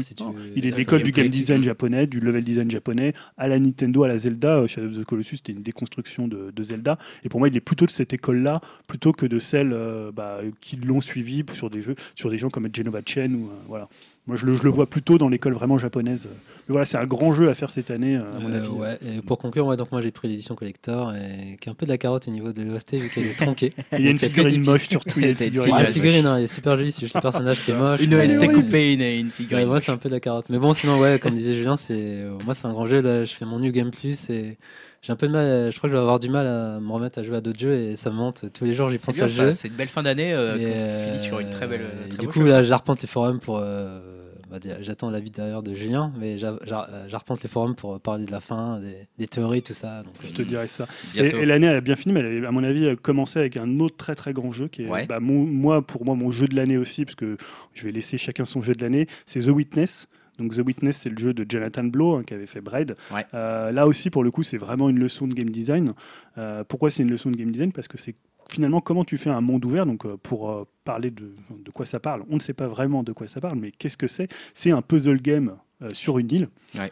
[0.55, 4.07] il est l'école du game design japonais, du level design japonais, à la Nintendo, à
[4.07, 4.57] la Zelda.
[4.57, 6.97] Euh, Shadow of the Colossus, c'était une déconstruction de, de, Zelda.
[7.23, 10.39] Et pour moi, il est plutôt de cette école-là, plutôt que de celles euh, bah,
[10.59, 13.89] qui l'ont suivi sur des jeux, sur des gens comme Genova Chen ou euh, voilà.
[14.31, 16.29] Moi, je le, je le, vois plutôt dans l'école vraiment japonaise.
[16.31, 18.69] Mais voilà, c'est un grand jeu à faire cette année, à mon avis.
[18.69, 18.97] Ouais.
[19.05, 21.85] Et pour conclure, ouais, donc moi j'ai pris l'édition collector, et, qui est un peu
[21.85, 23.71] de la carotte au niveau de l'OST, vu qu'elle est tronquée.
[23.91, 25.19] il y a une figurine moche surtout.
[25.19, 27.19] Il y a une figurine, ouais, figurine hein, elle est super jolie, c'est juste le
[27.19, 27.99] personnage qui est moche.
[27.99, 29.67] Une OST coupée, une, une figurine.
[29.67, 30.45] moi, c'est un peu de la carotte.
[30.49, 33.01] Mais bon, sinon, ouais, comme disait Julien, c'est moi, c'est un grand jeu.
[33.01, 34.57] Là, je fais mon New Game Plus et
[35.01, 36.91] j'ai un peu de mal, je crois que je vais avoir du mal à me
[36.91, 39.19] remettre à jouer à d'autres jeux et ça me monte tous les jours, j'y pense
[39.19, 39.51] à jeu.
[39.51, 41.81] C'est une belle fin d'année euh, qu'on finit sur une très belle.
[42.07, 43.57] Très du coup, là, j'arpente les forums pour.
[43.57, 44.20] Euh,
[44.51, 48.81] bah, j'attends l'avis d'ailleurs de Julien, mais j'arpente les forums pour parler de la fin,
[49.17, 50.03] des, théories, tout ça.
[50.03, 50.87] Donc, je te dirais ça.
[51.15, 53.95] Et, l'année a bien fini, mais elle a, à mon avis, commencé avec un autre
[53.95, 57.05] très très grand jeu qui est, bah, moi, pour moi, mon jeu de l'année aussi,
[57.05, 57.37] parce que
[57.73, 60.07] je vais laisser chacun son jeu de l'année, c'est The Witness.
[60.37, 62.95] Donc The Witness, c'est le jeu de Jonathan Blow hein, qui avait fait Braid.
[63.33, 65.93] Euh, là aussi, pour le coup, c'est vraiment une leçon de game design.
[66.37, 67.71] Euh, pourquoi c'est une leçon de game design?
[67.71, 68.15] Parce que c'est
[68.51, 69.85] finalement comment tu fais un monde ouvert.
[69.85, 73.11] Donc euh, pour parler de, de, quoi ça parle, on ne sait pas vraiment de
[73.11, 74.27] quoi ça parle, mais qu'est-ce que c'est?
[74.53, 75.55] C'est un puzzle game
[75.93, 76.49] sur une île.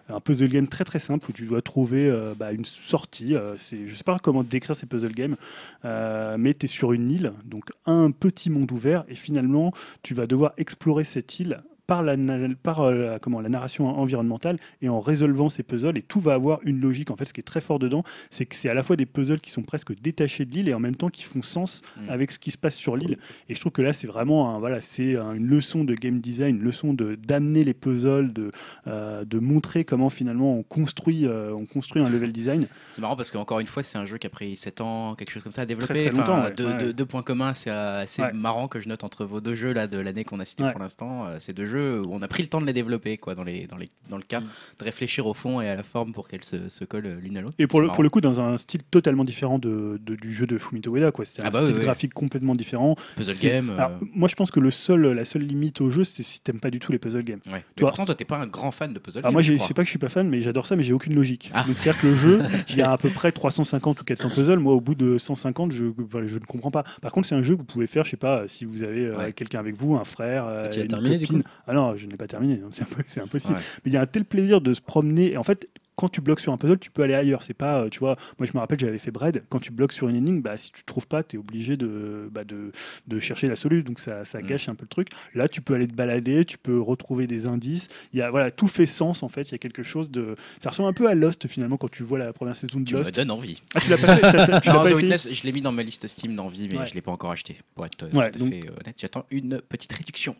[0.09, 3.35] Un puzzle game très très simple où tu dois trouver bah, une sortie.
[3.55, 5.35] c'est, je sais pas comment décrire ces puzzle games,
[5.83, 10.25] mais tu es sur une île, donc un petit monde ouvert, et finalement tu vas
[10.25, 12.15] devoir explorer cette île par, la,
[12.61, 15.97] par euh, comment, la narration environnementale et en résolvant ces puzzles.
[15.97, 17.09] Et tout va avoir une logique.
[17.09, 19.07] En fait, ce qui est très fort dedans, c'est que c'est à la fois des
[19.07, 22.09] puzzles qui sont presque détachés de l'île et en même temps qui font sens mm.
[22.09, 23.17] avec ce qui se passe sur l'île.
[23.49, 26.57] Et je trouve que là, c'est vraiment un, voilà, c'est une leçon de game design,
[26.57, 28.51] une leçon de d'amener les puzzles, de,
[28.87, 32.67] euh, de montrer comment finalement on construit, euh, on construit un level design.
[32.91, 35.31] C'est marrant parce qu'encore une fois, c'est un jeu qui a pris 7 ans, quelque
[35.31, 36.05] chose comme ça à développer.
[36.05, 39.73] Très, longtemps, deux, points communs, c'est assez marrant que je note entre vos deux jeux
[39.73, 41.25] là, de l'année qu'on a cité pour l'instant.
[41.39, 43.67] Ces deux jeux où on a pris le temps de les développer quoi, dans, les,
[43.67, 44.47] dans, les, dans le cas, mm.
[44.79, 47.41] de réfléchir au fond et à la forme pour qu'elles se, se collent l'une à
[47.41, 47.55] l'autre.
[47.59, 50.57] Et pour le, pour le coup, dans un style totalement différent de, du jeu de
[50.57, 51.11] Fumito Ueda.
[51.23, 52.95] C'est un ah bah style graphique complètement différent.
[53.15, 53.69] Puzzle game.
[53.69, 53.87] Euh.
[54.13, 56.71] moi, je pense que le seul, la seule limite au jeu, c'est si t'aimes pas
[56.71, 57.39] du tout les puzzle games.
[57.47, 57.63] Ouais.
[57.75, 59.31] Toi, pourtant, toi, t'es pas un grand fan de puzzle games.
[59.31, 61.15] Moi, je sais pas que je suis pas fan, mais j'adore ça, mais j'ai aucune
[61.15, 61.49] logique.
[61.53, 61.63] Ah.
[61.67, 64.59] Donc, c'est-à-dire que le jeu, il y a à peu près 350 ou 400 puzzles.
[64.59, 65.85] Moi, au bout de 150, je,
[66.25, 66.83] je ne comprends pas.
[67.01, 69.05] Par contre, c'est un jeu que vous pouvez faire, je sais pas, si vous avez
[69.05, 71.43] euh, quelqu'un avec vous, un frère, euh, une terminé, copine.
[71.69, 72.59] Ah non, je n'ai pas terminé.
[72.71, 73.59] C'est impossible.
[73.85, 75.33] Mais il y a un tel plaisir de se promener.
[75.33, 75.69] Et en fait,
[75.99, 77.43] quand tu bloques sur un puzzle, tu peux aller ailleurs.
[77.43, 79.43] C'est pas, euh, tu vois, moi je me rappelle, j'avais fait Bread.
[79.49, 82.29] Quand tu bloques sur une énigme, bah, si tu trouves pas, tu es obligé de,
[82.31, 82.71] bah, de,
[83.07, 83.83] de, chercher la solution.
[83.83, 84.45] Donc ça, ça mm.
[84.45, 85.09] gâche un peu le truc.
[85.35, 87.89] Là, tu peux aller te balader, tu peux retrouver des indices.
[88.13, 89.49] Il y a, voilà, tout fait sens en fait.
[89.49, 90.37] Il y a quelque chose de.
[90.61, 93.11] Ça ressemble un peu à Lost finalement quand tu vois la première saison de Lost.
[93.11, 93.61] Tu me donnes envie.
[93.75, 96.33] Ah, tu l'as pas fait tu, pas essayé Je l'ai mis dans ma liste Steam
[96.33, 97.57] d'envie, mais je l'ai pas encore acheté.
[97.75, 100.37] Pour être tout à fait honnête, j'attends une petite réduction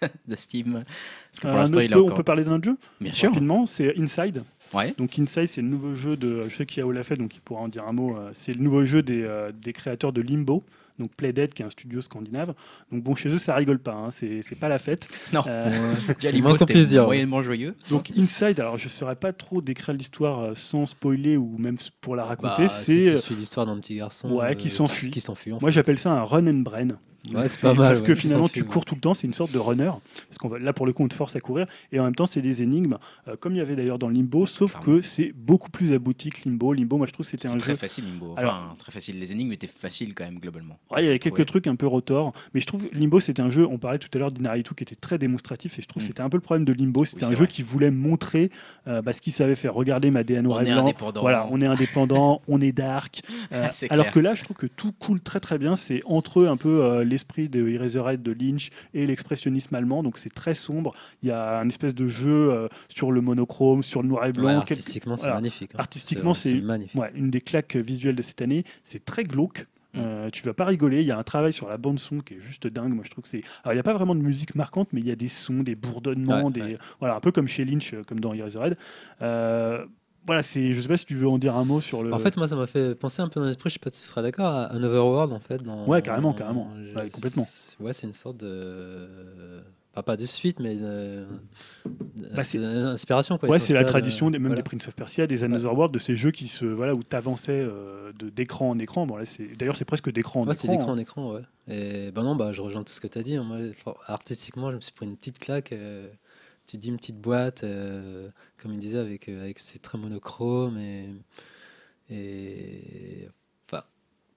[0.26, 0.82] de Steam.
[0.82, 2.76] Parce que pour l'instant, il On peut parler d'un jeu?
[3.00, 3.28] Bien sûr.
[3.28, 4.42] Rapidement, c'est Inside.
[4.98, 6.48] Donc Inside, c'est le nouveau jeu de.
[6.48, 8.16] Je sais qu'il y a l'a fait, donc il pourra en dire un mot.
[8.16, 10.62] Euh, c'est le nouveau jeu des, euh, des créateurs de Limbo
[10.98, 12.54] donc Playdead qui est un studio scandinave.
[12.90, 14.08] Donc bon, chez eux, ça rigole pas, hein.
[14.10, 15.08] c'est pas la fête.
[15.32, 17.04] Non, euh, Limbo, qu'on puisse dire.
[17.04, 17.74] Moyennement joyeux.
[17.90, 22.24] Donc Inside, alors je saurais pas trop décrire l'histoire sans spoiler ou même pour la
[22.24, 22.62] raconter.
[22.62, 25.10] Bah, c'est l'histoire d'un petit garçon ouais, qui s'enfuit.
[25.10, 25.52] Qui s'enfuit.
[25.60, 26.88] Moi, j'appelle ça un run and brain.
[27.34, 27.88] Ouais, c'est pas mal.
[27.88, 29.90] Parce que finalement, tu cours tout le temps, c'est une sorte de runner.
[30.28, 31.66] Parce qu'on va, là, pour le coup, on te force à courir.
[31.92, 32.98] Et en même temps, c'est des énigmes,
[33.28, 36.48] euh, comme il y avait d'ailleurs dans Limbo, sauf que c'est beaucoup plus abouti que
[36.48, 36.72] Limbo.
[36.72, 37.78] Limbo, moi, je trouve c'était un très jeu.
[37.78, 38.34] facile, Limbo.
[38.36, 39.18] Enfin, très facile.
[39.18, 40.78] Les énigmes étaient faciles quand même, globalement.
[40.90, 42.32] Ouais, il y avait quelques trucs un peu rotors.
[42.54, 44.96] Mais je trouve Limbo, c'était un jeu, on parlait tout à l'heure d'Inaritu, qui était
[44.96, 45.78] très démonstratif.
[45.78, 46.08] Et je trouve que mm.
[46.08, 47.04] c'était un peu le problème de Limbo.
[47.04, 48.50] C'était un jeu qui voulait montrer
[48.86, 49.74] euh, bah, ce qu'il savait faire.
[49.74, 50.62] Regardez ma DNA noir
[51.20, 53.22] Voilà, on est indépendant, on est dark.
[53.52, 55.76] Euh, alors que là, je trouve que tout coule très très bien.
[55.76, 57.60] C'est entre eux un peu l'esprit de
[58.16, 60.02] de Lynch et l'expressionnisme allemand.
[60.02, 60.94] Donc c'est très sombre.
[61.22, 64.32] Il y a un espèce de jeu euh, sur le monochrome, sur le noir et
[64.32, 64.58] blanc.
[64.58, 65.70] artistiquement, c'est magnifique.
[65.74, 65.78] Hein.
[65.78, 66.62] Artistiquement, c'est
[66.94, 68.64] ouais, une des claques visuelles de cette année.
[68.84, 69.66] C'est très glauque.
[69.94, 69.98] Mm.
[69.98, 71.00] Euh, tu vas pas rigoler.
[71.00, 72.92] Il y a un travail sur la bande son qui est juste dingue.
[72.92, 73.42] Moi, je trouve que c'est.
[73.64, 75.62] Alors, il n'y a pas vraiment de musique marquante, mais il y a des sons,
[75.62, 78.76] des bourdonnements, des voilà, un peu comme chez Lynch, euh, comme dans Eraserhead.
[79.22, 79.84] Euh,
[80.26, 82.12] voilà, c'est, je sais pas si tu veux en dire un mot sur le.
[82.12, 84.02] En fait, moi, ça m'a fait penser un peu dans l'esprit, je sais pas si
[84.02, 85.62] tu seras d'accord, à un Overworld, en fait.
[85.62, 86.70] Dans, ouais, carrément, carrément.
[87.12, 87.46] complètement.
[87.80, 89.08] Ouais, c'est une sorte de.
[90.04, 90.76] pas de suite, mais
[92.34, 93.38] bah, c'est inspiration.
[93.38, 95.98] Quoi, ouais, c'est la tradition des, même des Prince of Persia, des Another World, de
[95.98, 99.06] ces jeux qui se, voilà, où tu avançais euh, d'écran en écran.
[99.06, 99.24] Bon, là,
[99.56, 100.62] d'ailleurs, c'est presque d'écran en ouais, écran.
[100.62, 100.98] c'est d'écran en hein.
[100.98, 101.42] écran, ouais.
[101.68, 103.36] Et ben non, bah, je rejoins tout ce que tu as dit.
[103.36, 103.44] Hein.
[103.44, 103.58] Moi,
[104.06, 105.72] artistiquement, je me suis pris une petite claque.
[105.72, 106.08] Euh,
[106.66, 108.28] tu dis une petite boîte, euh,
[108.58, 111.08] comme il disait, avec, euh, avec ses très monochrome et.
[112.10, 113.28] et
[113.66, 113.84] enfin,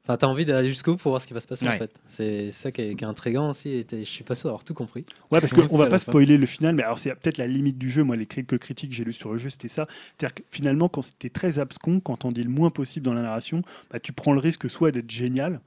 [0.04, 1.78] enfin tu as envie d'aller jusqu'au bout pour voir ce qui va se passer en
[1.78, 1.92] fait.
[2.08, 3.70] C'est ça qui est, qui est, intriguant aussi.
[3.70, 5.06] Et je suis pas sûr d'avoir tout compris.
[5.32, 7.90] Ouais, parce qu'on va pas spoiler le final, mais alors c'est peut-être la limite du
[7.90, 8.04] jeu.
[8.04, 9.88] Moi, les quelques critiques que j'ai lues sur le jeu, c'était ça.
[10.18, 13.22] C'est-à-dire que finalement, quand c'était très abscon, quand on dit le moins possible dans la
[13.22, 15.62] narration, bah, tu prends le risque soit d'être génial,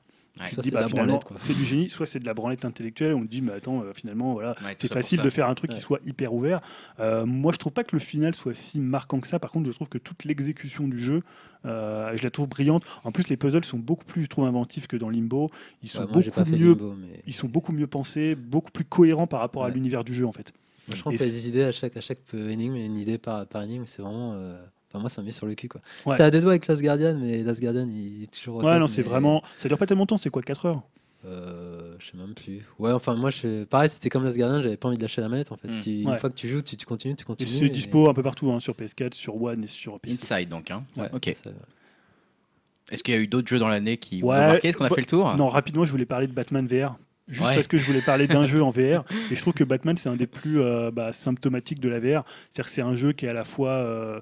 [1.37, 3.93] c'est du génie, soit c'est de la branlette intellectuelle, on te dit, mais attends, euh,
[3.95, 6.61] finalement, voilà, c'est facile de faire un truc qui soit hyper ouvert.
[7.01, 9.39] Euh, moi, je trouve pas que le final soit si marquant que ça.
[9.39, 11.23] Par contre, je trouve que toute l'exécution du jeu,
[11.65, 12.85] euh, je la trouve brillante.
[13.05, 15.49] En plus, les puzzles sont beaucoup plus, je trouve, inventifs que dans Limbo.
[15.83, 16.77] Ils sont, beaucoup, mieux,
[17.27, 20.33] ils sont beaucoup mieux pensés, beaucoup plus cohérents par rapport à l'univers du jeu, en
[20.33, 20.53] fait.
[20.89, 23.63] je qu'il y a des idées à chaque, à chaque énigme, une idée par, par
[23.63, 24.35] énigme, c'est vraiment
[24.98, 25.69] moi, ça me met sur le cul.
[25.69, 25.81] Quoi.
[26.06, 26.12] Ouais.
[26.12, 28.62] C'était à deux doigts avec Last Guardian, mais Last Guardian, il est toujours.
[28.62, 29.43] Ouais, non, c'est vraiment.
[29.59, 30.82] Ça dure pas tellement longtemps, c'est quoi, 4 heures?
[31.24, 32.62] Euh, je sais même plus.
[32.81, 33.62] Ouais, enfin, moi, je...
[33.64, 35.52] pareil, c'était comme Last Guardian, j'avais pas envie de lâcher la manette.
[35.52, 35.69] En fait.
[35.69, 35.81] Hmm.
[35.86, 37.48] Une fois que tu joues, tu, tu continues, tu continues.
[37.48, 40.19] C'est dispo un peu partout, hein, sur PS4, sur One et sur PC.
[40.35, 40.70] Inside, donc.
[40.70, 40.85] Hein.
[40.97, 41.35] Ouais, ok.
[42.90, 44.69] Est-ce qu'il y a eu d'autres jeux dans l'année qui vous ont marqué?
[44.69, 45.35] Est-ce qu'on a fait le tour?
[45.36, 46.97] Non, rapidement, je voulais parler de Batman VR
[47.28, 49.05] juste parce que je voulais parler d'un jeu en VR.
[49.31, 52.24] Et je trouve que Batman, c'est un des plus euh, bah, symptomatiques de la VR.
[52.51, 54.20] C'est-à-dire que c'est un jeu qui est à la fois euh,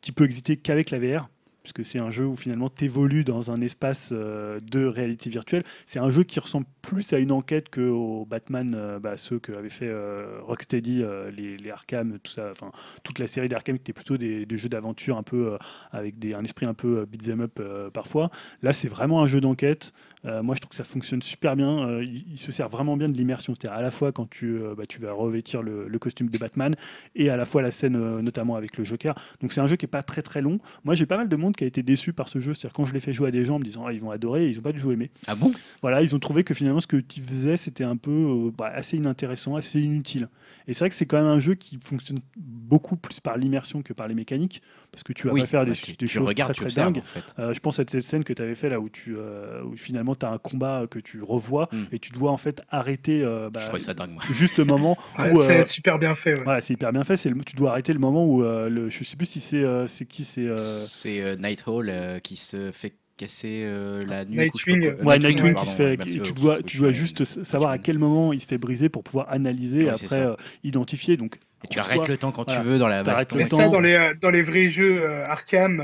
[0.00, 1.28] qui, peut exister qu'avec la VR.
[1.62, 5.62] Puisque c'est un jeu où finalement tu évolues dans un espace euh, de réalité virtuelle.
[5.86, 9.38] C'est un jeu qui ressemble plus à une enquête que au Batman, euh, bah, ceux
[9.38, 11.04] qu'avait fait euh, Rocksteady,
[11.36, 12.70] les, les, Arkham, tout ça, enfin
[13.02, 15.56] toute la série d'Arkham qui était plutôt des, jeux d'aventure un peu
[15.90, 17.60] avec des, un esprit un peu beat'em up
[17.92, 18.30] parfois.
[18.62, 19.92] Là, c'est vraiment un jeu d'enquête.
[20.24, 22.00] moi, je trouve que ça fonctionne super bien.
[22.00, 25.00] Il, se sert vraiment bien de l'immersion, c'est-à-dire à la fois quand tu, bah, tu
[25.00, 26.74] vas revêtir le, le, costume de Batman
[27.14, 29.14] et à la fois la scène, notamment avec le Joker.
[29.40, 30.58] Donc c'est un jeu qui est pas très très long.
[30.84, 32.54] Moi, j'ai pas mal de monde qui a été déçu par ce jeu.
[32.54, 34.10] C'est-à-dire quand je l'ai fait jouer à des gens en me disant ah, ils vont
[34.10, 35.10] adorer, ils ont pas du tout aimé.
[35.26, 35.52] Ah bon?
[35.80, 38.70] Voilà, ils ont trouvé que finalement ce que tu faisais c'était un peu euh, bah,
[38.74, 40.28] assez inintéressant, assez inutile.
[40.68, 43.82] Et c'est vrai que c'est quand même un jeu qui fonctionne beaucoup plus par l'immersion
[43.82, 44.62] que par les mécaniques,
[44.92, 47.02] parce que tu vas pas faire des, choses très, très dingues.
[47.38, 50.14] Euh, je pense à cette scène que tu avais fait là où, tu, euh, finalement
[50.14, 51.84] tu as un combat que tu revois hmm.
[51.90, 54.96] et tu dois en fait arrêter bah, ça dingue, juste le moment
[55.32, 55.42] où.
[55.42, 56.34] c'est super bien fait.
[56.34, 57.16] Voilà, c'est hyper bien fait.
[57.16, 60.48] tu dois arrêter le moment où le, je sais plus si c'est c'est qui c'est.
[60.58, 61.92] C'est Night Hall
[62.22, 64.38] qui se fait casser euh, la nuit.
[64.38, 65.02] Nightwing.
[65.02, 65.96] Ouais, Nightwing qui se fait.
[65.96, 69.30] tu dois, tu dois juste savoir à quel moment il se fait briser pour pouvoir
[69.30, 71.16] analyser et après euh, identifier.
[71.16, 71.36] Donc.
[71.64, 73.04] Et tu arrêtes le temps quand tu veux dans la
[73.36, 75.80] Mais ça, dans les, dans les vrais jeux euh, Arkham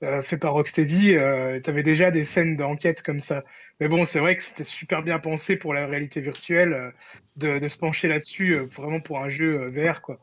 [0.00, 1.14] faits par Rocksteady,
[1.64, 3.42] tu avais déjà des scènes d'enquête comme ça.
[3.80, 6.92] Mais bon, c'est vrai que c'était super bien pensé pour la réalité virtuelle
[7.36, 10.20] de, de, se pencher là-dessus, vraiment pour un jeu VR, quoi.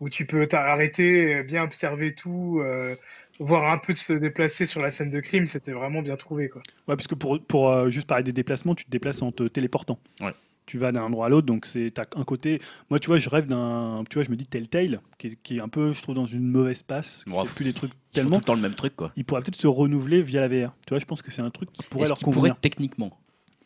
[0.00, 2.62] Où tu peux t'arrêter, bien observer tout,
[3.38, 6.48] voir un peu se déplacer sur la scène de crime, c'était vraiment bien trouvé.
[6.48, 6.62] Quoi.
[6.88, 9.44] Ouais, parce que pour, pour euh, juste parler des déplacements, tu te déplaces en te
[9.44, 9.98] téléportant.
[10.20, 10.32] Ouais.
[10.66, 12.58] Tu vas d'un endroit à l'autre, donc c'est un côté.
[12.88, 14.02] Moi, tu vois, je rêve d'un.
[14.08, 16.24] Tu vois, je me dis Telltale, qui est, qui est un peu, je trouve, dans
[16.24, 18.36] une mauvaise passe, qui fait plus des trucs tellement.
[18.36, 19.12] tout le temps le même truc, quoi.
[19.16, 20.72] Il pourrait peut-être se renouveler via la VR.
[20.86, 22.54] Tu vois, je pense que c'est un truc qui pourrait leur convenir.
[22.54, 23.18] pourrait techniquement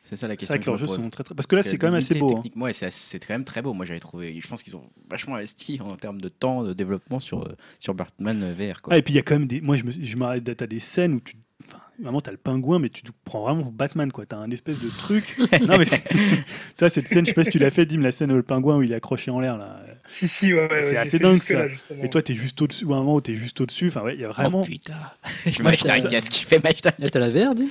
[0.08, 0.54] c'est ça la question.
[0.54, 1.34] C'est vrai que leurs jeux sont très, très.
[1.34, 2.38] Parce que là, c'est quand même assez beau.
[2.38, 2.60] Hein.
[2.60, 3.74] Ouais, c'est quand même très beau.
[3.74, 4.38] Moi, j'avais trouvé.
[4.40, 7.94] Je pense qu'ils ont vachement investi en termes de temps de développement sur, euh, sur
[7.94, 8.80] Batman VR.
[8.80, 8.94] Quoi.
[8.94, 9.60] Ah, et puis, il y a quand même des.
[9.60, 11.36] Moi, je m'arrête d'être à des scènes où tu.
[11.66, 14.24] Enfin, vraiment, t'as le pingouin, mais tu prends vraiment Batman, quoi.
[14.24, 15.36] T'as un espèce de truc.
[15.66, 15.96] non, mais tu
[16.78, 18.42] vois, cette scène, je sais pas si tu l'as fait, Dim, la scène où le
[18.42, 19.82] pingouin où il est accroché en l'air, là.
[20.08, 21.66] Si, si, ouais, ouais C'est assez dingue, ça.
[22.02, 23.88] et toi, t'es juste au-dessus, ou un moment où t'es juste au-dessus.
[23.88, 24.62] Enfin, ouais, il y a vraiment.
[24.62, 24.94] Oh putain.
[25.46, 27.68] je m'achète un casque, je fais m'acheter un T'as la VR, Dim?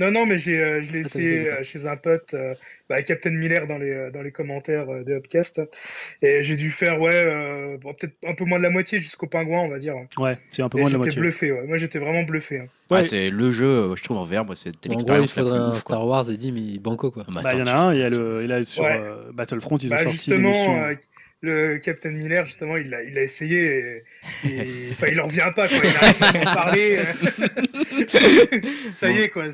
[0.00, 2.54] Non, non, mais j'ai, euh, je l'ai ah, essayé euh, chez un pote, euh,
[2.88, 5.60] bah, Captain Miller dans les, dans les commentaires de Upcast.
[6.20, 9.68] Et j'ai dû faire, ouais, peut-être un peu moins de la moitié jusqu'au pingouin, on
[9.68, 9.94] va dire.
[10.18, 11.12] Ouais, c'est un peu moins de la moitié.
[11.12, 11.66] J'étais bluffé, ouais.
[11.66, 12.58] Moi, j'étais vraiment bluffé.
[12.58, 12.66] Hein.
[12.90, 13.02] Ouais.
[13.02, 15.32] c'est le jeu, je trouve, en VR, c'était l'expérience.
[15.32, 17.24] il faudrait un Star Wars et dit, mais banco, quoi.
[17.28, 18.84] Bah, il y en a un, il y a le, et là, sur
[19.32, 20.96] Battlefront, ils ont bah, sorti l'émission
[21.40, 24.02] le Captain Miller, justement, il a, il a essayé
[24.44, 25.78] et, enfin, il en revient pas, quoi.
[25.82, 26.98] Il a pas en parler.
[28.94, 29.44] ça y est, quoi.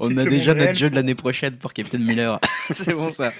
[0.00, 2.40] On a déjà notre jeu de l'année prochaine pour Captain Miller.
[2.70, 3.32] c'est bon, ça.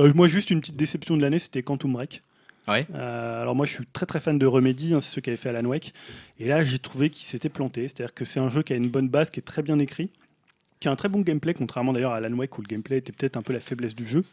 [0.00, 2.22] Euh, moi, juste une petite déception de l'année, c'était Quantum Break.
[2.68, 2.86] Ouais.
[2.94, 5.36] Euh, alors moi, je suis très très fan de Remedy, hein, c'est ceux qui avaient
[5.36, 5.92] fait Alan Wake.
[6.38, 7.88] Et là, j'ai trouvé qu'il s'était planté.
[7.88, 10.10] C'est-à-dire que c'est un jeu qui a une bonne base, qui est très bien écrit,
[10.78, 13.12] qui a un très bon gameplay, contrairement d'ailleurs à Alan Wake où le gameplay était
[13.12, 14.24] peut-être un peu la faiblesse du jeu.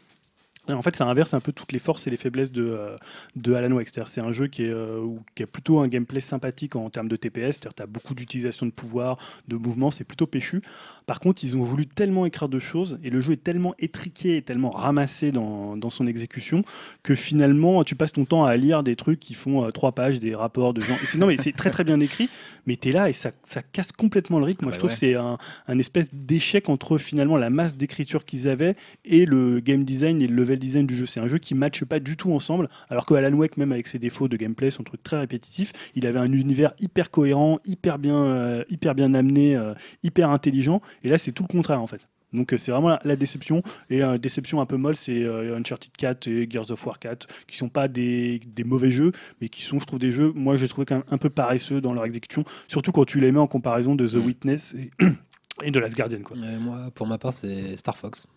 [0.72, 2.96] En fait, ça inverse un peu toutes les forces et les faiblesses de, euh,
[3.36, 3.88] de Alan Wake.
[4.06, 7.16] C'est un jeu qui, est, euh, qui a plutôt un gameplay sympathique en, termes de
[7.16, 7.60] TPS.
[7.60, 9.18] Tu as beaucoup d'utilisation de pouvoir,
[9.48, 10.62] de mouvement, c'est plutôt péchu.
[11.10, 14.36] Par contre, ils ont voulu tellement écrire de choses et le jeu est tellement étriqué
[14.36, 16.62] et tellement ramassé dans, dans son exécution
[17.02, 20.20] que finalement, tu passes ton temps à lire des trucs qui font euh, trois pages,
[20.20, 20.94] des rapports de gens.
[21.18, 22.30] non, mais c'est très très bien écrit,
[22.66, 24.66] mais tu es là et ça, ça, casse complètement le rythme.
[24.66, 25.36] Moi, ah je bah trouve que c'est un,
[25.66, 30.28] un, espèce d'échec entre finalement la masse d'écriture qu'ils avaient et le game design et
[30.28, 31.06] le level design du jeu.
[31.06, 33.72] C'est un jeu qui ne matche pas du tout ensemble, alors que Alan Wake, même
[33.72, 37.58] avec ses défauts de gameplay, son truc très répétitif, il avait un univers hyper cohérent,
[37.64, 40.80] hyper bien, euh, hyper bien amené, euh, hyper intelligent.
[41.02, 42.08] Et là, c'est tout le contraire en fait.
[42.32, 43.62] Donc euh, c'est vraiment la, déception.
[43.88, 47.56] Et une déception un peu molle, c'est Uncharted 4 et Gears of War 4, qui
[47.56, 49.10] sont pas des, des, mauvais jeux,
[49.40, 51.80] mais qui sont, je trouve, des jeux, moi j'ai trouvé quand même un peu paresseux
[51.80, 54.26] dans leur exécution, surtout quand tu les mets en comparaison de The mm.
[54.26, 54.90] Witness et,
[55.64, 56.20] et, de Last Guardian.
[56.22, 56.36] Quoi.
[56.60, 58.28] moi, pour ma part, c'est Star Fox.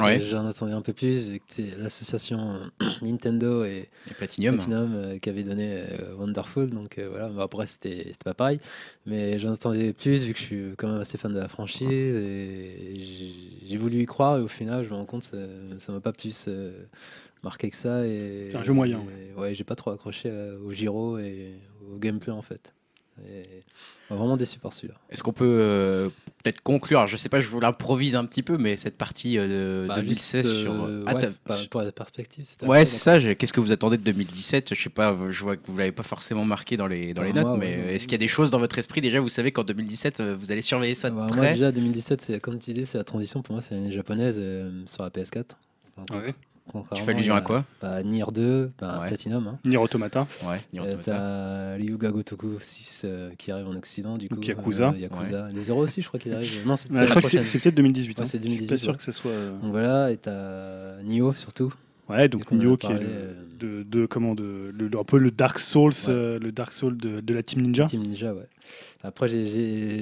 [0.00, 5.18] Euh, j'en attendais un peu plus, vu que c'est l'association euh, Nintendo et, Platinum, euh,
[5.18, 5.82] qui avait donné
[6.18, 6.70] Wonderful.
[6.70, 8.60] Donc voilà, après, c'était pas pareil.
[9.06, 11.88] Mais j'en attendais plus, vu que je suis quand même assez fan de la franchise.
[12.16, 15.32] Et j'ai voulu y croire, et au final, je me rends compte
[15.78, 16.48] ça m'a pas plus
[17.42, 18.02] marqué que ça.
[18.02, 19.02] C'est un jeu moyen.
[19.36, 20.30] ouais, j'ai pas trop accroché
[20.64, 21.54] au Giro et
[21.92, 22.74] au gameplay en fait.
[23.26, 23.64] Et
[24.10, 24.94] vraiment déçu par celui-là.
[25.10, 26.08] Est-ce qu'on peut euh,
[26.42, 27.06] peut-être conclure?
[27.06, 30.60] Je sais pas, je vous l'improvise un petit peu, mais cette partie de 2016 bah,
[30.60, 30.72] sur.
[30.72, 32.44] Euh, ouais, pour la perspective.
[32.62, 33.34] Ouais, c'est ça.
[33.34, 36.02] Qu'est-ce que vous attendez de 2017 Je sais pas, je vois que vous l'avez pas
[36.02, 38.58] forcément marqué dans les, dans les notes, mais est-ce qu'il y a des choses dans
[38.58, 39.00] votre esprit?
[39.00, 41.72] Déjà Vous savez qu'en 2017, euh, vous allez surveiller ça de bah, près Moi, déjà,
[41.72, 43.42] 2017, comme tu disais, c'est la transition.
[43.42, 44.42] Pour moi, c'est l'année japonaise
[44.86, 45.44] sur la PS4.
[46.94, 49.46] Tu fais allusion à quoi bah, Nier 2, bah, Platinum.
[49.46, 49.58] Hein.
[49.64, 50.26] Nier Automata.
[50.46, 51.12] Ouais, Nier Automata.
[51.12, 54.40] T'as Ryuga Gotoku 6 euh, qui arrive en Occident, du coup.
[54.40, 54.90] Yakuza.
[54.90, 55.48] Euh, Yakuza.
[55.52, 56.66] Les Zero aussi, je crois qu'il arrive.
[56.66, 58.20] Non, c'est peut-être 2018.
[58.20, 58.24] Hein.
[58.24, 58.58] c'est 2018.
[58.58, 59.32] Je suis pas sûr que ce soit.
[59.60, 61.72] Donc voilà, et t'as Nioh surtout.
[62.08, 63.00] Ouais, donc Nioh qui est
[63.58, 67.42] de, de, comment de, un peu le Dark Souls, le Dark Souls de, de, la
[67.42, 67.86] Team Ninja.
[67.86, 68.48] Team Ninja, ouais.
[69.02, 69.28] Après,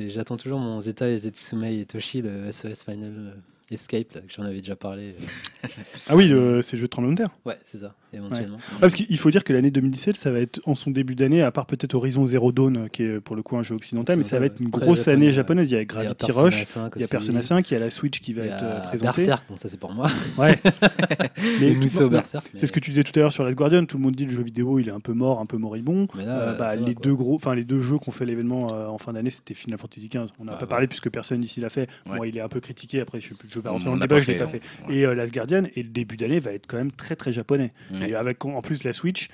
[0.09, 3.35] j'attends toujours mon Zeta et Zetsumei et Toshi, le SOS Final
[3.71, 5.09] Escape, là, que j'en avais déjà parlé.
[5.09, 5.69] Euh.
[6.09, 6.29] ah oui,
[6.63, 8.59] c'est le jeu de tremblement de terre Ouais, c'est ça, éventuellement.
[8.81, 11.51] parce qu'il faut dire que l'année 2017, ça va être en son début d'année, à
[11.51, 14.39] part peut-être Horizon Zero Dawn, qui est pour le coup un jeu occidental, mais ça
[14.39, 15.69] va être une grosse année japonaise.
[15.71, 16.65] Il y a Gravity Rush,
[16.95, 19.27] il y a Persona 5, il y a la Switch qui va être euh, présentée.
[19.27, 20.07] Berserk, bon, ça c'est pour moi.
[20.39, 20.59] Ouais.
[21.61, 24.15] mais c'est ce que tu disais tout à l'heure sur Last Guardian, tout le monde
[24.15, 26.09] dit le jeu vidéo il est un peu mort, un peu moribond.
[26.19, 29.55] Euh, bah, les, deux gros, les deux jeux qu'on fait l'événement en fin d'année, c'était
[29.55, 30.27] Final Fantasy XV.
[30.39, 31.89] On n'a ah pas parlé puisque personne ici l'a fait.
[32.07, 34.16] Moi, il est un peu critiqué, après je ne vais pas rentrer dans le débat,
[34.16, 34.62] pas fait.
[34.91, 37.73] Et euh, Last Guardian, et le début d'année va être quand même très très japonais.
[38.01, 39.28] Et avec en plus la Switch,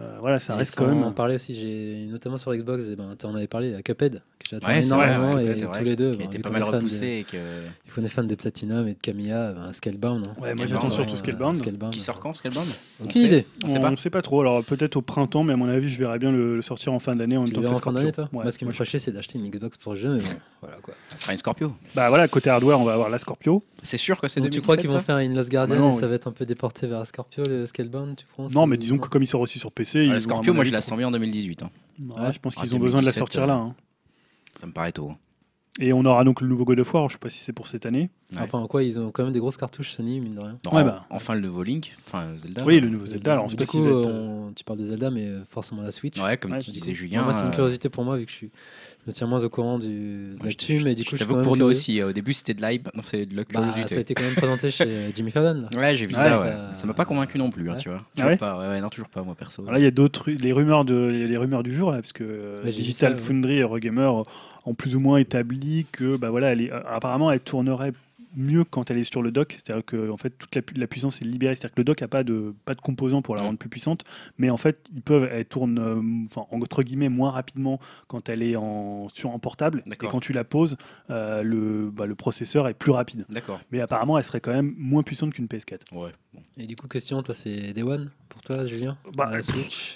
[0.00, 1.02] euh, voilà, ça reste quand même.
[1.02, 3.82] en parler aussi, j'ai notamment sur Xbox, et eh ben, tu en avais parlé à
[3.82, 6.14] Cuphead, que j'attends énormément, et tous les deux.
[6.14, 7.06] Qui était pas mal repoussé.
[7.06, 7.38] et que...
[7.96, 10.26] on est fan de Platinum et de Camilla, ben, Scalebound.
[10.26, 10.40] Hein.
[10.40, 11.60] Ouais, moi j'attends surtout Scalebound.
[11.90, 12.66] Qui sort quand Scalebound?
[13.02, 13.46] Aucune idée.
[13.64, 13.78] On sait.
[13.78, 14.40] On sait pas trop.
[14.40, 17.16] Alors peut-être au printemps, mais à mon avis, je verrais bien le sortir en fin
[17.16, 18.28] d'année en même temps que en fin d'année, toi?
[18.32, 20.28] Moi, ce qui me chier, c'est d'acheter une Xbox pour le jeu, mais bon,
[20.60, 20.94] voilà quoi.
[21.08, 21.72] Ça sera une Scorpio.
[21.94, 23.62] Bah voilà, côté hardware, on va avoir la Scorpio.
[23.82, 24.60] C'est sûr que c'est 2017.
[24.60, 26.86] Tu crois qu'ils vont faire une Last Guardian et ça va être un peu déporté
[26.86, 29.72] vers Scorpio, le Scalebound, tu penses Non, mais disons que comme il sort aussi sur
[29.72, 30.18] PC.
[30.18, 31.62] Scorpio, moi je la sens bien en 2018.
[31.62, 31.70] Hein.
[32.00, 33.72] Ouais, je pense qu'ils ont besoin de la sortir là.
[34.58, 35.12] Ça me paraît tôt.
[35.80, 37.66] Et on aura donc le nouveau God of War, je sais pas si c'est pour
[37.66, 38.08] cette année.
[38.38, 40.56] Enfin, quoi, ils ont quand même des grosses cartouches Sony, mine de rien.
[40.72, 41.04] ouais, bah.
[41.10, 42.64] Enfin, le nouveau Link, enfin Zelda.
[42.64, 43.32] Oui, le nouveau Zelda.
[43.32, 46.16] Alors, du coup, euh, tu parles de Zelda, mais euh, forcément la Switch.
[46.20, 47.24] Ouais, comme tu disais, Julien.
[47.24, 48.50] Moi, c'est une euh, curiosité pour moi, vu que je suis
[49.06, 52.02] je tiens moins au courant du là-dessus, mais du coup, je pour nous aussi.
[52.02, 54.34] Au début, c'était de l'hype, non, c'est de la bah, ça a été quand même
[54.34, 55.68] présenté chez Jimmy Fallon.
[55.76, 56.40] Ouais, j'ai vu ça.
[56.40, 56.52] Ouais.
[56.72, 58.04] Ça m'a pas convaincu non plus, hein, tu vois.
[58.18, 58.58] Ah toujours pas.
[58.58, 59.64] Ouais, non, toujours pas moi perso.
[59.64, 62.62] Là, il y a d'autres, les rumeurs de, les rumeurs du jour là, parce que
[62.70, 64.10] Digital Foundry et Eurogamer
[64.66, 67.92] ont plus ou moins établi que, bah voilà, elle apparemment, elle tournerait
[68.36, 71.24] mieux quand elle est sur le dock, c'est-à-dire que en fait toute la, puissance est
[71.24, 73.68] libérée, c'est-à-dire que le dock n'a pas de pas de composants pour la rendre plus
[73.68, 74.04] puissante,
[74.38, 78.42] mais en fait ils peuvent elle tourne euh, enfin entre guillemets moins rapidement quand elle
[78.42, 80.76] est en sur en portable et quand tu la poses
[81.10, 83.24] euh, le bah, le processeur est plus rapide.
[83.28, 83.60] D'accord.
[83.70, 85.80] Mais apparemment elle serait quand même moins puissante qu'une PS4.
[85.92, 86.12] Ouais.
[86.56, 88.10] Et du coup question toi c'est Day One?
[88.34, 89.30] Pour toi Julien bah,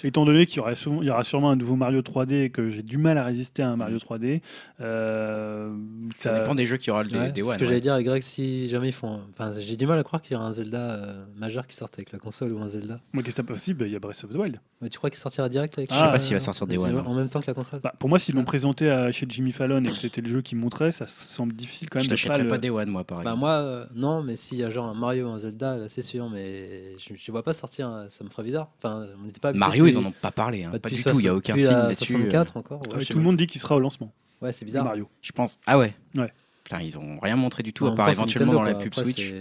[0.03, 2.69] Étant donné qu'il y aura il y aura sûrement un nouveau Mario 3D et que
[2.69, 4.41] j'ai du mal à résister à un Mario 3D.
[4.81, 5.75] Euh,
[6.17, 6.39] ça...
[6.39, 7.53] dépend des jeux qui aura le Day One.
[7.53, 9.21] Ce que j'allais dire Greg si jamais ils font.
[9.33, 11.95] Enfin, j'ai du mal à croire qu'il y aura un Zelda euh, majeur qui sorte
[11.95, 13.01] avec la console ou un Zelda.
[13.13, 14.59] Moi, qu'est-ce que possible Il y a Breath of the Wild.
[14.81, 16.97] Mais tu crois qu'il sortira direct avec Je sais pas s'il va sortir des One.
[16.99, 19.51] En même temps que la console bah, Pour moi, s'ils l'ont présenté à, chez Jimmy
[19.51, 22.05] Fallon et que c'était le jeu qui montrait, ça semble difficile quand même.
[22.05, 24.69] Je t'achèterais pas, des One, moi, par bah, moi, euh, non, mais s'il y a
[24.69, 28.05] genre un Mario ou un Zelda, là, c'est sûr, mais je, ne vois pas sortir,
[28.09, 28.69] ça ferait bizarre.
[28.77, 29.53] Enfin, on n'était pas.
[29.53, 30.71] Mario, ils en ont pas parlé, hein.
[30.81, 32.15] pas du tout, il y a aucun signe là-dessus.
[32.15, 32.43] Euh.
[32.55, 32.81] encore.
[32.81, 34.11] Tout le monde dit qu'il sera au lancement.
[34.41, 34.85] Ouais, c'est bizarre.
[34.85, 35.09] Mario.
[35.21, 35.59] Je pense.
[35.67, 35.93] Ah ouais.
[36.15, 36.31] Ouais
[36.77, 39.31] ils ont rien montré du tout, à part éventuellement dans la pub Switch.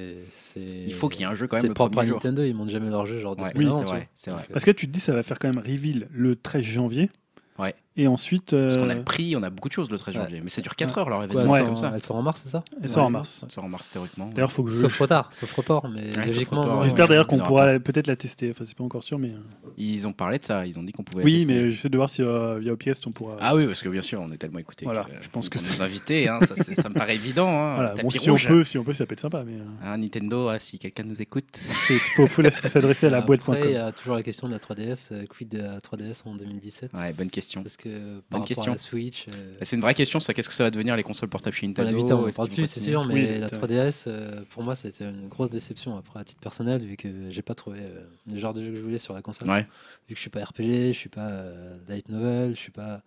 [0.57, 1.67] Il faut qu'il y ait un jeu quand même.
[1.67, 3.69] C'est propre à Nintendo, ils montrent jamais leur jeu, genre oui,
[4.15, 6.63] c'est vrai, Parce que tu te dis, ça va faire quand même reveal le 13
[6.63, 7.11] janvier.
[7.59, 7.75] Ouais.
[7.99, 8.53] Et ensuite.
[8.53, 10.41] Parce qu'on a le euh, prix, on a beaucoup de choses le 13 janvier.
[10.43, 11.53] Mais ça dure 4 heures leur événement.
[11.53, 11.91] Ouais, comme ça.
[11.93, 13.41] Elle sort en mars, c'est ça Elle sort en mars.
[13.43, 14.31] Elle sort en mars théoriquement.
[14.33, 14.77] D'ailleurs, faut que je...
[14.77, 15.89] Sauf retard, sauf report.
[15.89, 16.85] Mais logiquement.
[16.85, 18.51] J'espère d'ailleurs qu'on pourra peut-être la tester.
[18.51, 19.31] Enfin, c'est pas encore sûr, mais.
[19.31, 19.71] Euh.
[19.77, 20.65] Ils ont parlé de ça.
[20.65, 21.25] Ils ont dit qu'on pouvait.
[21.25, 23.37] Oui, mais j'essaie de voir si euh, via OPS on pourra.
[23.41, 24.85] Ah oui, parce que bien sûr, on est tellement écouté.
[24.85, 25.83] Voilà, je pense que c'est.
[25.83, 27.49] invités, hein, ça, me paraît évident.
[27.49, 29.43] Hein, voilà, bon, si on peut, si on peut, ça peut être sympa.
[29.45, 29.55] Mais.
[29.83, 31.59] Ah, Nintendo, ah, si quelqu'un nous écoute.
[31.91, 33.57] Il faut, s'adresser à la boîte.com.
[33.65, 35.27] Il y a toujours la question de la 3DS.
[35.27, 37.63] Quid de la 3DS en 2017 Ouais, bonne question.
[37.63, 37.88] Parce que
[38.31, 39.27] par rapport à la Switch.
[39.27, 40.35] Bah, c'est une vraie question, ça.
[40.35, 41.91] Qu'est-ce que ça va devenir les consoles portables chez Nintendo?
[41.91, 45.29] La Vita, on parle plus, c'est sûr, mais la 3DS, euh, pour moi, c'était une
[45.29, 48.65] grosse déception après à titre personnel, vu que j'ai pas trouvé euh, le genre de
[48.65, 49.49] jeu que je voulais sur la console.
[49.49, 53.03] Vu que je suis pas RPG, je suis pas euh, light novel, je suis pas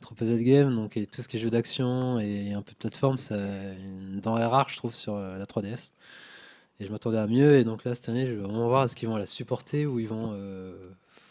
[0.00, 3.16] trop puzzle game, donc tout ce qui est jeu d'action et un peu de plateforme,
[3.16, 5.92] c'est une denrée rare, je trouve, sur la 3DS.
[6.78, 8.94] Et je m'attendais à mieux, et donc là, cette année, je vais vraiment voir est-ce
[8.94, 10.36] qu'ils vont la supporter ou ils vont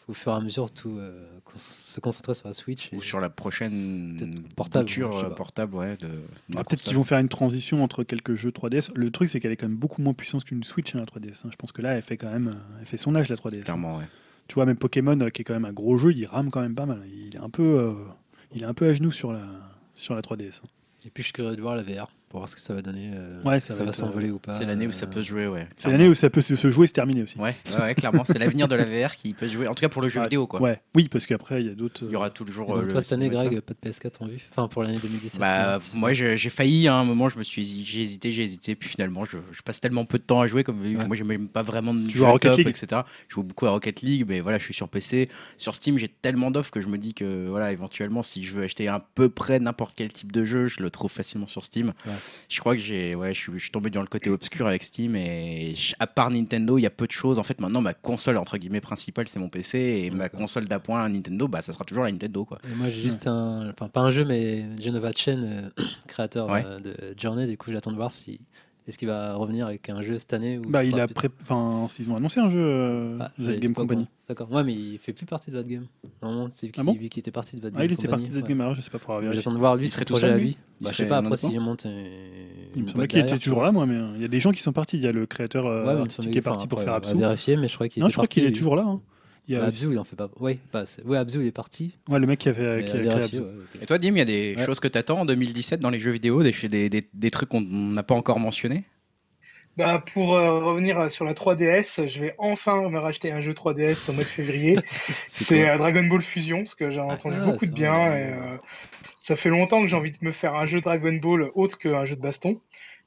[0.07, 3.30] au fur et à mesure tout euh, se concentrer sur la Switch ou sur la
[3.30, 4.18] prochaine
[4.56, 6.10] portable euh, portable ouais de,
[6.56, 9.52] ah, peut-être qu'ils vont faire une transition entre quelques jeux 3DS le truc c'est qu'elle
[9.52, 11.49] est quand même beaucoup moins puissante qu'une Switch hein, la 3DS hein.
[11.52, 13.60] je pense que là elle fait quand même euh, elle fait son âge la 3DS
[13.60, 13.64] hein.
[13.64, 14.06] clairement ouais.
[14.48, 16.76] Tu vois même Pokémon qui est quand même un gros jeu il rame quand même
[16.76, 17.02] pas mal.
[17.11, 17.95] Il est un peu
[18.53, 19.41] il est un peu à genoux sur la
[19.95, 20.61] sur la 3DS
[21.06, 22.81] et puis je suis curieux de voir la VR pour voir ce que ça va
[22.81, 23.11] donner.
[23.14, 24.52] euh, Ouais, est-ce que ça ça, va va être, s'envoler ou pas.
[24.52, 25.68] C'est l'année où ça euh, peut se jouer, ouais.
[25.77, 27.38] C'est l'année où ça peut se jouer et se terminer aussi.
[27.38, 29.68] Ouais, ouais, ouais, clairement, c'est l'avenir de la VR qui peut se jouer.
[29.68, 30.61] En tout cas pour le jeu vidéo, quoi.
[30.61, 32.03] Ouais, oui, parce qu'après, il y a d'autres.
[32.06, 32.69] Il y aura toujours.
[32.69, 34.41] et euh, donc, le toi, cette année, Greg, pas de PS4 en vue?
[34.52, 35.39] Enfin, pour l'année 2017.
[35.39, 38.76] Bah, moi, j'ai j'ai failli à un moment, je me suis j'ai hésité, j'ai hésité,
[38.76, 40.77] puis finalement, je, je passe tellement peu de temps à jouer, comme
[41.07, 42.68] moi, j'aime même pas vraiment de Tu joues à Rocket top, League?
[42.69, 43.02] etc.
[43.27, 45.30] Je joue beaucoup à Rocket League, mais voilà, je suis sur PC.
[45.57, 48.64] Sur Steam, j'ai tellement d'offres que je me dis que, voilà, éventuellement, si je veux
[48.64, 51.93] acheter à peu près n'importe quel type de jeu, je le trouve facilement sur Steam.
[52.06, 52.14] Ouais.
[52.50, 54.84] Je crois que j'ai, ouais, je suis, je suis tombé dans le côté obscur avec
[54.84, 57.40] Steam, et je- à part Nintendo, il y a peu de choses.
[57.40, 61.08] En fait, maintenant, ma console, entre guillemets, principale, c'est mon PC, et ma console d'appoint
[61.10, 62.60] Nintendo, bah, ça sera toujours la Nintendo, quoi.
[62.72, 63.70] Et moi, j'ai juste un.
[63.72, 65.44] Enfin, pas un jeu, mais Genova Chen,
[65.78, 66.64] euh, créateur Ouais.
[66.66, 67.48] euh, de Journey.
[67.48, 68.42] Du coup, j'attends de voir si.
[68.88, 71.30] Est-ce qu'il va revenir avec un jeu cette année ou Bah, il a plus- pré...
[71.41, 74.06] enfin, ils ont annoncé un jeu, euh, Ah, The Game Company.
[74.30, 74.52] D'accord.
[74.52, 75.86] Ouais, mais il fait plus partie de votre game.
[76.22, 77.90] Normalement, c'est lui qui, Ah bon lui qui était parti de votre Ah, game.
[77.90, 78.48] il était parti de ouais.
[78.48, 79.41] Game, alors je sais pas, faudra vérifier.
[79.41, 80.56] J'attends de voir lui, Il serait projet à lui.
[80.82, 81.88] Il Bah, je sais pas après s'il monte.
[82.76, 84.62] Il me semblait qu'il était toujours là, moi, mais il y a des gens qui
[84.62, 84.98] sont partis.
[84.98, 87.16] Il y a le créateur euh, il qui est parti pour faire Absu.
[87.18, 88.86] vérifier, mais je crois qu'il Non, je crois qu'il est toujours là.
[89.48, 90.30] Il y a Bah, Abzu, il en fait pas.
[90.40, 91.96] Ouais, bah, c'est- ouais, Abzu, il est parti.
[92.10, 93.42] Ouais, le mec qui avait qui à a créé vérifier, Absu.
[93.42, 93.82] ouais, ok.
[93.82, 94.66] Et toi, Dim, il y a des Ouais.
[94.66, 97.50] choses que tu attends en 2017 dans les jeux vidéo, des, des, des, des trucs
[97.50, 98.84] qu'on n'a pas encore mentionnés?
[99.78, 103.52] Bah, pour euh, revenir euh, sur la 3DS, je vais enfin me racheter un jeu
[103.54, 104.80] 3DS au mois de février.
[105.28, 107.92] C'est euh, Dragon Ball Fusion, parce que j'ai entendu Ah, beaucoup c'est de bien.
[107.94, 108.22] vrai.
[108.22, 108.58] Et, euh,
[109.20, 112.06] ça fait longtemps que j'ai envie de me faire un jeu Dragon Ball autre qu'un
[112.06, 112.62] jeu de baston.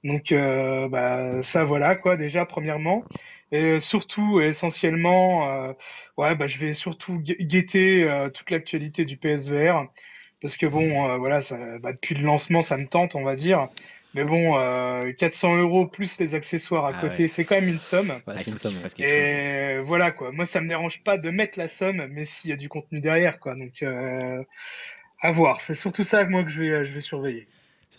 [0.05, 3.03] Donc, euh, bah, ça, voilà, quoi, déjà, premièrement.
[3.51, 5.73] Et surtout, et essentiellement, euh,
[6.19, 9.87] ouais, bah, je vais surtout gu- guetter euh, toute l'actualité du PSVR.
[10.41, 13.37] Parce que bon, euh, voilà, ça, bah, depuis le lancement, ça me tente, on va
[13.37, 13.69] dire.
[14.15, 17.29] Mais bon, euh, 400 euros plus les accessoires à Ah côté, ouais.
[17.29, 18.09] c'est quand même une somme.
[18.11, 18.75] Ouais, Ah, c'est une somme.
[18.75, 19.05] chose.
[19.05, 20.33] Et voilà quoi.
[20.33, 23.01] Moi, ça me dérange pas de mettre la somme, mais s'il y a du contenu
[23.01, 23.55] derrière, quoi.
[23.55, 24.43] Donc, euh,
[25.21, 25.61] à voir.
[25.61, 27.49] C'est surtout ça que moi que je vais, je vais surveiller.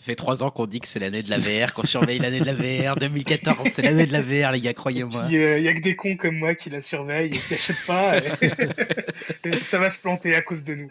[0.00, 2.40] Ça fait trois ans qu'on dit que c'est l'année de la VR, qu'on surveille l'année
[2.40, 2.96] de la VR.
[2.96, 5.26] 2014, c'est l'année de la VR, les gars, croyez-moi.
[5.28, 8.16] Il y a que des cons comme moi qui la surveillent et qui achètent pas.
[8.16, 10.90] et- ça va se planter à cause de nous.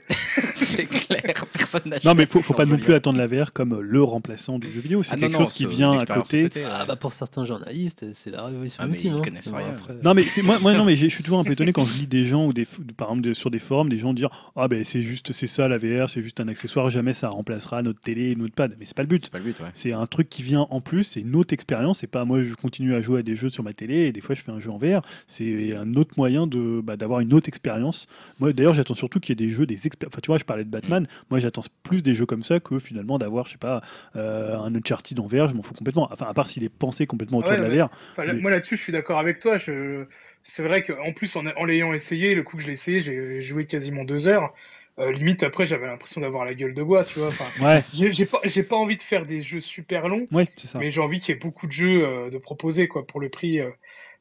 [0.54, 2.06] c'est clair, personne n'achète.
[2.06, 4.72] Non, mais faut, faut sans pas non plus attendre la VR comme le remplaçant du
[4.72, 5.02] jeu vidéo.
[5.02, 6.48] C'est Ah, quelque non, chose non, qui vient à côté.
[6.72, 9.14] Ah bah pour certains journalistes, c'est la révolution Ah, mais ultime.
[9.14, 9.58] ils se hein.
[9.58, 9.68] rien.
[9.70, 11.84] après- Non mais moi, moi non mais j'ai- je suis toujours un peu étonné quand
[11.84, 14.68] je lis des gens ou des par exemple sur des forums des gens dire ah
[14.68, 18.00] ben c'est juste c'est ça la VR c'est juste un accessoire jamais ça remplacera notre
[18.00, 19.70] télé notre pad mais c'est pas le but C'est pas le but, ouais.
[19.74, 22.54] c'est un truc qui vient en plus c'est une autre expérience c'est pas moi je
[22.54, 24.60] continue à jouer à des jeux sur ma télé et des fois je fais un
[24.60, 28.08] jeu en VR c'est un autre moyen de bah, d'avoir une autre expérience
[28.40, 30.44] moi d'ailleurs j'attends surtout qu'il y ait des jeux des expé- enfin tu vois je
[30.44, 33.58] parlais de Batman moi j'attends plus des jeux comme ça que finalement d'avoir je sais
[33.58, 33.82] pas
[34.16, 37.08] euh, un Uncharted en VR je m'en fous complètement enfin à part s'il est pensé
[37.08, 37.86] complètement autour Ouais, de la.
[37.86, 39.58] VR Enfin, là, Mais- Moi là-dessus, je suis d'accord avec toi.
[39.58, 40.06] Je...
[40.44, 43.42] C'est vrai qu'en plus, en, en l'ayant essayé, le coup que je l'ai essayé, j'ai
[43.42, 44.54] joué quasiment deux heures.
[45.00, 47.30] Euh, limite, après, j'avais l'impression d'avoir la gueule de bois, tu vois.
[47.30, 50.28] Enfin, ouais j'ai j'ai pas, j'ai pas envie de faire des jeux super longs.
[50.32, 52.88] ouais c'est ça mais j'ai envie qu'il y ait beaucoup de jeux euh, de proposer
[52.88, 53.70] quoi pour le prix euh,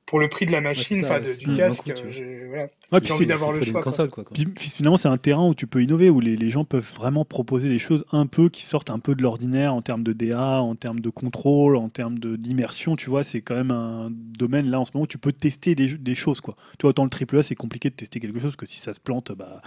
[0.06, 2.68] pour le prix de la machine c'est ça, enfin ouais, de- du casque euh, voilà.
[2.90, 4.24] Ouais, puis c'est- envie d'avoir le choix, console quoi.
[4.24, 4.32] quoi.
[4.34, 6.90] Puis, puis finalement, c'est un terrain où tu peux innover, où les, les gens peuvent
[6.96, 10.14] vraiment proposer des choses un peu qui sortent un peu de l'ordinaire en termes de
[10.14, 12.96] DA, en termes de contrôle, en termes de- d'immersion.
[12.96, 15.74] Tu vois, c'est quand même un domaine là en ce moment où tu peux tester
[15.74, 16.40] des, des choses.
[16.40, 16.56] Quoi.
[16.78, 19.00] Tu vois, autant le AAA, c'est compliqué de tester quelque chose que si ça se
[19.00, 19.60] plante, bah,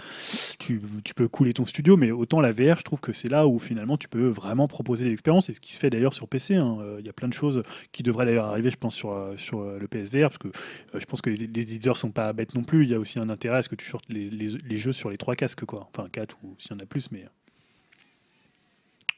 [0.58, 1.96] tu, tu peux couler ton studio.
[1.96, 5.04] Mais autant la VR, je trouve que c'est là où finalement tu peux vraiment proposer
[5.04, 5.48] des expériences.
[5.48, 6.56] Et ce qui se fait d'ailleurs sur PC.
[6.56, 6.78] hein.
[6.80, 7.62] Euh, Il y a plein de choses
[7.92, 10.98] qui devraient d'ailleurs arriver, je pense, sur, euh, sur euh, le PSVR, parce que euh,
[10.98, 12.82] je pense que les, les éditeurs sont pas bêtes non plus.
[12.84, 14.92] Il y a aussi un intérêt à ce que tu sortes les, les- les jeux
[14.92, 15.88] sur les trois casques, quoi.
[15.94, 17.24] Enfin, quatre ou s'il y en a plus, mais.
[17.24, 17.28] euh.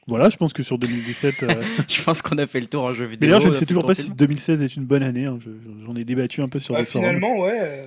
[0.07, 1.43] Voilà, je pense que sur 2017.
[1.43, 3.27] euh, Je pense qu'on a fait le tour en jeu vidéo.
[3.27, 4.15] D'ailleurs, je ne a sais toujours pas si film.
[4.15, 5.25] 2016 est une bonne année.
[5.25, 5.39] hein.
[5.43, 5.49] Je-
[5.85, 7.05] J'en ai débattu un peu sur Bah, les forums.
[7.07, 7.85] finalement ouais euh,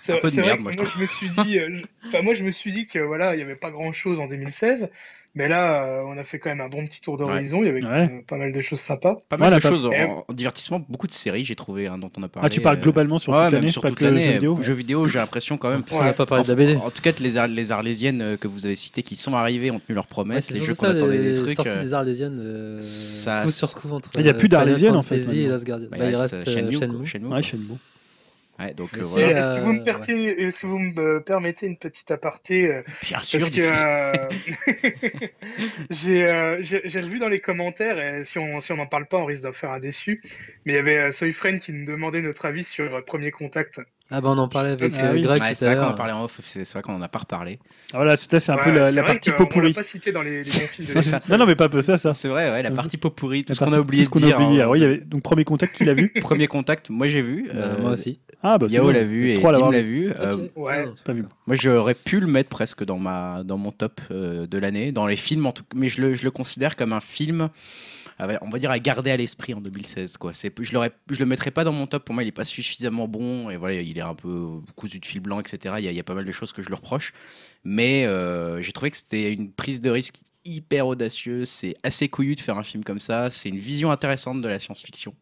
[0.00, 1.58] c'est Un peu de c'est vrai merde, que moi, je moi je me suis dit
[1.60, 3.92] euh, je- enfin moi je me suis dit que voilà il y avait pas grand
[3.92, 4.90] chose en 2016
[5.34, 7.68] mais là euh, on a fait quand même un bon petit tour d'horizon il y
[7.70, 8.10] avait Ouais.
[8.12, 10.84] euh, pas mal de choses sympas Pas mal Voilà, de pas- choses en, en divertissement,
[10.88, 12.46] beaucoup de séries, j'ai trouvé, hein, dont on a parlé.
[12.46, 14.20] Ah, tu parles euh, globalement sur ouais, toute l'année, sur pas toute que l'année.
[14.20, 15.82] jeu vidéo Jeux vidéo, j'ai l'impression quand même.
[15.90, 16.76] On n'a pas parlé de la BD.
[16.76, 19.34] En, en tout cas, les, Ar- les Arlésiennes euh, que vous avez citées qui sont
[19.34, 20.50] arrivées ont tenu leurs promesses.
[20.50, 21.56] les jeux qu'on attendait les des trucs.
[21.56, 24.10] sorties des Arlésiennes, euh, ça- coup sur coup entre.
[24.18, 25.32] Il y a plus d'Arlésiennes, en fait, bah,
[25.90, 26.78] Bah, il reste Shenmue,
[28.62, 29.26] Ouais, donc euh, voilà.
[29.26, 32.66] Et Est-ce que vous me euh, permettez, est-ce que vous me permettez une petite aparté
[32.66, 34.12] euh, Bien sûr, Parce que euh,
[35.90, 39.06] j'ai euh, j'ai j'ai vu dans les commentaires, et si on si on n'en parle
[39.06, 40.22] pas, on risque d'en faire un déçu.
[40.64, 43.80] Mais il y avait euh, Soyfriend qui nous demandait notre avis sur euh, Premier Contact.
[44.14, 45.22] Ah bah on en parlait avec Ah euh, oui.
[45.22, 47.20] Greg Ouais, c'est vrai qu'on en parlait en off, c'est vrai qu'on en a pas
[47.20, 47.58] reparlé.
[47.92, 50.12] Ah, voilà, c'est c'est un peu la, la partie qu'on- pot On l'a pas cité
[50.12, 51.20] dans les, les bons films de C'est ça.
[51.30, 52.12] Non, non, mais pas peu ça, ça.
[52.12, 54.18] C'est vrai, ouais, la Euh, partie pot pourri, tout La ce qu'on a oublié tout
[54.18, 54.46] ce de qu'on a dire.
[54.46, 54.60] oublié.
[54.60, 54.64] hein.
[54.64, 56.12] Alors, il y avait donc premier contact qu'il a vu.
[56.20, 57.48] Premier contact, moi j'ai vu.
[57.48, 58.20] Bah, euh, Moi aussi.
[58.44, 60.12] Ah bah c'est Yao l'a vu et Tim l'avoir l'a vu.
[60.18, 60.84] Euh, ouais.
[60.88, 61.24] Ah, pas vu.
[61.46, 65.06] Moi, j'aurais pu le mettre presque dans, ma, dans mon top euh, de l'année, dans
[65.06, 67.48] les films en tout mais je le, je le considère comme un film
[68.18, 70.16] on va dire, à garder à l'esprit en 2016.
[70.16, 70.32] Quoi.
[70.32, 72.04] C'est, je ne le mettrais pas dans mon top.
[72.04, 73.50] Pour moi, il n'est pas suffisamment bon.
[73.50, 75.76] Et voilà, il est un peu cousu de fil blanc, etc.
[75.78, 77.12] Il y, a, pas mal de choses que je le reproche.
[77.64, 81.48] Mais euh, j'ai trouvé que c'était une prise de risque hyper audacieuse.
[81.48, 83.30] C'est assez couillu de faire un film comme ça.
[83.30, 85.14] C'est une vision intéressante de la science-fiction.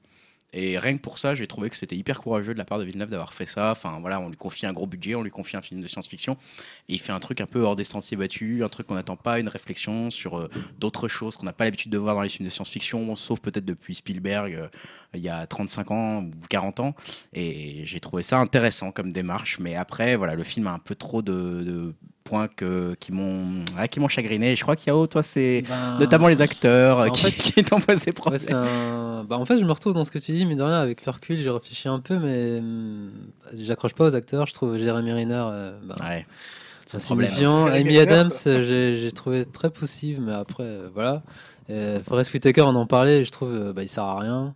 [0.53, 2.85] Et rien que pour ça, j'ai trouvé que c'était hyper courageux de la part de
[2.85, 3.71] Villeneuve d'avoir fait ça.
[3.71, 6.37] Enfin voilà, on lui confie un gros budget, on lui confie un film de science-fiction,
[6.89, 9.17] et il fait un truc un peu hors des sentiers battus, un truc qu'on n'attend
[9.17, 12.29] pas, une réflexion sur euh, d'autres choses qu'on n'a pas l'habitude de voir dans les
[12.29, 14.69] films de science-fiction, sauf peut-être depuis Spielberg euh,
[15.15, 16.95] il y a 35 ans ou 40 ans.
[17.33, 20.95] Et j'ai trouvé ça intéressant comme démarche, mais après voilà, le film a un peu
[20.95, 21.95] trop de
[22.31, 24.55] points que, qui m'ont ah, qui m'ont chagriné.
[24.55, 27.65] Je crois qu'il y a toi, c'est ben, notamment les acteurs bah, qui, fait, qui
[27.65, 28.41] t'ont posé problème.
[29.29, 31.05] bah, en fait, je me retrouve dans ce que tu dis, mais de rien, avec
[31.05, 33.11] le recul, j'ai réfléchi un peu, mais hum,
[33.53, 34.47] j'accroche pas aux acteurs.
[34.47, 35.35] Je trouve Jérémy Renner.
[35.35, 36.27] Euh, bah, ouais.
[36.87, 37.13] C'est.
[37.13, 41.23] Amy Adams, j'ai trouvé très possible, mais après, euh, voilà.
[41.71, 44.55] Euh, Forest Whitaker, on en parlait, je trouve, euh, bah, il sert à rien.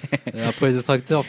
[0.46, 1.24] après, les autres acteurs.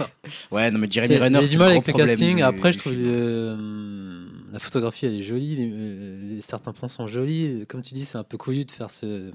[0.52, 2.42] Ouais, non, mais Jeremy Renner, j'ai du mal avec le casting.
[2.42, 5.56] Après, je trouve euh, la photographie, elle est jolie.
[5.56, 7.66] Les, certains plans sont jolis.
[7.68, 9.32] Comme tu dis, c'est un peu couillu de faire ce,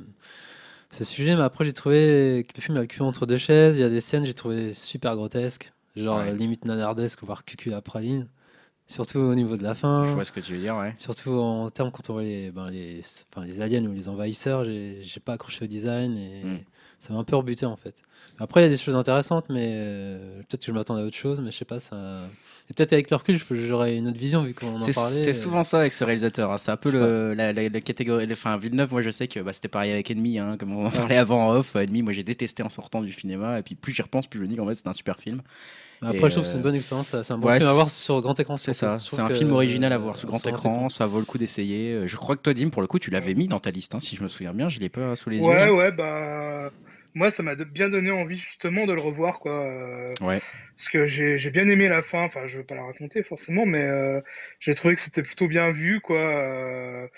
[0.91, 1.37] ce sujet.
[1.37, 3.77] Mais après, j'ai trouvé que le film a cul entre deux chaises.
[3.77, 5.73] Il y a des scènes, j'ai trouvé super grotesques.
[5.97, 8.27] Genre, limite nanardesque, voire cucul à praline.
[8.87, 10.07] Surtout au niveau de la fin.
[10.07, 10.95] Je vois ce que tu veux dire, ouais.
[10.99, 13.01] Surtout en termes quand on voit les, ben, les,
[13.33, 16.59] enfin, les aliens ou les envahisseurs, j'ai pas accroché au design et hmm.
[16.99, 17.95] ça m'a un peu rebuté en fait.
[18.41, 21.17] Après, il y a des choses intéressantes, mais euh, peut-être que je m'attendais à autre
[21.17, 21.79] chose, mais je sais pas.
[21.79, 22.23] Ça...
[22.69, 24.93] Et peut-être avec le recul, j'aurais une autre vision vu qu'on en parlait.
[24.93, 26.51] C'est souvent ça avec ce réalisateur.
[26.51, 26.59] Hein.
[26.59, 28.27] C'est un peu le, la, la, catégorie.
[28.33, 30.91] Enfin, Villeneuve, moi je sais que bah, c'était pareil avec Ennemi, hein, comme on en
[30.91, 31.77] parlait avant en off.
[31.77, 34.45] Ennemi, moi j'ai détesté en sortant du cinéma, et puis plus j'y repense, plus je
[34.45, 35.41] me dis qu'en fait c'est un super film.
[36.03, 37.15] Après, je trouve que c'est une bonne expérience.
[37.23, 38.57] C'est un bon film à voir sur grand écran.
[38.57, 38.99] C'est ça.
[38.99, 40.89] C'est un film original à voir sur grand écran.
[40.89, 41.93] Ça vaut le coup d'essayer.
[41.93, 43.95] Euh, je crois que toi, Dim, pour le coup, tu l'avais mis dans ta liste,
[43.95, 44.69] hein, si je me souviens bien.
[44.69, 45.45] Je l'ai pas sous les yeux.
[45.45, 46.71] Ouais, ouais, bah.
[47.17, 49.53] Moi, ça m'a bien donné envie justement de le revoir, quoi.
[49.53, 50.41] Euh, ouais.
[50.77, 52.23] Parce que j'ai bien aimé la fin.
[52.23, 54.21] Enfin, je vais pas la raconter forcément, mais euh,
[54.59, 57.09] j'ai trouvé que c'était plutôt bien vu, quoi.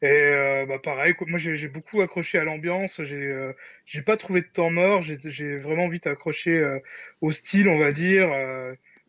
[0.00, 3.52] Et euh, bah pareil, moi j'ai beaucoup accroché à l'ambiance, j'ai euh,
[3.84, 6.78] j'ai pas trouvé de temps mort, j'ai vraiment vite accroché euh,
[7.20, 8.28] au style, on va dire,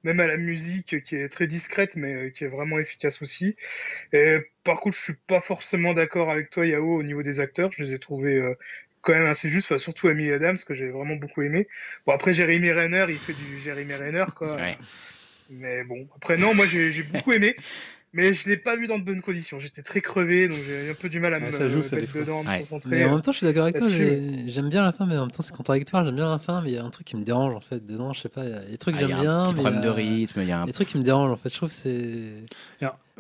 [0.04, 3.56] même à la musique qui est très discrète mais qui est vraiment efficace aussi.
[4.14, 7.72] Et par contre, je suis pas forcément d'accord avec toi Yao au niveau des acteurs,
[7.72, 8.42] je les ai trouvés
[9.02, 11.68] quand même assez justes, enfin, surtout Amy Adams que j'ai vraiment beaucoup aimé.
[12.08, 14.56] Bon après Jeremy Renner, il fait du Jeremy Renner quoi.
[14.56, 14.76] Ouais.
[15.52, 17.56] Mais bon, après non, moi j'ai beaucoup aimé.
[18.14, 19.60] mais je l'ai pas vu dans de bonnes conditions.
[19.60, 22.44] J'étais très crevé, donc j'ai un peu du mal à me ça joue, mettre dedans,
[22.44, 22.90] me concentrer.
[22.90, 23.88] Mais en même temps, je suis d'accord avec toi.
[23.88, 26.06] J'aime bien la fin, mais en même temps, c'est contradictoire.
[26.06, 27.86] J'aime bien la fin, mais il y a un truc qui me dérange en fait
[27.86, 28.14] dedans.
[28.14, 28.46] Je sais pas.
[28.46, 29.40] Il y a des trucs que ah, j'aime bien.
[29.40, 30.42] Un petit problème de rythme.
[30.42, 30.66] Il y a un...
[30.66, 31.50] des trucs qui me dérangent en fait.
[31.50, 32.44] Je trouve c'est.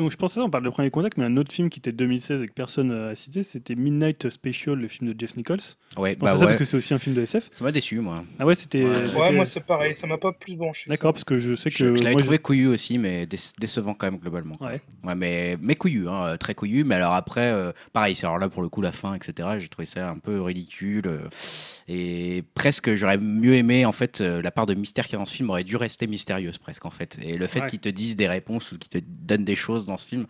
[0.07, 2.41] Je pensais, on parle de Premier Contact, mais un autre film qui était de 2016
[2.41, 5.59] et que personne n'a cité, c'était Midnight Special, le film de Jeff Nichols.
[5.97, 7.49] Ouais, bah ça parce que c'est aussi un film de SF.
[7.51, 8.23] Ça m'a déçu, moi.
[8.39, 8.85] Ah ouais, c'était.
[8.85, 10.89] Ouais, moi c'est pareil, ça m'a pas plus branché.
[10.89, 11.77] D'accord, parce que je sais que.
[11.77, 14.57] Je, je l'avais trouvé couillu aussi, mais décevant quand même globalement.
[14.61, 14.79] Ouais.
[15.03, 16.83] Ouais, mais, mais couillu, hein, très couillu.
[16.83, 19.49] Mais alors après, euh, pareil, c'est alors là pour le coup la fin, etc.
[19.59, 21.07] J'ai trouvé ça un peu ridicule.
[21.07, 21.27] Euh,
[21.87, 25.17] et presque, j'aurais mieux aimé, en fait, euh, la part de mystère qui y a
[25.17, 27.17] dans ce film aurait dû rester mystérieuse presque, en fait.
[27.23, 29.97] Et le fait qu'ils te disent des réponses ou qu'ils te donnent des choses dans
[29.97, 30.25] ce film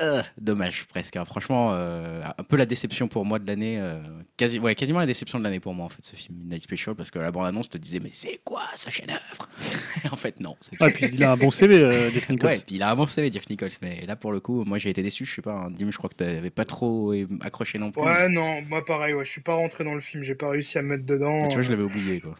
[0.00, 1.16] euh, dommage presque.
[1.16, 1.26] Hein.
[1.26, 3.78] Franchement, euh, un peu la déception pour moi de l'année.
[3.78, 4.00] Euh,
[4.38, 6.94] quasi, ouais, quasiment la déception de l'année pour moi en fait ce film Night Special
[6.94, 9.50] parce que la bande annonce te disait mais c'est quoi ce chef-d'œuvre
[10.10, 10.56] En fait non.
[10.80, 12.50] Ah, puis il a un bon CV Jeff Nichols.
[12.50, 13.68] Ouais, puis il a un bon CV Jeff Nichols.
[13.82, 15.26] Mais là pour le coup, moi j'ai été déçu.
[15.26, 17.12] Je sais pas, hein, Dim, je crois que t'avais pas trop
[17.42, 18.00] accroché non plus.
[18.00, 19.12] Ouais non, moi pareil.
[19.12, 20.22] Ouais, je suis pas rentré dans le film.
[20.22, 21.48] J'ai pas réussi à me mettre dedans.
[21.48, 22.34] tu vois, je l'avais oublié quoi.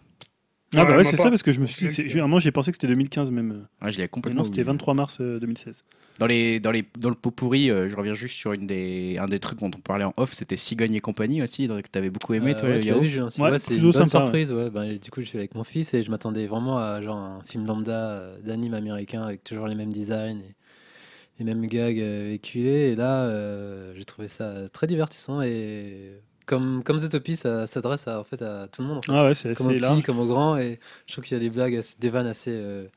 [0.75, 2.77] Ah bah ouais, c'est ça parce que je me suis dit, moi j'ai pensé que
[2.77, 3.67] c'était 2015 même.
[3.83, 4.41] Ouais, je l'ai complètement.
[4.41, 5.85] Non, c'était 23 mars 2016.
[6.19, 9.17] Dans, les, dans, les, dans le pot pourri, euh, je reviens juste sur une des,
[9.19, 11.99] un des trucs dont on parlait en off, c'était Cigogne et compagnie aussi, que tu
[11.99, 13.01] avais beaucoup aimé, euh, toi, ouais, Yao.
[13.01, 14.53] Vu, ouais, c'est une bonne surprise.
[14.53, 14.71] Ouais.
[14.71, 17.43] Ben, du coup, je suis avec mon fils et je m'attendais vraiment à genre un
[17.45, 20.55] film lambda euh, d'anime américain avec toujours les mêmes designs et
[21.39, 22.91] les mêmes gags véhiculés.
[22.91, 23.31] Et là,
[23.95, 26.13] j'ai trouvé ça très divertissant et
[26.53, 28.99] comme, comme Zootopie, ça s'adresse à, en fait, à tout le monde.
[28.99, 29.13] En fait.
[29.13, 30.59] Ah ouais, c'est comme au petit, comme au grand.
[30.59, 32.89] Et je trouve qu'il y a des blagues, des vannes assez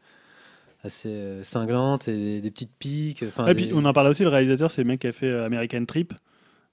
[0.85, 3.24] assez euh, cinglante et des, petites piques.
[3.24, 5.45] et puis on en parle aussi, le réalisateur, c'est le mec qui a fait euh,
[5.45, 6.14] American Trip.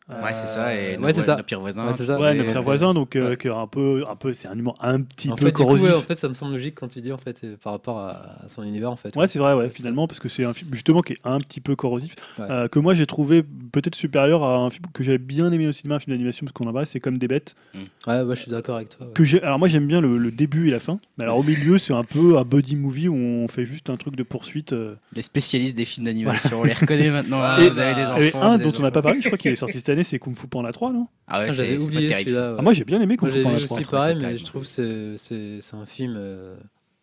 [0.08, 0.74] Ouais, c'est ça.
[0.74, 1.36] Et ouais, c'est ça.
[1.36, 1.86] Le pire voisin.
[1.86, 2.20] Ouais, c'est ça.
[2.20, 5.28] Ouais, le pire voisin, donc euh, un peu, un peu, c'est un humour un petit
[5.30, 5.90] peu corrosif.
[5.90, 8.38] Coup, en fait, ça me semble logique quand tu dis en fait par rapport à,
[8.48, 9.14] son univers en fait.
[9.16, 11.60] Ouais, c'est vrai, ouais, finalement, parce que c'est un film justement qui est un petit
[11.60, 15.50] peu corrosif, euh, que moi j'ai trouvé peut-être supérieur à un film que j'avais bien
[15.52, 17.54] aimé au cinéma, un film d'animation, parce qu'on en parle, c'est comme des bêtes.
[17.74, 17.78] Mm.
[18.08, 19.06] Ouais, ouais, je suis d'accord avec toi.
[19.14, 21.78] Que j'ai, alors moi j'aime bien le, début et la fin, mais alors au milieu
[21.78, 24.72] c'est un peu un buddy movie où on fait juste un truc de poursuite.
[24.72, 24.94] Euh.
[25.14, 27.40] Les spécialistes des films d'animation, on les reconnaît maintenant.
[27.52, 28.42] Hein, vous avez des enfants.
[28.42, 30.34] un dont on n'a pas parlé, je crois qu'il est sorti cette année, c'est Kung
[30.34, 31.06] Fu Panda 3, non?
[31.28, 32.30] Ah ouais, J'avais c'est c'est pas oublié terrible.
[32.32, 32.54] ouais.
[32.58, 33.76] ah, Moi, j'ai bien aimé Kung Moi, Fu Panda je 3.
[33.78, 36.54] suis trouve pareil, mais je trouve que c'est- c'est c'est un film euh,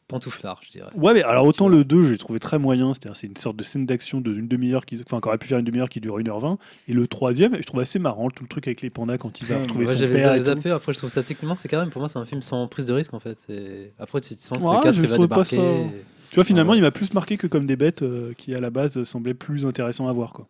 [0.08, 0.90] pantouflard, je dirais.
[0.96, 3.64] Ouais, mais alors autant le 2, j'ai trouvé très moyen, c'est-à-dire c'est une sorte de
[3.64, 6.58] scène d'action d'une demi-heure qui, enfin, qui aurait pu faire une demi-heure qui dure 1h20.
[6.88, 9.46] Et le troisième, je trouve assez marrant, tout le truc avec les pandas quand il
[9.48, 10.36] va retrouver Ouais, son J'avais père.
[10.36, 10.42] tout.
[10.42, 12.68] zappé, après je trouve ça techniquement, c'est quand même, pour moi, c'est un film sans
[12.68, 13.38] prise de risque en fait.
[13.50, 15.90] Et après, tu te sens que Ouais, le 4 je il va trouve pas débarquer.
[16.32, 16.78] Tu vois, finalement, Ouais.
[16.78, 19.66] il m'a plus marqué que comme des bêtes euh, qui, à la base, semblaient plus
[19.66, 20.34] intéressants à voir.
[20.34, 20.48] Quoi.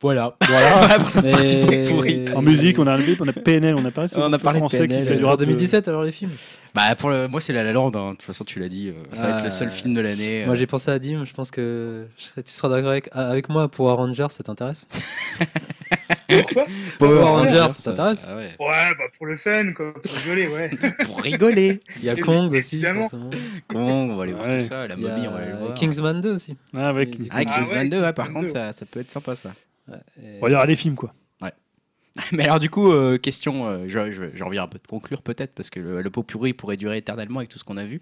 [0.00, 0.36] Voilà.
[0.46, 2.24] Voilà pour cette Mais- partie pourri pourri.
[2.34, 4.86] En musique, on a, on a PNL, on a parlé On a parlé de français
[4.86, 5.34] qui fait du rap.
[5.40, 6.30] euh, 2017 alors les films?
[6.74, 7.90] Bah pour le, moi c'est La La Land.
[7.96, 8.06] hein.
[8.10, 8.88] De toute façon tu l'as dit.
[8.90, 9.74] euh, ça va être le seul Ah.
[9.74, 10.44] film de l'année.
[10.44, 10.56] Moi euh.
[10.58, 14.26] j'ai pensé à Dim, je pense que tu seras d'accord avec, avec moi pour Rangers,
[14.30, 14.86] ça t'intéresse?
[16.28, 16.66] Pourquoi
[16.98, 18.50] Power Rangers, ça t'intéresse Ah ouais.
[18.58, 19.94] Ouais, bah pour le fun, quoi.
[19.94, 20.70] Pour rigoler, ouais.
[21.04, 21.80] Pour rigoler.
[21.96, 22.76] Il y a Kong aussi.
[22.76, 23.08] évidemment.
[23.68, 24.58] Comment on va aller voir Ouais.
[24.58, 25.74] tout ça La momie, on va aller le voir.
[25.74, 26.56] Kingsman 2 aussi.
[26.76, 27.14] Ah, avec...
[27.18, 28.58] Et- Ah, Ah Kingsman ouais, 2, ouais, par Kingsman contre, 2.
[28.60, 29.52] ça, ça peut être sympa ça.
[29.88, 31.12] Ouais, et- il y aura des films, quoi.
[32.32, 35.70] Mais alors, du coup, euh, question, euh, j'ai envie un peu de conclure peut-être, parce
[35.70, 38.00] que le, le pot pourri pourrait durer éternellement avec tout ce qu'on a vu.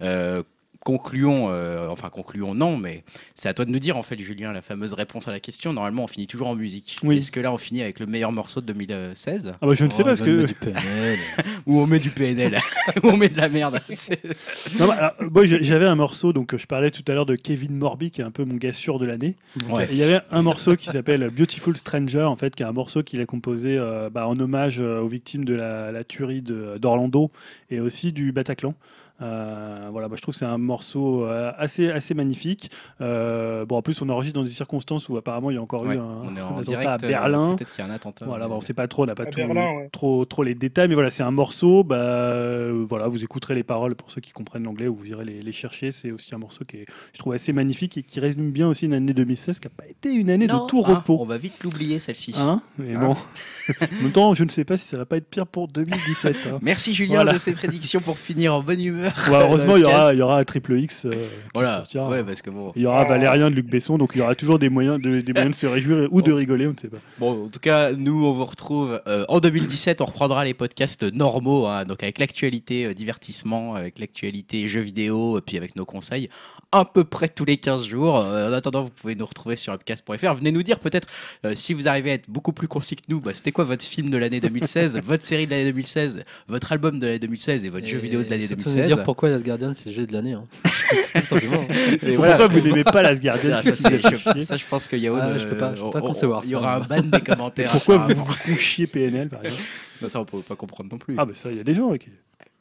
[0.00, 0.42] Euh,
[0.84, 4.52] concluons, euh, enfin concluons non, mais c'est à toi de nous dire en fait, Julien,
[4.52, 5.72] la fameuse réponse à la question.
[5.72, 6.98] Normalement, on finit toujours en musique.
[7.02, 7.18] Oui.
[7.18, 9.90] Est-ce que là, on finit avec le meilleur morceau de 2016 Ah bah, je ne
[9.90, 10.30] sais Oh, pas, parce que...
[10.30, 11.18] mettre du PNL.
[11.66, 12.58] Ou on met du PNL
[13.02, 13.80] Ou on met de la merde
[14.78, 18.10] Non, bah, j'ai- j'avais un morceau, donc je parlais tout à l'heure de Kevin Morby,
[18.10, 19.36] qui est un peu mon gars sûr de l'année.
[19.68, 19.86] Ouais.
[19.90, 23.02] Il y avait un morceau qui s'appelle Beautiful Stranger, en fait, qui est un morceau
[23.02, 27.30] qu'il a composé euh, bah, en hommage euh, aux victimes de la, la tuerie d'Orlando
[27.70, 28.74] et aussi du Bataclan.
[29.22, 32.70] Euh, voilà, moi je trouve que c'est un morceau euh, assez, assez magnifique.
[33.00, 35.82] Euh, bon, en plus, on enregistre dans des circonstances où apparemment il y a encore
[35.82, 36.86] Ouais, eu un, on est un en attentat direct.
[36.88, 37.54] à euh, Berlin.
[37.56, 38.24] Peut-être qu'il y a un attentat.
[38.26, 39.88] Voilà, on sait pas trop, on n'a pas À tout- Berlin, ouais.
[39.92, 41.84] trop, trop les détails, mais voilà, c'est un morceau.
[41.84, 45.24] Bah, euh, voilà, vous écouterez les paroles pour ceux qui comprennent l'anglais ou vous irez
[45.24, 45.92] les, les chercher.
[45.92, 48.86] C'est aussi un morceau qui est, je trouve, assez magnifique et qui résume bien aussi
[48.86, 51.18] une année 2016 qui n'a pas été une année Non, de tout ah, repos.
[51.20, 52.34] on va vite l'oublier celle-ci.
[52.38, 53.00] Hein mais Ah.
[53.00, 53.16] bon,
[53.80, 56.36] en même temps, je ne sais pas si ça va pas être pire pour 2017.
[56.52, 56.58] hein.
[56.62, 57.32] Merci Julien Voilà.
[57.34, 59.12] de ces prédictions pour finir en bonne humeur.
[59.30, 61.04] Ouais, heureusement, il y aura, il y aura un triple X.
[61.06, 61.12] euh,
[61.54, 62.08] Voilà, sortira.
[62.08, 62.72] ouais, parce que bon.
[62.76, 63.08] Il y aura Oh.
[63.08, 65.60] Valérien de Luc Besson, donc il y aura toujours des moyens de, des moyens de
[65.60, 66.98] se réjouir ou de rigoler, on ne sait pas.
[67.18, 70.00] Bon, en tout cas, nous, on vous retrouve euh, en 2017.
[70.00, 75.38] On reprendra les podcasts normaux, hein, donc avec l'actualité euh, divertissement, avec l'actualité jeux vidéo,
[75.38, 76.28] et puis avec nos conseils,
[76.72, 78.18] à peu près tous les 15 jours.
[78.18, 80.34] Euh, en attendant, vous pouvez nous retrouver sur upcast.fr.
[80.34, 81.08] Venez nous dire peut-être
[81.44, 83.84] euh, si vous arrivez à être beaucoup plus concis que nous, bah, c'était quoi votre
[83.84, 87.68] film de l'année 2016, votre série de l'année 2016, votre album de l'année 2016, et
[87.68, 88.76] votre jeu vidéo de l'année surtout 2016.
[88.90, 90.32] nous dire pourquoi Last Guardian c'est le jeu de l'année.
[90.32, 90.44] Hein.
[91.14, 91.62] Tout simplement.
[91.70, 92.46] Et Pourquoi voilà.
[92.48, 95.14] vous n'aimez pas Las Guardian Ah, ça, c'est- je, ça, je pense qu'il y a
[95.14, 97.70] Ah, je peux pas- je peux pas concevoir Il y aura un ban des commentaires.
[97.70, 98.24] Pourquoi vous apparemment.
[98.44, 99.62] vous couchiez PNL, par exemple
[100.02, 101.14] Non, Ça, on peut pas comprendre non plus.
[101.18, 101.92] Ah, mais ça, il y a des gens.
[101.92, 102.06] ok.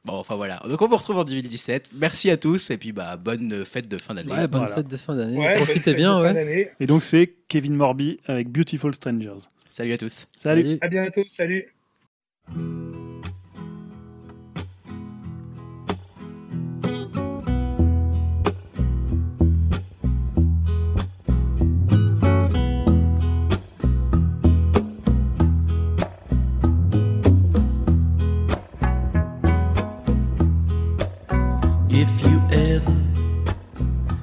[0.05, 0.61] Bon, enfin voilà.
[0.69, 1.89] Donc on vous retrouve en 2017.
[1.99, 4.31] Merci à tous et puis bah bonne fête de fin d'année.
[4.31, 4.75] Ouais, bonne Voilà.
[4.75, 5.37] fête de fin d'année.
[5.37, 6.71] Ouais, Profitez bien, ouais.
[6.79, 9.49] Et donc, c'est Kevin Morby avec Beautiful Strangers.
[9.69, 10.27] Salut à tous.
[10.35, 10.63] Salut.
[10.63, 10.77] Salut.
[10.81, 11.75] À bientôt, salut.
[31.91, 32.95] If you ever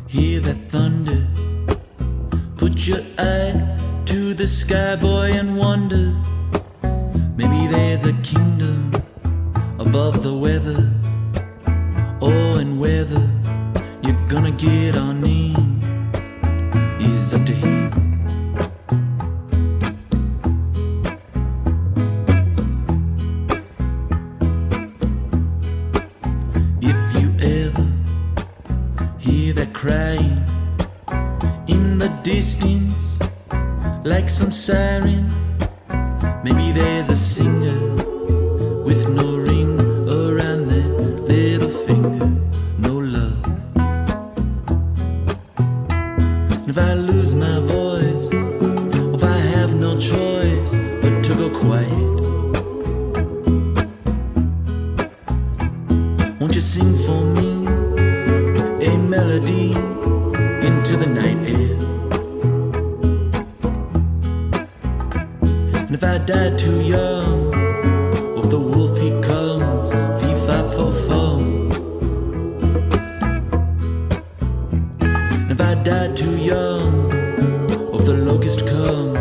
[0.08, 1.28] hear that thunder,
[2.56, 3.45] put your eye to
[4.46, 6.14] the sky, boy, and wonder.
[7.36, 8.94] Maybe there's a kingdom
[9.80, 10.88] above the weather.
[12.22, 13.28] Oh, and whether
[14.04, 15.82] you're gonna get on in
[17.00, 17.90] is up to him.
[26.90, 27.86] If you ever
[29.18, 30.38] hear that crying
[31.66, 32.85] in the distance,
[34.26, 35.45] like some siren,
[75.86, 77.12] died too young
[77.94, 79.15] of the locust come.